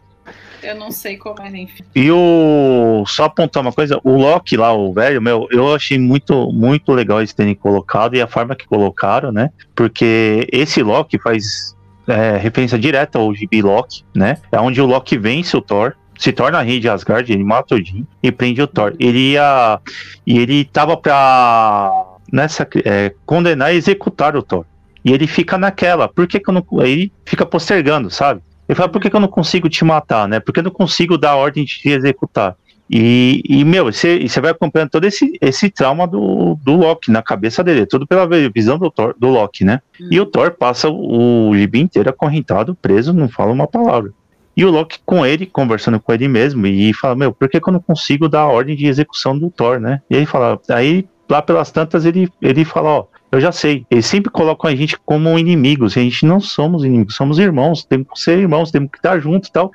Eu 0.62 0.74
não 0.74 0.90
sei 0.90 1.16
como 1.16 1.40
é, 1.42 1.48
enfim. 1.48 1.84
E 1.94 2.10
o. 2.10 3.04
Só 3.06 3.24
apontar 3.24 3.62
uma 3.62 3.72
coisa, 3.72 4.00
o 4.02 4.16
Loki 4.16 4.56
lá, 4.56 4.72
o 4.72 4.92
velho, 4.92 5.22
meu, 5.22 5.46
eu 5.50 5.74
achei 5.74 5.98
muito, 5.98 6.52
muito 6.52 6.92
legal 6.92 7.20
eles 7.20 7.32
terem 7.32 7.54
colocado 7.54 8.16
e 8.16 8.20
a 8.20 8.26
forma 8.26 8.56
que 8.56 8.66
colocaram, 8.66 9.30
né? 9.30 9.50
Porque 9.74 10.48
esse 10.52 10.82
Loki 10.82 11.18
faz 11.18 11.76
é, 12.08 12.36
referência 12.36 12.78
direta 12.78 13.18
ao 13.18 13.34
gibi 13.34 13.62
Loki, 13.62 14.02
né? 14.14 14.38
É 14.50 14.58
onde 14.60 14.80
o 14.80 14.86
Loki 14.86 15.18
vence 15.18 15.56
o 15.56 15.60
Thor. 15.60 15.94
Se 16.18 16.32
torna 16.32 16.62
rei 16.62 16.80
de 16.80 16.88
Asgard, 16.88 17.32
ele 17.32 17.44
mata 17.44 17.76
o 17.76 17.78
e 18.22 18.32
prende 18.32 18.60
o 18.60 18.66
Thor. 18.66 18.94
Ele 18.98 19.32
ia. 19.32 19.78
E 20.26 20.38
ele 20.38 20.64
tava 20.64 20.96
pra. 20.96 22.16
Nessa. 22.32 22.66
é, 22.84 23.14
condenar 23.24 23.72
e 23.72 23.76
executar 23.76 24.36
o 24.36 24.42
Thor. 24.42 24.64
E 25.04 25.12
ele 25.12 25.28
fica 25.28 25.56
naquela. 25.56 26.08
Por 26.08 26.26
que, 26.26 26.40
que 26.40 26.50
eu 26.50 26.54
não. 26.54 26.64
Ele 26.82 27.12
fica 27.24 27.46
postergando, 27.46 28.10
sabe? 28.10 28.40
Ele 28.68 28.76
fala, 28.76 28.88
por 28.88 29.00
que, 29.00 29.08
que 29.08 29.16
eu 29.16 29.20
não 29.20 29.28
consigo 29.28 29.68
te 29.68 29.84
matar, 29.84 30.28
né? 30.28 30.40
Porque 30.40 30.60
eu 30.60 30.64
não 30.64 30.70
consigo 30.70 31.16
dar 31.16 31.30
a 31.30 31.36
ordem 31.36 31.64
de 31.64 31.78
te 31.78 31.88
executar. 31.88 32.56
E, 32.90 33.42
e 33.46 33.64
meu, 33.64 33.84
você, 33.86 34.26
você 34.26 34.40
vai 34.40 34.50
acompanhando 34.50 34.90
todo 34.90 35.04
esse, 35.04 35.38
esse 35.40 35.70
trauma 35.70 36.06
do, 36.06 36.58
do 36.62 36.74
Loki 36.74 37.10
na 37.10 37.22
cabeça 37.22 37.62
dele, 37.62 37.84
tudo 37.84 38.06
pela 38.06 38.26
visão 38.50 38.78
do, 38.78 38.90
Thor, 38.90 39.14
do 39.18 39.28
Loki, 39.28 39.62
né? 39.62 39.80
E 40.10 40.18
o 40.18 40.24
Thor 40.24 40.52
passa 40.52 40.88
o, 40.88 41.50
o 41.50 41.56
gibi 41.56 41.80
inteiro 41.80 42.08
acorrentado, 42.08 42.74
preso, 42.74 43.12
não 43.12 43.28
fala 43.28 43.52
uma 43.52 43.66
palavra. 43.66 44.12
E 44.56 44.64
o 44.64 44.70
Loki 44.70 44.98
com 45.04 45.24
ele, 45.24 45.46
conversando 45.46 46.00
com 46.00 46.12
ele 46.12 46.26
mesmo, 46.28 46.66
e 46.66 46.92
fala, 46.94 47.14
meu, 47.14 47.32
por 47.32 47.48
que, 47.48 47.60
que 47.60 47.68
eu 47.68 47.72
não 47.72 47.80
consigo 47.80 48.28
dar 48.28 48.40
a 48.40 48.48
ordem 48.48 48.74
de 48.74 48.86
execução 48.86 49.38
do 49.38 49.50
Thor, 49.50 49.78
né? 49.78 50.00
E 50.10 50.16
aí 50.16 50.26
fala, 50.26 50.58
aí 50.70 51.06
lá 51.28 51.42
pelas 51.42 51.70
tantas 51.70 52.06
ele, 52.06 52.28
ele 52.40 52.64
fala, 52.64 52.88
ó, 52.88 53.04
eu 53.30 53.40
já 53.40 53.52
sei, 53.52 53.84
eles 53.90 54.06
sempre 54.06 54.30
colocam 54.30 54.70
a 54.70 54.74
gente 54.74 54.96
como 55.04 55.38
inimigos, 55.38 55.96
e 55.96 56.00
a 56.00 56.02
gente 56.02 56.24
não 56.24 56.40
somos 56.40 56.84
inimigos, 56.84 57.14
somos 57.14 57.38
irmãos, 57.38 57.84
temos 57.84 58.06
que 58.12 58.20
ser 58.20 58.38
irmãos, 58.38 58.70
temos 58.70 58.90
que 58.90 58.98
estar 58.98 59.20
juntos 59.20 59.48
e 59.48 59.52
tal. 59.52 59.70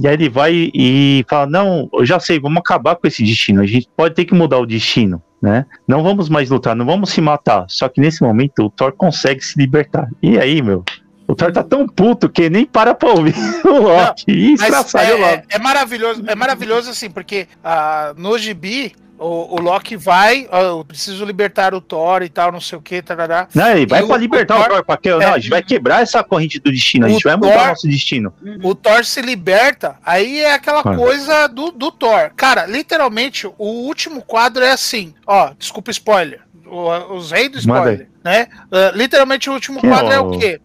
E 0.00 0.06
aí 0.06 0.14
ele 0.14 0.28
vai 0.28 0.70
e 0.72 1.24
fala, 1.28 1.46
não, 1.46 1.88
eu 1.92 2.06
já 2.06 2.20
sei, 2.20 2.38
vamos 2.38 2.58
acabar 2.58 2.94
com 2.94 3.06
esse 3.06 3.22
destino, 3.24 3.60
a 3.60 3.66
gente 3.66 3.88
pode 3.96 4.14
ter 4.14 4.24
que 4.24 4.34
mudar 4.34 4.58
o 4.58 4.66
destino, 4.66 5.20
né? 5.40 5.66
Não 5.86 6.02
vamos 6.02 6.28
mais 6.28 6.48
lutar, 6.48 6.76
não 6.76 6.86
vamos 6.86 7.10
se 7.10 7.20
matar. 7.20 7.66
Só 7.68 7.88
que 7.88 8.00
nesse 8.00 8.22
momento 8.22 8.64
o 8.64 8.70
Thor 8.70 8.92
consegue 8.92 9.44
se 9.44 9.58
libertar. 9.58 10.08
E 10.22 10.38
aí, 10.38 10.62
meu, 10.62 10.84
o 11.26 11.34
Thor 11.34 11.50
tá 11.50 11.62
tão 11.62 11.88
puto 11.88 12.28
que 12.28 12.48
nem 12.48 12.64
para 12.64 12.94
pra 12.94 13.10
ouvir 13.10 13.34
o 13.64 13.78
Loki 13.78 14.24
e 14.28 14.50
Mas 14.52 14.62
estraçalha 14.62 15.16
o 15.16 15.18
é, 15.18 15.30
Loki. 15.32 15.46
é, 15.50 15.56
é 15.56 15.58
maravilhoso, 15.58 16.22
é 16.26 16.34
maravilhoso 16.36 16.90
assim, 16.90 17.10
porque 17.10 17.48
ah, 17.64 18.14
no 18.16 18.38
gibi 18.38 18.92
o, 19.22 19.54
o 19.56 19.60
Loki 19.60 19.96
vai, 19.96 20.46
ó, 20.50 20.60
eu 20.60 20.84
preciso 20.84 21.24
libertar 21.24 21.74
o 21.74 21.80
Thor 21.80 22.22
e 22.22 22.28
tal, 22.28 22.50
não 22.52 22.60
sei 22.60 22.78
o 22.78 22.82
que, 22.82 23.00
tarará. 23.00 23.48
Não, 23.54 23.68
ele 23.70 23.86
vai 23.86 24.02
E 24.02 24.06
pra 24.06 24.14
o- 24.16 24.18
libertar 24.18 24.56
o 24.56 24.58
Thor- 24.60 24.68
Thor, 24.68 24.84
pra 24.84 24.96
que, 24.96 25.10
não, 25.10 25.20
é. 25.20 25.26
a 25.26 25.38
gente 25.38 25.50
vai 25.50 25.62
quebrar 25.62 26.02
essa 26.02 26.22
corrente 26.24 26.58
do 26.58 26.70
destino, 26.70 27.06
a 27.06 27.08
gente 27.08 27.26
O 27.26 27.28
vai 27.28 27.36
mudar 27.36 27.52
Thor- 27.52 27.62
o 27.64 27.68
nosso 27.68 27.88
destino. 27.88 28.34
O 28.62 28.74
Thor 28.74 29.04
se 29.04 29.22
liberta, 29.22 29.96
aí 30.04 30.40
é 30.40 30.54
aquela 30.54 30.82
coisa 30.82 31.46
do, 31.46 31.70
do 31.70 31.90
Thor. 31.92 32.30
Cara, 32.36 32.66
literalmente, 32.66 33.46
o 33.46 33.54
último 33.86 34.22
quadro 34.22 34.62
é 34.64 34.72
assim, 34.72 35.14
ó, 35.26 35.52
desculpa 35.58 35.90
spoiler, 35.90 36.40
o- 36.66 37.14
os 37.16 37.30
reis 37.30 37.50
do 37.50 37.58
spoiler, 37.58 38.08
né? 38.24 38.46
Ah, 38.70 38.92
literalmente 38.94 39.48
o 39.50 39.52
último 39.52 39.80
quadro 39.80 40.10
é 40.12 40.14
é 40.16 40.20
o- 40.20 40.30
o 40.32 40.38
quê? 40.38 40.60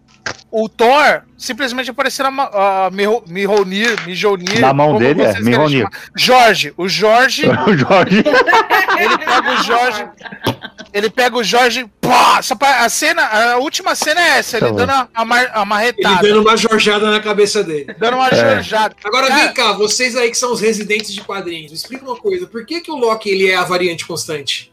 O 0.49 0.69
Thor 0.69 1.23
simplesmente 1.37 1.89
aparecer 1.91 2.23
na 2.23 2.89
Miho- 2.91 3.23
Mihonir, 3.27 3.95
Mijonir. 4.05 4.59
Na 4.59 4.73
mão 4.73 4.97
dele 4.97 5.21
é 5.23 5.39
Mihonir. 5.39 5.85
Jorge, 6.15 6.73
o 6.77 6.87
Jorge 6.87 7.43
O 7.67 7.77
Jorge. 7.77 8.23
Ele 8.97 9.17
pega 9.17 9.51
o 9.51 9.63
Jorge. 9.63 10.07
Ele 10.93 11.09
pega 11.09 11.37
o 11.37 11.43
Jorge. 11.43 11.85
Pá, 12.01 12.41
só 12.41 12.55
pra- 12.55 12.85
a 12.85 12.89
cena, 12.89 13.23
a 13.23 13.57
última 13.57 13.93
cena 13.93 14.19
é 14.21 14.37
essa, 14.39 14.57
ele 14.57 14.67
Tá 14.67 14.71
dando 14.71 14.89
a, 14.91 15.07
a, 15.13 15.25
mar- 15.25 15.51
a 15.53 15.59
Ele 15.59 15.65
marretada. 15.65 16.21
dando 16.27 16.41
uma 16.41 16.57
jorjada 16.57 17.11
na 17.11 17.19
cabeça 17.19 17.63
dele. 17.63 17.93
Dando 17.99 18.15
uma 18.15 18.29
É. 18.29 18.53
jorjada. 18.53 18.95
Agora 19.03 19.27
Cara, 19.27 19.43
vem 19.43 19.53
cá, 19.53 19.73
vocês 19.73 20.15
aí 20.15 20.29
que 20.31 20.37
são 20.37 20.51
os 20.53 20.61
residentes 20.61 21.13
de 21.13 21.21
quadrinhos, 21.21 21.71
explica 21.71 22.05
uma 22.05 22.15
coisa, 22.15 22.47
por 22.47 22.65
que, 22.65 22.79
que 22.81 22.89
o 22.89 22.95
Loki 22.95 23.29
ele 23.29 23.47
é 23.51 23.55
a 23.55 23.63
variante 23.63 24.05
constante? 24.07 24.71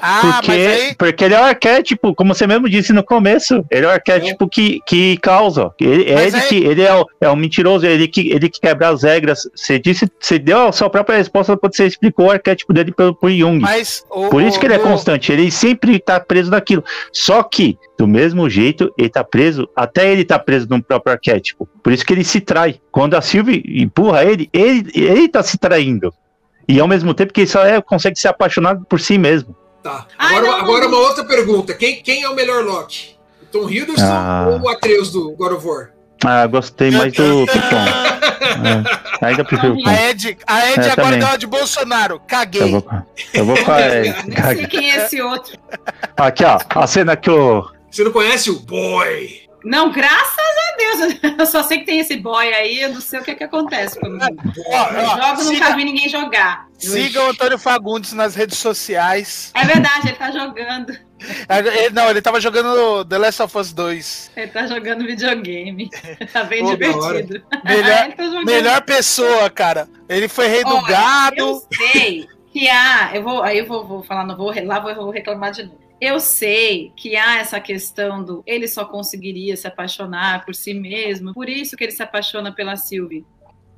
Ah, 0.00 0.36
porque, 0.36 0.50
aí. 0.50 0.94
porque 0.96 1.24
ele 1.24 1.34
é 1.34 1.40
o 1.40 1.44
arquétipo, 1.44 2.14
como 2.14 2.34
você 2.34 2.46
mesmo 2.46 2.68
disse 2.68 2.92
no 2.92 3.02
começo. 3.04 3.64
Ele 3.70 3.84
é 3.84 3.88
o 3.88 3.92
arquétipo 3.92 4.48
que, 4.48 4.80
que 4.86 5.16
causa. 5.18 5.70
Ele, 5.80 6.04
é 6.04 6.26
ele 6.26 6.36
aí- 6.36 6.42
que 6.48 6.56
ele 6.56 6.82
é 6.82 6.94
o, 6.94 7.06
é 7.20 7.28
o 7.28 7.36
mentiroso, 7.36 7.86
ele 7.86 8.08
que, 8.08 8.30
ele 8.30 8.48
que 8.48 8.60
quebra 8.60 8.88
as 8.88 9.02
regras. 9.02 9.48
Você 9.54 9.78
disse, 9.78 10.10
você 10.18 10.38
deu 10.38 10.68
a 10.68 10.72
sua 10.72 10.88
própria 10.88 11.16
resposta 11.16 11.56
quando 11.56 11.74
você 11.76 11.86
explicou 11.86 12.26
o 12.26 12.30
arquétipo 12.30 12.72
dele 12.72 12.92
pelo 12.92 13.14
por 13.14 13.30
Jung. 13.30 13.60
Mas 13.60 14.04
o, 14.10 14.28
Por 14.28 14.42
isso 14.42 14.58
que 14.58 14.66
ele 14.66 14.74
é 14.74 14.78
constante, 14.78 15.32
ele 15.32 15.50
sempre 15.50 15.98
tá 15.98 16.18
preso 16.18 16.50
naquilo. 16.50 16.84
Só 17.12 17.42
que, 17.42 17.76
do 17.98 18.06
mesmo 18.06 18.48
jeito, 18.48 18.92
ele 18.96 19.08
tá 19.08 19.22
preso, 19.22 19.68
até 19.76 20.10
ele 20.10 20.24
tá 20.24 20.38
preso 20.38 20.66
no 20.70 20.82
próprio 20.82 21.12
arquétipo. 21.12 21.68
Por 21.82 21.92
isso 21.92 22.04
que 22.04 22.12
ele 22.12 22.24
se 22.24 22.40
trai. 22.40 22.80
Quando 22.90 23.14
a 23.14 23.20
Sylvie 23.20 23.62
empurra 23.66 24.24
ele, 24.24 24.48
ele, 24.52 24.90
ele 24.94 25.28
tá 25.28 25.42
se 25.42 25.58
traindo. 25.58 26.12
E 26.68 26.78
ao 26.78 26.86
mesmo 26.86 27.12
tempo 27.12 27.32
que 27.32 27.40
ele 27.40 27.48
só 27.48 27.64
é, 27.66 27.80
consegue 27.80 28.18
ser 28.18 28.28
apaixonado 28.28 28.84
por 28.88 29.00
si 29.00 29.18
mesmo. 29.18 29.56
Tá. 29.82 30.06
Ai, 30.18 30.36
Agora, 30.36 30.46
não, 30.46 30.58
não, 30.58 30.64
agora 30.64 30.80
não. 30.88 30.88
uma 30.88 30.98
outra 31.08 31.24
pergunta: 31.24 31.74
quem, 31.74 32.02
quem 32.02 32.22
é 32.22 32.28
o 32.28 32.34
melhor 32.34 32.64
Loki? 32.64 33.16
O 33.42 33.46
Tom 33.46 33.68
Hiddleston 33.68 34.04
Ah. 34.04 34.46
ou 34.50 34.60
o 34.60 34.68
Atreus 34.68 35.10
do 35.10 35.30
God 35.32 35.52
of 35.52 35.66
War? 35.66 35.90
Ah, 36.24 36.46
gostei 36.46 36.90
mais 36.90 37.12
do, 37.14 37.46
Tom. 37.46 37.54
É, 39.22 39.26
ainda 39.26 39.42
prefiro 39.44 39.74
o. 39.74 39.88
A 39.88 40.10
Ed, 40.10 40.36
a 40.46 40.70
Ed 40.72 40.80
É, 40.86 40.90
agora 40.92 41.16
deu 41.16 41.38
de 41.38 41.46
Bolsonaro. 41.46 42.20
Caguei. 42.26 42.60
Eu 42.62 42.68
vou, 42.68 42.86
eu 43.32 43.44
vou 43.46 43.64
com 43.64 43.70
a 43.72 43.78
Nem 44.26 44.56
sei 44.56 44.66
quem 44.66 44.90
é 44.90 45.04
esse 45.06 45.20
outro. 45.22 45.58
Aqui, 46.16 46.44
ó, 46.44 46.58
a 46.74 46.86
cena 46.86 47.16
que 47.16 47.30
o. 47.30 47.64
Você 47.90 48.04
não 48.04 48.12
conhece 48.12 48.50
o 48.50 48.60
Boy? 48.60 49.39
Não, 49.64 49.90
graças 49.90 50.38
a 50.38 50.76
Deus. 50.76 51.20
Eu 51.38 51.46
só 51.46 51.62
sei 51.62 51.78
que 51.80 51.86
tem 51.86 51.98
esse 52.00 52.16
boy 52.16 52.48
aí, 52.52 52.80
eu 52.80 52.94
não 52.94 53.00
sei 53.00 53.20
o 53.20 53.22
que, 53.22 53.34
que 53.34 53.44
acontece 53.44 53.98
ó, 54.02 55.16
jogo, 55.16 55.42
siga- 55.42 55.66
nunca 55.66 55.76
vi 55.76 55.84
ninguém 55.84 56.08
jogar. 56.08 56.66
Siga 56.78 57.22
o 57.22 57.28
Antônio 57.30 57.58
Fagundes 57.58 58.12
nas 58.12 58.34
redes 58.34 58.56
sociais. 58.58 59.50
É 59.54 59.64
verdade, 59.64 60.08
ele 60.08 60.16
tá 60.16 60.30
jogando. 60.30 60.96
Ele- 61.48 61.90
Não, 61.90 62.08
ele 62.08 62.22
tava 62.22 62.40
jogando 62.40 63.04
The 63.04 63.18
Last 63.18 63.42
of 63.42 63.58
Us 63.58 63.72
2. 63.72 64.30
Ele 64.36 64.46
tá 64.46 64.66
jogando 64.66 65.04
videogame. 65.06 65.90
Tá 66.32 66.44
bem 66.44 66.62
Pô, 66.62 66.70
divertido. 66.70 67.42
Melhor- 67.64 68.04
Ele 68.06 68.14
tá. 68.14 68.44
Melhor 68.44 68.82
pessoa, 68.82 69.50
cara. 69.50 69.88
Ele 70.08 70.28
foi 70.28 70.46
rei 70.48 70.64
do 70.64 70.74
Olha, 70.74 70.86
gado. 70.88 71.36
Eu 71.38 71.62
sei 71.92 72.26
que 72.52 72.68
há. 72.68 73.10
Eu 73.14 73.22
vou, 73.22 73.42
aí 73.42 73.58
eu 73.58 73.66
vou, 73.66 73.86
vou 73.86 74.02
falar, 74.02 74.24
não 74.24 74.36
vou, 74.36 74.52
lá 74.64 74.78
vou, 74.80 74.90
eu 74.90 74.96
vou 74.96 75.10
reclamar 75.10 75.52
de 75.52 75.64
novo. 75.64 75.79
Eu 76.00 76.18
sei 76.18 76.92
que 76.96 77.14
há 77.16 77.38
essa 77.38 77.60
questão 77.60 78.24
do 78.24 78.42
ele 78.46 78.66
só 78.66 78.84
conseguiria 78.84 79.56
se 79.56 79.66
apaixonar 79.66 80.44
por 80.44 80.54
si 80.54 80.72
mesmo, 80.72 81.34
por 81.34 81.48
isso 81.48 81.76
que 81.76 81.84
ele 81.84 81.92
se 81.92 82.02
apaixona 82.02 82.52
pela 82.52 82.74
Sylvie. 82.76 83.24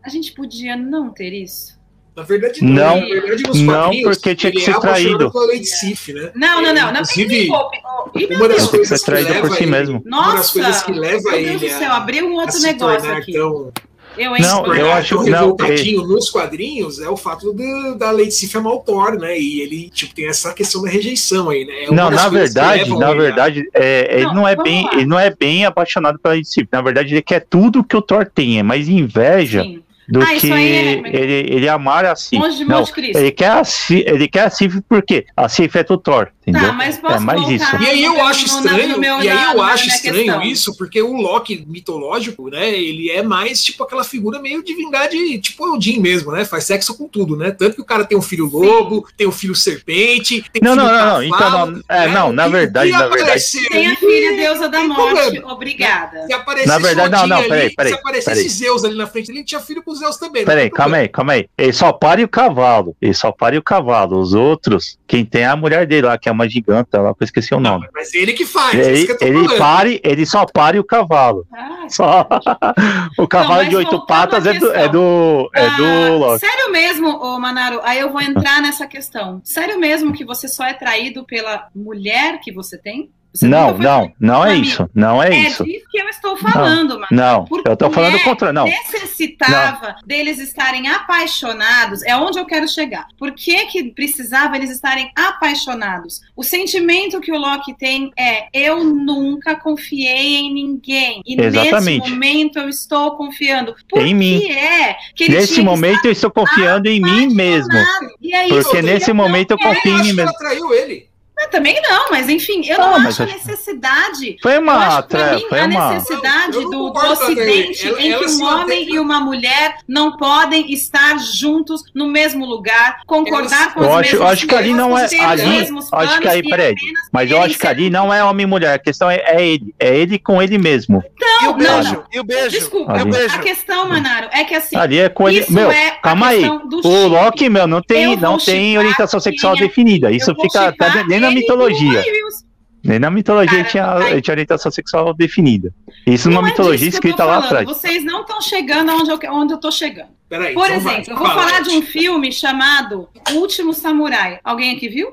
A 0.05 0.09
gente 0.09 0.33
podia 0.33 0.77
não 0.77 1.11
ter 1.11 1.33
isso. 1.33 1.81
Na 2.15 2.23
verdade, 2.23 2.63
Não. 2.63 3.01
Na 3.01 3.07
verdade, 3.07 3.43
nos 3.45 3.61
Não, 3.61 3.91
porque 4.03 4.35
tinha 4.35 4.53
que 4.53 4.61
ser 4.61 4.73
é 4.73 4.81
traído. 4.81 5.33
pela 5.33 5.47
Lady 5.47 5.65
Sif, 5.65 6.13
né? 6.13 6.31
Não, 6.35 6.61
não, 6.61 6.75
não. 6.75 6.93
não 6.93 7.01
Inclusive. 7.01 7.49
Oh, 7.51 8.35
Uma 8.37 8.49
das 8.49 8.69
Tem 8.69 8.81
que 8.81 8.87
ser 8.87 8.99
coisas 8.99 9.01
que 9.01 9.07
traído 9.07 9.29
por 9.29 9.35
leva 9.43 9.55
si 9.57 9.63
ele, 9.63 9.71
mesmo. 9.71 10.03
uma 10.05 10.21
das 10.27 10.37
Nossa! 10.37 10.53
coisas 10.53 10.83
que 10.83 10.93
leva 10.93 11.23
meu 11.23 11.31
Deus 11.33 11.63
ele 11.63 11.73
do 11.73 11.79
céu, 11.79 11.91
a, 11.93 11.97
abriu 11.97 12.27
um 12.29 12.35
outro 12.35 12.61
negócio 12.61 13.13
aqui. 13.15 13.33
tão 13.33 13.73
Eu, 14.17 14.37
hein? 14.37 14.43
Não, 14.43 14.75
eu 14.75 14.93
acho- 14.93 15.17
tão 15.17 15.25
não, 15.25 15.33
revoltadinho 15.41 16.03
nos 16.07 16.29
quadrinhos 16.31 17.01
é 17.01 17.09
o 17.09 17.17
fato 17.17 17.53
do- 17.53 17.95
da 17.97 18.11
Lady 18.11 18.31
Sif 18.33 18.55
amar 18.57 18.75
o 18.75 18.79
Thor, 18.81 19.19
né? 19.19 19.39
E 19.39 19.61
ele 19.61 19.91
tipo, 19.91 20.15
tem 20.15 20.27
essa 20.29 20.53
questão 20.53 20.83
da 20.83 20.91
rejeição 20.91 21.49
aí, 21.51 21.65
né? 21.65 21.85
É 21.85 21.91
Não, 21.91 22.11
na 22.11 22.25
que 22.25 22.31
verdade, 22.31 22.91
na 22.99 23.13
verdade, 23.15 23.65
é, 23.75 24.17
ele 24.17 24.27
Não, 24.27 24.35
não 24.35 24.49
é 24.49 24.55
bem, 24.57 24.85
lá. 24.85 24.91
ele 24.95 25.07
não 25.07 25.19
é 25.19 25.31
bem 25.35 25.65
apaixonado 25.65 26.19
pela 26.19 26.39
Disciple. 26.39 26.69
Na 26.73 26.83
verdade, 26.83 27.15
ele 27.15 27.23
quer 27.23 27.41
tudo 27.49 27.83
que 27.85 27.97
o 27.97 28.03
Thor 28.03 28.27
tem, 28.27 28.59
é 28.59 28.63
mais 28.63 28.89
inveja 28.89 29.63
Sim. 29.63 29.83
do 30.09 30.21
Ah, 30.23 30.27
que 30.27 30.35
isso 30.47 30.53
aí 30.53 30.73
é- 30.73 31.03
ele, 31.17 31.55
ele 31.55 31.69
amar 31.69 32.05
a 32.05 32.15
Sif. 32.15 32.39
Não, 32.67 32.79
Monte 32.81 32.93
Cristo. 32.93 33.17
ele 33.19 33.31
quer 33.31 33.51
a 33.51 33.65
Sif, 33.65 34.05
ele 34.07 34.29
quer 34.29 34.41
a 34.47 34.51
Sif 34.51 34.81
porque 34.89 35.25
a 35.37 35.49
Sif 35.49 35.75
é 35.79 35.85
do 35.85 35.97
Thor, 35.97 36.29
entendeu? 36.43 36.69
Tá, 36.69 36.73
mas 36.73 36.99
posso 36.99 37.15
é 37.17 37.21
mais 37.21 37.49
isso. 37.49 37.77
E 37.81 37.87
aí 37.87 38.05
eu 38.05 38.23
acho 38.25 38.45
estranho, 38.47 38.99
meu- 38.99 39.23
e 39.23 39.29
aí 39.29 39.45
eu 39.53 39.57
na 39.59 39.65
acho 39.73 39.85
minha 39.85 39.97
estranho 39.97 40.25
questão. 40.25 40.43
isso, 40.43 40.77
porque 40.77 41.01
o 41.01 41.13
Loki 41.15 41.65
mitológico, 41.67 42.49
né, 42.51 42.69
ele 42.71 43.11
é 43.11 43.23
mais 43.23 43.63
tipo 43.63 43.83
aquela 43.85 44.05
figura 44.05 44.39
meio 44.41 44.63
divindade, 44.63 45.39
tipo 45.39 45.67
o 45.67 45.75
Odin 45.75 46.01
mesmo, 46.01 46.33
né, 46.33 46.45
faz 46.45 46.65
sexo 46.65 46.97
com 46.97 47.07
tudo, 47.09 47.37
né, 47.37 47.51
tanto 47.51 47.77
que 47.77 47.83
o 47.83 47.85
cara 47.85 48.05
tem 48.05 48.17
um 48.19 48.23
filho 48.23 48.47
lobo, 48.47 49.07
tem 49.17 49.27
um 49.27 49.33
filho 49.33 49.55
serpente, 49.55 50.45
tem 50.53 50.63
Não, 50.63 50.73
um 50.73 50.77
não, 50.77 50.85
filho 50.87 50.97
não, 50.99 51.07
não, 51.07 51.23
então 51.23 51.67
não, 51.67 51.83
é, 51.89 52.07
né, 52.07 52.15
não, 52.15 52.33
na 52.33 52.49
verdade, 52.49 52.91
que 52.91 52.97
na 52.99 53.07
verdade, 53.09 53.43
Tem 53.71 53.87
a 53.87 53.97
filha 53.97 54.31
de 54.31 54.37
deusa 54.37 54.69
da 54.69 54.85
morte, 54.85 55.15
problema. 55.23 55.53
obrigada. 55.53 56.27
Se 56.27 56.33
aparecesse 56.33 56.69
Na 56.69 56.79
verdade, 56.79 57.11
não, 57.11 57.27
não, 57.27 57.43
peraí, 57.49 57.75
peraí, 57.75 57.93
se 57.93 57.99
aparecesse 57.99 58.37
peraí. 58.37 58.49
Zeus 58.49 58.85
ali 58.85 58.97
na 58.97 59.07
frente, 59.07 59.31
ele 59.31 59.45
tinha 59.45 59.61
filho 59.61 59.83
com 59.83 59.95
Zeus 59.95 60.17
também. 60.17 60.43
não 60.43 60.47
Peraí, 60.47 60.71
calma 60.71 60.97
aí, 60.99 61.09
calma 61.09 61.33
aí. 61.35 61.47
Ele 61.57 61.73
só 61.73 61.93
pare 61.93 62.23
o 62.25 62.29
cavalo. 62.29 62.97
Ele 63.01 63.15
só 63.15 63.31
pare 63.33 63.57
o 63.59 63.63
cavalo. 63.63 64.19
Os 64.19 64.35
outros, 64.35 64.99
quem 65.07 65.25
tem 65.25 65.43
é 65.43 65.47
a 65.47 65.57
mulher 65.57 65.87
dele 65.87 66.07
lá, 66.07 66.19
que 66.19 66.29
é 66.29 66.32
uma 66.33 66.49
giganta 66.49 67.01
lá, 67.01 67.15
que 67.15 67.23
eu 67.23 67.25
esqueci 67.25 67.55
o 67.55 67.61
Não, 67.61 67.73
nome. 67.75 67.89
mas 67.95 68.13
ele 68.15 68.33
que 68.33 68.45
faz, 68.45 68.75
é 68.75 68.81
isso 68.81 68.89
Ele, 68.91 69.07
que 69.07 69.13
eu 69.13 69.19
tô 69.19 69.25
ele 69.25 69.59
pare, 69.59 70.01
ele 70.05 70.27
só 70.27 70.45
pare 70.47 70.79
o 70.79 70.85
cavalo. 70.85 71.47
Ah, 71.53 71.87
Só. 71.89 72.27
O 73.19 73.29
cavalo 73.29 73.57
mas 73.63 73.69
de 73.69 73.77
oito 73.77 74.07
patas 74.07 74.47
à 74.47 74.55
é 74.55 74.59
do, 74.59 74.73
é 74.73 74.89
do, 74.89 75.51
é 75.55 75.71
do 75.77 75.85
Ah, 75.85 76.09
Loki. 76.19 76.41
sério 76.41 76.73
mesmo, 76.73 77.09
ô 77.09 77.39
Manaro, 77.39 77.81
aí 77.85 77.99
eu 78.01 78.11
vou 78.11 78.21
entrar 78.21 78.61
nessa 78.63 78.87
questão. 78.87 79.41
Sério 79.45 79.79
mesmo 79.79 80.13
que 80.13 80.25
você 80.25 80.49
só 80.49 80.65
é 80.65 80.73
traído 80.75 81.25
pela 81.25 81.69
mulher 81.75 82.41
que 82.41 82.53
você 82.53 82.79
tem? 82.79 83.11
Você 83.35 83.49
Não, 83.49 83.79
não, 83.79 84.13
não 84.21 84.45
é 84.45 84.51
amigo. 84.51 84.67
isso. 84.67 84.91
Não 84.95 85.23
é 85.23 85.29
É 85.31 85.39
isso. 85.49 85.65
disso 85.65 85.87
que 85.91 85.99
eu 85.99 86.09
estou 86.09 86.37
falando, 86.37 86.95
mano. 86.95 87.07
Não, 87.11 87.45
Porque 87.47 87.69
eu 87.69 87.77
tô 87.77 87.91
falando 87.91 88.15
é 88.15 88.19
o 88.19 88.25
contrário. 88.25 88.55
Não, 88.55 88.67
necessitava 88.67 89.97
deles 90.05 90.39
estarem 90.39 90.89
apaixonados, 90.89 92.03
é 92.03 92.17
onde 92.17 92.39
eu 92.39 92.45
quero 92.45 92.69
chegar. 92.69 93.07
Por 93.19 93.33
que, 93.33 93.67
que 93.67 93.85
precisava 93.85 94.57
eles 94.57 94.71
estarem 94.71 95.11
apaixonados? 95.17 96.21
O 96.37 96.43
sentimento 96.43 97.21
que 97.21 97.33
o 97.33 97.39
Loki 97.39 97.75
tem 97.75 98.11
é: 98.19 98.47
eu 98.53 98.85
nunca 98.85 99.55
confiei 99.57 100.37
em 100.37 100.53
ninguém. 100.53 101.23
E 101.27 101.41
Exatamente. 101.41 102.01
nesse 102.01 102.11
momento 102.11 102.59
eu 102.59 102.69
estou 102.69 103.17
confiando. 103.17 103.75
Por 103.89 104.05
Em 104.05 104.15
mim. 104.15 104.41
que 104.41 104.53
é 104.53 104.97
que 105.15 105.25
ele 105.25 105.37
nesse 105.37 105.63
momento 105.63 106.05
eu 106.07 106.13
estou 106.13 106.31
confiando 106.31 106.89
em 106.89 107.01
mim 107.01 107.33
mesmo. 107.35 107.73
E 108.21 108.35
é 108.35 108.47
isso 108.47 108.63
Porque 108.63 108.77
que 108.77 108.83
nesse 108.83 109.13
momento 109.13 109.53
eu 109.53 109.57
não 109.59 109.69
confio 109.75 109.93
em 109.93 109.99
mim 109.99 110.15
que 110.15 110.21
ela 110.21 110.25
mesmo. 110.31 110.39
traiu 110.39 110.75
ele. 110.75 111.12
Eu 111.41 111.51
também 111.51 111.81
não, 111.83 112.11
mas 112.11 112.29
enfim, 112.29 112.65
eu 112.67 112.79
não 112.79 112.99
mas 113.01 113.07
acho 113.21 113.23
a 113.23 113.27
necessidade 113.27 114.37
Foi 114.43 114.57
eu 114.57 114.61
uma 114.61 114.75
acho 114.99 115.03
tra- 115.09 115.33
mim, 115.35 115.45
foi 115.49 115.61
a 115.61 115.65
uma. 115.65 115.93
necessidade 115.95 116.55
Eu- 116.55 116.63
eu 116.63 116.71
não 116.71 116.93
do, 116.93 116.93
do. 116.93 117.07
Ocidente 117.13 117.89
Ela- 117.89 118.01
em 118.03 118.19
que 118.19 118.27
um 118.27 118.45
homem 118.45 118.95
e 118.95 118.99
uma 118.99 119.21
mulher 119.21 119.77
não 119.89 120.17
podem 120.17 120.73
estar 120.73 121.19
juntos 121.19 121.83
no 121.95 122.07
mesmo 122.07 122.45
lugar, 122.47 123.01
concordar 123.07 123.75
com 123.75 123.81
Eu 123.83 123.91
os 123.91 123.97
acho, 123.97 124.15
eu 124.17 124.21
mesmos 124.21 124.33
acho 124.33 124.47
que 124.47 124.55
ali 124.55 124.73
não 124.75 124.97
é. 124.97 125.05
Ali, 125.05 125.69
acho 125.93 126.21
que 126.21 126.29
aí, 126.29 126.43
peraí. 126.43 126.75
Mas 127.11 127.31
eu 127.31 127.43
acho 127.43 127.59
que 127.59 127.67
ali 127.67 127.91
não 127.91 128.13
é 128.13 128.23
homem 128.23 128.45
e 128.45 128.47
mulher. 128.47 128.75
A 128.75 128.79
questão 128.79 129.11
é, 129.11 129.17
é 129.17 129.45
ele. 129.47 129.75
É 129.81 129.97
ele 129.97 130.19
com 130.19 130.41
ele 130.41 130.59
mesmo. 130.59 131.03
E 131.43 131.45
o 131.47 131.47
não, 131.49 131.55
beijo? 131.57 131.93
não. 131.95 132.05
E 132.13 132.21
o 132.21 132.25
beijo? 132.25 132.51
Desculpa, 132.51 132.93
E 132.93 132.97
o 132.99 133.01
Ali. 133.01 133.11
beijo? 133.11 133.35
a 133.35 133.39
questão, 133.39 133.89
Manaro, 133.89 134.29
é 134.33 134.45
que 134.45 134.55
assim, 134.55 134.77
Ali 134.77 134.99
é 135.01 135.09
com 135.09 135.29
ele. 135.29 135.41
isso 135.41 135.53
Meu, 135.53 135.71
é 135.71 135.93
calma 136.03 136.29
aí. 136.29 136.45
O. 136.49 137.07
Loki, 137.09 137.49
meu, 137.49 137.67
não 137.67 137.83
tem, 137.83 138.13
Eu 138.13 138.19
não 138.19 138.39
tem 138.39 138.79
orientação 138.79 139.19
sexual 139.19 139.55
é- 139.57 139.59
definida. 139.61 140.11
Isso 140.11 140.31
Eu 140.31 140.37
fica 140.37 140.69
até 140.69 140.73
chipar 140.91 141.09
nem 141.09 141.22
na 141.23 141.31
mitologia. 141.31 142.01
Wilson. 142.01 142.47
Nem 142.85 142.99
na 142.99 143.11
mitologia 143.13 143.59
Cara, 143.59 143.69
tinha, 143.71 143.95
aí- 143.95 144.21
tinha 144.21 144.33
orientação 144.35 144.71
sexual 144.73 145.15
definida. 145.15 145.73
Isso 146.05 146.29
Não 146.29 146.39
numa 146.39 146.49
é 146.49 146.51
mitologia 146.51 146.89
escrita 146.89 147.25
lá 147.25 147.39
atrás. 147.39 147.65
Vocês 147.65 148.03
não 148.05 148.23
estão 148.23 148.41
chegando 148.41 148.91
aonde 148.91 149.09
eu, 149.11 149.19
onde 149.33 149.53
eu 149.55 149.59
tô 149.59 149.71
chegando. 149.71 150.09
Peraí, 150.29 150.53
Por 150.53 150.67
então 150.69 150.81
vai, 150.81 150.95
exemplo, 151.01 151.13
eu 151.13 151.17
vou 151.17 151.27
fala, 151.29 151.43
falar 151.49 151.61
de 151.61 151.71
um 151.71 151.83
filme 151.83 152.33
chamado 152.33 153.09
O 153.31 153.35
Último 153.37 153.73
Samurai. 153.73 154.41
Alguém 154.43 154.75
aqui 154.75 154.89
viu? 154.89 155.13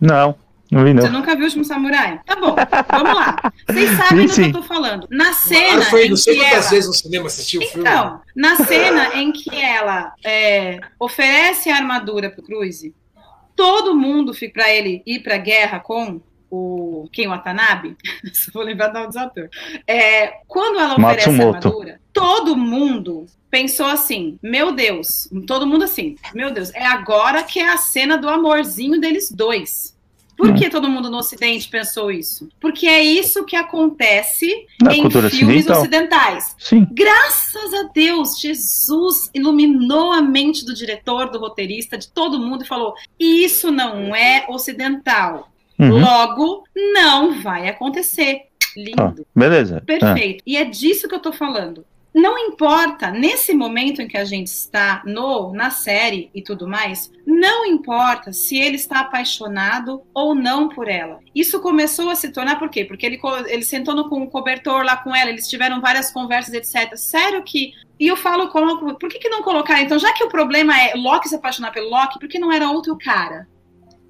Não, 0.00 0.34
não 0.72 0.82
vi 0.84 0.92
Você 0.92 1.08
não. 1.08 1.20
nunca 1.20 1.34
viu 1.36 1.42
O 1.42 1.44
Último 1.44 1.64
Samurai? 1.64 2.20
Tá 2.26 2.34
bom, 2.34 2.56
vamos 2.90 3.14
lá. 3.14 3.36
Vocês 3.68 3.90
sabem 3.96 4.26
do 4.26 4.32
que 4.34 4.40
eu 4.40 4.52
tô 4.52 4.62
falando. 4.62 5.06
Na 5.10 5.32
cena 5.34 5.82
Ah, 5.82 5.90
foi 5.90 6.08
não 6.08 6.16
sei 6.16 6.34
que 6.34 6.40
quantas 6.40 6.58
ela... 6.64 6.70
vezes 6.70 6.88
no 6.88 6.94
cinema 6.94 7.26
assistiu 7.26 7.60
o 7.60 7.64
filme. 7.64 7.88
Então, 7.88 8.20
na 8.34 8.56
cena 8.56 9.14
em 9.14 9.30
que 9.30 9.54
ela 9.54 10.12
é, 10.24 10.80
oferece 10.98 11.70
a 11.70 11.76
armadura 11.76 12.28
pro 12.28 12.42
Cruise, 12.42 12.92
todo 13.58 13.96
mundo 13.96 14.32
fica 14.32 14.60
para 14.60 14.72
ele 14.72 15.02
ir 15.04 15.18
pra 15.18 15.36
guerra 15.36 15.80
com 15.80 16.20
o 16.48 17.08
quem 17.12 17.26
Watanabe, 17.26 17.96
se 18.32 18.52
vou 18.52 18.62
lembrar 18.62 18.86
do 18.86 19.18
atores. 19.18 19.50
É, 19.84 20.28
quando 20.46 20.78
ela 20.78 20.94
oferece 20.94 21.28
a 21.28 21.32
armadura, 21.32 22.00
todo 22.12 22.56
mundo 22.56 23.26
pensou 23.50 23.86
assim: 23.86 24.38
meu 24.40 24.70
Deus, 24.70 25.28
todo 25.44 25.66
mundo 25.66 25.82
assim, 25.82 26.14
meu 26.32 26.52
Deus, 26.52 26.72
é 26.72 26.86
agora 26.86 27.42
que 27.42 27.58
é 27.58 27.68
a 27.68 27.76
cena 27.76 28.16
do 28.16 28.28
amorzinho 28.28 29.00
deles 29.00 29.28
dois. 29.28 29.97
Por 30.38 30.54
que 30.54 30.70
todo 30.70 30.88
mundo 30.88 31.10
no 31.10 31.18
Ocidente 31.18 31.68
pensou 31.68 32.12
isso? 32.12 32.48
Porque 32.60 32.86
é 32.86 33.02
isso 33.02 33.44
que 33.44 33.56
acontece 33.56 34.46
Na 34.80 34.94
em 34.94 35.02
filmes 35.10 35.66
ocidental. 35.68 35.80
ocidentais. 35.80 36.56
Sim. 36.56 36.86
Graças 36.92 37.74
a 37.74 37.90
Deus, 37.92 38.38
Jesus 38.40 39.28
iluminou 39.34 40.12
a 40.12 40.22
mente 40.22 40.64
do 40.64 40.72
diretor, 40.72 41.28
do 41.28 41.40
roteirista, 41.40 41.98
de 41.98 42.08
todo 42.08 42.38
mundo 42.38 42.62
e 42.62 42.68
falou: 42.68 42.94
Isso 43.18 43.72
não 43.72 44.14
é 44.14 44.46
ocidental. 44.48 45.50
Uhum. 45.76 45.98
Logo, 45.98 46.62
não 46.94 47.42
vai 47.42 47.68
acontecer. 47.68 48.42
Lindo. 48.76 49.26
Beleza. 49.34 49.82
Perfeito. 49.84 50.44
E 50.46 50.56
é 50.56 50.64
disso 50.64 51.08
que 51.08 51.14
eu 51.16 51.20
tô 51.20 51.32
falando. 51.32 51.84
Não 52.18 52.36
importa, 52.36 53.12
nesse 53.12 53.54
momento 53.54 54.02
em 54.02 54.08
que 54.08 54.16
a 54.16 54.24
gente 54.24 54.48
está 54.48 55.02
no 55.06 55.52
na 55.52 55.70
série 55.70 56.28
e 56.34 56.42
tudo 56.42 56.66
mais, 56.66 57.12
não 57.24 57.64
importa 57.64 58.32
se 58.32 58.58
ele 58.58 58.74
está 58.74 58.98
apaixonado 58.98 60.02
ou 60.12 60.34
não 60.34 60.68
por 60.68 60.88
ela. 60.88 61.20
Isso 61.32 61.60
começou 61.60 62.10
a 62.10 62.16
se 62.16 62.32
tornar 62.32 62.58
por 62.58 62.70
quê? 62.70 62.84
Porque 62.84 63.06
ele, 63.06 63.20
ele 63.46 63.62
sentou 63.62 63.94
no, 63.94 64.08
com 64.08 64.20
o 64.20 64.28
cobertor 64.28 64.84
lá 64.84 64.96
com 64.96 65.14
ela, 65.14 65.30
eles 65.30 65.46
tiveram 65.46 65.80
várias 65.80 66.10
conversas, 66.10 66.54
etc. 66.54 66.96
Sério 66.96 67.40
que. 67.44 67.72
E 68.00 68.08
eu 68.08 68.16
falo, 68.16 68.48
coloco, 68.48 68.98
por 68.98 69.08
que, 69.08 69.20
que 69.20 69.28
não 69.28 69.44
colocar? 69.44 69.80
Então, 69.80 69.96
já 69.96 70.12
que 70.12 70.24
o 70.24 70.28
problema 70.28 70.76
é 70.76 70.94
Loki 70.96 71.28
se 71.28 71.36
apaixonar 71.36 71.70
pelo 71.70 71.88
Loki, 71.88 72.18
por 72.18 72.28
que 72.28 72.40
não 72.40 72.50
era 72.50 72.68
outro 72.68 72.98
cara? 72.98 73.46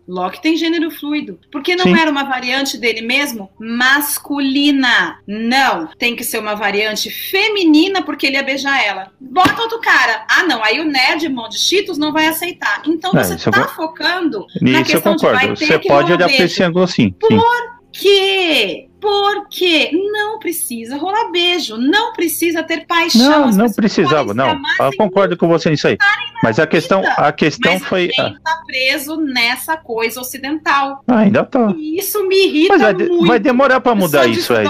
Loki 0.08 0.40
tem 0.40 0.56
gênero 0.56 0.90
fluido. 0.90 1.38
Por 1.52 1.62
que 1.62 1.76
não 1.76 1.84
Sim. 1.84 1.98
era 2.00 2.10
uma 2.10 2.24
variante 2.24 2.78
dele 2.78 3.02
mesmo 3.02 3.50
masculina? 3.58 5.18
Não. 5.26 5.86
Tem 5.98 6.16
que 6.16 6.24
ser 6.24 6.38
uma 6.38 6.54
variante 6.54 7.10
feminina 7.10 8.02
porque 8.02 8.26
ele 8.26 8.36
ia 8.36 8.42
beijar 8.42 8.82
ela. 8.82 9.12
Bota 9.20 9.60
outro 9.60 9.78
cara. 9.80 10.24
Ah, 10.30 10.44
não. 10.44 10.64
Aí 10.64 10.80
o 10.80 10.84
Nerdmon 10.84 11.48
de 11.48 11.58
Cheetos 11.58 11.98
não 11.98 12.12
vai 12.12 12.26
aceitar. 12.26 12.82
Então 12.86 13.12
você 13.12 13.34
eu 13.34 13.52
tá 13.52 13.64
con- 13.66 13.74
focando 13.74 14.46
na 14.62 14.80
Isso 14.80 14.92
eu 14.92 14.94
questão 14.94 15.16
de 15.16 15.22
vai 15.22 15.32
concordo. 15.34 15.58
ter 15.58 15.66
Você 15.66 15.78
que 15.78 15.88
pode 15.88 16.12
olhar 16.12 16.28
pra 16.28 16.44
esse 16.44 16.62
ângulo 16.62 16.84
assim. 16.84 17.14
sim. 17.28 17.40
que? 17.92 18.87
Porque 19.00 19.90
não 20.12 20.38
precisa 20.38 20.96
rolar 20.96 21.30
beijo, 21.30 21.76
não 21.76 22.12
precisa 22.12 22.62
ter 22.62 22.86
paixão. 22.86 23.46
Não, 23.46 23.50
não 23.50 23.72
precisava, 23.72 24.34
não. 24.34 24.60
Eu 24.80 24.90
concordo 24.96 25.36
com 25.36 25.46
você 25.48 25.70
nisso 25.70 25.88
aí. 25.88 25.96
Mas 26.42 26.58
a 26.58 26.66
questão, 26.66 27.02
a 27.16 27.32
questão 27.32 27.72
Mas 27.74 27.84
foi. 27.84 28.10
a 28.18 28.22
gente 28.22 28.40
tá 28.40 28.60
preso 28.66 29.16
nessa 29.16 29.76
coisa 29.76 30.20
ocidental. 30.20 31.02
Ah, 31.06 31.18
ainda 31.18 31.44
tá. 31.44 31.72
E 31.76 31.98
isso 31.98 32.26
me 32.28 32.46
irrita 32.46 32.74
Mas 32.74 32.82
vai, 32.82 32.94
muito. 32.94 33.26
vai 33.26 33.38
demorar 33.38 33.80
pra 33.80 33.94
mudar 33.94 34.22
Só 34.22 34.28
disso 34.28 34.40
isso 34.40 34.54
aí. 34.54 34.66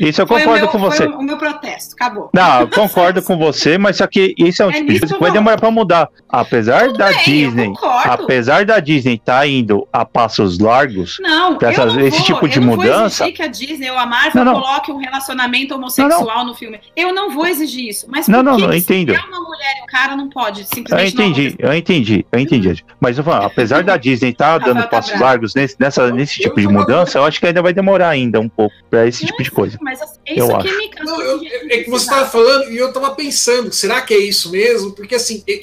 Isso 0.00 0.20
eu 0.22 0.26
concordo 0.26 0.60
meu- 0.60 0.68
com 0.68 0.78
você. 0.78 1.06
Foi 1.06 1.14
o, 1.14 1.22
meu 1.22 1.36
protesto. 1.38 1.94
Acabou. 1.94 2.30
Não, 2.32 2.60
eu 2.60 2.68
concordo 2.68 3.22
com 3.22 3.38
você, 3.38 3.78
mas 3.78 3.96
só 3.96 4.06
que 4.06 4.34
isso 4.38 4.62
é 4.62 4.66
um 4.66 4.70
É 4.70 4.82
tipo 4.84 5.06
que 5.06 5.18
vai 5.20 5.30
demorar 5.30 5.58
pra 5.58 5.70
mudar. 5.70 6.08
Apesar 6.28 6.86
Tudo 6.86 6.98
da 6.98 7.08
bem, 7.08 7.24
Disney, 7.24 7.72
apesar 8.04 8.64
da 8.64 8.80
Disney 8.80 9.14
estar 9.14 9.46
indo 9.46 9.88
a 9.92 10.04
passos 10.04 10.58
largos, 10.58 11.16
Não, 11.20 11.56
esse 11.58 12.10
vou, 12.10 12.22
tipo 12.22 12.48
de 12.48 12.60
mudança- 12.60 13.24
Disney 13.58 13.90
ou 13.90 13.98
a 13.98 14.06
Marvel 14.06 14.44
Não, 14.44 14.52
não. 14.54 14.60
coloque 14.60 14.92
um 14.92 14.96
relacionamento 14.98 15.74
homossexual 15.74 16.44
no 16.44 16.54
filme. 16.54 16.80
Eu 16.96 17.12
não 17.12 17.30
vou 17.30 17.46
exigir 17.46 17.88
isso. 17.88 18.06
Mas 18.08 18.28
Não, 18.28 18.38
por 18.38 18.44
não, 18.44 18.56
que 18.56 18.62
não, 18.62 18.70
que 18.70 18.76
eu 18.76 18.80
se 18.80 18.84
entendo. 18.94 19.14
é 19.14 19.20
uma 19.20 19.40
mulher 19.40 19.78
e 19.78 19.82
um 19.82 19.86
cara 19.86 20.16
não 20.16 20.28
pode 20.28 20.60
eu 20.60 20.66
simplesmente 20.66 21.16
não 21.16 21.24
entendi, 21.26 21.56
eu 21.58 21.74
entendi, 21.74 22.26
eu 22.32 22.38
entendi. 22.38 22.84
Mas 23.00 23.18
eu 23.18 23.24
falo, 23.24 23.44
apesar 23.46 23.82
da 23.82 23.96
Disney 23.96 24.30
estar 24.30 24.52
Rafael 24.58 24.74
dando 24.74 24.82
tá 24.84 24.88
passos 24.88 25.10
bravo. 25.10 25.24
largos 25.24 25.54
nesse, 25.54 25.76
nessa, 25.78 26.10
nesse 26.10 26.40
Eu 26.42 26.48
tipo 26.48 26.60
de 26.60 26.68
mudança, 26.68 27.18
eu 27.18 27.24
acho 27.24 27.40
que 27.40 27.46
ainda 27.46 27.60
vai 27.62 27.72
demorar 27.72 28.08
ainda 28.10 28.40
um 28.40 28.48
pouco 28.48 28.74
pra 28.90 29.06
esse 29.06 29.26
tipo 29.26 29.42
de 29.42 29.50
coisa. 29.50 29.78
Mas 29.80 30.00
assim, 30.00 30.18
é 30.26 30.32
Eu 30.40 30.46
isso 30.48 30.58
que 30.58 30.68
acho. 30.68 30.78
me. 30.78 30.90
Não, 31.04 31.20
eu- 31.20 31.40
é 31.70 31.78
que 31.78 31.90
você 31.90 32.04
estava 32.04 32.26
falando 32.26 32.70
e 32.70 32.76
eu 32.76 32.88
estava 32.88 33.10
pensando, 33.14 33.72
será 33.72 34.00
que 34.00 34.14
é 34.14 34.18
isso 34.18 34.50
mesmo? 34.50 34.92
Porque 34.92 35.14
assim, 35.14 35.42
eu- 35.46 35.60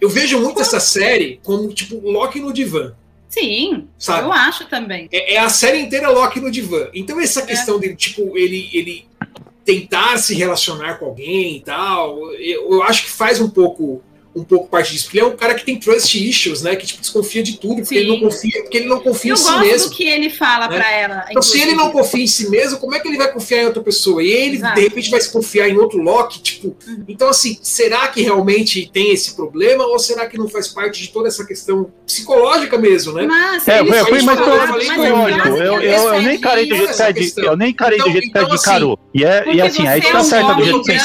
eu 0.00 0.08
vejo 0.08 0.38
muito 0.40 0.60
essa 0.60 0.80
série 0.80 1.40
como 1.42 1.72
tipo 1.72 1.96
Loki 2.08 2.40
no 2.40 2.52
divã. 2.52 2.92
Sim, 3.34 3.88
Sabe? 3.98 4.28
eu 4.28 4.32
acho 4.32 4.64
também. 4.66 5.08
É, 5.10 5.34
é 5.34 5.38
a 5.38 5.48
série 5.48 5.80
inteira 5.80 6.08
Loki 6.08 6.38
no 6.38 6.52
divã. 6.52 6.88
Então 6.94 7.20
essa 7.20 7.42
questão 7.42 7.80
dele, 7.80 7.96
tipo, 7.96 8.38
ele, 8.38 8.70
ele 8.72 9.08
tentar 9.64 10.18
se 10.18 10.36
relacionar 10.36 10.98
com 10.98 11.06
alguém 11.06 11.56
e 11.56 11.60
tal, 11.60 12.32
eu, 12.34 12.74
eu 12.74 12.82
acho 12.84 13.02
que 13.02 13.10
faz 13.10 13.40
um 13.40 13.50
pouco 13.50 14.00
um 14.34 14.42
pouco 14.44 14.68
parte 14.68 14.92
disso, 14.92 15.04
porque 15.04 15.18
ele 15.18 15.26
é 15.26 15.28
um 15.28 15.36
cara 15.36 15.54
que 15.54 15.64
tem 15.64 15.78
trust 15.78 16.16
issues, 16.28 16.62
né? 16.62 16.74
Que 16.76 16.86
tipo, 16.86 17.00
desconfia 17.00 17.42
de 17.42 17.56
tudo, 17.58 17.76
porque 17.76 17.88
Sim. 17.88 17.96
ele 17.96 18.08
não 18.08 18.20
confia, 18.20 18.62
porque 18.62 18.76
ele 18.78 18.86
não 18.88 19.00
confia 19.00 19.30
Eu 19.30 19.34
em 19.34 19.36
si 19.36 19.44
gosto 19.44 19.60
mesmo. 19.60 19.88
do 19.90 19.94
que 19.94 20.08
ele 20.08 20.30
fala 20.30 20.68
né? 20.68 20.76
pra 20.76 20.90
ela. 20.92 21.24
Então, 21.30 21.42
se 21.42 21.60
ele 21.60 21.72
não 21.74 21.88
inclusive. 21.88 21.92
confia 22.02 22.24
em 22.24 22.26
si 22.26 22.50
mesmo, 22.50 22.78
como 22.78 22.94
é 22.94 23.00
que 23.00 23.08
ele 23.08 23.16
vai 23.16 23.32
confiar 23.32 23.62
em 23.62 23.66
outra 23.66 23.82
pessoa? 23.82 24.22
E 24.22 24.28
ele, 24.30 24.56
Exato. 24.56 24.74
de 24.74 24.80
repente, 24.80 25.10
vai 25.10 25.20
se 25.20 25.32
confiar 25.32 25.68
em 25.68 25.76
outro 25.76 26.00
Loki, 26.02 26.40
tipo. 26.40 26.76
Uhum. 26.86 27.04
Então, 27.08 27.28
assim, 27.28 27.58
será 27.62 28.08
que 28.08 28.22
realmente 28.22 28.90
tem 28.92 29.12
esse 29.12 29.34
problema? 29.34 29.84
Ou 29.86 29.98
será 29.98 30.26
que 30.26 30.36
não 30.36 30.48
faz 30.48 30.68
parte 30.68 31.00
de 31.02 31.08
toda 31.08 31.28
essa 31.28 31.44
questão 31.44 31.92
psicológica 32.06 32.76
mesmo, 32.78 33.12
né? 33.12 33.26
Mas 33.26 33.66
É, 33.68 33.84
foi, 33.84 33.98
foi 34.04 34.22
mais 34.22 34.38
fala, 34.40 34.66
eu 34.66 34.78
psicológico. 34.78 35.48
Eu, 35.48 35.80
ele 35.80 35.94
eu, 35.94 36.14
eu 36.14 36.22
nem 36.22 36.40
carei 36.40 36.66
do 36.68 36.74
recebe- 36.74 36.96
jeito 36.96 37.14
que 37.14 37.20
questão. 37.20 37.44
eu 37.44 37.56
nem 37.56 37.72
carei 37.72 37.98
do 37.98 38.02
Então- 38.08 38.12
jeito 38.12 38.32
que 38.32 38.38
a 38.38 38.42
então, 38.42 38.54
Di 38.54 38.54
assim. 38.54 38.94
E, 39.14 39.24
é, 39.24 39.54
e 39.54 39.60
assim, 39.60 39.86
aí 39.86 40.00
tá 40.00 40.18
é 40.18 40.22
certo 40.24 40.54
do 40.56 40.64
jeito 40.64 40.82
que 40.82 40.98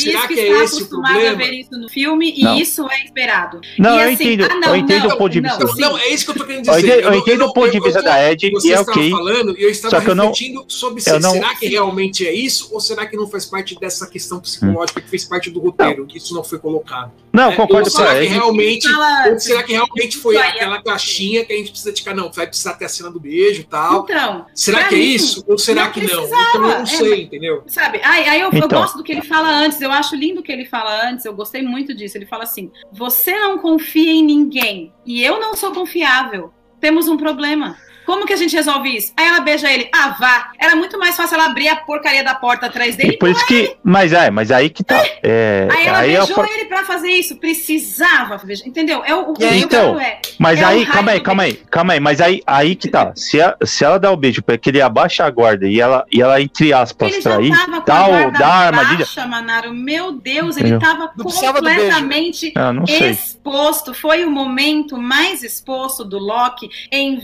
Será 0.00 0.26
que 0.28 0.40
é 0.40 0.48
está 0.50 0.64
esse 0.64 0.74
o 0.74 0.76
acostumado 0.78 1.10
a 1.10 1.14
problema? 1.14 1.36
ver 1.36 1.50
isso 1.54 1.70
no 1.72 1.88
filme 1.88 2.34
e 2.36 2.42
Não. 2.44 2.58
Isso 2.66 2.88
é 2.90 3.04
esperado. 3.04 3.60
Não, 3.78 3.96
E 3.98 4.02
eu 4.02 4.08
assim, 4.10 4.12
entendo, 4.32 4.48
ah, 4.50 4.54
não, 4.54 4.68
eu 4.68 4.76
entendo 4.76 5.08
não, 5.08 5.14
o 5.14 5.18
ponto 5.18 5.32
de 5.32 5.40
vista. 5.40 5.64
Não, 5.64 5.74
não, 5.76 5.98
é 5.98 6.08
isso 6.08 6.24
que 6.24 6.30
eu 6.30 6.34
tô 6.36 6.44
querendo 6.44 6.66
Eu 6.68 6.74
dizer. 6.74 6.86
entendo, 6.86 7.00
eu 7.04 7.10
não- 7.10 7.18
entendo 7.18 7.38
não- 7.40 7.46
o 7.48 7.52
ponto 7.52 7.70
de 7.70 7.76
eu- 7.78 7.82
vista 7.82 7.98
eu 7.98 8.04
da 8.04 8.30
Ed, 8.32 8.50
Você 8.50 8.68
e 8.68 8.72
é 8.72 8.80
ok. 8.80 9.10
falando 9.10 9.58
e 9.58 9.62
eu 9.62 9.70
estava 9.70 9.96
Só 9.96 10.00
que 10.00 10.10
eu 10.10 10.14
não- 10.14 10.24
refletindo 10.28 10.64
sobre 10.68 11.00
se, 11.02 11.10
eu 11.10 11.20
não- 11.20 11.30
será 11.32 11.54
que 11.54 11.66
realmente 11.68 12.26
é 12.26 12.32
isso 12.32 12.68
ou 12.72 12.80
será 12.80 13.06
que 13.06 13.16
não 13.16 13.26
faz 13.28 13.44
parte 13.46 13.78
dessa 13.78 14.06
questão 14.06 14.40
psicológica 14.40 15.00
que 15.00 15.08
fez 15.08 15.24
parte 15.24 15.50
do 15.50 15.60
roteiro, 15.60 16.06
que 16.06 16.18
isso 16.18 16.34
não 16.34 16.42
foi 16.44 16.58
colocado. 16.58 17.12
Não, 17.32 17.50
É, 17.50 17.54
concordo 17.56 17.88
ou 17.88 17.92
com 17.94 17.98
a 18.02 18.06
será 18.06 18.18
que 18.18 18.24
Ed. 18.26 18.34
realmente 18.34 18.90
Fala- 18.90 19.28
ou 19.30 19.38
será 19.38 19.62
que 19.62 19.72
realmente 19.72 20.16
foi 20.16 20.36
aquela 20.36 20.82
caixinha 20.82 21.44
que 21.44 21.52
a 21.52 21.56
gente 21.56 21.70
precisa 21.70 21.92
de 21.92 22.06
não, 22.14 22.30
vai 22.30 22.46
precisar 22.46 22.74
ter 22.74 22.84
a 22.86 22.88
cena 22.88 23.10
do 23.10 23.18
beijo 23.20 23.60
e 23.60 23.64
tal. 23.64 24.04
Então, 24.04 24.46
Será 24.54 24.84
que 24.84 24.94
é 24.94 24.98
isso? 24.98 25.44
Ou 25.46 25.58
será 25.58 25.88
que 25.90 26.00
não? 26.00 26.24
Então 26.24 26.54
eu 26.54 26.60
não 26.60 26.80
É, 26.82 26.86
sei, 26.86 27.22
entendeu? 27.24 27.62
Sabe? 27.66 28.00
Aí, 28.02 28.40
eu, 28.40 28.48
eu 28.50 28.58
Então. 28.58 28.68
gosto 28.80 28.96
do 28.96 29.02
que 29.02 29.12
ele 29.12 29.22
fala 29.22 29.50
antes, 29.50 29.80
eu 29.80 29.90
acho 29.92 30.14
lindo 30.16 30.40
o 30.40 30.42
que 30.42 30.50
ele 30.52 30.64
fala 30.64 31.08
antes, 31.10 31.24
eu 31.26 31.34
gostei 31.34 31.62
muito 31.62 31.94
disso. 31.94 32.16
Ele 32.16 32.24
fala 32.26 32.44
assim: 32.44 32.55
você 32.92 33.38
não 33.38 33.58
confia 33.58 34.12
em 34.12 34.24
ninguém 34.24 34.92
e 35.04 35.22
eu 35.22 35.40
não 35.40 35.54
sou 35.54 35.72
confiável. 35.72 36.52
Temos 36.80 37.08
um 37.08 37.16
problema. 37.16 37.76
Como 38.06 38.24
que 38.24 38.32
a 38.32 38.36
gente 38.36 38.54
resolve 38.54 38.96
isso? 38.96 39.12
Aí 39.16 39.26
ela 39.26 39.40
beija 39.40 39.70
ele. 39.70 39.88
Ah, 39.92 40.16
vá. 40.18 40.52
Era 40.58 40.76
muito 40.76 40.98
mais 40.98 41.16
fácil 41.16 41.34
ela 41.34 41.46
abrir 41.46 41.68
a 41.68 41.76
porcaria 41.76 42.22
da 42.24 42.34
porta 42.34 42.66
atrás 42.66 42.94
E 42.94 42.98
dele. 42.98 43.16
por 43.18 43.28
isso 43.28 43.44
que. 43.46 43.76
Mas 43.82 44.12
é, 44.12 44.30
mas 44.30 44.50
aí 44.50 44.70
que 44.70 44.82
tá. 44.84 45.04
É, 45.22 45.68
Aí 45.70 45.86
ela 45.86 45.98
aí 45.98 46.14
é 46.14 46.18
beijou 46.24 46.44
ele 46.46 46.64
pra 46.66 46.84
fazer 46.84 47.10
isso. 47.10 47.36
Precisava 47.36 48.38
beijar. 48.38 48.66
Entendeu? 48.66 49.02
É 49.04 49.14
o, 49.14 49.32
E 49.32 49.34
que 49.36 49.44
eu 49.44 49.54
então, 49.54 50.00
é. 50.00 50.20
Mas 50.38 50.60
É 50.60 50.64
aí, 50.64 50.82
raio 50.82 50.92
calma 50.92 51.10
aí, 51.12 51.20
calma 51.20 51.42
aí, 51.42 51.54
calma 51.70 51.92
aí. 51.94 52.00
Mas 52.00 52.20
aí, 52.20 52.42
aí 52.46 52.74
que 52.76 52.88
tá. 52.88 53.12
Se, 53.16 53.40
a- 53.40 53.56
se 53.64 53.84
ela 53.84 53.98
dá 53.98 54.10
o 54.10 54.16
beijo 54.16 54.42
pra 54.42 54.56
que 54.56 54.70
ele 54.70 54.80
abaixa 54.80 55.24
a 55.24 55.30
guarda 55.30 55.66
e 55.66 55.80
ela, 55.80 56.04
e 56.12 56.22
ela 56.22 56.40
entre 56.40 56.72
aspas, 56.72 57.12
Ele 57.12 57.22
trair, 57.22 57.50
tava 57.50 57.80
com 57.80 57.84
dá, 57.86 57.98
a 57.98 58.06
o, 58.06 58.10
guarda 58.10 58.38
dá 58.38 58.46
a 58.48 58.58
armadilha. 58.66 58.98
baixa, 58.98 59.26
Manaro. 59.26 59.74
Meu 59.74 60.12
Deus, 60.12 60.56
ele 60.56 60.78
tava 60.78 61.10
Não 61.16 61.24
completamente 61.24 62.52
Ah, 62.56 62.72
exposto. 63.10 63.92
Foi 63.94 64.24
o 64.24 64.30
momento 64.30 64.96
mais 64.98 65.42
exposto 65.42 66.04
do 66.04 66.18
Loki 66.18 66.68
em 66.92 67.18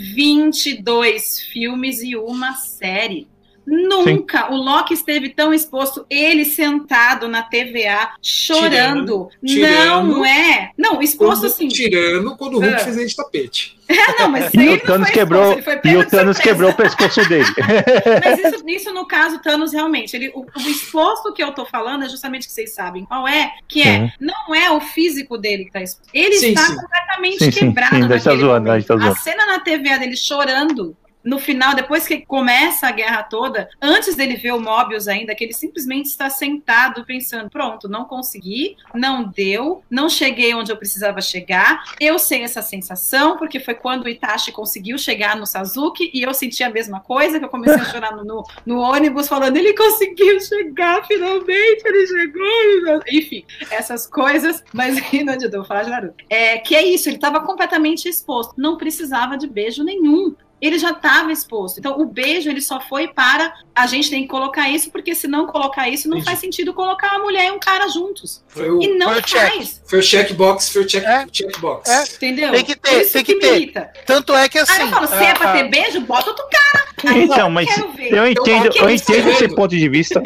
22 0.77 1.41
filmes 1.41 2.03
e 2.03 2.17
uma 2.17 2.55
série. 2.55 3.29
Nunca 3.67 4.53
o 4.53 4.57
Loki 4.57 4.95
esteve 4.95 5.29
tão 5.31 5.53
exposto, 5.55 6.05
ele 6.11 6.45
sentado 6.45 7.29
na 7.29 7.43
TVA, 7.43 8.11
chorando. 8.21 9.29
Tirando, 9.45 10.09
Não 10.09 10.25
é. 10.27 10.71
Não, 10.77 11.01
exposto 11.01 11.43
Quando- 11.43 11.47
assim. 11.53 11.69
Tirando 11.69 12.37
quando 12.37 12.55
o 12.55 12.61
Hulk 12.61 12.75
Ah. 12.75 12.79
fez 12.79 12.97
ele 12.97 13.07
de 13.07 13.17
tapete. 13.17 13.79
Ah, 13.89 14.15
não, 14.23 14.29
mas 14.31 14.53
E 14.55 14.59
ele 14.59 14.69
o 14.69 14.73
não 14.73 14.79
Thanos 14.81 15.07
foi 15.09 15.15
quebrou, 15.15 15.43
exposto, 15.43 15.69
ele 15.71 15.81
foi 15.83 15.91
e 15.93 15.97
o 15.97 16.09
Thanos 16.09 16.39
quebrou 16.39 16.71
o 16.71 16.75
pescoço 16.75 17.29
dele. 17.29 17.45
Mas 18.25 18.39
isso, 18.39 18.65
isso, 18.69 18.95
no 18.95 19.07
caso, 19.07 19.39
Thanos, 19.41 19.73
realmente, 19.73 20.15
ele, 20.17 20.31
o, 20.35 20.41
o 20.41 20.69
exposto 20.69 21.33
que 21.35 21.43
eu 21.43 21.53
tô 21.53 21.67
falando 21.67 22.05
é 22.05 22.09
justamente 22.09 22.47
que 22.47 22.53
vocês 22.53 22.75
sabem 22.75 23.05
qual 23.05 23.27
é, 23.29 23.53
que 23.69 23.83
é, 23.83 23.99
Uhum. 23.99 24.11
não 24.21 24.55
é 24.55 24.71
o 24.71 24.81
físico 24.81 25.37
dele 25.37 25.67
que 25.67 25.73
tá 25.73 25.83
exposto. 25.83 26.09
Ele 26.15 26.37
Sim, 26.37 26.49
está 26.49 26.63
sim. 26.67 26.77
completamente 26.77 27.39
Sim, 27.45 27.51
sim, 27.51 27.59
quebrado 27.67 27.97
sim, 27.97 28.03
a 28.05 28.09
gente 28.09 28.25
tá 28.25 28.37
zoando, 28.37 28.65
tá 28.67 28.71
momento. 28.73 28.93
A 28.93 28.97
zoando. 28.99 29.19
cena 29.19 29.47
na 29.47 29.61
TV 29.61 29.99
dele 29.99 30.17
chorando, 30.17 30.97
no 31.25 31.39
final, 31.39 31.75
depois 31.75 32.07
que 32.07 32.25
começa 32.25 32.87
a 32.87 32.93
guerra 32.93 33.23
toda, 33.23 33.69
antes 33.81 34.15
dele 34.15 34.37
ver 34.37 34.53
o 34.53 34.61
Mobius 34.61 35.09
ainda, 35.09 35.35
que 35.35 35.45
ele 35.45 35.53
simplesmente 35.53 36.07
está 36.07 36.29
sentado 36.29 37.05
pensando, 37.05 37.51
pronto, 37.51 37.89
não 37.89 38.05
consegui, 38.05 38.77
não 38.95 39.25
deu, 39.25 39.83
não 39.91 40.09
cheguei 40.09 40.55
onde 40.55 40.73
eu 40.73 40.77
precisava 40.77 41.21
chegar, 41.21 41.83
eu 42.01 42.19
sei 42.19 42.43
essa 42.43 42.63
sensação, 42.63 43.37
porque 43.37 43.61
foi 43.61 43.75
quando 43.75 44.05
o 44.05 44.09
Itachi 44.09 44.53
conseguiu 44.53 44.99
chegar 44.99 45.37
no 45.37 45.47
Sasuke, 45.47 46.11
e 46.13 46.23
eu 46.23 46.35
senti 46.35 46.63
a 46.63 46.71
mesma 46.71 47.01
coisa, 47.01 47.39
que 47.39 47.45
eu 47.45 47.49
comecei 47.49 47.81
a 47.81 47.85
chorar 47.85 48.17
no, 48.17 48.25
no, 48.25 48.43
no 48.67 48.81
ônibus, 48.81 49.29
falando, 49.29 49.57
ele 49.57 49.75
conseguiu 49.75 50.41
chegar, 50.41 51.07
finalmente, 51.07 51.83
ele 51.85 52.07
chegou, 52.07 53.01
enfim, 53.09 53.45
essas 53.71 54.07
coisas, 54.07 54.63
mas 54.73 54.97
adianta, 54.99 55.57
eu 55.57 55.61
vou 55.61 55.65
falar 55.65 55.85
de 55.85 55.91
Naruto. 55.91 56.25
É, 56.29 56.59
que 56.59 56.75
é 56.75 56.83
isso, 56.83 57.09
ele 57.09 57.17
estava 57.17 57.41
completamente 57.41 58.09
exposto, 58.09 58.55
não 58.57 58.77
precisava 58.77 59.37
de 59.37 59.47
beijo 59.47 59.85
nenhum, 59.85 60.35
ele 60.63 60.79
já 60.79 60.91
estava 60.93 61.33
exposto. 61.33 61.79
Então, 61.79 62.01
o 62.01 62.07
beijo 62.07 62.49
ele 62.49 62.61
só 62.63 62.81
foi 62.81 63.09
para 63.09 63.53
a 63.75 63.87
gente 63.87 64.09
tem 64.09 64.23
que 64.23 64.29
colocar 64.29 64.71
isso, 64.71 64.91
porque 64.91 65.15
se 65.15 65.27
não 65.27 65.47
colocar 65.47 65.89
isso, 65.89 66.09
não 66.09 66.19
Entendi. 66.19 66.31
faz 66.31 66.39
sentido 66.39 66.73
colocar 66.73 67.17
uma 67.17 67.25
mulher 67.25 67.49
e 67.49 67.51
um 67.51 67.59
cara 67.59 67.89
juntos. 67.89 68.43
Foi 68.49 68.71
o, 68.71 68.81
E 68.83 68.97
não 68.97 69.09
Foi 69.09 69.19
o 69.19 69.23
check. 69.23 69.53
faz. 69.55 69.83
foi 69.87 69.99
o 69.99 70.03
checkbox, 70.03 70.69
foi 70.69 70.83
o 70.83 70.87
check, 70.87 71.05
É. 71.05 71.27
checkbox. 71.33 71.91
É. 71.91 72.03
Entendeu? 72.15 72.53
Tem 72.53 72.65
que 72.65 72.77
ter, 72.77 73.11
tem 73.11 73.25
que 73.25 73.35
me 73.35 73.41
ter. 73.73 73.91
Tanto 74.07 74.35
é 74.35 74.49
que 74.49 74.59
assim. 74.59 74.73
Aí 74.73 74.81
eu 74.83 74.89
falo, 74.89 75.07
se 75.09 75.15
é 75.25 75.35
pra 75.35 75.53
ter 75.53 75.69
beijo, 75.69 76.01
bota 76.03 76.31
outro 76.31 76.45
cara. 76.51 76.82
Então, 77.05 77.51
mas 77.51 77.69
eu 77.99 78.27
entendo, 78.27 78.71
eu 78.77 78.91
entendo 78.91 79.31
esse 79.31 79.49
ponto 79.49 79.77
de 79.77 79.89
vista. 79.89 80.23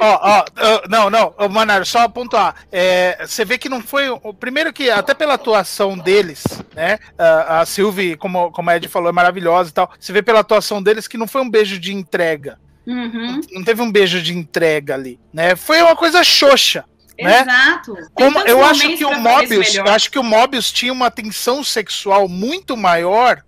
Ó, 0.00 0.18
ó, 0.20 0.44
não, 0.88 1.08
não, 1.08 1.34
Manaro, 1.48 1.86
só 1.86 2.08
pontuar. 2.08 2.56
É, 2.72 3.24
você 3.24 3.44
vê 3.44 3.56
que 3.56 3.68
não 3.68 3.80
foi. 3.80 4.08
O 4.08 4.34
primeiro 4.34 4.72
que, 4.72 4.90
até 4.90 5.14
pela 5.14 5.34
atuação 5.34 5.96
deles, 5.96 6.42
né? 6.74 6.98
A, 7.16 7.60
a 7.60 7.66
Sylvie, 7.66 8.16
como, 8.16 8.50
como 8.50 8.70
a 8.70 8.76
Ed 8.76 8.88
falou, 8.88 9.08
é 9.08 9.12
maravilhosa 9.12 9.70
e 9.70 9.72
tal. 9.72 9.92
Você 9.98 10.12
vê 10.12 10.22
pela 10.22 10.40
atuação 10.40 10.82
deles 10.82 11.06
que 11.06 11.16
não 11.18 11.28
foi 11.28 11.42
um 11.42 11.50
beijo 11.50 11.78
de 11.78 11.94
entrega. 11.94 12.58
Uhum, 12.86 13.40
Não 13.52 13.62
teve 13.62 13.80
um 13.80 13.92
beijo 13.92 14.20
de 14.20 14.36
entrega 14.36 14.94
ali, 14.94 15.18
né? 15.32 15.54
Foi 15.54 15.80
uma 15.80 15.94
coisa 15.94 16.24
xoxa. 16.24 16.84
Né? 17.20 17.42
Exato. 17.42 17.96
Como, 18.14 18.40
eu 18.40 18.64
acho 18.64 18.96
que 18.96 19.04
o 19.04 19.14
Mobius, 19.20 19.78
acho 19.78 20.10
que 20.10 20.18
o 20.18 20.22
Mobius 20.24 20.72
tinha 20.72 20.92
uma 20.92 21.10
tensão 21.10 21.62
sexual 21.62 22.28
muito 22.28 22.76
maior 22.76 23.44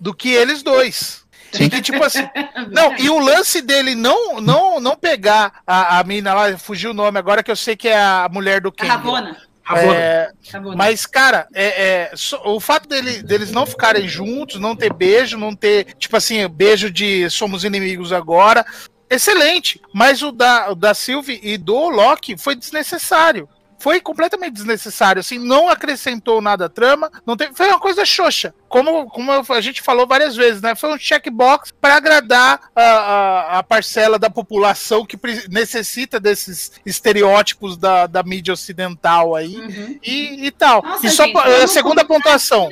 do 0.00 0.14
que 0.14 0.28
eles 0.28 0.62
dois. 0.62 1.25
E 1.58 1.68
que, 1.70 1.80
tipo 1.80 2.02
assim, 2.02 2.26
não, 2.72 2.96
e 2.96 3.08
o 3.08 3.18
lance 3.18 3.62
dele 3.62 3.94
não 3.94 4.40
não 4.40 4.80
não 4.80 4.96
pegar 4.96 5.60
a, 5.66 5.98
a 5.98 6.04
mina 6.04 6.34
lá, 6.34 6.58
fugiu 6.58 6.90
o 6.90 6.94
nome 6.94 7.18
agora 7.18 7.42
que 7.42 7.50
eu 7.50 7.56
sei 7.56 7.76
que 7.76 7.88
é 7.88 7.96
a 7.98 8.28
mulher 8.30 8.60
do 8.60 8.68
A 8.68 8.72
Ken. 8.72 8.86
Ravona. 8.86 9.36
Ravona. 9.62 9.94
É, 9.96 10.30
Ravona. 10.52 10.76
mas, 10.76 11.06
cara, 11.06 11.48
é, 11.52 11.64
é, 11.64 12.10
só- 12.14 12.40
o 12.44 12.60
fato 12.60 12.88
dele, 12.88 13.22
deles 13.22 13.50
não 13.50 13.66
ficarem 13.66 14.06
juntos, 14.08 14.60
não 14.60 14.76
ter 14.76 14.92
beijo, 14.92 15.36
não 15.36 15.56
ter, 15.56 15.94
tipo 15.98 16.16
assim, 16.16 16.46
beijo 16.48 16.88
de 16.90 17.28
somos 17.30 17.64
inimigos 17.64 18.12
agora, 18.12 18.64
excelente. 19.10 19.80
Mas 19.92 20.22
o 20.22 20.30
da, 20.30 20.70
o 20.70 20.74
da 20.76 20.94
Sylvie 20.94 21.40
e 21.42 21.58
do 21.58 21.88
Loki 21.88 22.36
foi 22.36 22.54
desnecessário. 22.54 23.48
Foi 23.78 24.00
completamente 24.00 24.54
desnecessário, 24.54 25.20
assim, 25.20 25.38
não 25.38 25.68
acrescentou 25.68 26.40
nada 26.40 26.66
à 26.66 26.68
trama, 26.68 27.10
não 27.26 27.36
teve, 27.36 27.54
foi 27.54 27.68
uma 27.68 27.78
coisa 27.78 28.04
xoxa. 28.04 28.54
Como, 28.68 29.06
como 29.10 29.30
a 29.30 29.60
gente 29.60 29.82
falou 29.82 30.06
várias 30.06 30.34
vezes, 30.34 30.60
né? 30.62 30.74
Foi 30.74 30.92
um 30.92 30.98
checkbox 30.98 31.72
para 31.80 31.96
agradar 31.96 32.70
a, 32.74 32.82
a, 32.82 33.58
a 33.58 33.62
parcela 33.62 34.18
da 34.18 34.28
população 34.30 35.04
que 35.04 35.18
necessita 35.48 36.18
desses 36.18 36.72
estereótipos 36.84 37.76
da, 37.76 38.06
da 38.06 38.22
mídia 38.22 38.54
ocidental 38.54 39.34
aí 39.34 39.56
Uhum. 39.56 39.98
e, 40.02 40.46
e 40.46 40.50
tal. 40.50 40.82
Nossa, 40.82 41.06
e 41.06 41.10
só 41.10 41.24
gente, 41.24 41.36
a 41.38 41.66
segunda 41.66 42.04
pontuação. 42.04 42.68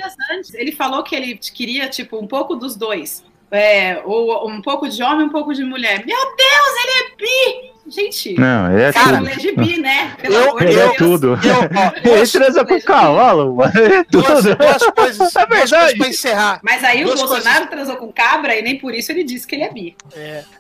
Ele 0.55 0.73
falou 0.73 1.03
que 1.03 1.15
ele 1.15 1.37
queria, 1.37 1.89
tipo, 1.89 2.19
um 2.19 2.27
pouco 2.27 2.57
dos 2.57 2.77
dois. 2.77 3.25
É, 3.51 4.03
ou 4.05 4.49
um 4.51 4.61
pouco 4.61 4.89
de 4.89 5.03
homem, 5.03 5.27
um 5.27 5.31
pouco 5.31 5.55
de 5.55 5.63
mulher. 5.65 6.05
Meu 6.05 6.17
Deus, 6.17 6.85
ele 6.85 6.93
é 6.93 7.17
bi! 7.17 7.74
Gente, 7.87 8.35
Não, 8.41 8.67
é 8.79 8.93
Cara, 8.93 9.19
tudo. 9.19 9.29
ele 9.29 9.33
é 9.33 9.37
de 9.37 9.53
bi, 9.57 9.79
né? 9.79 10.13
Pelo 10.21 10.35
eu- 10.35 10.49
amor 10.51 10.61
de 10.61 10.67
Ele 10.69 10.81
é 10.81 10.85
Deus. 10.85 10.97
tudo. 10.97 11.27
Eu, 11.29 11.37
ó, 11.37 11.93
Ele 12.03 12.17
duas, 12.17 12.33
transa 12.33 12.65
com 12.65 12.81
cavalo, 12.81 13.55
mano. 13.57 13.73
É 13.77 14.05
duas, 14.11 14.27
tudo. 14.27 14.57
duas 14.57 14.83
coisas, 14.91 15.19
duas 15.19 15.37
É 15.37 15.47
coisas 15.47 15.71
verdade. 15.71 15.99
pra 15.99 16.09
encerrar. 16.09 16.61
Mas 16.63 16.83
aí 16.83 17.05
Duas 17.05 17.21
o 17.21 17.27
Bolsonaro 17.27 17.67
transou 17.67 17.97
com 17.97 18.11
cabra 18.13 18.57
e 18.57 18.63
nem 18.63 18.79
por 18.79 18.95
isso 18.95 19.13
ele 19.13 19.23
disse 19.23 19.47
que 19.47 19.55
ele 19.57 19.65
é 19.65 19.71
bi. 19.73 19.97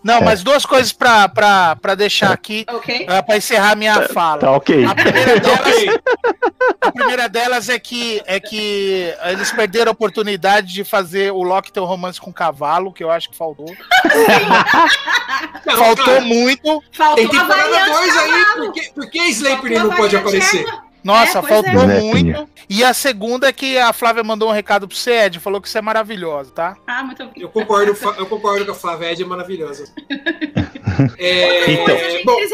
Não, 0.03 0.20
mas 0.20 0.43
duas 0.43 0.66
coisas 0.66 0.93
pra, 0.93 1.27
pra, 1.29 1.77
pra 1.77 1.95
deixar 1.95 2.31
aqui, 2.31 2.66
Ok? 2.68 3.07
uh, 3.09 3.25
pra 3.25 3.37
encerrar 3.39 3.75
minha 3.75 4.03
fala. 4.09 4.39
Tá 4.41 4.51
ok. 4.53 4.85
A 4.85 4.95
primeira, 4.95 5.41
delas, 5.41 5.61
Ok. 5.61 6.01
a 6.83 6.93
primeira 6.93 7.29
delas 7.29 7.68
é 7.70 7.79
que, 7.79 8.22
é 8.27 8.39
que 8.39 9.14
eles 9.25 9.51
perderam 9.51 9.91
a 9.91 9.93
oportunidade 9.93 10.72
de 10.75 10.85
fazer 10.85 11.33
o 11.33 11.43
Loki 11.43 11.72
ter 11.72 11.81
um 11.81 11.85
romance 11.85 12.20
com 12.20 12.31
o 12.31 12.35
cavalo, 12.35 12.93
que 12.93 13.03
eu 13.03 13.11
acho 13.11 13.31
que 13.31 13.37
faltou. 13.37 13.66
Faltou 15.77 16.20
muito. 16.20 16.83
Faltou 16.93 17.14
Tem 17.15 17.27
a 17.27 17.29
temporada 17.29 17.62
variante 17.71 17.91
2 17.93 18.17
aí, 18.17 18.31
cavalo. 18.45 18.65
por 18.65 18.73
que, 18.73 18.91
por 18.93 19.11
que 19.11 19.19
Faltou 19.35 19.77
a 19.79 19.85
não 19.85 19.91
pode 19.97 20.17
aparecer? 20.17 20.61
égua. 20.61 20.85
Nossa, 21.05 21.39
É, 21.39 21.43
faltou 21.43 21.83
é. 21.83 22.01
muito. 22.01 22.49
E 22.67 22.83
a 22.83 22.95
segunda 22.95 23.47
é 23.49 23.53
que 23.53 23.77
a 23.77 23.93
Flávia 23.93 24.25
mandou 24.25 24.49
um 24.49 24.53
recado 24.53 24.89
pro 24.89 24.97
você, 24.97 25.25
Ed, 25.27 25.39
falou 25.39 25.61
que 25.61 25.69
você 25.69 25.77
é 25.77 25.83
maravilhosa, 25.83 26.51
tá? 26.51 26.77
Ah, 26.87 27.05
muito 27.05 27.23
obrigada. 27.23 27.45
Eu 27.45 27.51
concordo, 27.51 27.95
eu 28.17 28.27
concordo 28.27 28.65
com 28.65 28.73
a 28.73 28.75
Flávia, 28.75 29.12
Ed 29.12 29.23
é 29.23 29.27
maravilhosa. 29.27 29.85
É, 31.19 31.73
Então, 31.73 31.97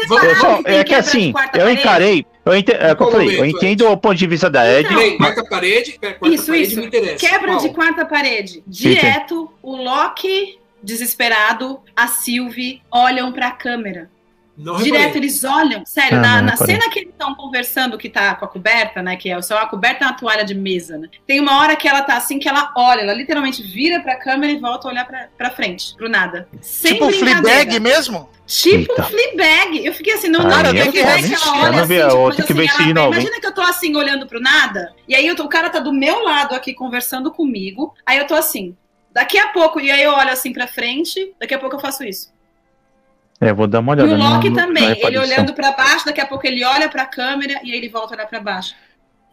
bom, 0.07 0.17
vamos, 0.39 0.57
que 0.57 0.63
tem 0.63 0.77
é 0.79 0.83
que 0.83 0.95
assim, 0.95 1.33
eu 1.53 1.69
encarei. 1.69 2.25
Eu, 2.43 2.55
ente, 2.55 2.71
é, 2.71 2.91
eu, 2.91 3.11
falei, 3.11 3.39
eu 3.39 3.45
entendo 3.45 3.87
o 3.87 3.95
ponto 3.97 4.15
de 4.15 4.25
vista 4.25 4.49
da 4.49 4.65
Ed. 4.67 4.87
Peraí, 4.87 5.17
quarta 5.17 5.43
parede, 5.43 5.97
pera, 5.99 6.13
quarta 6.15 6.35
Isso, 6.35 6.47
parede 6.47 6.67
isso. 6.71 6.79
me 6.79 6.87
interessa. 6.87 7.17
Quebra 7.27 7.51
Qual? 7.51 7.59
de 7.59 7.69
quarta 7.69 8.05
parede. 8.05 8.63
Direto, 8.65 9.51
o 9.61 9.75
Loki 9.75 10.57
desesperado, 10.81 11.79
a 11.95 12.07
Sylvie 12.07 12.81
olham 12.89 13.31
pra 13.31 13.51
câmera. 13.51 14.09
Não 14.57 14.75
Direto, 14.75 14.99
reparei. 14.99 15.21
eles 15.21 15.43
olham. 15.43 15.85
Sério, 15.85 16.17
Ah, 16.17 16.21
na, 16.21 16.41
na 16.41 16.55
cena 16.57 16.89
que 16.89 16.99
eles 16.99 17.11
estão 17.11 17.33
conversando, 17.33 17.97
que 17.97 18.09
tá 18.09 18.35
com 18.35 18.45
a 18.45 18.47
coberta, 18.47 19.01
né? 19.01 19.15
Que 19.15 19.31
é 19.31 19.41
só 19.41 19.57
a 19.57 19.65
coberta 19.65 20.03
é 20.03 20.07
uma 20.07 20.13
toalha 20.17 20.43
de 20.43 20.53
mesa, 20.53 20.97
né? 20.97 21.07
Tem 21.25 21.39
uma 21.39 21.59
hora 21.59 21.75
que 21.75 21.87
ela 21.87 22.01
tá 22.01 22.17
assim, 22.17 22.37
que 22.37 22.47
ela 22.49 22.71
olha, 22.75 23.01
ela 23.01 23.13
literalmente 23.13 23.63
vira 23.63 24.01
pra 24.01 24.15
câmera 24.17 24.51
e 24.51 24.57
volta 24.59 24.87
a 24.87 24.91
olhar 24.91 25.05
pra, 25.07 25.29
pra 25.37 25.49
frente, 25.49 25.95
pro 25.95 26.09
nada. 26.09 26.47
Sem 26.61 26.93
tipo 26.93 27.07
brincadeira. 27.07 27.41
Fleabag 27.41 27.79
mesmo? 27.79 28.29
Tipo 28.45 28.91
Eita. 28.91 29.01
um 29.01 29.05
Fleabag. 29.05 29.85
Eu 29.85 29.93
fiquei 29.93 30.13
assim, 30.13 30.27
não, 30.27 30.41
não, 30.43 30.49
Cara, 30.49 30.67
eu 30.69 30.73
tenho 30.73 30.91
que 30.91 31.01
não 31.03 31.11
ver 31.11 31.21
que 31.23 31.33
ela 31.33 31.45
eu 31.45 31.61
olha 31.63 31.69
assim, 31.81 32.43
tipo, 32.43 32.53
ter 32.53 32.53
que 32.53 32.69
assim, 32.69 32.83
ver 32.93 32.99
ela-? 32.99 33.07
Imagina 33.07 33.39
que 33.39 33.47
eu 33.47 33.53
tô 33.53 33.61
assim, 33.61 33.95
olhando 33.95 34.27
pro 34.27 34.39
nada, 34.41 34.93
e 35.07 35.15
aí 35.15 35.25
eu 35.25 35.35
tô- 35.35 35.45
o 35.45 35.49
cara 35.49 35.69
tá 35.69 35.79
do 35.79 35.93
meu 35.93 36.23
lado 36.23 36.53
aqui 36.53 36.73
conversando 36.73 37.31
comigo, 37.31 37.93
aí 38.05 38.17
eu 38.17 38.27
tô 38.27 38.35
assim, 38.35 38.75
daqui 39.13 39.37
a 39.39 39.47
pouco, 39.47 39.79
e 39.79 39.89
aí 39.89 40.03
eu 40.03 40.11
olho 40.11 40.29
assim 40.31 40.51
pra 40.51 40.67
frente, 40.67 41.33
daqui 41.39 41.53
a 41.53 41.59
pouco 41.59 41.77
eu 41.77 41.79
faço 41.79 42.03
isso. 42.03 42.31
É, 43.41 43.51
vou 43.51 43.65
dar 43.67 43.79
uma 43.79 43.93
E 43.93 44.01
olhada. 44.01 44.13
o 44.13 44.17
no- 44.17 44.29
Loki 44.35 44.49
no- 44.51 44.55
também, 44.55 44.95
ele 45.03 45.17
olhando 45.17 45.53
pra 45.53 45.71
baixo, 45.71 46.05
daqui 46.05 46.21
a 46.21 46.25
pouco 46.27 46.45
ele 46.45 46.63
olha 46.63 46.87
pra 46.87 47.05
câmera 47.05 47.59
e 47.63 47.71
aí 47.71 47.77
ele 47.77 47.89
volta 47.89 48.13
a 48.13 48.17
olhar 48.17 48.27
pra 48.27 48.39
baixo. 48.39 48.75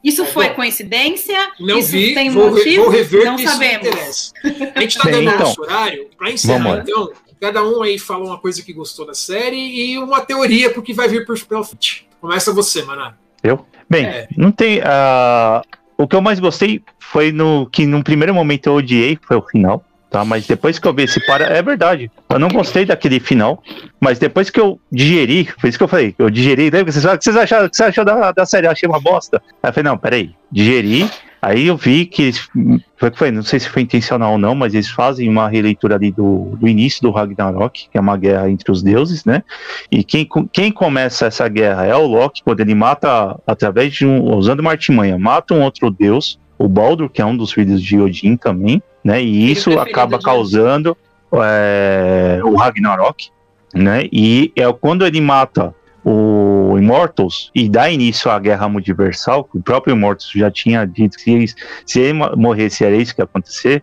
Isso 0.03 0.23
É, 0.23 0.27
foi 0.27 0.49
bom. 0.49 0.55
coincidência? 0.55 1.37
Não 1.61 1.79
isso 1.79 1.93
vi, 1.93 2.15
tem 2.15 2.31
vou, 2.31 2.51
motivo? 2.51 2.85
vou 2.85 2.91
rever 2.93 3.25
não 3.27 3.37
sabemos. 3.37 4.33
A 4.75 4.81
gente 4.81 4.97
tá 4.97 5.05
Bem, 5.05 5.13
dando 5.13 5.29
então. 5.29 5.39
nosso 5.41 5.61
horário. 5.61 6.07
Pra 6.17 6.31
encerrar, 6.31 6.79
então, 6.79 7.13
cada 7.41 7.63
um 7.65 7.83
aí 7.83 7.99
fala 7.99 8.25
uma 8.25 8.39
coisa 8.39 8.63
que 8.63 8.73
gostou 8.73 9.05
da 9.07 9.13
série 9.15 9.57
e 9.57 9.99
uma 9.99 10.21
teoria 10.23 10.71
pro 10.71 10.83
que 10.83 10.95
vai 10.95 11.07
vir 11.09 11.27
por 11.27 11.39
pela 11.45 11.63
frente. 11.65 12.09
Começa 12.21 12.53
você, 12.53 12.83
Maná. 12.83 13.15
Bem, 13.91 14.05
É. 14.07 14.29
não 14.37 14.51
tem. 14.53 14.81
ah, 14.85 15.63
o 15.99 16.07
que 16.07 16.15
eu 16.17 16.21
mais 16.23 16.39
gostei 16.41 16.83
foi 16.99 17.33
no 17.33 17.69
que 17.71 17.85
num 17.87 18.03
primeiro 18.03 18.33
momento 18.35 18.67
eu 18.69 18.75
odiei, 18.75 19.19
foi 19.27 19.37
o 19.37 19.43
final. 19.43 19.85
Tá, 20.11 20.25
mas 20.25 20.47
depois 20.47 20.79
que 20.79 20.89
eu 20.89 20.95
vi 20.95 21.03
esse 21.03 21.25
para. 21.27 21.45
É 21.45 21.63
verdade. 21.63 22.11
Eu 22.31 22.39
não 22.39 22.49
gostei 22.49 22.87
daquele 22.87 23.21
final. 23.21 23.63
Mas 24.01 24.19
depois 24.19 24.49
que 24.49 24.59
eu 24.59 24.81
digeri, 24.91 25.47
foi 25.59 25.69
isso 25.69 25.77
que 25.79 25.85
eu 25.85 25.89
falei. 25.89 26.15
Eu 26.19 26.31
digeri. 26.31 26.71
Lembra 26.71 26.91
vocês, 26.91 27.05
o 27.05 27.19
que 27.19 27.25
vocês 27.25 27.37
acharam, 27.37 27.67
o 27.67 27.71
que 27.71 27.77
você 27.77 27.85
achou 27.85 28.05
da, 28.05 28.33
da 28.33 28.47
série? 28.47 28.67
Eu 28.67 28.71
achei 28.71 28.89
uma 28.89 29.01
bosta. 29.01 29.43
Aí 29.63 29.69
eu 29.69 29.73
falei, 29.75 29.91
não, 29.91 29.99
peraí. 29.99 30.31
Digeri. 30.51 31.11
Aí 31.43 31.67
eu 31.69 31.77
vi 31.77 32.05
que 32.07 32.23
eles- 32.23 32.49
foi 32.97 33.11
que 33.13 33.19
foi, 33.19 33.31
não 33.31 33.43
sei 33.43 33.61
se 33.61 33.69
foi 33.69 33.83
intencional 33.83 34.33
ou 34.33 34.39
não, 34.39 34.55
mas 34.57 34.75
eles 34.75 34.89
fazem 34.91 35.29
uma 35.29 35.47
releitura 35.49 35.95
ali 35.95 36.11
do, 36.11 36.57
do 36.59 36.67
início 36.67 37.01
do 37.03 37.11
Ragnarok, 37.13 37.89
que 37.91 37.97
é 37.97 38.01
uma 38.01 38.17
guerra 38.17 38.51
entre 38.51 38.73
os 38.73 38.83
deuses, 38.83 39.25
né? 39.25 39.45
E 39.93 40.03
quem, 40.03 40.27
quem 40.53 40.73
começa 40.73 41.27
essa 41.27 41.47
guerra 41.49 41.85
é 41.87 41.95
o 41.95 42.07
Loki, 42.07 42.43
quando 42.43 42.59
ele 42.61 42.75
mata, 42.75 43.39
através 43.47 43.93
de 43.93 44.05
um. 44.05 44.35
usando 44.35 44.61
uma 44.61 44.73
artimanha, 44.73 45.17
mata 45.17 45.55
um 45.55 45.63
outro 45.63 45.91
deus, 45.93 46.41
o 46.59 46.67
Baldur, 46.67 47.09
que 47.09 47.23
é 47.23 47.25
um 47.25 47.37
dos 47.37 47.53
filhos 47.53 47.81
de 47.81 48.01
Odin 48.01 48.37
também, 48.37 48.83
né? 49.09 49.23
E 49.23 49.51
isso 49.51 49.71
acaba 49.81 50.19
causando 50.25 50.97
é, 51.33 52.41
o 52.45 52.55
Ragnarok, 52.57 53.29
né? 53.75 54.07
E 54.13 54.53
é 54.57 54.71
quando 54.73 55.07
ele 55.07 55.21
mata 55.21 55.75
o 56.05 56.77
Immortals 56.79 57.51
e 57.55 57.69
dá 57.69 57.91
início 57.91 58.31
à 58.31 58.39
guerra 58.39 58.69
multiversal, 58.69 59.45
que 59.45 59.59
o 59.59 59.63
próprio 59.63 59.95
Immortals 59.95 60.31
já 60.35 60.51
tinha 60.51 60.87
dito 60.87 61.17
que 61.19 61.47
se- 61.49 61.55
se 61.87 62.01
ele 62.01 62.13
mo- 62.15 62.37
morresse 62.37 62.85
era 62.85 62.95
isso 62.97 63.15
que 63.15 63.21
ia 63.21 63.25
acontecer, 63.25 63.83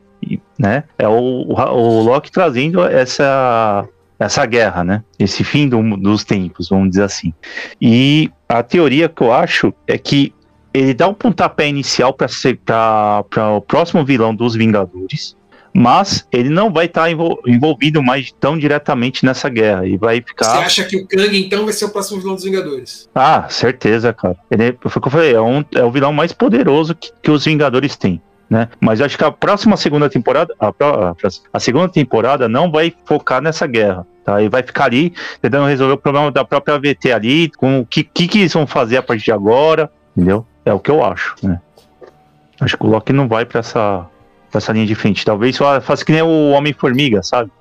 né? 0.57 0.84
É 0.97 1.07
o, 1.07 1.11
o, 1.14 1.53
o 1.53 2.02
Loki 2.03 2.31
trazendo 2.31 2.84
essa 2.84 3.88
essa 4.18 4.45
guerra, 4.45 4.81
né? 4.84 5.03
Esse 5.19 5.43
fim 5.43 5.68
do- 5.68 5.97
dos 5.97 6.23
tempos, 6.23 6.69
vamos 6.69 6.89
dizer 6.89 7.03
assim. 7.03 7.34
E 7.81 8.31
a 8.47 8.64
teoria 8.64 9.10
que 9.10 9.22
eu 9.22 9.34
acho 9.34 9.73
é 9.88 9.97
que 9.97 10.34
ele 10.77 10.93
dá 10.93 11.07
um 11.07 11.14
pontapé 11.14 11.68
inicial 11.68 12.14
para 12.14 13.23
o 13.56 13.61
próximo 13.61 14.03
vilão 14.03 14.35
dos 14.35 14.56
Vingadores, 14.56 15.35
mas 15.73 16.26
ele 16.31 16.49
não 16.49 16.72
vai 16.72 16.85
estar 16.85 17.10
envolvido 17.45 18.02
mais 18.02 18.31
tão 18.39 18.57
diretamente 18.57 19.26
nessa 19.26 19.49
guerra. 19.49 19.85
E 19.85 19.97
vai 19.97 20.18
Você 20.18 20.27
ficar. 20.27 20.60
acha 20.60 20.84
que 20.85 20.97
o 20.97 21.07
Kang, 21.07 21.38
então, 21.38 21.64
vai 21.65 21.73
ser 21.73 21.85
o 21.85 21.89
próximo 21.89 22.19
vilão 22.19 22.35
dos 22.35 22.43
Vingadores? 22.43 23.10
Ah, 23.14 23.47
certeza, 23.49 24.14
cara. 24.14 24.35
Ele 24.49 24.77
foi 24.81 24.99
o 24.99 25.02
que 25.02 25.07
eu 25.07 25.11
falei, 25.11 25.34
é, 25.34 25.41
um- 25.41 25.65
é 25.76 25.84
o 25.84 25.91
vilão 25.91 26.14
mais 26.14 26.31
poderoso 26.31 26.95
que, 26.95 27.11
que 27.22 27.31
os 27.31 27.45
Vingadores 27.45 27.95
têm. 27.95 28.22
Né? 28.47 28.69
Mas 28.80 28.99
eu 28.99 29.07
acho 29.07 29.18
que 29.18 29.23
a 29.23 29.31
próxima 29.31 29.76
segunda 29.76 30.07
temporada, 30.07 30.53
a, 30.60 30.68
a, 30.68 31.15
a 31.52 31.60
segunda 31.60 31.89
temporada 31.89 32.47
não 32.47 32.72
vai 32.72 32.93
focar 33.03 33.41
nessa 33.41 33.65
guerra, 33.65 34.06
tá? 34.23 34.39
E 34.39 34.47
vai 34.47 34.61
ficar 34.61 34.85
ali 34.85 35.11
tentando 35.41 35.65
resolver 35.65 35.95
o 35.95 35.97
problema 35.97 36.30
da 36.31 36.45
própria 36.45 36.76
AVT 36.76 37.11
ali, 37.11 37.49
com 37.57 37.80
o 37.80 37.85
que, 37.88 38.03
que, 38.03 38.27
que 38.27 38.38
eles 38.41 38.53
vão 38.53 38.68
fazer 38.68 38.97
a 38.97 39.02
partir 39.02 39.26
de 39.26 39.31
agora, 39.31 39.89
entendeu? 40.15 40.45
É 40.66 40.74
o 40.74 40.80
que 40.80 40.90
eu 40.90 41.04
acho, 41.04 41.36
né? 41.44 41.62
Acho 42.60 42.78
que 42.78 42.86
o 42.86 42.90
Loki 42.90 43.14
não 43.14 43.28
vai 43.28 43.46
pra 43.46 43.60
essa, 43.60 44.06
pra 44.50 44.58
essa 44.58 44.74
linha 44.74 44.86
de 44.86 44.96
frente. 44.96 45.24
Talvez 45.24 45.56
só 45.56 45.80
faça 45.80 46.04
que 46.04 46.12
nem 46.12 46.22
o 46.22 46.52
Homem-Formiga, 46.52 47.22
sabe? 47.22 47.52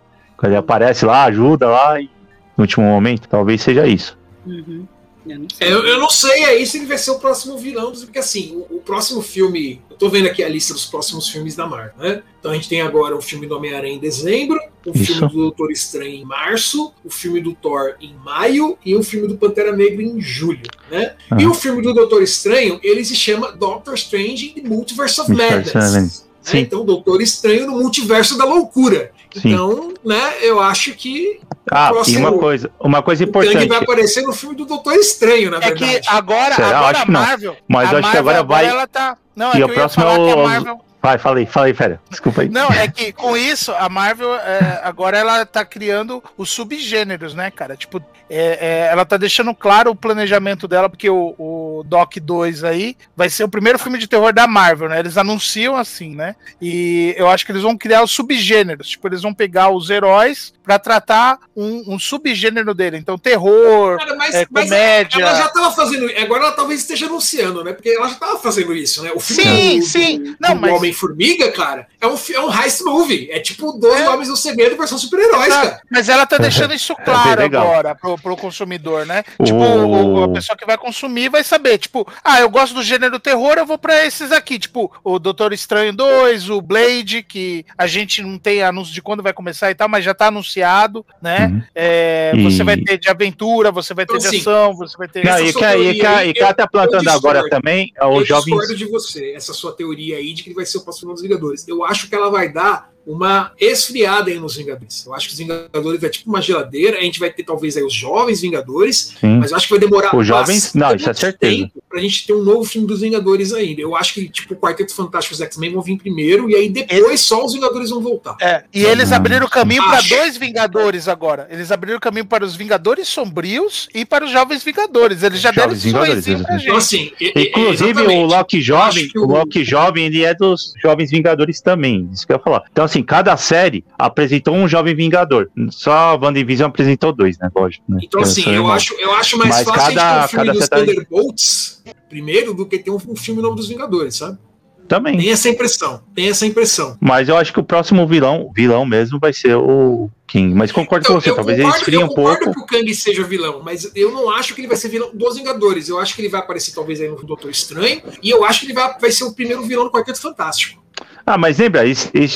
Ele 0.42 0.56
aparece 0.56 1.06
lá, 1.06 1.24
ajuda 1.24 1.68
lá 1.68 2.00
e 2.00 2.10
no 2.56 2.62
último 2.62 2.84
momento, 2.84 3.28
talvez 3.28 3.62
seja 3.62 3.86
isso. 3.86 4.18
Uhum. 4.46 4.86
Eu 5.26 5.38
não 5.38 5.48
sei. 5.48 5.68
É, 5.68 5.72
Eu, 5.72 5.86
eu 5.86 5.98
não 5.98 6.10
sei 6.10 6.44
aí 6.44 6.66
se 6.66 6.78
ele 6.78 6.86
vai 6.86 6.98
ser 6.98 7.10
o 7.10 7.18
próximo 7.18 7.56
vilão, 7.56 7.92
porque 7.92 8.18
assim, 8.18 8.52
o, 8.70 8.76
o 8.76 8.80
próximo 8.80 9.22
filme. 9.22 9.80
Eu 9.90 9.96
tô 9.96 10.08
vendo 10.08 10.26
aqui 10.26 10.42
a 10.42 10.48
lista 10.48 10.74
dos 10.74 10.86
próximos 10.86 11.28
filmes 11.28 11.54
da 11.54 11.66
Marvel, 11.66 11.94
né? 11.98 12.22
Então 12.40 12.50
a 12.50 12.54
gente 12.54 12.68
tem 12.68 12.82
agora 12.82 13.16
o 13.16 13.22
filme 13.22 13.46
do 13.46 13.56
Homem-Aranha 13.56 13.94
em 13.94 13.98
dezembro, 13.98 14.58
o 14.84 14.90
Isso. 14.90 15.06
filme 15.06 15.28
do 15.28 15.34
Doutor 15.34 15.70
Estranho 15.70 16.14
em 16.14 16.24
março, 16.24 16.92
o 17.04 17.10
filme 17.10 17.40
do 17.40 17.54
Thor 17.54 17.94
em 18.00 18.14
maio 18.14 18.76
e 18.84 18.94
o 18.94 19.02
filme 19.02 19.28
do 19.28 19.36
Pantera 19.36 19.74
Negra 19.74 20.02
em 20.02 20.20
julho, 20.20 20.68
né? 20.90 21.14
Ah. 21.30 21.40
E 21.40 21.46
o 21.46 21.54
filme 21.54 21.80
do 21.80 21.94
Doutor 21.94 22.22
Estranho, 22.22 22.78
ele 22.82 23.04
se 23.04 23.14
chama 23.14 23.52
Doctor 23.52 23.94
Strange 23.94 24.52
in 24.56 24.62
the 24.62 24.68
Multiverse 24.68 25.20
of 25.20 25.30
Multiverse 25.30 25.74
Madness. 25.74 26.26
Né? 26.52 26.60
Então, 26.60 26.84
Doutor 26.84 27.22
Estranho 27.22 27.66
no 27.66 27.72
multiverso 27.78 28.36
da 28.36 28.44
loucura. 28.44 29.12
Sim. 29.34 29.52
Então, 29.52 29.94
né, 30.04 30.34
eu 30.42 30.60
acho 30.60 30.92
que 30.94 31.40
Ah, 31.70 31.88
e 31.88 31.92
próximo- 31.92 32.28
uma 32.28 32.38
coisa, 32.38 32.70
uma 32.80 33.02
coisa 33.02 33.24
o 33.24 33.26
Kang 33.32 33.46
importante. 33.46 33.68
vai 33.68 33.78
aparecer 33.78 34.22
no 34.22 34.32
filme 34.32 34.54
do 34.54 34.64
Doutor 34.64 34.94
Estranho, 34.94 35.50
na 35.50 35.56
É 35.58 35.60
verdade. 35.60 36.00
que 36.00 36.08
agora, 36.08 36.54
Será? 36.54 36.68
agora 36.78 36.90
Acho 36.92 37.02
a 37.02 37.06
que 37.06 37.10
não. 37.12 37.20
Marvel. 37.20 37.56
Mas 37.68 37.84
acho 37.84 37.94
que 37.96 38.02
Marvel 38.02 38.20
agora 38.20 38.42
vai- 38.44 38.66
Ela 38.66 38.86
tá... 38.86 39.16
Não, 39.34 39.54
E 39.56 39.60
é 39.60 39.64
o 39.64 39.68
que 39.68 39.74
próximo 39.74 40.04
falar 40.04 40.14
é 40.14 40.24
que 40.24 40.30
a 40.32 40.36
o- 40.36 40.44
Marvel. 40.44 40.80
Vai, 41.04 41.18
falei, 41.18 41.44
falei, 41.44 41.74
fera. 41.74 42.00
Desculpa 42.08 42.40
aí. 42.40 42.48
Não, 42.48 42.70
é 42.72 42.88
que 42.88 43.12
com 43.12 43.36
isso, 43.36 43.72
a 43.72 43.90
Marvel 43.90 44.34
é, 44.36 44.80
agora 44.82 45.18
ela 45.18 45.44
tá 45.44 45.62
criando 45.62 46.24
os 46.34 46.48
subgêneros, 46.48 47.34
né, 47.34 47.50
cara? 47.50 47.76
Tipo, 47.76 48.02
é, 48.30 48.86
é, 48.86 48.88
ela 48.90 49.04
tá 49.04 49.18
deixando 49.18 49.54
claro 49.54 49.90
o 49.90 49.94
planejamento 49.94 50.66
dela, 50.66 50.88
porque 50.88 51.10
o, 51.10 51.34
o 51.38 51.82
Doc 51.84 52.16
2 52.16 52.64
aí 52.64 52.96
vai 53.14 53.28
ser 53.28 53.44
o 53.44 53.50
primeiro 53.50 53.78
filme 53.78 53.98
de 53.98 54.08
terror 54.08 54.32
da 54.32 54.46
Marvel, 54.46 54.88
né? 54.88 54.98
Eles 54.98 55.18
anunciam 55.18 55.76
assim, 55.76 56.14
né? 56.14 56.34
E 56.58 57.14
eu 57.18 57.28
acho 57.28 57.44
que 57.44 57.52
eles 57.52 57.62
vão 57.62 57.76
criar 57.76 58.02
os 58.02 58.10
subgêneros. 58.10 58.88
Tipo, 58.88 59.06
eles 59.08 59.20
vão 59.20 59.34
pegar 59.34 59.68
os 59.68 59.90
heróis 59.90 60.54
pra 60.64 60.78
tratar 60.78 61.38
um, 61.54 61.84
um 61.94 61.98
subgênero 61.98 62.72
dele. 62.72 62.96
Então, 62.96 63.18
terror, 63.18 63.98
Cara, 63.98 64.16
mas, 64.16 64.34
é, 64.34 64.46
mas 64.50 64.64
comédia. 64.70 65.20
ela 65.20 65.34
já 65.34 65.48
tava 65.50 65.70
fazendo 65.72 66.10
agora 66.18 66.44
ela 66.44 66.52
talvez 66.52 66.80
esteja 66.80 67.04
anunciando, 67.04 67.62
né? 67.62 67.74
Porque 67.74 67.90
ela 67.90 68.08
já 68.08 68.14
tava 68.14 68.38
fazendo 68.38 68.74
isso, 68.74 69.02
né? 69.02 69.12
O 69.14 69.20
filme 69.20 69.42
Sim, 69.44 69.78
do, 69.80 69.84
sim. 69.84 70.22
do- 70.22 70.36
Não, 70.40 70.54
do 70.54 70.60
mas- 70.62 70.70
Homem-Formiga, 70.94 71.50
cara, 71.52 71.86
é 72.00 72.06
um, 72.06 72.14
é 72.32 72.40
um 72.40 72.62
heist 72.62 72.82
movie. 72.84 73.28
É 73.30 73.40
tipo 73.40 73.72
12 73.72 74.02
É. 74.02 74.08
Homens 74.08 74.28
do 74.28 74.36
Segredo 74.36 74.76
versão 74.76 74.96
super-heróis, 74.98 75.48
cara. 75.52 75.80
Mas 75.90 76.08
ela 76.08 76.24
tá 76.26 76.38
deixando 76.38 76.72
isso 76.74 76.94
claro 77.04 77.36
bem 77.36 77.44
legal. 77.46 77.66
agora 77.66 77.94
pro, 77.94 78.16
pro 78.18 78.36
consumidor, 78.36 79.04
né? 79.06 79.24
O- 79.38 79.44
Tipo, 79.44 79.58
o- 79.58 80.22
a 80.24 80.28
pessoa 80.28 80.56
que 80.56 80.64
vai 80.66 80.78
consumir 80.78 81.28
vai 81.28 81.42
saber, 81.44 81.78
tipo, 81.78 82.06
ah, 82.22 82.40
eu 82.40 82.48
gosto 82.48 82.74
do 82.74 82.82
gênero 82.82 83.18
terror, 83.18 83.54
eu 83.58 83.66
vou 83.66 83.78
pra 83.78 84.04
esses 84.06 84.30
aqui, 84.32 84.58
tipo, 84.58 84.90
o 85.02 85.18
Doutor 85.18 85.52
Estranho 85.52 85.92
2, 85.92 86.48
o 86.50 86.60
Blade, 86.60 87.22
que 87.22 87.64
a 87.76 87.86
gente 87.86 88.22
não 88.22 88.38
tem 88.38 88.62
anúncio 88.62 88.92
de 88.94 89.02
quando 89.02 89.22
vai 89.22 89.32
começar 89.32 89.70
e 89.70 89.74
tal, 89.74 89.88
mas 89.88 90.04
já 90.04 90.14
tá 90.14 90.26
anunciado, 90.28 91.04
né? 91.20 91.46
Uhum. 91.52 91.62
É, 91.74 92.32
E- 92.34 92.44
Você 92.44 92.62
vai 92.62 92.76
ter 92.76 92.98
de 92.98 93.08
aventura, 93.08 93.70
você 93.72 93.94
vai 93.94 94.04
ter 94.06 94.14
Então, 94.14 94.20
de 94.22 94.26
assim, 94.28 94.40
ação, 94.40 94.74
você 94.76 94.96
vai 94.96 95.08
ter. 95.08 95.24
Não, 95.24 95.38
e 95.38 95.52
que, 95.52 95.60
e 95.60 95.64
aí, 96.06 96.32
e 96.36 96.38
ela 96.40 96.54
tá 96.54 96.66
plantando 96.66 97.06
eu 97.06 97.12
agora 97.12 97.48
também 97.48 97.92
é 98.00 98.04
Eu 98.04 98.10
os 98.10 98.28
jovens. 98.28 98.44
discordo 98.44 98.76
de 98.76 98.84
você, 98.86 99.32
essa 99.34 99.52
sua 99.52 99.72
teoria 99.72 100.16
aí 100.18 100.32
de 100.32 100.42
que 100.42 100.48
ele 100.50 100.54
vai 100.56 100.66
ser 100.66 100.78
o 100.78 100.83
próximo 100.84 101.12
dos 101.12 101.22
Vingadores. 101.22 101.66
Eu 101.66 101.84
acho 101.84 102.08
que 102.08 102.14
ela 102.14 102.30
vai 102.30 102.52
dar 102.52 102.93
uma 103.06 103.52
esfriada 103.60 104.30
aí 104.30 104.38
nos 104.38 104.56
Vingadores. 104.56 105.04
Eu 105.06 105.14
acho 105.14 105.26
que 105.28 105.32
os 105.34 105.38
Vingadores 105.38 106.00
vai 106.00 106.10
tipo 106.10 106.28
uma 106.30 106.40
geladeira, 106.40 106.98
a 106.98 107.02
gente 107.02 107.18
vai 107.20 107.30
ter 107.30 107.42
talvez 107.44 107.76
aí 107.76 107.82
os 107.82 107.92
jovens 107.92 108.40
Vingadores, 108.40 109.14
Sim. 109.20 109.38
mas 109.38 109.50
eu 109.50 109.56
acho 109.56 109.66
que 109.66 109.72
vai 109.72 109.80
demorar 109.80 110.14
Os 110.16 110.26
jovens- 110.26 110.74
não, 110.74 110.94
isso 110.94 111.08
é 111.10 111.14
certeza. 111.14 111.54
tempo 111.56 111.82
pra 111.88 112.00
gente 112.00 112.26
ter 112.26 112.32
um 112.32 112.42
novo 112.42 112.64
filme 112.64 112.86
dos 112.88 113.00
Vingadores 113.00 113.52
ainda. 113.52 113.80
Eu 113.80 113.94
acho 113.94 114.14
que 114.14 114.28
tipo 114.28 114.54
o 114.54 114.56
Quarteto 114.56 114.94
Fantástico 114.94 115.34
e 115.34 115.36
os 115.36 115.40
X-Men 115.40 115.72
vão 115.72 115.82
vir 115.82 115.96
primeiro 115.98 116.50
e 116.50 116.54
aí 116.56 116.68
depois 116.68 117.20
só 117.20 117.44
os 117.44 117.52
Vingadores 117.52 117.90
vão 117.90 118.00
voltar. 118.00 118.36
É, 118.40 118.64
e 118.72 118.84
eles 118.84 119.10
Não, 119.10 119.16
abriram 119.16 119.46
o 119.46 119.50
caminho 119.50 119.82
para 119.84 120.00
dois 120.00 120.36
Vingadores 120.36 121.06
agora. 121.08 121.46
Eles 121.50 121.70
abriram 121.70 121.98
o 121.98 122.00
caminho 122.00 122.26
para 122.26 122.44
os 122.44 122.56
Vingadores 122.56 123.06
Sombrios 123.08 123.88
e 123.94 124.04
para 124.04 124.24
os 124.24 124.30
Jovens 124.30 124.62
Vingadores. 124.64 125.22
Eles 125.22 125.40
já 125.40 125.50
deram 125.50 125.74
Jovens 125.74 126.18
esse 126.18 126.30
Vingadores, 126.34 126.62
Então 126.64 126.76
assim, 126.76 127.12
Inclusive, 127.20 127.90
exatamente. 127.90 128.18
o 128.22 128.26
Loki 128.26 128.60
jovem, 128.60 129.10
o 129.16 129.20
o- 129.20 129.26
Loki 129.26 129.64
jovem, 129.64 130.06
ele 130.06 130.24
é 130.24 130.34
dos 130.34 130.72
jovens 130.82 131.10
Vingadores 131.10 131.60
também. 131.60 132.08
Isso 132.12 132.26
que 132.26 132.32
eu 132.32 132.36
ia 132.36 132.42
falar. 132.42 132.62
Então, 132.72 132.84
assim, 132.94 133.02
cada 133.02 133.36
série 133.36 133.84
apresentou 133.98 134.54
um 134.54 134.68
jovem 134.68 134.94
Vingador. 134.94 135.50
Só 135.70 135.92
a 135.92 136.14
WandaVision 136.14 136.68
apresentou 136.68 137.12
dois, 137.12 137.38
né? 137.38 137.48
Lógico. 137.54 137.84
Né? 137.88 137.98
Então, 138.02 138.20
assim, 138.20 138.42
eu 138.46 138.52
irmãos. 138.54 138.70
acho, 138.72 138.94
eu 138.94 139.12
acho 139.12 139.38
mais 139.38 139.50
Mas 139.50 139.64
fácil 139.64 139.94
cada- 139.94 140.24
a 140.24 140.26
gente 140.26 140.30
ter 140.30 140.36
um 140.36 140.40
filme 140.40 140.52
dos 140.52 140.62
setare- 140.64 140.86
Thunderbolts 140.86 141.82
primeiro 142.08 142.54
do 142.54 142.64
que 142.66 142.78
ter 142.78 142.90
um, 142.90 142.98
um 143.08 143.16
filme 143.16 143.42
novo 143.42 143.56
dos 143.56 143.68
Vingadores, 143.68 144.16
sabe? 144.16 144.38
Também. 144.86 145.16
Tem 145.16 145.30
essa 145.30 145.48
impressão, 145.48 146.02
tem 146.14 146.28
essa 146.28 146.46
impressão. 146.46 146.96
Mas 147.00 147.28
eu 147.30 147.38
acho 147.38 147.50
que 147.54 147.58
o 147.58 147.64
próximo 147.64 148.06
vilão, 148.06 148.52
vilão 148.54 148.84
mesmo, 148.84 149.18
vai 149.18 149.32
ser 149.32 149.56
o 149.56 150.10
King. 150.26 150.54
Mas 150.54 150.70
concordo 150.70 151.06
com 151.06 151.14
você, 151.14 151.30
eu 151.30 151.34
talvez 151.34 151.58
ele 151.58 151.66
concordo, 151.66 151.90
eu 151.90 152.00
um 152.04 152.08
concordo 152.08 152.44
pouco. 152.44 152.66
que 152.66 152.76
o 152.76 152.78
Kang 152.80 152.94
seja 152.94 153.24
vilão, 153.24 153.62
mas 153.64 153.90
eu 153.96 154.12
não 154.12 154.30
acho 154.30 154.54
que 154.54 154.60
ele 154.60 154.68
vai 154.68 154.76
ser 154.76 154.90
vilão 154.90 155.10
dos 155.14 155.36
Vingadores. 155.36 155.88
Eu 155.88 155.98
acho 155.98 156.14
que 156.14 156.20
ele 156.20 156.28
vai 156.28 156.40
aparecer 156.40 156.74
talvez 156.74 157.00
aí 157.00 157.08
no 157.08 157.16
Doutor 157.16 157.50
Estranho, 157.50 158.02
e 158.22 158.28
eu 158.28 158.44
acho 158.44 158.60
que 158.60 158.66
ele 158.66 158.74
vai, 158.74 158.98
vai 159.00 159.10
ser 159.10 159.24
o 159.24 159.32
primeiro 159.32 159.62
vilão 159.62 159.84
do 159.86 159.90
Quarteto 159.90 160.20
Fantástico. 160.20 160.83
Ah, 161.26 161.38
mas 161.38 161.58
lembra, 161.58 161.82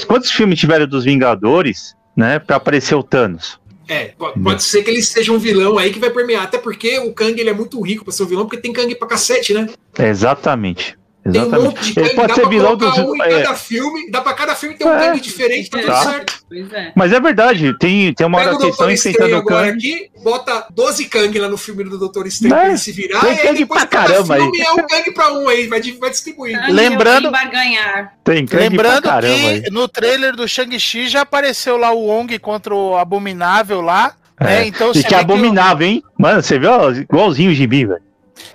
quantos 0.07 0.31
filmes 0.31 0.59
tiveram 0.59 0.87
dos 0.87 1.05
Vingadores, 1.05 1.95
né? 2.17 2.39
Pra 2.39 2.57
aparecer 2.57 2.95
o 2.95 3.03
Thanos? 3.03 3.61
É, 3.87 4.13
pode, 4.19 4.41
pode 4.41 4.63
ser 4.63 4.83
que 4.83 4.91
ele 4.91 5.03
seja 5.03 5.33
um 5.33 5.39
vilão 5.39 5.79
aí 5.79 5.91
que 5.91 5.99
vai 5.99 6.11
permear. 6.11 6.45
Até 6.45 6.59
porque 6.59 6.99
o 6.99 7.13
Kang 7.13 7.39
ele 7.41 7.49
é 7.49 7.55
muito 7.55 7.81
rico 7.81 8.05
pra 8.05 8.13
ser 8.13 8.23
um 8.23 8.27
vilão, 8.27 8.45
porque 8.45 8.61
tem 8.61 8.73
Kang 8.73 8.95
pra 8.95 9.09
cacete, 9.09 9.55
né? 9.55 9.69
Exatamente. 9.99 10.99
Tem 11.33 11.43
um 11.43 11.47
Exatamente. 11.47 11.69
monte 11.77 11.87
de 11.95 12.15
pode 12.15 12.29
dá 12.29 12.35
ser 12.35 12.41
pra 12.41 12.51
vilão 12.51 12.77
dos. 12.77 12.99
um 12.99 13.15
em 13.17 13.21
é, 13.23 13.43
cada 13.43 13.55
filme, 13.57 14.11
dá 14.11 14.21
pra 14.21 14.33
cada 14.35 14.55
filme 14.55 14.75
ter 14.77 14.85
um 14.87 14.93
É. 14.95 15.07
Kang 15.09 15.21
diferente, 15.21 15.71
tá 15.71 15.79
tudo 15.79 15.87
Tá. 15.89 16.03
certo. 16.05 16.39
Pois 16.49 16.73
é. 16.73 16.93
mas 16.97 17.13
é 17.13 17.21
verdade, 17.21 17.79
tem, 17.79 18.15
tem 18.15 18.27
uma 18.27 18.39
Pega 18.39 18.51
hora 18.51 18.59
que 18.59 18.67
estão 18.69 18.91
enfrentando 18.91 19.35
o 19.35 19.39
agora 19.39 19.67
Kang. 19.67 19.77
aqui, 19.77 20.11
bota 20.23 20.67
12 20.75 21.05
Kang 21.07 21.39
lá 21.39 21.49
no 21.49 21.57
filme 21.59 21.85
do 21.85 21.99
Doutor 21.99 22.27
Estranho 22.27 22.55
Né? 22.55 22.61
pra 22.61 22.69
ele 22.71 22.79
se 22.79 22.93
virar, 22.93 23.21
Tem 23.21 23.29
e 23.29 23.33
aí 23.41 23.47
Kang 23.47 23.59
depois 23.59 23.81
pra 23.81 23.89
cada 23.89 24.09
caramba 24.09 24.35
aí. 24.35 24.41
filme 24.43 24.61
é 24.61 24.73
um 24.73 24.77
Kang 24.87 25.11
pra 25.13 25.33
um 25.35 25.49
aí, 25.49 25.67
vai, 25.67 25.81
vai 25.83 26.11
distribuindo. 26.11 26.59
Kang 26.61 26.73
Lembrando- 26.73 27.27
é 27.27 27.29
o 27.29 27.33
vai 27.33 27.51
ganhar. 27.51 28.13
Tem 28.25 28.47
Kang 28.47 28.63
Lembrando 28.63 29.03
pra 29.03 29.11
caramba 29.13 29.35
que 29.39 29.47
aí. 29.47 29.63
no 29.71 29.87
trailer 29.89 30.35
do 30.35 30.49
Shang-Chi 30.49 31.09
já 31.09 31.21
apareceu 31.23 31.77
lá 31.77 31.91
o 31.93 32.07
Wong 32.07 32.39
contra 32.39 32.75
o 32.75 32.97
Abominável 32.97 33.81
lá. 33.81 34.15
né? 34.41 34.63
É. 34.63 34.67
Então, 34.67 34.91
E 34.93 35.03
que 35.03 35.09
vê 35.09 35.15
é 35.15 35.19
o- 35.19 35.21
abominável, 35.21 35.87
hein? 35.87 36.03
Mano, 36.17 36.41
você 36.43 36.59
viu? 36.59 36.71
Igualzinho 36.93 37.51
o 37.51 37.55
gibi, 37.55 37.85
velho. 37.85 38.01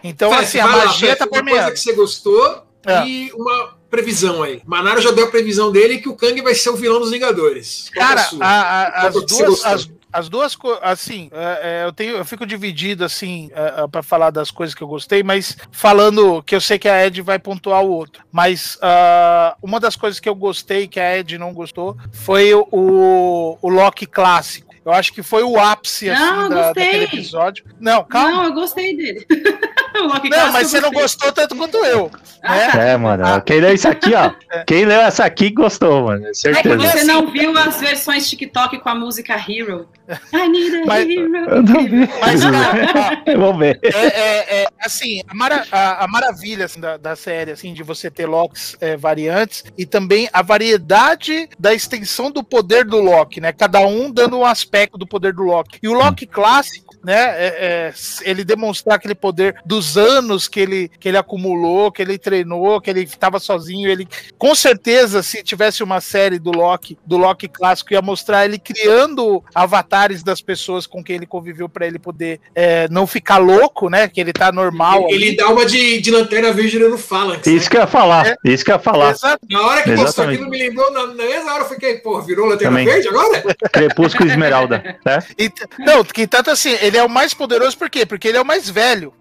Então, 0.03 0.29
Faz, 0.31 0.47
assim, 0.49 0.59
a 0.59 0.67
vai 0.67 0.77
lá, 0.77 0.85
magia 0.85 1.07
Faz, 1.07 1.19
tá 1.19 1.25
uma 1.25 1.29
coisa 1.29 1.43
permeando. 1.45 1.73
que 1.73 1.79
você 1.79 1.93
gostou 1.93 2.63
É. 2.85 3.05
e 3.05 3.31
uma 3.33 3.75
previsão 3.89 4.41
aí. 4.43 4.61
Manaro 4.65 5.01
já 5.01 5.11
deu 5.11 5.25
a 5.25 5.29
previsão 5.29 5.71
dele 5.71 5.99
que 5.99 6.09
o 6.09 6.15
Kang 6.15 6.41
vai 6.41 6.55
ser 6.55 6.69
o 6.69 6.75
vilão 6.75 6.99
dos 6.99 7.11
Vingadores. 7.11 7.89
Qual 7.93 8.05
é 8.05 8.09
Cara, 8.15 8.29
a 8.41 8.87
a- 8.87 8.91
Qual 9.11 9.23
as, 9.23 9.25
duas, 9.25 9.65
as, 9.65 9.89
as 10.11 10.29
duas 10.29 10.55
coisas, 10.55 10.79
assim, 10.83 11.29
é, 11.31 11.81
é, 11.81 11.85
eu 11.85 11.93
tenho, 11.93 12.17
eu 12.17 12.25
fico 12.25 12.43
dividido 12.45 13.05
assim 13.05 13.51
é, 13.53 13.87
para 13.87 14.01
falar 14.01 14.31
das 14.31 14.49
coisas 14.49 14.73
que 14.73 14.81
eu 14.81 14.87
gostei, 14.87 15.21
mas 15.21 15.55
falando 15.71 16.41
que 16.43 16.55
eu 16.55 16.61
sei 16.61 16.79
que 16.79 16.89
a 16.89 17.05
Ed 17.05 17.21
vai 17.21 17.37
pontuar 17.37 17.83
o 17.83 17.89
outro. 17.91 18.23
Mas 18.31 18.77
ah, 18.81 19.55
uma 19.61 19.79
das 19.79 19.95
coisas 19.95 20.19
que 20.19 20.27
eu 20.27 20.33
gostei 20.35 20.87
que 20.87 20.99
a 20.99 21.17
Ed 21.19 21.37
não 21.37 21.53
gostou 21.53 21.95
foi 22.11 22.51
o, 22.53 23.57
o 23.61 23.69
Loki 23.69 24.07
clássico. 24.07 24.72
Eu 24.85 24.91
acho 24.91 25.13
que 25.13 25.23
foi 25.23 25.43
o 25.43 25.57
ápice 25.57 26.07
Não, 26.07 26.13
assim 26.15 26.43
eu 26.43 26.49
da, 26.49 26.55
gostei. 26.67 26.85
daquele 26.85 27.03
episódio. 27.05 27.65
Não, 27.79 28.03
calma. 28.03 28.31
Não, 28.31 28.43
eu 28.45 28.53
gostei 28.53 28.95
dele. 28.95 29.25
O 30.03 30.07
Loki 30.07 30.29
Não, 30.29 30.51
mas 30.51 30.67
você 30.69 30.81
não 30.81 30.91
gostou 30.91 31.31
tanto 31.31 31.55
quanto 31.55 31.77
eu. 31.77 32.11
Ah, 32.41 32.55
né? 32.55 32.67
tá. 32.71 32.79
É, 32.83 32.97
mano. 32.97 33.41
Quem 33.43 33.59
leu 33.61 33.73
isso 33.73 33.87
aqui, 33.87 34.13
ó. 34.13 34.31
Quem 34.67 34.85
leu 34.85 34.99
essa 35.01 35.23
aqui 35.23 35.49
gostou, 35.49 36.05
mano. 36.05 36.25
É 36.25 36.29
que 36.29 36.35
Certeza. 36.35 36.77
você 36.77 37.03
não 37.05 37.31
viu 37.31 37.57
as 37.57 37.79
versões 37.79 38.29
TikTok 38.29 38.79
com 38.79 38.89
a 38.89 38.95
música 38.95 39.33
Hero. 39.35 39.87
I 40.33 40.49
need 40.49 40.75
a 40.81 40.85
Mas- 40.85 41.07
hero. 41.09 41.35
Eu 41.37 41.63
não 41.63 41.83
vi. 41.85 42.09
Mas, 42.19 42.43
cara, 42.43 43.21
ó, 43.27 43.37
Vamos 43.37 43.59
ver. 43.59 43.79
É, 43.83 43.89
é, 43.89 44.61
é, 44.63 44.67
assim, 44.81 45.21
a, 45.27 45.33
mara- 45.33 45.65
a- 45.71 46.03
a 46.03 46.07
maravilha 46.07 46.65
assim, 46.65 46.81
da, 46.81 46.97
da 46.97 47.15
série, 47.15 47.51
assim, 47.51 47.73
de 47.73 47.83
você 47.83 48.11
ter 48.11 48.25
Locks 48.25 48.75
é, 48.81 48.97
variantes 48.97 49.63
e 49.77 49.85
também 49.85 50.27
a 50.33 50.41
variedade 50.41 51.47
da 51.57 51.73
extensão 51.73 52.29
do 52.31 52.43
poder 52.43 52.83
do 52.83 52.99
Loki, 52.99 53.39
né? 53.39 53.53
Cada 53.53 53.79
um 53.81 54.11
dando 54.11 54.37
um 54.39 54.45
aspecto 54.45 54.97
do 54.97 55.07
poder 55.07 55.33
do 55.33 55.43
Loki. 55.43 55.79
E 55.81 55.87
o 55.87 55.93
Loki 55.93 56.25
clássico, 56.25 56.82
né? 57.03 57.13
é- 57.15 57.53
é, 57.63 57.93
ele 58.23 58.43
demonstrar 58.43 58.95
aquele 58.95 59.15
poder 59.15 59.55
dos 59.65 59.97
anos 59.97 60.47
que 60.47 60.59
ele, 60.59 60.91
que 60.99 61.07
ele 61.07 61.17
acumulou, 61.17 61.91
que 61.91 62.01
ele 62.01 62.17
treinou, 62.17 62.79
que 62.81 62.89
ele 62.89 63.01
estava 63.01 63.39
sozinho. 63.39 63.89
Ele, 63.89 64.07
com 64.37 64.53
certeza, 64.55 65.21
se 65.23 65.43
tivesse 65.43 65.83
uma 65.83 66.01
série 66.01 66.39
do 66.39 66.51
Loki, 66.51 66.97
do 67.05 67.17
Loki 67.17 67.47
clássico, 67.47 67.93
ia 67.93 68.01
mostrar 68.01 68.45
ele 68.45 68.57
criando 68.57 69.43
avatares 69.53 70.23
das 70.23 70.41
pessoas 70.41 70.87
com 70.87 71.03
quem 71.03 71.17
ele 71.17 71.25
conviveu 71.25 71.67
para 71.67 71.85
ele 71.85 71.99
poder 71.99 72.39
é, 72.55 72.87
não 72.89 73.05
ficar 73.05 73.37
louco, 73.37 73.89
né? 73.89 74.07
Que 74.07 74.21
ele 74.21 74.33
tá 74.33 74.51
normal. 74.51 75.07
Ele, 75.09 75.27
ele 75.27 75.35
dá 75.35 75.49
uma 75.49 75.65
de, 75.65 75.99
de 75.99 76.11
lanterna 76.11 76.51
verde 76.51 76.79
no 76.79 76.97
Phalanx. 76.97 77.45
Isso 77.47 77.65
né? 77.65 77.69
que 77.69 77.77
eu 77.77 77.81
ia 77.81 77.87
falar. 77.87 78.35
Isso 78.43 78.63
que 78.63 78.71
eu 78.71 78.75
ia 78.75 78.79
falar. 78.79 79.11
Exato. 79.11 79.45
Na 79.49 79.61
hora 79.61 79.81
que 79.83 79.89
mostrou 79.89 80.07
Exatamente. 80.07 80.35
aquilo, 80.35 80.49
me 80.49 80.57
lembrou, 80.57 80.91
na, 80.91 81.07
na 81.07 81.23
mesma 81.23 81.53
hora 81.53 81.63
eu 81.63 81.69
fiquei, 81.69 81.95
pô, 81.95 82.21
virou 82.21 82.47
lanterna 82.47 82.77
Também. 82.77 82.85
verde 82.85 83.07
agora? 83.07 83.43
Crepúsculo 83.71 84.29
Esmeralda, 84.29 84.97
né? 85.05 85.19
E 85.37 85.51
não, 85.79 86.03
que 86.03 86.27
tanto 86.27 86.51
assim, 86.51 86.75
ele 86.81 86.92
é 86.97 87.03
o 87.03 87.09
mais 87.09 87.33
poderoso 87.33 87.77
por 87.77 87.89
quê? 87.89 88.05
Porque 88.05 88.27
ele 88.27 88.37
é 88.37 88.41
o 88.41 88.45
mais 88.45 88.69
velho. 88.69 89.13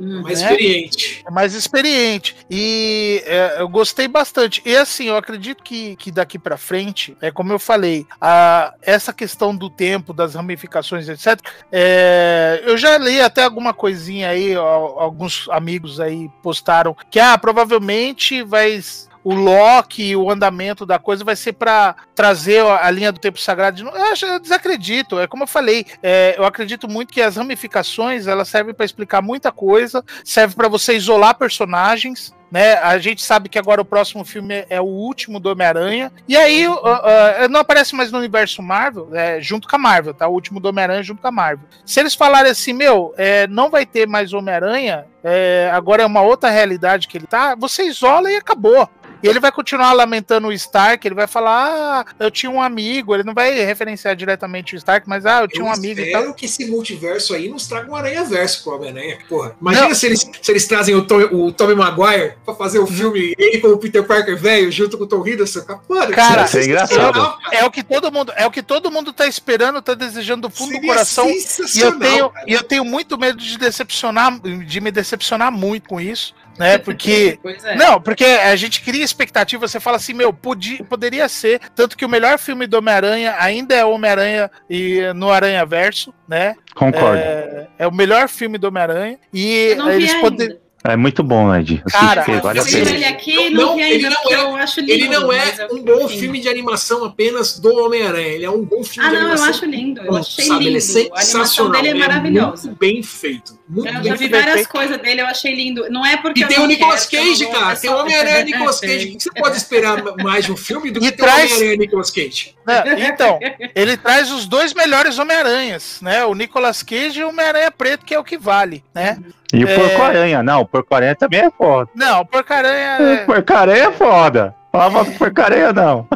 Hum. 0.00 0.22
Mais 0.22 0.40
Né? 0.40 0.50
experiente. 0.50 1.22
É 1.26 1.30
mais 1.30 1.54
experiente. 1.54 2.36
E 2.50 3.22
é, 3.26 3.60
eu 3.60 3.68
gostei 3.68 4.08
bastante. 4.08 4.62
E 4.64 4.76
assim, 4.76 5.06
eu 5.06 5.16
acredito 5.16 5.62
que, 5.62 5.96
que 5.96 6.10
daqui 6.10 6.38
pra 6.38 6.56
frente, 6.56 7.16
é 7.20 7.30
como 7.30 7.52
eu 7.52 7.58
falei, 7.58 8.06
a, 8.20 8.74
essa 8.82 9.12
questão 9.12 9.54
do 9.54 9.70
tempo, 9.70 10.12
das 10.12 10.34
ramificações, 10.34 11.08
etc. 11.08 11.38
é, 11.70 12.62
eu 12.64 12.76
já 12.76 12.98
li 12.98 13.20
até 13.20 13.44
alguma 13.44 13.72
coisinha 13.72 14.28
aí, 14.30 14.56
ó, 14.56 14.98
alguns 14.98 15.48
amigos 15.50 16.00
aí 16.00 16.28
postaram 16.42 16.96
que 17.10 17.20
ah, 17.20 17.36
provavelmente 17.38 18.42
vai. 18.42 18.80
O 19.24 19.34
Loki, 19.34 20.16
o 20.16 20.30
andamento 20.30 20.84
da 20.84 20.98
coisa 20.98 21.24
vai 21.24 21.36
ser 21.36 21.52
pra 21.52 21.94
trazer 22.14 22.64
a 22.64 22.90
linha 22.90 23.12
do 23.12 23.20
tempo 23.20 23.38
sagrado. 23.38 23.82
Eu, 23.82 24.04
acho, 24.12 24.26
eu 24.26 24.40
desacredito. 24.40 25.18
É 25.18 25.26
como 25.26 25.44
eu 25.44 25.46
falei. 25.46 25.86
é, 26.02 26.34
eu 26.36 26.44
acredito 26.44 26.88
muito 26.88 27.12
que 27.12 27.22
as 27.22 27.36
ramificações 27.36 28.26
elas 28.26 28.48
servem 28.48 28.74
pra 28.74 28.84
explicar 28.84 29.22
muita 29.22 29.52
coisa 29.52 30.04
serve 30.24 30.54
pra 30.54 30.68
você 30.68 30.94
isolar 30.94 31.34
personagens. 31.34 32.34
Né? 32.50 32.74
A 32.74 32.98
gente 32.98 33.22
sabe 33.22 33.48
que 33.48 33.58
agora 33.58 33.80
o 33.80 33.84
próximo 33.84 34.26
filme 34.26 34.66
é 34.68 34.78
o 34.78 34.84
último 34.84 35.40
do 35.40 35.50
Homem-Aranha. 35.50 36.12
E 36.28 36.36
aí 36.36 36.68
uh, 36.68 36.74
uh, 36.74 37.48
não 37.48 37.60
aparece 37.60 37.94
mais 37.94 38.12
no 38.12 38.18
universo 38.18 38.62
Marvel, 38.62 39.08
é, 39.14 39.40
junto 39.40 39.66
com 39.66 39.74
a 39.74 39.78
Marvel, 39.78 40.12
tá? 40.12 40.28
O 40.28 40.32
último 40.32 40.60
do 40.60 40.68
Homem-Aranha 40.68 41.02
junto 41.02 41.22
com 41.22 41.28
a 41.28 41.32
Marvel. 41.32 41.66
Se 41.86 41.98
eles 41.98 42.14
falarem 42.14 42.50
assim, 42.50 42.74
meu, 42.74 43.14
é, 43.16 43.46
não 43.46 43.70
vai 43.70 43.86
ter 43.86 44.06
mais 44.06 44.34
Homem-Aranha, 44.34 45.06
é, 45.24 45.70
agora 45.72 46.02
é 46.02 46.06
uma 46.06 46.20
outra 46.20 46.50
realidade 46.50 47.08
que 47.08 47.16
ele 47.16 47.26
tá, 47.26 47.54
você 47.54 47.84
isola 47.84 48.30
e 48.30 48.36
acabou. 48.36 48.86
E 49.22 49.28
ele 49.28 49.38
vai 49.40 49.52
continuar 49.52 49.92
lamentando 49.92 50.48
o 50.48 50.52
Stark, 50.52 51.06
ele 51.06 51.14
vai 51.14 51.26
falar, 51.26 52.04
ah, 52.08 52.24
eu 52.24 52.30
tinha 52.30 52.50
um 52.50 52.60
amigo, 52.60 53.14
ele 53.14 53.22
não 53.22 53.34
vai 53.34 53.52
referenciar 53.64 54.16
diretamente 54.16 54.74
o 54.74 54.78
Stark, 54.78 55.08
mas 55.08 55.24
ah, 55.26 55.42
eu 55.42 55.48
tinha 55.48 55.62
Eu 55.62 55.66
um 55.68 55.72
amigo 55.72 56.00
e 56.00 56.04
espero 56.04 56.24
tal. 56.26 56.34
que 56.34 56.46
esse 56.46 56.66
multiverso 56.66 57.34
aí 57.34 57.48
nos 57.48 57.66
traga 57.66 57.90
um 57.90 57.94
aranha-verso 57.96 58.62
pro 58.62 58.74
Homem-Aranha. 58.74 59.18
Porra, 59.28 59.54
imagina 59.60 59.88
Não. 59.88 59.94
se 59.94 60.06
eles, 60.06 60.28
se 60.40 60.50
eles 60.52 60.66
trazem 60.66 60.94
o, 60.94 61.06
Tom, 61.06 61.20
o 61.32 61.52
Tobey 61.52 61.74
Maguire 61.76 62.34
pra 62.44 62.54
fazer 62.54 62.78
o 62.78 62.86
filme, 62.86 63.34
ele 63.38 63.58
como 63.58 63.74
o 63.74 63.78
Peter 63.78 64.04
Parker 64.04 64.36
velho, 64.36 64.70
junto 64.72 64.98
com 64.98 65.04
o 65.04 65.06
Tom 65.06 65.26
Hiddleston. 65.26 65.62
Mano, 65.88 66.12
Cara, 66.12 66.44
isso 66.44 66.58
é 66.58 66.64
engraçado. 66.64 67.36
É 67.52 67.64
o 67.64 67.70
que 67.70 67.82
todo 67.82 68.10
mundo, 68.10 68.32
é 68.36 68.46
o 68.46 68.50
que 68.50 68.62
todo 68.62 68.90
mundo 68.90 69.12
tá 69.12 69.26
esperando, 69.26 69.80
tá 69.80 69.94
desejando 69.94 70.48
do 70.48 70.50
fundo 70.50 70.70
do 70.70 70.74
Seria 70.74 70.88
coração. 70.88 71.28
E 71.30 71.80
eu 71.80 71.98
tenho, 71.98 72.30
cara. 72.30 72.44
e 72.48 72.52
eu 72.54 72.62
tenho 72.62 72.84
muito 72.84 73.16
medo 73.18 73.38
de 73.38 73.56
decepcionar, 73.58 74.38
de 74.40 74.80
me 74.80 74.90
decepcionar 74.90 75.52
muito 75.52 75.88
com 75.88 76.00
isso, 76.00 76.34
né? 76.58 76.78
Porque 76.82 77.38
Pois 77.42 77.64
é. 77.64 77.74
não, 77.76 78.00
porque 78.00 78.24
a 78.24 78.54
gente 78.56 78.80
cria 78.82 79.04
expectativa, 79.04 79.66
você 79.66 79.80
fala 79.80 79.96
assim, 79.96 80.12
meu, 80.12 80.32
podia, 80.32 80.82
poderia 80.84 81.28
ser, 81.28 81.60
tanto 81.74 81.96
que 81.96 82.04
o 82.04 82.08
melhor 82.08 82.38
filme 82.38 82.66
do 82.66 82.76
Homem-Aranha 82.78 83.34
ainda 83.38 83.74
é 83.74 83.84
Homem-Aranha 83.84 84.50
e 84.68 85.00
no 85.14 85.30
Aranha 85.30 85.64
Verso, 85.64 86.12
né? 86.28 86.54
Concordo. 86.74 87.16
É, 87.18 87.68
é 87.78 87.86
o 87.86 87.92
melhor 87.92 88.28
filme 88.28 88.58
do 88.58 88.68
Homem-Aranha 88.68 89.18
e 89.32 89.68
Eu 89.70 89.76
não 89.76 89.90
eles 89.90 90.12
poderiam 90.14 90.58
É 90.84 90.96
muito 90.96 91.22
bom, 91.22 91.54
Ed. 91.54 91.80
Cara, 91.92 92.22
vale 92.42 92.58
eu 92.58 92.64
pena. 92.64 92.90
ele 92.90 93.04
aqui 93.04 93.50
não, 93.50 93.76
Não, 93.76 93.80
ele 93.80 94.08
não 94.08 94.16
é- 94.30 94.34
eu 94.34 94.56
acho 94.56 94.80
lindo. 94.80 94.92
Ele 94.92 95.08
não 95.08 95.32
é 95.32 95.54
eu- 95.70 95.76
um 95.76 95.82
bom 95.82 96.08
filme 96.08 96.40
de 96.40 96.48
animação 96.48 97.04
apenas 97.04 97.56
do 97.58 97.72
Homem-Aranha. 97.84 98.26
Ele 98.26 98.44
é 98.44 98.50
um 98.50 98.64
bom 98.64 98.82
filme 98.82 99.08
Ah, 99.08 99.10
de 99.10 99.14
não, 99.14 99.22
eu 99.22 99.28
animação. 99.32 99.48
acho 99.50 99.64
lindo. 99.64 100.00
Eu 100.00 100.16
achei 100.16 100.44
sabe? 100.44 100.66
Ele 100.66 100.78
é 100.78 100.80
lindo. 100.80 101.14
A 101.14 101.20
animação 101.20 101.70
dele 101.70 101.86
é 101.86 101.90
ele 101.90 101.98
maravilhosa. 102.00 102.66
muito 102.66 102.78
bem 102.80 103.00
feito. 103.02 103.61
Muito 103.72 103.88
Eu 103.88 104.04
já 104.04 104.14
vi 104.16 104.28
várias 104.28 104.66
coisas 104.66 104.98
dele, 104.98 105.22
eu 105.22 105.26
achei 105.26 105.54
lindo. 105.54 105.88
Não 105.90 106.04
é 106.04 106.18
porque 106.18 106.42
E 106.42 106.46
tem 106.46 106.58
não 106.58 106.64
o 106.64 106.68
Nicolas 106.68 107.06
quero, 107.06 107.24
Cage, 107.26 107.44
não 107.44 107.52
cara. 107.52 107.72
é 107.72 107.76
Tem 107.76 107.90
o 107.90 107.96
Homem-Aranha 107.96 108.40
e 108.40 108.44
Nicolas 108.44 108.78
Cage. 108.80 109.06
O 109.06 109.16
que 109.16 109.22
você 109.22 109.30
pode 109.32 109.56
esperar 109.56 110.02
mais 110.22 110.44
de 110.44 110.52
um 110.52 110.56
filme 110.56 110.90
do 110.90 111.00
que 111.00 111.06
E 111.06 111.10
ter 111.12 111.22
o 111.22 111.24
traz- 111.24 111.44
Homem-Aranha 111.52 111.74
e 111.74 111.78
Nicolas 111.78 112.10
Cage? 112.10 112.54
Né? 112.66 112.84
Então, 113.08 113.38
ele 113.74 113.96
traz 113.96 114.30
os 114.30 114.44
dois 114.46 114.74
melhores 114.74 115.18
Homem-Aranhas, 115.18 116.00
né? 116.02 116.22
O 116.26 116.34
Nicolas 116.34 116.82
Cage 116.82 117.20
e 117.20 117.24
o 117.24 117.30
Homem-Aranha 117.30 117.70
Preto, 117.70 118.04
que 118.04 118.14
é 118.14 118.18
o 118.18 118.24
que 118.24 118.36
vale, 118.36 118.84
né? 118.94 119.16
E 119.54 119.64
o 119.64 119.68
É. 119.68 119.74
Porco-Aranha. 119.78 120.42
Não, 120.42 120.60
o 120.60 120.66
Porco-Aranha 120.66 121.14
também 121.14 121.40
é 121.40 121.50
foda. 121.50 121.88
Não, 121.94 122.20
o 122.20 122.26
Porcaranha. 122.26 122.98
O 123.00 123.02
É... 123.06 123.16
Porco-Aranha 123.24 123.84
é 123.84 123.92
foda. 123.92 124.54
Falava 124.70 125.04
Porco-Aranha, 125.04 125.72
não. 125.72 126.06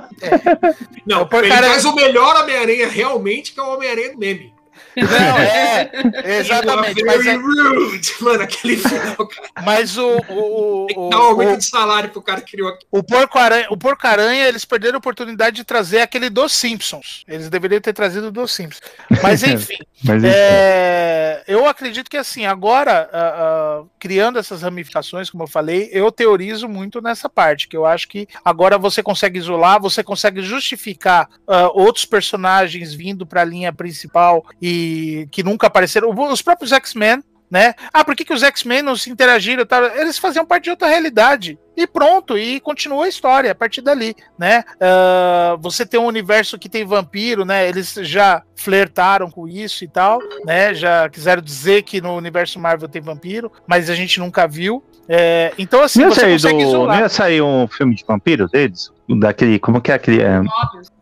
Não, 1.07 1.23
O 1.23 1.27
Porco 1.27 1.47
ele 1.47 1.55
faz 1.55 1.85
o 1.85 1.95
melhor 1.95 2.37
Homem-Aranha 2.43 2.89
realmente, 2.89 3.53
que 3.53 3.61
é 3.61 3.63
o 3.63 3.75
Homem-Aranha 3.75 4.13
do 4.13 4.19
meme. 4.19 4.55
Não, 4.97 5.39
é. 5.39 5.91
Exatamente. 6.39 7.05
Mas, 7.05 7.27
é- 7.27 7.35
rude. 7.37 8.15
Mano, 8.21 8.43
aquele 8.43 8.77
final, 8.77 9.27
cara. 9.29 9.49
mas 9.65 9.99
o. 9.99 10.17
o, 10.29 10.87
Tem 10.87 10.95
que 10.97 11.01
o, 11.01 11.09
dar 11.11 11.19
um 11.19 11.23
aumento 11.23 11.55
o, 11.55 11.59
de 11.59 11.65
salário 11.67 12.09
pro 12.11 12.23
cara 12.23 12.41
que 12.41 12.53
criou 12.53 12.69
aqui. 12.71 12.87
o 12.91 13.03
Porco-Aranha, 13.03 13.69
o 13.71 14.49
eles 14.49 14.65
perderam 14.65 14.97
a 14.97 14.99
oportunidade 14.99 15.57
de 15.57 15.65
trazer 15.65 16.01
aquele 16.01 16.31
dos 16.31 16.53
Simpsons. 16.53 17.25
Eles 17.29 17.51
deveriam 17.51 17.81
ter 17.81 17.93
trazido 17.93 18.29
o 18.29 18.33
dos 18.33 18.53
Simpsons. 18.53 18.81
Mas 19.23 19.43
enfim. 19.45 19.77
Mas 20.03 20.25
enfim. 20.25 20.35
É, 20.35 21.45
eu 21.47 21.67
acredito 21.69 22.11
que 22.11 22.17
assim, 22.17 22.47
agora, 22.47 23.09
ah, 23.13 23.35
ah, 23.37 23.83
criando 24.07 24.39
essas 24.39 24.63
ramificações, 24.63 25.29
como 25.29 25.43
eu 25.43 25.49
falei, 25.49 25.89
eu 25.91 26.13
teorizo 26.13 26.69
muito 26.69 27.01
nessa 27.03 27.29
parte, 27.29 27.67
que 27.67 27.77
eu 27.77 27.85
acho 27.85 28.07
que 28.07 28.29
agora 28.45 28.79
você 28.79 29.03
consegue 29.03 29.37
isolar, 29.37 29.83
você 29.83 30.01
consegue 30.01 30.43
justificar 30.43 31.29
ah, 31.45 31.69
outros 31.75 32.05
personagens 32.05 32.95
vindo 32.95 33.27
para 33.27 33.41
a 33.41 33.45
linha 33.45 33.73
principal 33.73 34.47
e 34.63 35.27
que 35.33 35.43
nunca 35.43 35.67
apareceram. 35.67 36.15
Os 36.31 36.41
próprios 36.41 36.71
X-Men. 36.71 37.21
Né? 37.51 37.75
Ah, 37.93 38.05
por 38.05 38.15
que, 38.17 38.25
que 38.25 38.33
os 38.35 38.43
X-Men 38.43 38.83
não 38.83 38.97
se 38.97 39.11
interagiram? 39.11 39.65
Tal? 39.65 39.85
Eles 39.97 40.19
faziam 40.19 40.45
parte 40.45 40.65
de 40.65 40.71
outra 40.71 40.89
realidade. 40.89 41.59
E 41.77 41.87
pronto, 41.87 42.39
e 42.39 42.59
continua 42.59 43.05
a 43.05 43.09
história 43.09 43.53
a 43.53 43.55
partir 43.55 43.83
dali, 43.83 44.17
né? 44.39 44.65
Uh, 44.77 45.59
você 45.61 45.85
tem 45.85 46.01
um 46.01 46.07
universo 46.07 46.59
que 46.59 46.71
tem 46.71 46.87
vampiro, 46.87 47.45
né? 47.45 47.69
Eles 47.69 47.93
já 48.01 48.43
flertaram 48.55 49.31
com 49.31 49.47
isso 49.47 49.85
e 49.85 49.89
tal, 49.89 50.19
né? 50.45 50.73
Já 50.73 51.07
quiseram 51.11 51.43
dizer 51.43 51.83
que 51.83 52.01
no 52.01 52.17
universo 52.17 52.59
Marvel 52.59 52.89
tem 52.89 53.03
vampiro, 53.03 53.53
mas 53.67 53.91
a 53.91 53.95
gente 53.95 54.19
nunca 54.19 54.49
viu. 54.49 54.83
É, 55.07 55.53
então, 55.59 55.83
assim, 55.83 56.01
Não 56.01 56.09
ia, 56.09 56.15
você 56.15 56.21
sair 56.23 56.33
consegue 56.33 56.65
do, 56.65 56.69
isolar. 56.69 56.97
não 56.97 57.03
ia 57.03 57.09
sair 57.11 57.43
um 57.43 57.69
filme 57.69 57.95
de 57.95 58.05
vampiros 58.07 58.51
deles? 58.51 58.91
Daquele. 59.21 59.59
Como 59.59 59.81
que 59.81 59.93
é 59.93 59.95
aquele. 59.95 60.23
É. 60.23 60.41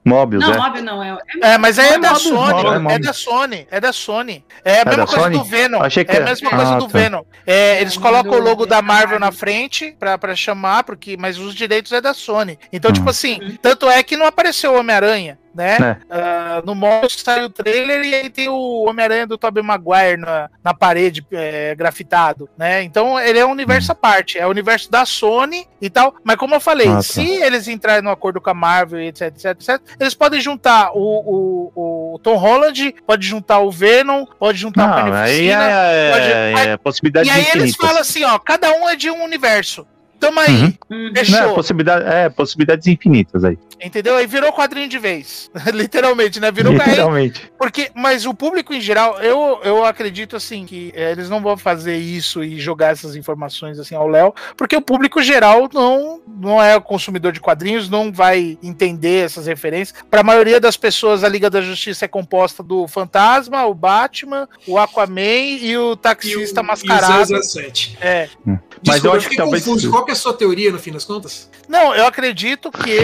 Mobius, 0.05 0.45
Não, 0.47 0.53
é? 0.53 0.59
Mobius 0.59 0.85
não. 0.85 1.03
É, 1.03 1.19
É, 1.43 1.59
mas 1.59 1.79
aí 1.79 1.89
é 1.95 1.99
da 1.99 2.09
Mobius, 2.11 2.23
Sony, 2.23 2.53
Mobius, 2.53 2.75
é 2.75 2.79
Mobius. 2.79 3.07
da 3.07 3.13
Sony, 3.15 3.69
é 3.71 3.81
da 3.81 3.93
Sony. 3.93 4.45
É 4.65 4.81
a 4.81 4.85
da 4.85 4.91
mesma 4.91 5.07
coisa 5.07 5.23
Sony? 5.23 5.39
do 5.39 5.45
Venom. 5.45 5.83
Achei 5.83 6.05
que 6.05 6.11
é 6.11 6.15
a 6.15 6.17
era. 6.17 6.25
mesma 6.27 6.51
coisa 6.51 6.75
Ah, 6.75 6.79
do 6.79 6.87
tá. 6.89 6.99
Venom. 6.99 7.23
É, 7.47 7.81
eles 7.81 7.97
É, 7.97 8.01
colocam 8.01 8.33
o 8.33 8.41
logo 8.43 8.67
da 8.67 8.75
da 8.77 8.83
Marvel 8.83 9.19
na 9.21 9.31
frente 9.33 9.95
pra, 9.99 10.19
pra 10.19 10.35
chamar, 10.35 10.83
porque, 10.85 11.17
mas 11.17 11.39
os 11.39 11.55
direitos 11.55 11.93
é 11.93 12.01
da 12.01 12.13
Sony. 12.13 12.59
Então, 12.73 12.93
tipo 12.93 13.07
Hum. 13.07 13.11
assim, 13.11 13.57
tanto 13.63 13.89
é 13.89 14.03
que 14.03 14.17
não 14.17 14.27
apareceu 14.27 14.73
o 14.73 14.79
Homem-Aranha. 14.81 15.39
Né? 15.55 15.77
É. 15.81 15.97
Ah, 16.11 16.63
no 16.67 16.75
Mobius 16.75 17.17
saiu 17.23 17.45
o 17.47 17.51
trailer 17.51 18.05
e 18.05 18.13
aí 18.15 18.29
tem 18.31 18.49
o 18.49 18.89
Homem-Aranha 18.89 19.25
do 19.27 19.39
Tobey 19.39 19.63
Maguire 19.63 20.17
na, 20.17 20.51
na 20.65 20.75
parede 20.75 21.25
é, 21.31 21.75
grafitado, 21.77 22.49
né? 22.59 22.83
Então 22.83 23.21
ele 23.21 23.39
é 23.39 23.47
um 23.47 23.51
universo 23.53 23.93
à 23.93 23.95
parte, 23.95 24.37
é 24.37 24.45
o 24.47 24.51
universo 24.51 24.91
da 24.91 25.07
Sony 25.07 25.67
e 25.81 25.89
tal. 25.89 26.15
Mas 26.25 26.37
como 26.37 26.55
eu 26.57 26.61
falei, 26.61 26.89
Ah, 26.89 26.97
tá. 26.97 27.03
se 27.03 27.25
eles 27.25 27.69
entrarem 27.69 28.03
no 28.03 28.11
acordo 28.11 28.41
com 28.41 28.51
a 28.51 28.55
Marvel 28.55 29.01
e 29.01 29.07
etc, 29.09 29.29
etc, 29.29 29.45
etc, 29.53 29.81
eles 30.01 30.15
podem 30.15 30.41
juntar 30.41 30.91
o, 30.93 31.71
o, 31.77 32.15
o 32.15 32.19
Tom 32.19 32.35
Holland, 32.37 32.95
pode 33.07 33.25
juntar 33.27 33.61
o 33.61 33.71
Venom, 33.71 34.25
pode 34.39 34.59
juntar 34.59 34.85
a 34.85 34.89
Não, 34.89 34.95
aí 35.15 35.49
Carnificina. 35.51 35.63
é, 35.71 36.11
pode- 36.13 36.33
é, 36.69 36.73
é 36.73 36.77
possibilidades 36.77 37.31
E 37.31 37.33
aí 37.33 37.47
eles 37.55 37.77
falam 37.77 37.99
assim, 38.01 38.25
ó, 38.25 38.39
cada 38.41 38.73
um 38.73 38.89
é 38.89 38.97
de 38.97 39.09
um 39.11 39.23
universo. 39.23 39.87
Tamo 40.19 40.41
aí, 40.41 40.55
Uhum. 40.55 40.75
Uhum. 40.91 41.13
fechou. 41.15 41.41
Não, 41.41 41.51
é, 41.51 41.55
possibilidade, 41.55 42.05
é, 42.07 42.29
possibilidades 42.29 42.87
infinitas 42.87 43.45
aí. 43.45 43.59
Entendeu? 43.83 44.17
Aí 44.17 44.27
virou 44.27 44.53
quadrinho 44.53 44.89
de 44.89 44.99
vez. 44.99 45.51
Literalmente, 45.73 46.41
né? 46.41 46.51
Virou 46.51 46.73
Literalmente. 46.73 47.53
Porque, 47.59 47.91
mas 47.95 48.25
o 48.25 48.33
público 48.33 48.73
em 48.73 48.81
geral, 48.81 49.21
eu, 49.21 49.61
eu 49.63 49.85
acredito 49.85 50.37
assim 50.37 50.65
que 50.65 50.93
eh, 50.95 51.13
eles 51.13 51.29
não 51.29 51.43
vão 51.43 51.57
fazer 51.57 51.97
isso 51.97 52.43
e 52.43 52.59
jogar 52.59 52.93
essas 52.93 53.17
informações 53.17 53.79
assim 53.79 53.95
ao 53.95 54.09
Léo, 54.09 54.35
porque 54.57 54.77
o 54.77 54.81
público 54.81 55.23
geral 55.23 55.69
não, 55.73 56.21
não 56.27 56.63
é 56.63 56.79
consumidor 56.81 57.33
de 57.33 57.41
quadrinhos, 57.41 57.91
não 57.91 58.11
vai 58.13 58.59
entender 58.63 59.25
essas 59.25 59.47
referências. 59.47 60.03
Para 60.11 60.21
a 60.21 60.25
maioria 60.25 60.59
das 60.59 60.77
pessoas, 60.77 61.23
a 61.23 61.29
Liga 61.29 61.51
da 61.51 61.61
Justiça 61.61 62.05
é 62.05 62.09
composta 62.09 62.63
do 62.63 62.89
Fantasma, 62.89 63.67
o 63.67 63.75
Batman, 63.75 64.49
o 64.67 64.79
Aquaman 64.79 65.21
e 65.21 65.77
o 65.77 65.85
E 65.85 65.93
o, 65.93 65.97
taxista 65.97 66.61
e 66.61 66.65
o 66.65 66.67
mascarado. 66.67 67.43
007. 67.43 67.99
É. 68.01 68.29
Mas 68.45 68.59
Desculpa, 68.93 69.07
eu 69.09 69.11
eu 69.13 69.17
acho 69.17 69.25
que 69.29 69.31
fiquei 69.31 69.45
talvez- 69.45 69.65
confuso. 69.65 69.91
Qual 69.91 70.05
que 70.05 70.11
é 70.11 70.15
a 70.15 70.17
sua 70.17 70.33
teoria, 70.35 70.71
no 70.71 70.79
fim 70.79 70.93
das 70.93 71.05
contas? 71.05 71.49
Não, 71.69 71.95
eu 71.95 72.07
acredito 72.07 72.71
que 72.71 72.99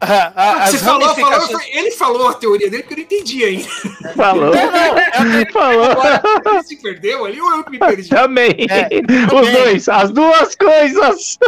Você 0.00 0.76
as 0.76 0.82
falou, 0.82 1.14
falou, 1.14 1.60
ele 1.72 1.90
falou 1.90 2.28
a 2.28 2.34
teoria 2.34 2.70
dele 2.70 2.84
que 2.84 2.92
eu 2.92 2.96
não 2.98 3.02
entendi 3.04 3.44
ainda. 3.44 3.68
Falou. 4.14 4.54
Não, 4.54 4.70
não, 4.70 4.86
eu 4.86 4.98
acredito 4.98 5.52
Falou. 5.52 5.84
Agora, 5.90 6.22
ele 6.52 6.62
se 6.62 6.76
perdeu 6.76 7.24
ali 7.24 7.40
ou 7.40 7.50
eu 7.56 7.64
que 7.64 7.70
me 7.72 7.78
perdi? 7.80 8.08
Também. 8.08 8.50
É, 8.70 8.88
Os 9.24 9.26
também. 9.28 9.52
dois, 9.52 9.88
as 9.88 10.10
duas 10.12 10.54
coisas. 10.54 11.38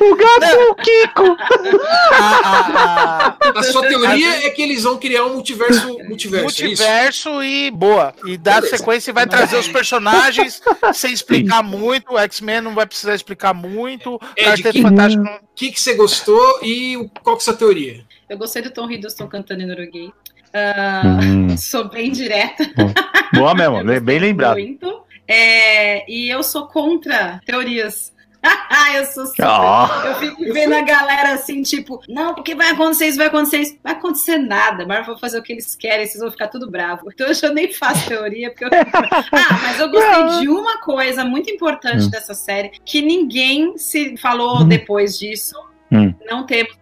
o 0.00 0.14
gato 0.16 0.44
e 0.44 0.70
o 0.70 0.74
Kiko. 0.74 1.36
a- 2.12 2.16
a- 2.18 3.36
a- 3.54 3.58
A 3.58 3.62
sua 3.62 3.86
teoria 3.88 4.46
é 4.46 4.50
que 4.50 4.60
eles 4.62 4.82
vão 4.82 4.98
criar 4.98 5.24
um 5.24 5.34
multiverso, 5.34 5.86
multiverso, 6.08 6.36
é 6.36 6.42
multiverso 6.42 7.42
e 7.42 7.70
boa. 7.70 8.12
E 8.26 8.36
dá 8.36 8.56
Beleza. 8.56 8.76
sequência 8.76 9.10
e 9.10 9.14
vai 9.14 9.26
trazer 9.26 9.56
os 9.56 9.68
personagens 9.68 10.60
sem 10.92 11.12
explicar 11.12 11.62
muito. 11.62 12.12
O 12.12 12.18
X-Men 12.18 12.60
não 12.60 12.74
vai 12.74 12.86
precisar 12.86 13.14
explicar 13.14 13.54
muito. 13.54 14.16
O 14.16 14.20
Ed, 14.36 14.46
Quarteto 14.62 14.72
que- 14.72 14.82
Fantástico 14.82 15.22
não. 15.24 15.38
O 15.60 15.62
que, 15.62 15.72
que 15.72 15.80
você 15.80 15.92
gostou 15.92 16.60
e 16.62 16.96
o- 16.96 17.06
qual 17.22 17.36
que 17.36 17.40
é 17.40 17.42
a 17.42 17.44
sua 17.44 17.54
teoria? 17.54 18.02
Eu 18.30 18.38
gostei 18.38 18.62
do 18.62 18.70
Tom 18.70 18.90
Hiddleston 18.90 19.26
cantando 19.28 19.62
em 19.62 19.66
norueguês. 19.66 20.10
Ah, 20.54 21.18
Hum, 21.22 21.54
Sou 21.58 21.86
bem 21.86 22.10
direta. 22.10 22.64
boa 23.34 23.54
mesmo, 23.54 23.84
bem 24.00 24.18
lembrado. 24.18 24.54
Muito. 24.54 25.02
É, 25.28 26.10
e 26.10 26.30
eu 26.30 26.42
sou 26.42 26.66
contra 26.66 27.42
teorias. 27.44 28.10
eu 28.94 29.04
sou 29.06 29.26
super. 29.26 29.44
Ó, 29.46 29.86
Eu 30.04 30.14
fico 30.16 30.52
vendo 30.52 30.74
a 30.74 30.80
galera 30.82 31.32
assim, 31.34 31.62
tipo, 31.62 32.00
não, 32.08 32.34
porque 32.34 32.54
vai 32.54 32.70
acontecer 32.70 33.06
isso, 33.08 33.18
vai 33.18 33.26
acontecer 33.28 33.58
isso. 33.58 33.78
Vai 33.82 33.92
acontecer 33.92 34.38
nada. 34.38 34.86
Marvel 34.86 35.14
vai 35.14 35.20
fazer 35.20 35.38
o 35.38 35.42
que 35.42 35.52
eles 35.52 35.74
querem, 35.76 36.06
vocês 36.06 36.20
vão 36.20 36.30
ficar 36.30 36.48
tudo 36.48 36.70
bravo. 36.70 37.10
Então 37.12 37.26
eu 37.26 37.34
já 37.34 37.50
nem 37.50 37.72
faço 37.72 38.08
teoria, 38.08 38.50
porque 38.50 38.64
eu 38.64 38.70
fico... 38.70 38.90
Ah, 39.32 39.58
mas 39.62 39.78
eu 39.80 39.90
gostei 39.90 40.40
de 40.40 40.48
uma 40.48 40.80
coisa 40.80 41.24
muito 41.24 41.50
importante 41.50 42.04
Hum. 42.06 42.10
dessa 42.10 42.34
série, 42.34 42.70
que 42.84 43.00
ninguém 43.02 43.76
se 43.78 44.16
falou 44.16 44.60
Hum. 44.62 44.68
depois 44.68 45.18
disso. 45.18 45.54
Hum. 45.92 46.14
Não 46.26 46.46
temos. 46.46 46.78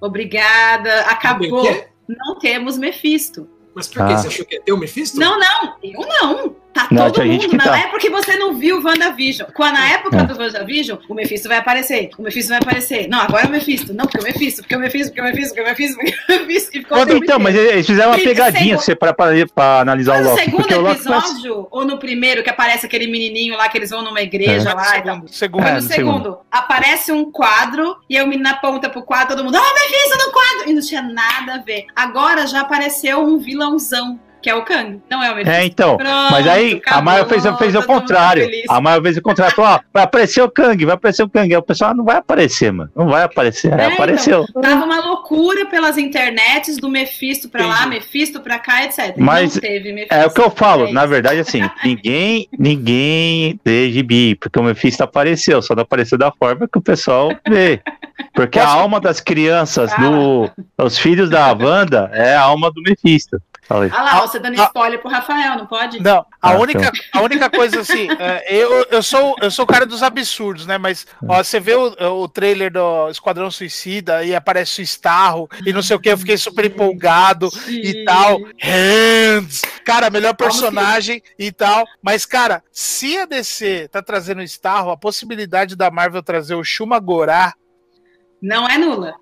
Obrigada. 0.00 1.02
Acabou. 1.02 1.64
Não 2.08 2.38
temos 2.38 2.78
Mephisto. 2.78 3.48
Mas 3.74 3.86
por 3.86 4.06
que? 4.06 4.12
Ah. 4.12 4.16
Você 4.18 4.28
achou 4.28 4.44
que 4.44 4.54
ia 4.56 4.62
ter 4.62 4.72
o 4.72 4.76
Mephisto? 4.76 5.18
Não, 5.18 5.38
não, 5.38 5.74
eu 5.82 6.00
não. 6.00 6.56
Tá 6.72 6.86
Não, 6.90 7.10
todo 7.10 7.24
mundo. 7.26 7.48
que 7.48 7.56
Não 7.56 7.64
tá. 7.64 7.78
é 7.78 7.86
porque 7.88 8.08
você 8.08 8.36
não 8.36 8.54
viu 8.54 8.78
o 8.78 8.84
WandaVision. 8.84 9.48
Quando 9.54 9.74
na 9.74 9.88
época 9.90 10.16
É. 10.18 10.22
do 10.24 10.38
WandaVision, 10.38 10.98
o 11.08 11.14
Mephisto 11.14 11.48
vai 11.48 11.58
aparecer. 11.58 12.10
O 12.16 12.22
Mephisto 12.22 12.48
vai 12.50 12.58
aparecer. 12.58 13.08
Não, 13.08 13.20
agora 13.20 13.44
é 13.44 13.46
o 13.48 13.50
Mephisto. 13.50 13.92
Não, 13.92 14.04
porque 14.06 14.20
o 14.20 14.22
Mephisto, 14.22 14.62
porque 14.62 14.76
o 14.76 14.78
Mephisto, 14.78 15.08
porque 15.08 15.20
o 15.20 15.24
Mephisto, 15.24 15.48
porque 15.54 15.60
o 15.60 15.64
Mephisto, 15.64 15.96
porque 15.96 16.32
o 16.32 16.38
Mephisto. 16.46 16.70
E 16.70 16.80
ficou 16.80 16.98
o 16.98 17.06
tempo 17.06 17.24
Então, 17.24 17.38
mas 17.40 17.54
eles 17.56 17.86
fizeram 17.86 18.10
uma 18.10 18.18
pegadinha 18.18 18.62
segundo- 18.62 18.80
você 18.80 18.94
pra, 18.94 19.12
pra, 19.12 19.26
pra 19.52 19.80
analisar 19.80 20.12
Mas 20.12 20.20
o 20.20 20.24
no 20.24 20.30
Loki. 20.30 20.44
segundo 20.44 20.60
Porque 20.62 20.74
o 20.74 20.80
Loki 20.80 21.04
parece- 21.04 21.26
episódio, 21.30 21.68
ou 21.72 21.84
no 21.84 21.98
primeiro, 21.98 22.42
que 22.44 22.50
aparece 22.50 22.86
aquele 22.86 23.06
menininho 23.08 23.56
lá 23.56 23.68
que 23.68 23.76
eles 23.76 23.90
vão 23.90 24.02
numa 24.02 24.20
igreja 24.22 24.70
É. 24.70 24.74
lá 24.74 24.98
e 24.98 25.02
tal. 25.02 25.22
Segundo, 25.26 25.28
segundo. 25.28 25.62
Foi 25.62 25.70
É, 25.70 25.74
no 25.74 25.80
no 25.82 25.88
segundo. 25.88 26.38
Aparece 26.50 27.10
um 27.12 27.30
quadro 27.32 27.96
e 28.08 28.14
eu 28.16 28.26
menino 28.28 28.48
aponta 28.48 28.88
pro 28.88 29.02
quadro, 29.02 29.34
todo 29.34 29.44
mundo, 29.44 29.56
ó, 29.56 29.60
oh, 29.60 29.74
Mephisto 29.74 30.24
no 30.26 30.32
quadro! 30.32 30.70
E 30.70 30.72
não 30.72 30.80
tinha 30.82 31.02
nada 31.02 31.54
a 31.54 31.58
ver. 31.58 31.86
Agora 31.96 32.46
já 32.46 32.60
apareceu 32.60 33.18
um 33.24 33.38
vilãozão, 33.38 34.20
que 34.42 34.50
é 34.50 34.54
o 34.54 34.62
Kang. 34.64 35.00
Não 35.10 35.22
é 35.22 35.30
o 35.30 35.36
Mephisto. 35.36 35.58
É, 35.58 35.64
então. 35.64 35.96
Pronto, 35.96 36.30
Mas 36.32 36.46
aí 36.46 36.74
a 36.74 36.76
acabou, 36.76 37.02
Marvel 37.04 37.26
fez, 37.26 37.42
fez 37.58 37.74
o 37.74 37.78
mundo 37.78 37.86
contrário. 37.86 38.48
A 38.68 38.80
Marvel 38.80 39.02
fez 39.02 39.16
o 39.16 39.22
contrário. 39.22 39.54
Falou, 39.54 39.70
ó, 39.72 39.80
vai 39.92 40.02
aparecer 40.04 40.42
o 40.42 40.50
Kang, 40.50 40.84
vai 40.84 40.94
aparecer 40.94 41.22
o 41.22 41.28
Kang. 41.28 41.52
Aí 41.52 41.58
o 41.58 41.62
pessoal 41.62 41.90
"Ah, 41.90 41.94
não 41.94 42.04
vai 42.04 42.16
aparecer, 42.16 42.72
mano. 42.72 42.90
Não 42.94 43.08
vai 43.08 43.22
aparecer. 43.22 43.72
Aí 43.72 43.80
É, 43.90 43.94
apareceu. 43.94 44.46
Tava 44.60 44.84
uma 44.84 45.00
loucura 45.00 45.66
pelas 45.66 45.98
internets 45.98 46.76
do 46.76 46.88
Mephisto 46.88 47.48
pra 47.48 47.66
lá. 47.66 47.86
Mephisto 47.86 48.40
pra 48.40 48.58
cá, 48.58 48.84
etc. 48.84 49.14
Mas 49.16 49.54
não 49.54 49.60
teve 49.60 49.92
Mephisto. 49.92 50.14
É 50.14 50.26
o 50.26 50.30
que 50.30 50.40
eu 50.40 50.50
falo, 50.50 50.86
É 50.88 50.92
na 50.92 51.06
verdade, 51.06 51.40
assim, 51.40 51.62
ninguém, 51.84 52.48
ninguém 52.58 53.60
lê 53.64 53.90
gibi, 53.90 54.34
porque 54.34 54.58
o 54.58 54.62
Mephisto 54.62 55.02
apareceu, 55.02 55.60
só 55.62 55.74
não 55.74 55.82
apareceu 55.82 56.16
da 56.18 56.30
forma 56.32 56.68
que 56.70 56.78
o 56.78 56.82
pessoal 56.82 57.30
vê. 57.48 57.80
Porque 58.34 58.58
a 58.58 58.68
alma 58.68 59.00
das 59.00 59.20
crianças, 59.20 59.90
do, 59.94 60.50
os 60.78 60.98
filhos 60.98 61.28
da 61.30 61.52
Wanda, 61.52 62.10
é 62.12 62.34
a 62.34 62.42
alma 62.42 62.70
do 62.70 62.82
Mephisto. 62.82 63.40
Falei. 63.70 63.88
Ah 63.94 64.02
lá, 64.02 64.20
você 64.22 64.40
dando 64.40 64.60
Ah. 64.60 64.64
spoiler 64.64 64.98
pro 65.00 65.08
Rafael, 65.08 65.56
não 65.56 65.64
pode? 65.64 66.00
Não, 66.02 66.26
a 66.42 66.50
Ah, 66.50 66.58
única, 66.58 66.90
a 67.12 67.20
única 67.22 67.48
coisa 67.48 67.82
assim, 67.82 68.08
é, 68.18 68.44
eu, 68.52 68.84
eu, 68.90 69.00
sou, 69.00 69.36
eu 69.40 69.48
sou 69.48 69.64
o 69.64 69.68
cara 69.68 69.86
dos 69.86 70.02
absurdos, 70.02 70.66
né? 70.66 70.76
Mas 70.76 71.06
ó, 71.28 71.36
você 71.40 71.60
vê 71.60 71.76
o, 71.76 71.94
o 72.22 72.28
trailer 72.28 72.72
do 72.72 73.08
Esquadrão 73.08 73.48
Suicida 73.48 74.24
e 74.24 74.34
aparece 74.34 74.80
o 74.80 74.82
Starro 74.82 75.48
e 75.64 75.72
não 75.72 75.82
sei 75.82 75.94
o 75.94 76.00
que, 76.00 76.08
eu 76.10 76.18
fiquei 76.18 76.36
super 76.36 76.64
empolgado 76.64 77.48
e 77.68 78.04
tal. 78.04 78.40
Hands! 78.60 79.62
Cara, 79.84 80.10
melhor 80.10 80.34
personagem 80.34 81.22
e 81.38 81.52
tal. 81.52 81.84
Mas, 82.02 82.26
cara, 82.26 82.64
se 82.72 83.18
a 83.18 83.24
DC 83.24 83.88
tá 83.92 84.02
trazendo 84.02 84.40
o 84.40 84.42
Starro, 84.42 84.90
a 84.90 84.96
possibilidade 84.96 85.76
da 85.76 85.92
Marvel 85.92 86.24
trazer 86.24 86.56
o 86.56 86.64
Shuma 86.64 86.98
Gorá 86.98 87.54
Não 88.42 88.66
é 88.68 88.78
nula. 88.78 89.14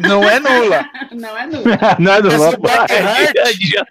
não 0.00 0.22
é 0.22 0.38
nula. 0.38 0.84
Não 1.10 1.36
é 1.36 1.46
nula. 1.46 1.78
Não 1.98 2.16
é 2.16 2.22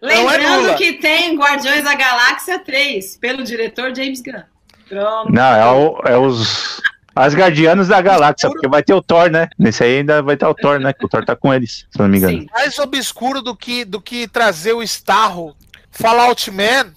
Não 0.01 0.09
é 0.09 0.15
Lembrando 0.15 0.61
nula. 0.61 0.73
que 0.75 0.93
tem 0.93 1.37
Guardiões 1.37 1.83
da 1.83 1.95
Galáxia 1.95 2.59
3, 2.59 3.17
pelo 3.17 3.43
diretor 3.43 3.93
James 3.95 4.21
Gunn. 4.21 4.41
Pronto. 4.87 5.31
Não, 5.33 5.43
é, 5.43 5.71
o- 5.71 6.01
é 6.05 6.17
os. 6.17 6.81
As 7.15 7.35
Guardianos 7.35 7.89
da 7.89 7.99
Galáxia, 7.99 8.49
porque 8.49 8.67
vai 8.69 8.81
ter 8.81 8.93
o 8.93 9.01
Thor, 9.01 9.29
né? 9.29 9.49
Nesse 9.59 9.83
aí 9.83 9.97
ainda 9.97 10.21
vai 10.21 10.37
ter 10.37 10.45
o 10.45 10.53
Thor, 10.53 10.79
né? 10.79 10.93
Que 10.93 11.05
o 11.05 11.09
Thor 11.09 11.25
tá 11.25 11.35
com 11.35 11.53
eles, 11.53 11.85
se 11.91 11.99
não 11.99 12.07
me 12.07 12.17
engano. 12.17 12.39
Sim. 12.39 12.47
mais 12.53 12.79
obscuro 12.79 13.41
do 13.41 13.53
que, 13.55 13.83
do 13.83 13.99
que 13.99 14.27
trazer 14.29 14.71
o 14.73 14.81
Starro. 14.81 15.53
Fallout 15.91 16.49
Man. 16.51 16.93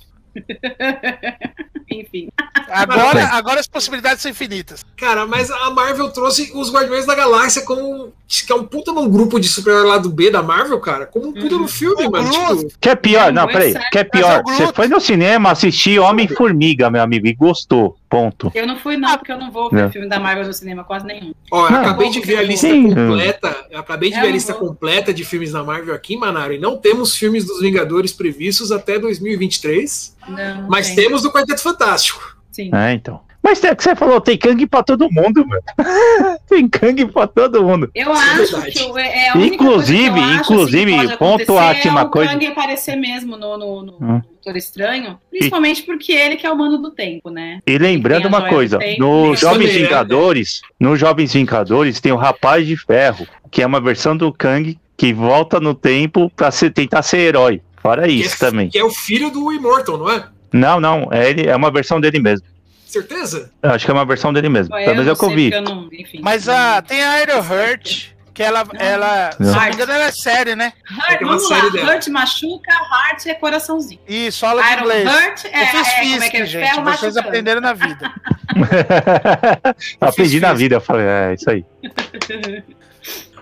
Enfim. 2.01 2.29
Agora, 2.69 3.25
agora 3.33 3.61
as 3.61 3.67
possibilidades 3.67 4.23
são 4.23 4.31
infinitas. 4.31 4.85
Cara, 4.97 5.27
mas 5.27 5.51
a 5.51 5.71
Marvel 5.71 6.11
trouxe 6.11 6.51
os 6.55 6.73
Guardiões 6.73 7.05
da 7.05 7.15
Galáxia 7.15 7.63
como 7.63 8.13
que 8.27 8.51
é 8.51 8.55
um 8.55 8.65
puta 8.65 8.93
num 8.93 9.11
grupo 9.11 9.39
de 9.39 9.47
super 9.47 9.85
lá 9.85 9.99
do 9.99 10.09
B 10.09 10.31
da 10.31 10.43
Marvel, 10.43 10.81
cara, 10.81 11.05
como 11.07 11.29
um 11.29 11.33
puta 11.33 11.55
Uhum. 11.55 11.61
no 11.63 11.69
filme, 11.69 12.07
O 12.07 12.11
mano. 12.11 12.31
Tipo, 12.31 12.73
Que 12.81 12.89
é 12.89 12.95
pior, 12.95 13.31
Não, 13.33 13.43
é 13.45 13.53
peraí. 13.53 13.75
Que 13.91 13.99
é 13.99 14.05
pior. 14.05 14.43
Você 14.45 14.73
foi 14.73 14.89
no 14.89 15.01
cinema 15.01 15.51
assistir 15.51 15.99
Homem-Formiga, 15.99 16.91
meu 16.91 17.03
amigo, 17.03 17.27
e 17.27 17.35
gostou. 17.35 17.97
Ponto. 18.13 18.53
Eu 18.55 18.67
não 18.67 18.77
fui, 18.79 18.97
não, 18.97 19.17
porque 19.17 19.33
eu 19.33 19.39
não 19.39 19.51
vou 19.51 19.71
ver 19.71 19.85
Não. 19.85 19.91
filme 19.91 20.07
da 20.09 20.21
Marvel 20.21 20.47
no 20.47 20.53
cinema, 20.53 20.85
quase 20.85 21.07
nenhum. 21.07 21.33
ó, 21.51 21.67
eu 21.67 21.71
Não. 21.73 21.81
acabei 21.81 22.11
de 22.11 22.21
ver 22.21 22.37
a 22.37 22.43
lista 22.43 22.69
Sim. 22.69 22.95
completa. 22.95 23.67
Eu 23.71 23.81
acabei 23.81 24.11
de 24.11 24.17
Eu 24.17 24.23
ver 24.23 24.29
a 24.29 24.31
lista 24.33 24.53
vou. 24.53 24.69
completa 24.69 25.15
de 25.15 25.25
filmes 25.25 25.53
da 25.53 25.65
Marvel 25.65 25.95
aqui, 25.95 26.15
Manaro, 26.17 26.53
e 26.53 26.59
não 26.59 26.77
temos 26.77 27.17
filmes 27.17 27.45
dos 27.47 27.61
Vingadores 27.63 28.13
previstos 28.13 28.71
até 28.71 28.99
2023, 28.99 30.17
Não, 30.29 30.69
mas 30.69 30.89
tem. 30.89 30.97
temos 30.97 31.23
do 31.23 31.33
Quarteto 31.33 31.63
Fantástico. 31.63 32.37
Sim. 32.51 32.71
É, 32.75 32.93
então. 32.93 33.21
Mas 33.43 33.63
é 33.65 33.75
que 33.75 33.83
você 33.83 33.97
falou, 33.97 34.21
tem 34.21 34.39
Kang 34.39 34.65
pra 34.67 34.83
todo 34.83 35.11
mundo, 35.11 35.45
mano. 35.47 35.63
tem 36.49 36.69
Kang 36.69 37.05
pra 37.07 37.27
todo 37.27 37.63
mundo. 37.65 37.91
Eu 37.95 38.11
é 38.11 38.13
acho 38.13 38.63
que 38.63 38.83
o- 38.85 38.97
é 38.99 39.29
a 39.31 39.37
única 39.37 39.55
Inclusive- 39.57 40.11
coisa 40.11 40.13
que 40.13 40.19
eu 40.19 40.23
acho, 40.23 40.53
inclusive, 40.53 40.95
assim, 40.95 41.01
que 41.09 41.17
pode 41.17 41.19
ponto 41.19 41.53
ótima 41.55 42.01
é 42.01 42.05
o 42.05 42.09
coisa. 42.11 42.31
Kang 42.33 42.47
aparecer 42.47 42.97
mesmo 42.97 43.37
no, 43.37 43.59
no, 43.59 43.83
no 43.83 43.93
Hum. 44.01 44.21
Doutor 44.45 44.57
Estranho, 44.57 45.19
principalmente 45.31 45.83
porque 45.83 46.13
ele 46.13 46.37
que 46.37 46.47
é 46.47 46.51
o 46.51 46.57
mano 46.57 46.79
do 46.79 46.91
tempo, 46.91 47.31
né? 47.31 47.61
E 47.67 47.79
lembrando 47.79 48.27
a 48.27 48.29
uma 48.29 48.49
coisa, 48.49 48.77
do 48.79 48.81
tempo, 48.85 49.01
no 49.01 49.23
tem 49.27 49.37
Jovens 49.37 49.73
né? 49.75 49.79
Vingadores, 49.83 50.63
no 50.81 50.97
Jovens 50.97 51.33
Vingadores 51.33 52.01
tem 52.01 52.13
o 52.13 52.17
Rapaz 52.17 52.67
de 52.67 52.77
Ferro, 52.77 53.27
que 53.51 53.63
é 53.63 53.67
uma 53.67 53.81
versão 53.81 54.17
do 54.17 54.33
Kang 54.33 54.79
que 54.97 55.13
volta 55.13 55.59
no 55.61 55.75
tempo 55.75 56.31
pra 56.37 56.51
ser- 56.51 56.71
tentar 56.71 57.03
ser 57.03 57.19
herói. 57.19 57.61
Fora 57.81 58.03
Que 58.03 58.13
isso 58.13 58.37
é, 58.45 58.49
também. 58.51 58.69
Que 58.69 58.79
é 58.79 58.85
o 58.85 58.91
filho 58.91 59.31
do 59.31 59.53
Immortal, 59.53 59.99
não 59.99 60.09
é? 60.11 60.25
Não, 60.53 60.79
não, 60.81 61.09
é, 61.11 61.31
ele, 61.31 61.49
é 61.49 61.57
uma 61.57 61.71
versão 61.71 62.01
dele 62.01 62.21
mesmo. 62.21 62.47
Certeza? 62.93 63.51
Eu 63.63 63.71
acho 63.71 63.85
que 63.85 63.91
é 63.91 63.95
uma 63.95 64.05
versão 64.05 64.33
dele 64.33 64.49
mesmo. 64.51 64.75
Pelo 64.75 64.87
menos 64.87 65.03
é 65.05 65.07
não 65.07 65.13
o 65.15 65.17
que 65.19 65.25
eu 65.25 65.31
vi. 65.31 65.51
eu 65.53 65.63
não- 65.63 65.89
enfim. 65.93 66.21
Mas 66.23 66.49
a, 66.49 66.83
tem 66.83 67.03
a 67.03 67.23
Iron 67.23 67.43
Heart, 67.43 68.09
que 68.35 68.43
ela, 68.43 68.65
ela 68.79 69.33
se 69.33 69.43
não 69.43 69.61
me 69.61 69.71
engano, 69.73 69.93
ela 69.93 70.05
é 70.05 70.13
série, 70.13 70.55
né? 70.55 70.73
Heart, 70.91 71.23
uma 71.23 71.37
vamos 71.37 71.51
lá, 71.51 71.69
dela. 71.71 71.93
Hurt 71.95 72.09
machuca, 72.09 72.71
Heart 72.73 73.27
é 73.27 73.35
coraçãozinho. 73.35 74.01
Isso, 74.07 74.45
aula 74.45 74.63
de 74.63 74.73
Iron 74.73 74.81
inglês. 74.83 75.09
Hurt 75.09 75.45
é, 75.47 75.63
Eu 75.63 75.67
fiz 75.69 75.89
é, 75.89 75.91
como 75.93 75.95
é 75.95 76.03
que 76.03 76.03
é? 76.03 76.19
física, 76.21 76.47
gente. 76.47 76.51
Ferro 76.69 76.85
Vocês 76.85 76.85
machucando. 77.15 77.19
aprenderam 77.21 77.61
na 77.63 77.73
vida. 77.73 78.13
Aprendi 80.01 80.41
na 80.41 80.53
vida, 80.53 80.77
eu 80.77 80.81
falei, 80.81 81.07
é 81.07 81.35
isso 81.35 81.51
aí. 81.51 81.65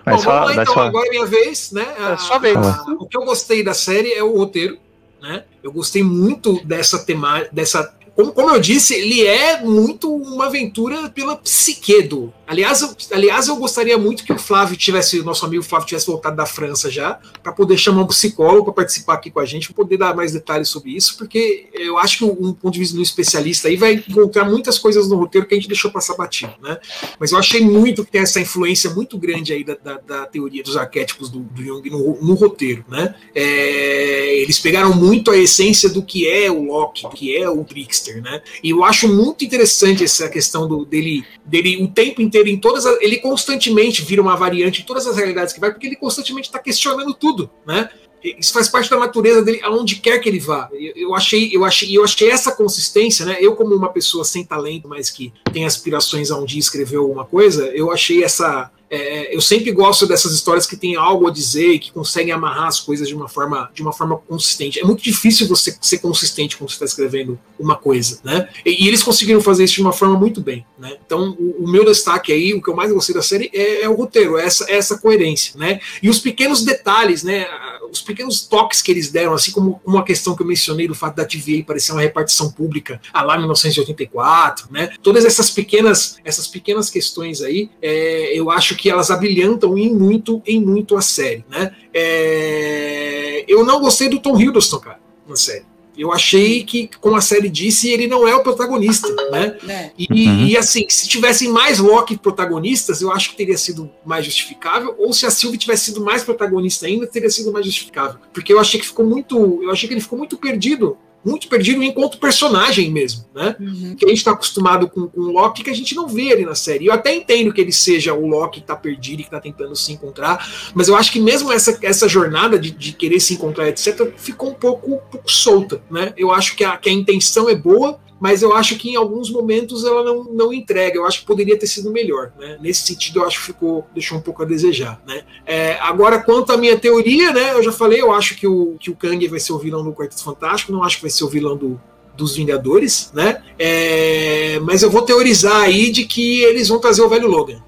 Bom, 0.03 0.17
vamos 0.17 0.55
lá 0.55 0.61
então, 0.63 0.73
só- 0.73 0.87
agora 0.87 1.07
é 1.07 1.09
minha 1.11 1.25
vez, 1.27 1.71
né? 1.71 1.85
É 2.13 2.17
sua 2.17 2.39
vez. 2.39 2.57
o 2.97 3.05
que 3.05 3.15
eu 3.17 3.23
gostei 3.23 3.63
da 3.63 3.73
série 3.73 4.11
é 4.13 4.23
o 4.23 4.35
roteiro, 4.35 4.77
né? 5.21 5.43
Eu 5.63 5.71
gostei 5.71 6.01
muito 6.03 6.63
dessa 6.65 7.05
temática, 7.05 7.49
dessa. 7.53 7.93
Como, 8.21 8.33
como 8.33 8.51
eu 8.51 8.59
disse, 8.59 8.93
ele 8.93 9.25
é 9.25 9.61
muito 9.63 10.13
uma 10.13 10.45
aventura 10.45 11.09
pela 11.09 11.35
psique 11.35 12.03
do. 12.03 12.31
Aliás, 12.45 12.81
eu, 12.81 12.95
aliás, 13.13 13.47
eu 13.47 13.55
gostaria 13.55 13.97
muito 13.97 14.23
que 14.23 14.33
o 14.33 14.37
Flávio 14.37 14.77
tivesse, 14.77 15.23
nosso 15.23 15.45
amigo 15.45 15.63
Flávio 15.63 15.87
tivesse 15.87 16.07
voltado 16.07 16.35
da 16.35 16.45
França 16.45 16.91
já, 16.91 17.17
para 17.41 17.51
poder 17.51 17.77
chamar 17.77 18.03
um 18.03 18.07
psicólogo 18.07 18.65
para 18.65 18.73
participar 18.73 19.13
aqui 19.13 19.31
com 19.31 19.39
a 19.39 19.45
gente, 19.45 19.67
para 19.67 19.75
poder 19.75 19.97
dar 19.97 20.13
mais 20.15 20.33
detalhes 20.33 20.67
sobre 20.67 20.91
isso, 20.91 21.17
porque 21.17 21.67
eu 21.73 21.97
acho 21.97 22.19
que 22.19 22.25
um 22.25 22.53
ponto 22.53 22.73
de 22.73 22.79
vista 22.79 22.95
do 22.95 23.01
especialista 23.01 23.69
aí 23.69 23.77
vai 23.77 24.03
encontrar 24.07 24.43
muitas 24.43 24.77
coisas 24.77 25.07
no 25.07 25.15
roteiro 25.15 25.47
que 25.47 25.53
a 25.53 25.57
gente 25.57 25.67
deixou 25.67 25.89
passar 25.89 26.15
batido, 26.15 26.53
né? 26.61 26.77
Mas 27.17 27.31
eu 27.31 27.39
achei 27.39 27.61
muito 27.61 28.03
que 28.03 28.11
tem 28.11 28.21
essa 28.21 28.39
influência 28.39 28.89
muito 28.89 29.17
grande 29.17 29.53
aí 29.53 29.63
da, 29.63 29.75
da, 29.75 29.97
da 29.97 30.25
teoria 30.25 30.61
dos 30.61 30.75
arquétipos 30.75 31.29
do, 31.29 31.39
do 31.39 31.63
Jung 31.63 31.89
no, 31.89 32.21
no 32.21 32.33
roteiro, 32.33 32.83
né? 32.89 33.15
É, 33.33 34.35
eles 34.41 34.59
pegaram 34.59 34.93
muito 34.93 35.31
a 35.31 35.37
essência 35.37 35.89
do 35.89 36.03
que 36.03 36.27
é 36.27 36.51
o 36.51 36.65
Loki, 36.65 37.03
do 37.03 37.09
que 37.09 37.35
é 37.35 37.49
o 37.49 37.63
Trickster, 37.63 38.10
né? 38.19 38.41
E 38.63 38.71
eu 38.71 38.83
acho 38.83 39.07
muito 39.07 39.45
interessante 39.45 40.03
essa 40.03 40.27
questão 40.27 40.67
do, 40.67 40.85
dele, 40.85 41.23
dele 41.45 41.83
o 41.83 41.87
tempo 41.87 42.21
inteiro 42.21 42.49
em 42.49 42.57
todas 42.57 42.85
as, 42.85 42.99
ele 43.01 43.17
constantemente 43.17 44.01
vira 44.01 44.21
uma 44.21 44.35
variante 44.35 44.81
em 44.81 44.85
todas 44.85 45.07
as 45.07 45.15
realidades 45.15 45.53
que 45.53 45.59
vai, 45.59 45.71
porque 45.71 45.87
ele 45.87 45.95
constantemente 45.95 46.47
está 46.47 46.59
questionando 46.59 47.13
tudo, 47.13 47.49
né? 47.65 47.89
Isso 48.23 48.53
faz 48.53 48.69
parte 48.69 48.89
da 48.89 48.97
natureza 48.97 49.41
dele, 49.41 49.59
aonde 49.63 49.95
quer 49.95 50.19
que 50.19 50.29
ele 50.29 50.39
vá. 50.39 50.69
Eu, 50.73 50.93
eu 50.95 51.15
achei, 51.15 51.49
eu 51.51 51.65
achei, 51.65 51.97
eu 51.97 52.03
achei 52.03 52.29
essa 52.29 52.51
consistência, 52.51 53.25
né? 53.25 53.37
Eu 53.39 53.55
como 53.55 53.73
uma 53.75 53.89
pessoa 53.89 54.23
sem 54.23 54.43
talento, 54.43 54.87
mas 54.87 55.09
que 55.09 55.33
tem 55.51 55.65
aspirações 55.65 56.29
a 56.29 56.37
um 56.37 56.45
dia 56.45 56.59
escrever 56.59 56.97
alguma 56.97 57.25
coisa, 57.25 57.65
eu 57.73 57.91
achei 57.91 58.23
essa 58.23 58.69
é, 58.91 59.33
eu 59.33 59.39
sempre 59.39 59.71
gosto 59.71 60.05
dessas 60.05 60.33
histórias 60.33 60.67
que 60.67 60.75
tem 60.75 60.97
algo 60.97 61.25
a 61.25 61.31
dizer 61.31 61.71
e 61.71 61.79
que 61.79 61.93
conseguem 61.93 62.33
amarrar 62.33 62.67
as 62.67 62.81
coisas 62.81 63.07
de 63.07 63.15
uma 63.15 63.29
forma, 63.29 63.71
de 63.73 63.81
uma 63.81 63.93
forma 63.93 64.17
consistente. 64.17 64.81
É 64.81 64.83
muito 64.83 65.01
difícil 65.01 65.47
você 65.47 65.73
ser 65.79 65.99
consistente 65.99 66.57
quando 66.57 66.69
você 66.69 66.75
está 66.75 66.85
escrevendo 66.85 67.39
uma 67.57 67.77
coisa, 67.77 68.19
né? 68.21 68.49
E, 68.65 68.83
e, 68.83 68.87
eles 68.89 69.01
conseguiram 69.01 69.39
fazer 69.39 69.63
isso 69.63 69.75
de 69.75 69.81
uma 69.81 69.93
forma 69.93 70.19
muito 70.19 70.41
bem, 70.41 70.65
né? 70.77 70.97
Então, 71.05 71.37
o, 71.39 71.63
o 71.63 71.71
meu 71.71 71.85
destaque 71.85 72.33
aí, 72.33 72.53
o 72.53 72.61
que 72.61 72.69
eu 72.69 72.75
mais 72.75 72.91
gostei 72.91 73.15
da 73.15 73.21
série 73.21 73.49
é, 73.53 73.83
é 73.83 73.89
o 73.89 73.95
roteiro, 73.95 74.37
é 74.37 74.45
essa, 74.45 74.69
é 74.69 74.75
essa 74.75 74.97
coerência, 74.97 75.57
né? 75.57 75.79
E 76.03 76.09
os 76.09 76.19
pequenos 76.19 76.65
detalhes, 76.65 77.23
né? 77.23 77.47
Os 77.89 78.01
pequenos 78.01 78.41
toques 78.41 78.81
que 78.81 78.91
eles 78.91 79.09
deram, 79.09 79.33
assim 79.33 79.51
como 79.51 79.81
uma 79.85 80.03
questão 80.03 80.35
que 80.35 80.41
eu 80.41 80.47
mencionei 80.47 80.87
do 80.87 80.95
fato 80.95 81.15
da 81.15 81.25
TVA 81.25 81.63
parecer 81.65 81.93
uma 81.93 82.01
repartição 82.01 82.51
pública 82.51 82.99
a 83.13 83.21
lá 83.21 83.35
em 83.35 83.39
1984, 83.39 84.67
né? 84.69 84.91
Todas 85.01 85.23
essas 85.23 85.49
pequenas, 85.49 86.17
essas 86.25 86.47
pequenas 86.47 86.89
questões 86.89 87.41
aí, 87.41 87.69
é, 87.81 88.37
eu 88.37 88.51
acho 88.51 88.75
que 88.75 88.80
elas 88.89 89.11
abrilhantam 89.11 89.77
em 89.77 89.93
muito, 89.93 90.41
em 90.45 90.59
muito 90.59 90.95
a 90.95 91.01
série, 91.01 91.45
né? 91.49 91.73
É, 91.93 93.43
eu 93.47 93.65
não 93.65 93.79
gostei 93.79 94.09
do 94.09 94.19
Tom 94.19 94.39
Hiddleston, 94.39 94.79
cara, 94.79 94.99
na 95.27 95.35
série. 95.35 95.65
Eu 95.97 96.11
achei 96.11 96.63
que, 96.63 96.89
como 97.01 97.17
a 97.17 97.21
série 97.21 97.49
disse, 97.49 97.89
ele 97.89 98.07
não 98.07 98.27
é 98.27 98.33
o 98.33 98.41
protagonista, 98.41 99.07
né? 99.29 99.57
É. 99.67 99.91
E, 99.97 100.27
uhum. 100.27 100.45
e, 100.47 100.57
assim, 100.57 100.85
se 100.87 101.07
tivessem 101.07 101.49
mais 101.49 101.79
Loki 101.79 102.17
protagonistas, 102.17 103.01
eu 103.01 103.11
acho 103.11 103.31
que 103.31 103.35
teria 103.35 103.57
sido 103.57 103.91
mais 104.05 104.25
justificável. 104.25 104.95
Ou 104.97 105.11
se 105.11 105.25
a 105.25 105.29
Sylvie 105.31 105.57
tivesse 105.57 105.85
sido 105.85 106.01
mais 106.01 106.23
protagonista 106.23 106.85
ainda, 106.85 107.05
teria 107.05 107.29
sido 107.29 107.51
mais 107.51 107.65
justificável. 107.65 108.19
Porque 108.33 108.53
eu 108.53 108.59
achei 108.59 108.79
que 108.79 108.87
ficou 108.87 109.05
muito. 109.05 109.59
Eu 109.61 109.69
achei 109.69 109.87
que 109.87 109.93
ele 109.93 110.01
ficou 110.01 110.17
muito 110.17 110.37
perdido 110.37 110.97
muito 111.23 111.47
perdido 111.47 111.83
enquanto 111.83 112.17
personagem 112.17 112.89
mesmo, 112.91 113.25
né? 113.33 113.55
Uhum. 113.59 113.95
Que 113.95 114.05
a 114.05 114.07
gente 114.09 114.17
está 114.17 114.31
acostumado 114.31 114.89
com, 114.89 115.07
com 115.07 115.21
o 115.21 115.31
Loki 115.31 115.63
que 115.63 115.69
a 115.69 115.75
gente 115.75 115.95
não 115.95 116.07
vê 116.07 116.31
ali 116.31 116.45
na 116.45 116.55
série. 116.55 116.87
Eu 116.87 116.93
até 116.93 117.13
entendo 117.15 117.53
que 117.53 117.61
ele 117.61 117.71
seja 117.71 118.13
o 118.13 118.27
Loki 118.27 118.51
que 118.51 118.59
está 118.59 118.75
perdido 118.75 119.19
e 119.19 119.23
que 119.23 119.29
está 119.29 119.39
tentando 119.39 119.75
se 119.75 119.93
encontrar, 119.93 120.71
mas 120.73 120.87
eu 120.87 120.95
acho 120.95 121.11
que 121.11 121.19
mesmo 121.19 121.51
essa, 121.51 121.77
essa 121.81 122.07
jornada 122.07 122.57
de, 122.57 122.71
de 122.71 122.91
querer 122.91 123.19
se 123.19 123.33
encontrar, 123.33 123.69
etc., 123.69 124.11
ficou 124.17 124.49
um 124.49 124.53
pouco, 124.53 124.95
um 124.95 124.97
pouco 124.97 125.31
solta, 125.31 125.81
né? 125.89 126.13
Eu 126.17 126.31
acho 126.31 126.55
que 126.55 126.63
a, 126.63 126.77
que 126.77 126.89
a 126.89 126.93
intenção 126.93 127.49
é 127.49 127.55
boa, 127.55 127.99
mas 128.21 128.43
eu 128.43 128.55
acho 128.55 128.75
que 128.75 128.91
em 128.91 128.95
alguns 128.95 129.31
momentos 129.31 129.83
ela 129.83 130.03
não, 130.03 130.25
não 130.25 130.53
entrega. 130.53 130.95
Eu 130.95 131.07
acho 131.07 131.21
que 131.21 131.25
poderia 131.25 131.57
ter 131.57 131.65
sido 131.65 131.89
melhor. 131.89 132.31
Né? 132.39 132.55
Nesse 132.61 132.83
sentido, 132.83 133.19
eu 133.19 133.25
acho 133.25 133.39
que 133.39 133.45
ficou, 133.47 133.87
deixou 133.95 134.15
um 134.15 134.21
pouco 134.21 134.43
a 134.43 134.45
desejar. 134.45 135.01
Né? 135.07 135.23
É, 135.43 135.79
agora, 135.79 136.19
quanto 136.19 136.51
à 136.51 136.57
minha 136.57 136.77
teoria, 136.77 137.33
né, 137.33 137.53
eu 137.53 137.63
já 137.63 137.71
falei, 137.71 137.99
eu 137.99 138.11
acho 138.11 138.35
que 138.35 138.45
o, 138.45 138.75
que 138.79 138.91
o 138.91 138.95
Kang 138.95 139.27
vai 139.27 139.39
ser 139.39 139.53
o 139.53 139.57
vilão 139.57 139.83
do 139.83 139.91
Quarteto 139.91 140.23
Fantástico, 140.23 140.71
não 140.71 140.83
acho 140.83 140.97
que 140.97 141.01
vai 141.01 141.09
ser 141.09 141.23
o 141.23 141.29
vilão 141.29 141.57
do, 141.57 141.81
dos 142.15 142.35
Vingadores, 142.35 143.11
né? 143.11 143.41
É, 143.57 144.59
mas 144.61 144.83
eu 144.83 144.91
vou 144.91 145.01
teorizar 145.01 145.59
aí 145.63 145.91
de 145.91 146.05
que 146.05 146.43
eles 146.43 146.67
vão 146.67 146.77
trazer 146.77 147.01
o 147.01 147.09
velho 147.09 147.27
Logan. 147.27 147.59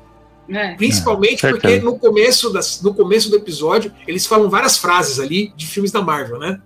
É. 0.47 0.75
Principalmente 0.75 1.43
é, 1.43 1.49
porque 1.49 1.79
no 1.79 1.97
começo, 1.97 2.53
das, 2.53 2.79
no 2.79 2.93
começo 2.93 3.27
do 3.27 3.37
episódio 3.37 3.91
eles 4.07 4.27
falam 4.27 4.51
várias 4.51 4.77
frases 4.77 5.19
ali 5.19 5.51
de 5.55 5.65
filmes 5.65 5.91
da 5.91 6.01
Marvel, 6.01 6.37
né? 6.37 6.59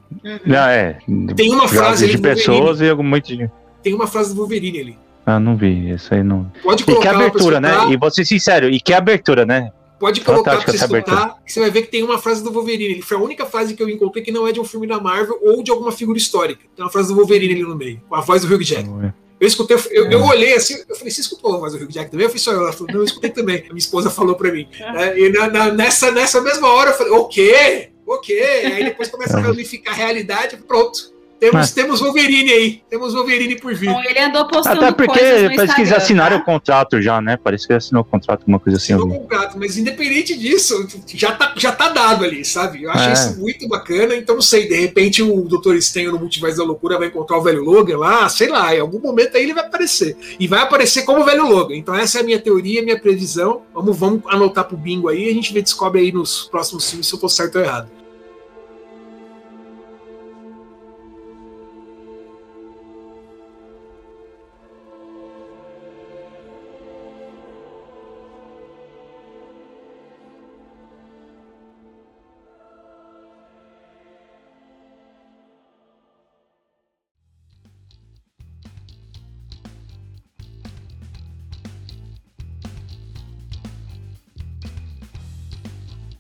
Não, 0.45 0.67
é. 0.67 0.97
Tem 1.37 1.53
uma 1.53 1.69
frase 1.69 2.05
de 2.09 2.17
pessoas 2.17 2.81
e 2.81 2.89
algum 2.89 3.03
muito 3.03 3.27
de 3.27 3.49
tem 3.81 3.93
uma 3.93 4.07
frase 4.07 4.33
do 4.33 4.37
Wolverine 4.37 4.79
ali. 4.79 4.97
Ah, 5.25 5.39
não 5.39 5.57
vi, 5.57 5.91
isso 5.91 6.13
aí 6.13 6.23
não. 6.23 6.49
Pode 6.63 6.85
colocar. 6.85 7.09
E 7.09 7.09
que 7.09 7.15
abertura, 7.15 7.59
né? 7.59 7.91
E 7.91 7.97
vou 7.97 8.09
ser 8.09 8.25
sincero, 8.25 8.69
e 8.69 8.79
que 8.79 8.93
abertura, 8.93 9.45
né? 9.45 9.71
Pode 9.99 10.21
colocar 10.21 10.57
pra 10.57 10.71
você 10.71 10.77
escutar, 10.77 11.37
que 11.43 11.51
você 11.51 11.59
vai 11.59 11.71
ver 11.71 11.81
que 11.81 11.87
tem 11.87 12.03
uma 12.03 12.19
frase 12.19 12.43
do 12.43 12.51
Wolverine. 12.51 12.93
Ele 12.93 13.01
foi 13.01 13.17
a 13.17 13.19
única 13.19 13.45
frase 13.45 13.73
que 13.73 13.81
eu 13.81 13.89
encontrei 13.89 14.23
que 14.23 14.31
não 14.31 14.47
é 14.47 14.51
de 14.51 14.59
um 14.59 14.63
filme 14.63 14.85
da 14.85 14.99
Marvel 14.99 15.39
ou 15.41 15.63
de 15.63 15.71
alguma 15.71 15.91
figura 15.91 16.17
histórica. 16.17 16.61
Tem 16.75 16.85
uma 16.85 16.91
frase 16.91 17.09
do 17.09 17.15
Wolverine 17.15 17.53
ali 17.53 17.63
no 17.63 17.75
meio, 17.75 18.01
com 18.07 18.15
a 18.15 18.21
voz 18.21 18.43
do 18.43 18.53
Hugh 18.53 18.63
Jackman. 18.63 19.13
Eu 19.39 19.47
escutei, 19.47 19.77
eu, 19.91 20.09
eu, 20.09 20.23
olhei 20.23 20.55
assim, 20.55 20.83
eu 20.87 20.95
falei, 20.95 21.11
você 21.11 21.21
escutou 21.21 21.55
a 21.55 21.59
voz 21.59 21.73
do 21.73 21.83
Hugh 21.83 21.91
Jack 21.91 22.09
também? 22.09 22.25
Eu 22.25 22.29
falei, 22.29 22.43
só 22.43 22.51
eu. 22.51 22.61
Ela 22.61 22.73
falou, 22.73 22.87
não, 22.93 22.99
eu 23.01 23.05
escutei 23.05 23.29
também. 23.29 23.57
A 23.57 23.63
minha 23.65 23.77
esposa 23.77 24.09
falou 24.09 24.35
pra 24.35 24.51
mim. 24.51 24.67
É, 24.79 25.19
e 25.19 25.29
na, 25.31 25.47
na, 25.47 25.71
nessa, 25.71 26.11
nessa 26.11 26.41
mesma 26.41 26.67
hora 26.67 26.91
eu 26.91 26.93
falei, 26.93 27.13
o 27.13 27.25
quê? 27.25 27.89
O 28.05 28.17
quê? 28.19 28.61
Aí 28.63 28.85
depois 28.85 29.09
começa 29.09 29.37
a 29.37 29.41
ramificar 29.41 29.93
a 29.93 29.97
realidade, 29.97 30.57
pronto. 30.57 31.11
Temos, 31.39 31.71
temos 31.71 31.99
Wolverine 31.99 32.51
aí. 32.51 32.81
Temos 32.89 33.13
Wolverine 33.13 33.55
por 33.59 33.73
vir. 33.75 33.91
Bom, 33.91 34.01
ele 34.03 34.19
andou 34.19 34.47
postando 34.47 34.83
Até 34.83 34.91
porque 34.91 35.19
parece 35.55 35.75
que 35.75 35.81
eles 35.81 35.93
assinaram 35.93 36.37
tá? 36.37 36.43
o 36.43 36.45
contrato 36.45 37.01
já, 37.01 37.21
né? 37.21 37.37
Parece 37.37 37.67
que 37.67 37.73
ele 37.73 37.77
assinou 37.77 38.01
o 38.01 38.05
contrato, 38.05 38.43
uma 38.47 38.59
coisa 38.59 38.77
assim. 38.77 38.93
Assinou 38.93 39.15
o 39.15 39.19
contrato, 39.19 39.57
mas 39.57 39.77
independente 39.77 40.35
disso, 40.37 40.87
já 41.07 41.33
tá, 41.33 41.53
já 41.55 41.71
tá 41.71 41.89
dado 41.89 42.25
ali, 42.25 42.43
sabe? 42.43 42.83
Eu 42.83 42.91
achei 42.91 43.09
é. 43.09 43.13
isso 43.13 43.39
muito 43.39 43.67
bacana. 43.67 44.15
Então, 44.15 44.35
não 44.35 44.41
sei, 44.41 44.67
de 44.67 44.75
repente 44.75 45.21
o 45.21 45.43
Dr. 45.43 45.77
Stenho 45.79 46.11
no 46.11 46.19
Multiverso 46.19 46.57
da 46.57 46.63
Loucura 46.63 46.97
vai 46.97 47.07
encontrar 47.07 47.37
o 47.37 47.41
velho 47.41 47.63
Logan 47.63 47.99
lá, 47.99 48.27
sei 48.29 48.49
lá, 48.49 48.75
em 48.75 48.79
algum 48.79 48.99
momento 48.99 49.37
aí 49.37 49.43
ele 49.43 49.53
vai 49.53 49.65
aparecer. 49.65 50.17
E 50.39 50.47
vai 50.47 50.61
aparecer 50.61 51.03
como 51.03 51.21
o 51.21 51.25
velho 51.25 51.47
Logan. 51.47 51.75
Então, 51.75 51.93
essa 51.93 52.17
é 52.17 52.21
a 52.21 52.23
minha 52.23 52.39
teoria, 52.39 52.81
a 52.81 52.83
minha 52.83 52.99
previsão. 52.99 53.61
Vamos, 53.73 53.97
vamos 53.97 54.21
anotar 54.27 54.65
pro 54.65 54.75
bingo 54.75 55.07
aí 55.07 55.27
e 55.27 55.29
a 55.29 55.33
gente 55.33 55.53
vê, 55.53 55.61
descobre 55.61 56.01
aí 56.01 56.11
nos 56.11 56.47
próximos 56.49 56.89
filmes 56.89 57.07
se 57.07 57.13
eu 57.13 57.19
tô 57.19 57.29
certo 57.29 57.57
ou 57.57 57.63
errado. 57.63 57.96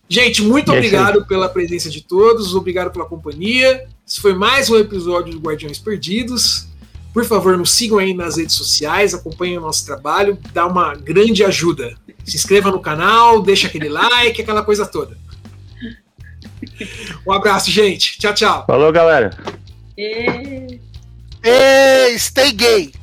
Gente, 0.09 0.41
muito 0.41 0.71
É 0.71 0.75
obrigado 0.75 1.25
pela 1.25 1.49
presença 1.49 1.89
de 1.89 2.01
todos, 2.01 2.55
obrigado 2.55 2.91
pela 2.91 3.05
companhia. 3.05 3.85
Esse 4.07 4.21
foi 4.21 4.33
mais 4.33 4.69
um 4.69 4.77
episódio 4.77 5.33
do 5.33 5.39
Guardiões 5.39 5.77
Perdidos. 5.77 6.67
Por 7.13 7.25
favor, 7.25 7.57
nos 7.57 7.71
sigam 7.71 7.97
aí 7.97 8.13
nas 8.13 8.37
redes 8.37 8.55
sociais, 8.55 9.13
acompanhem 9.13 9.57
o 9.57 9.61
nosso 9.61 9.85
trabalho, 9.85 10.37
dá 10.53 10.65
uma 10.65 10.95
grande 10.95 11.43
ajuda. 11.43 11.95
Se 12.23 12.37
inscreva 12.37 12.71
no 12.71 12.79
canal, 12.79 13.41
deixa 13.41 13.67
aquele 13.67 13.89
like, 13.89 14.41
aquela 14.41 14.63
coisa 14.63 14.85
toda. 14.85 15.17
Um 17.25 17.31
abraço, 17.31 17.69
gente. 17.69 18.17
Tchau, 18.17 18.33
tchau. 18.33 18.65
Falou, 18.65 18.91
galera. 18.91 19.37
E... 19.97 20.79
Ei, 21.43 22.17
stay 22.17 22.51
gay! 22.51 22.96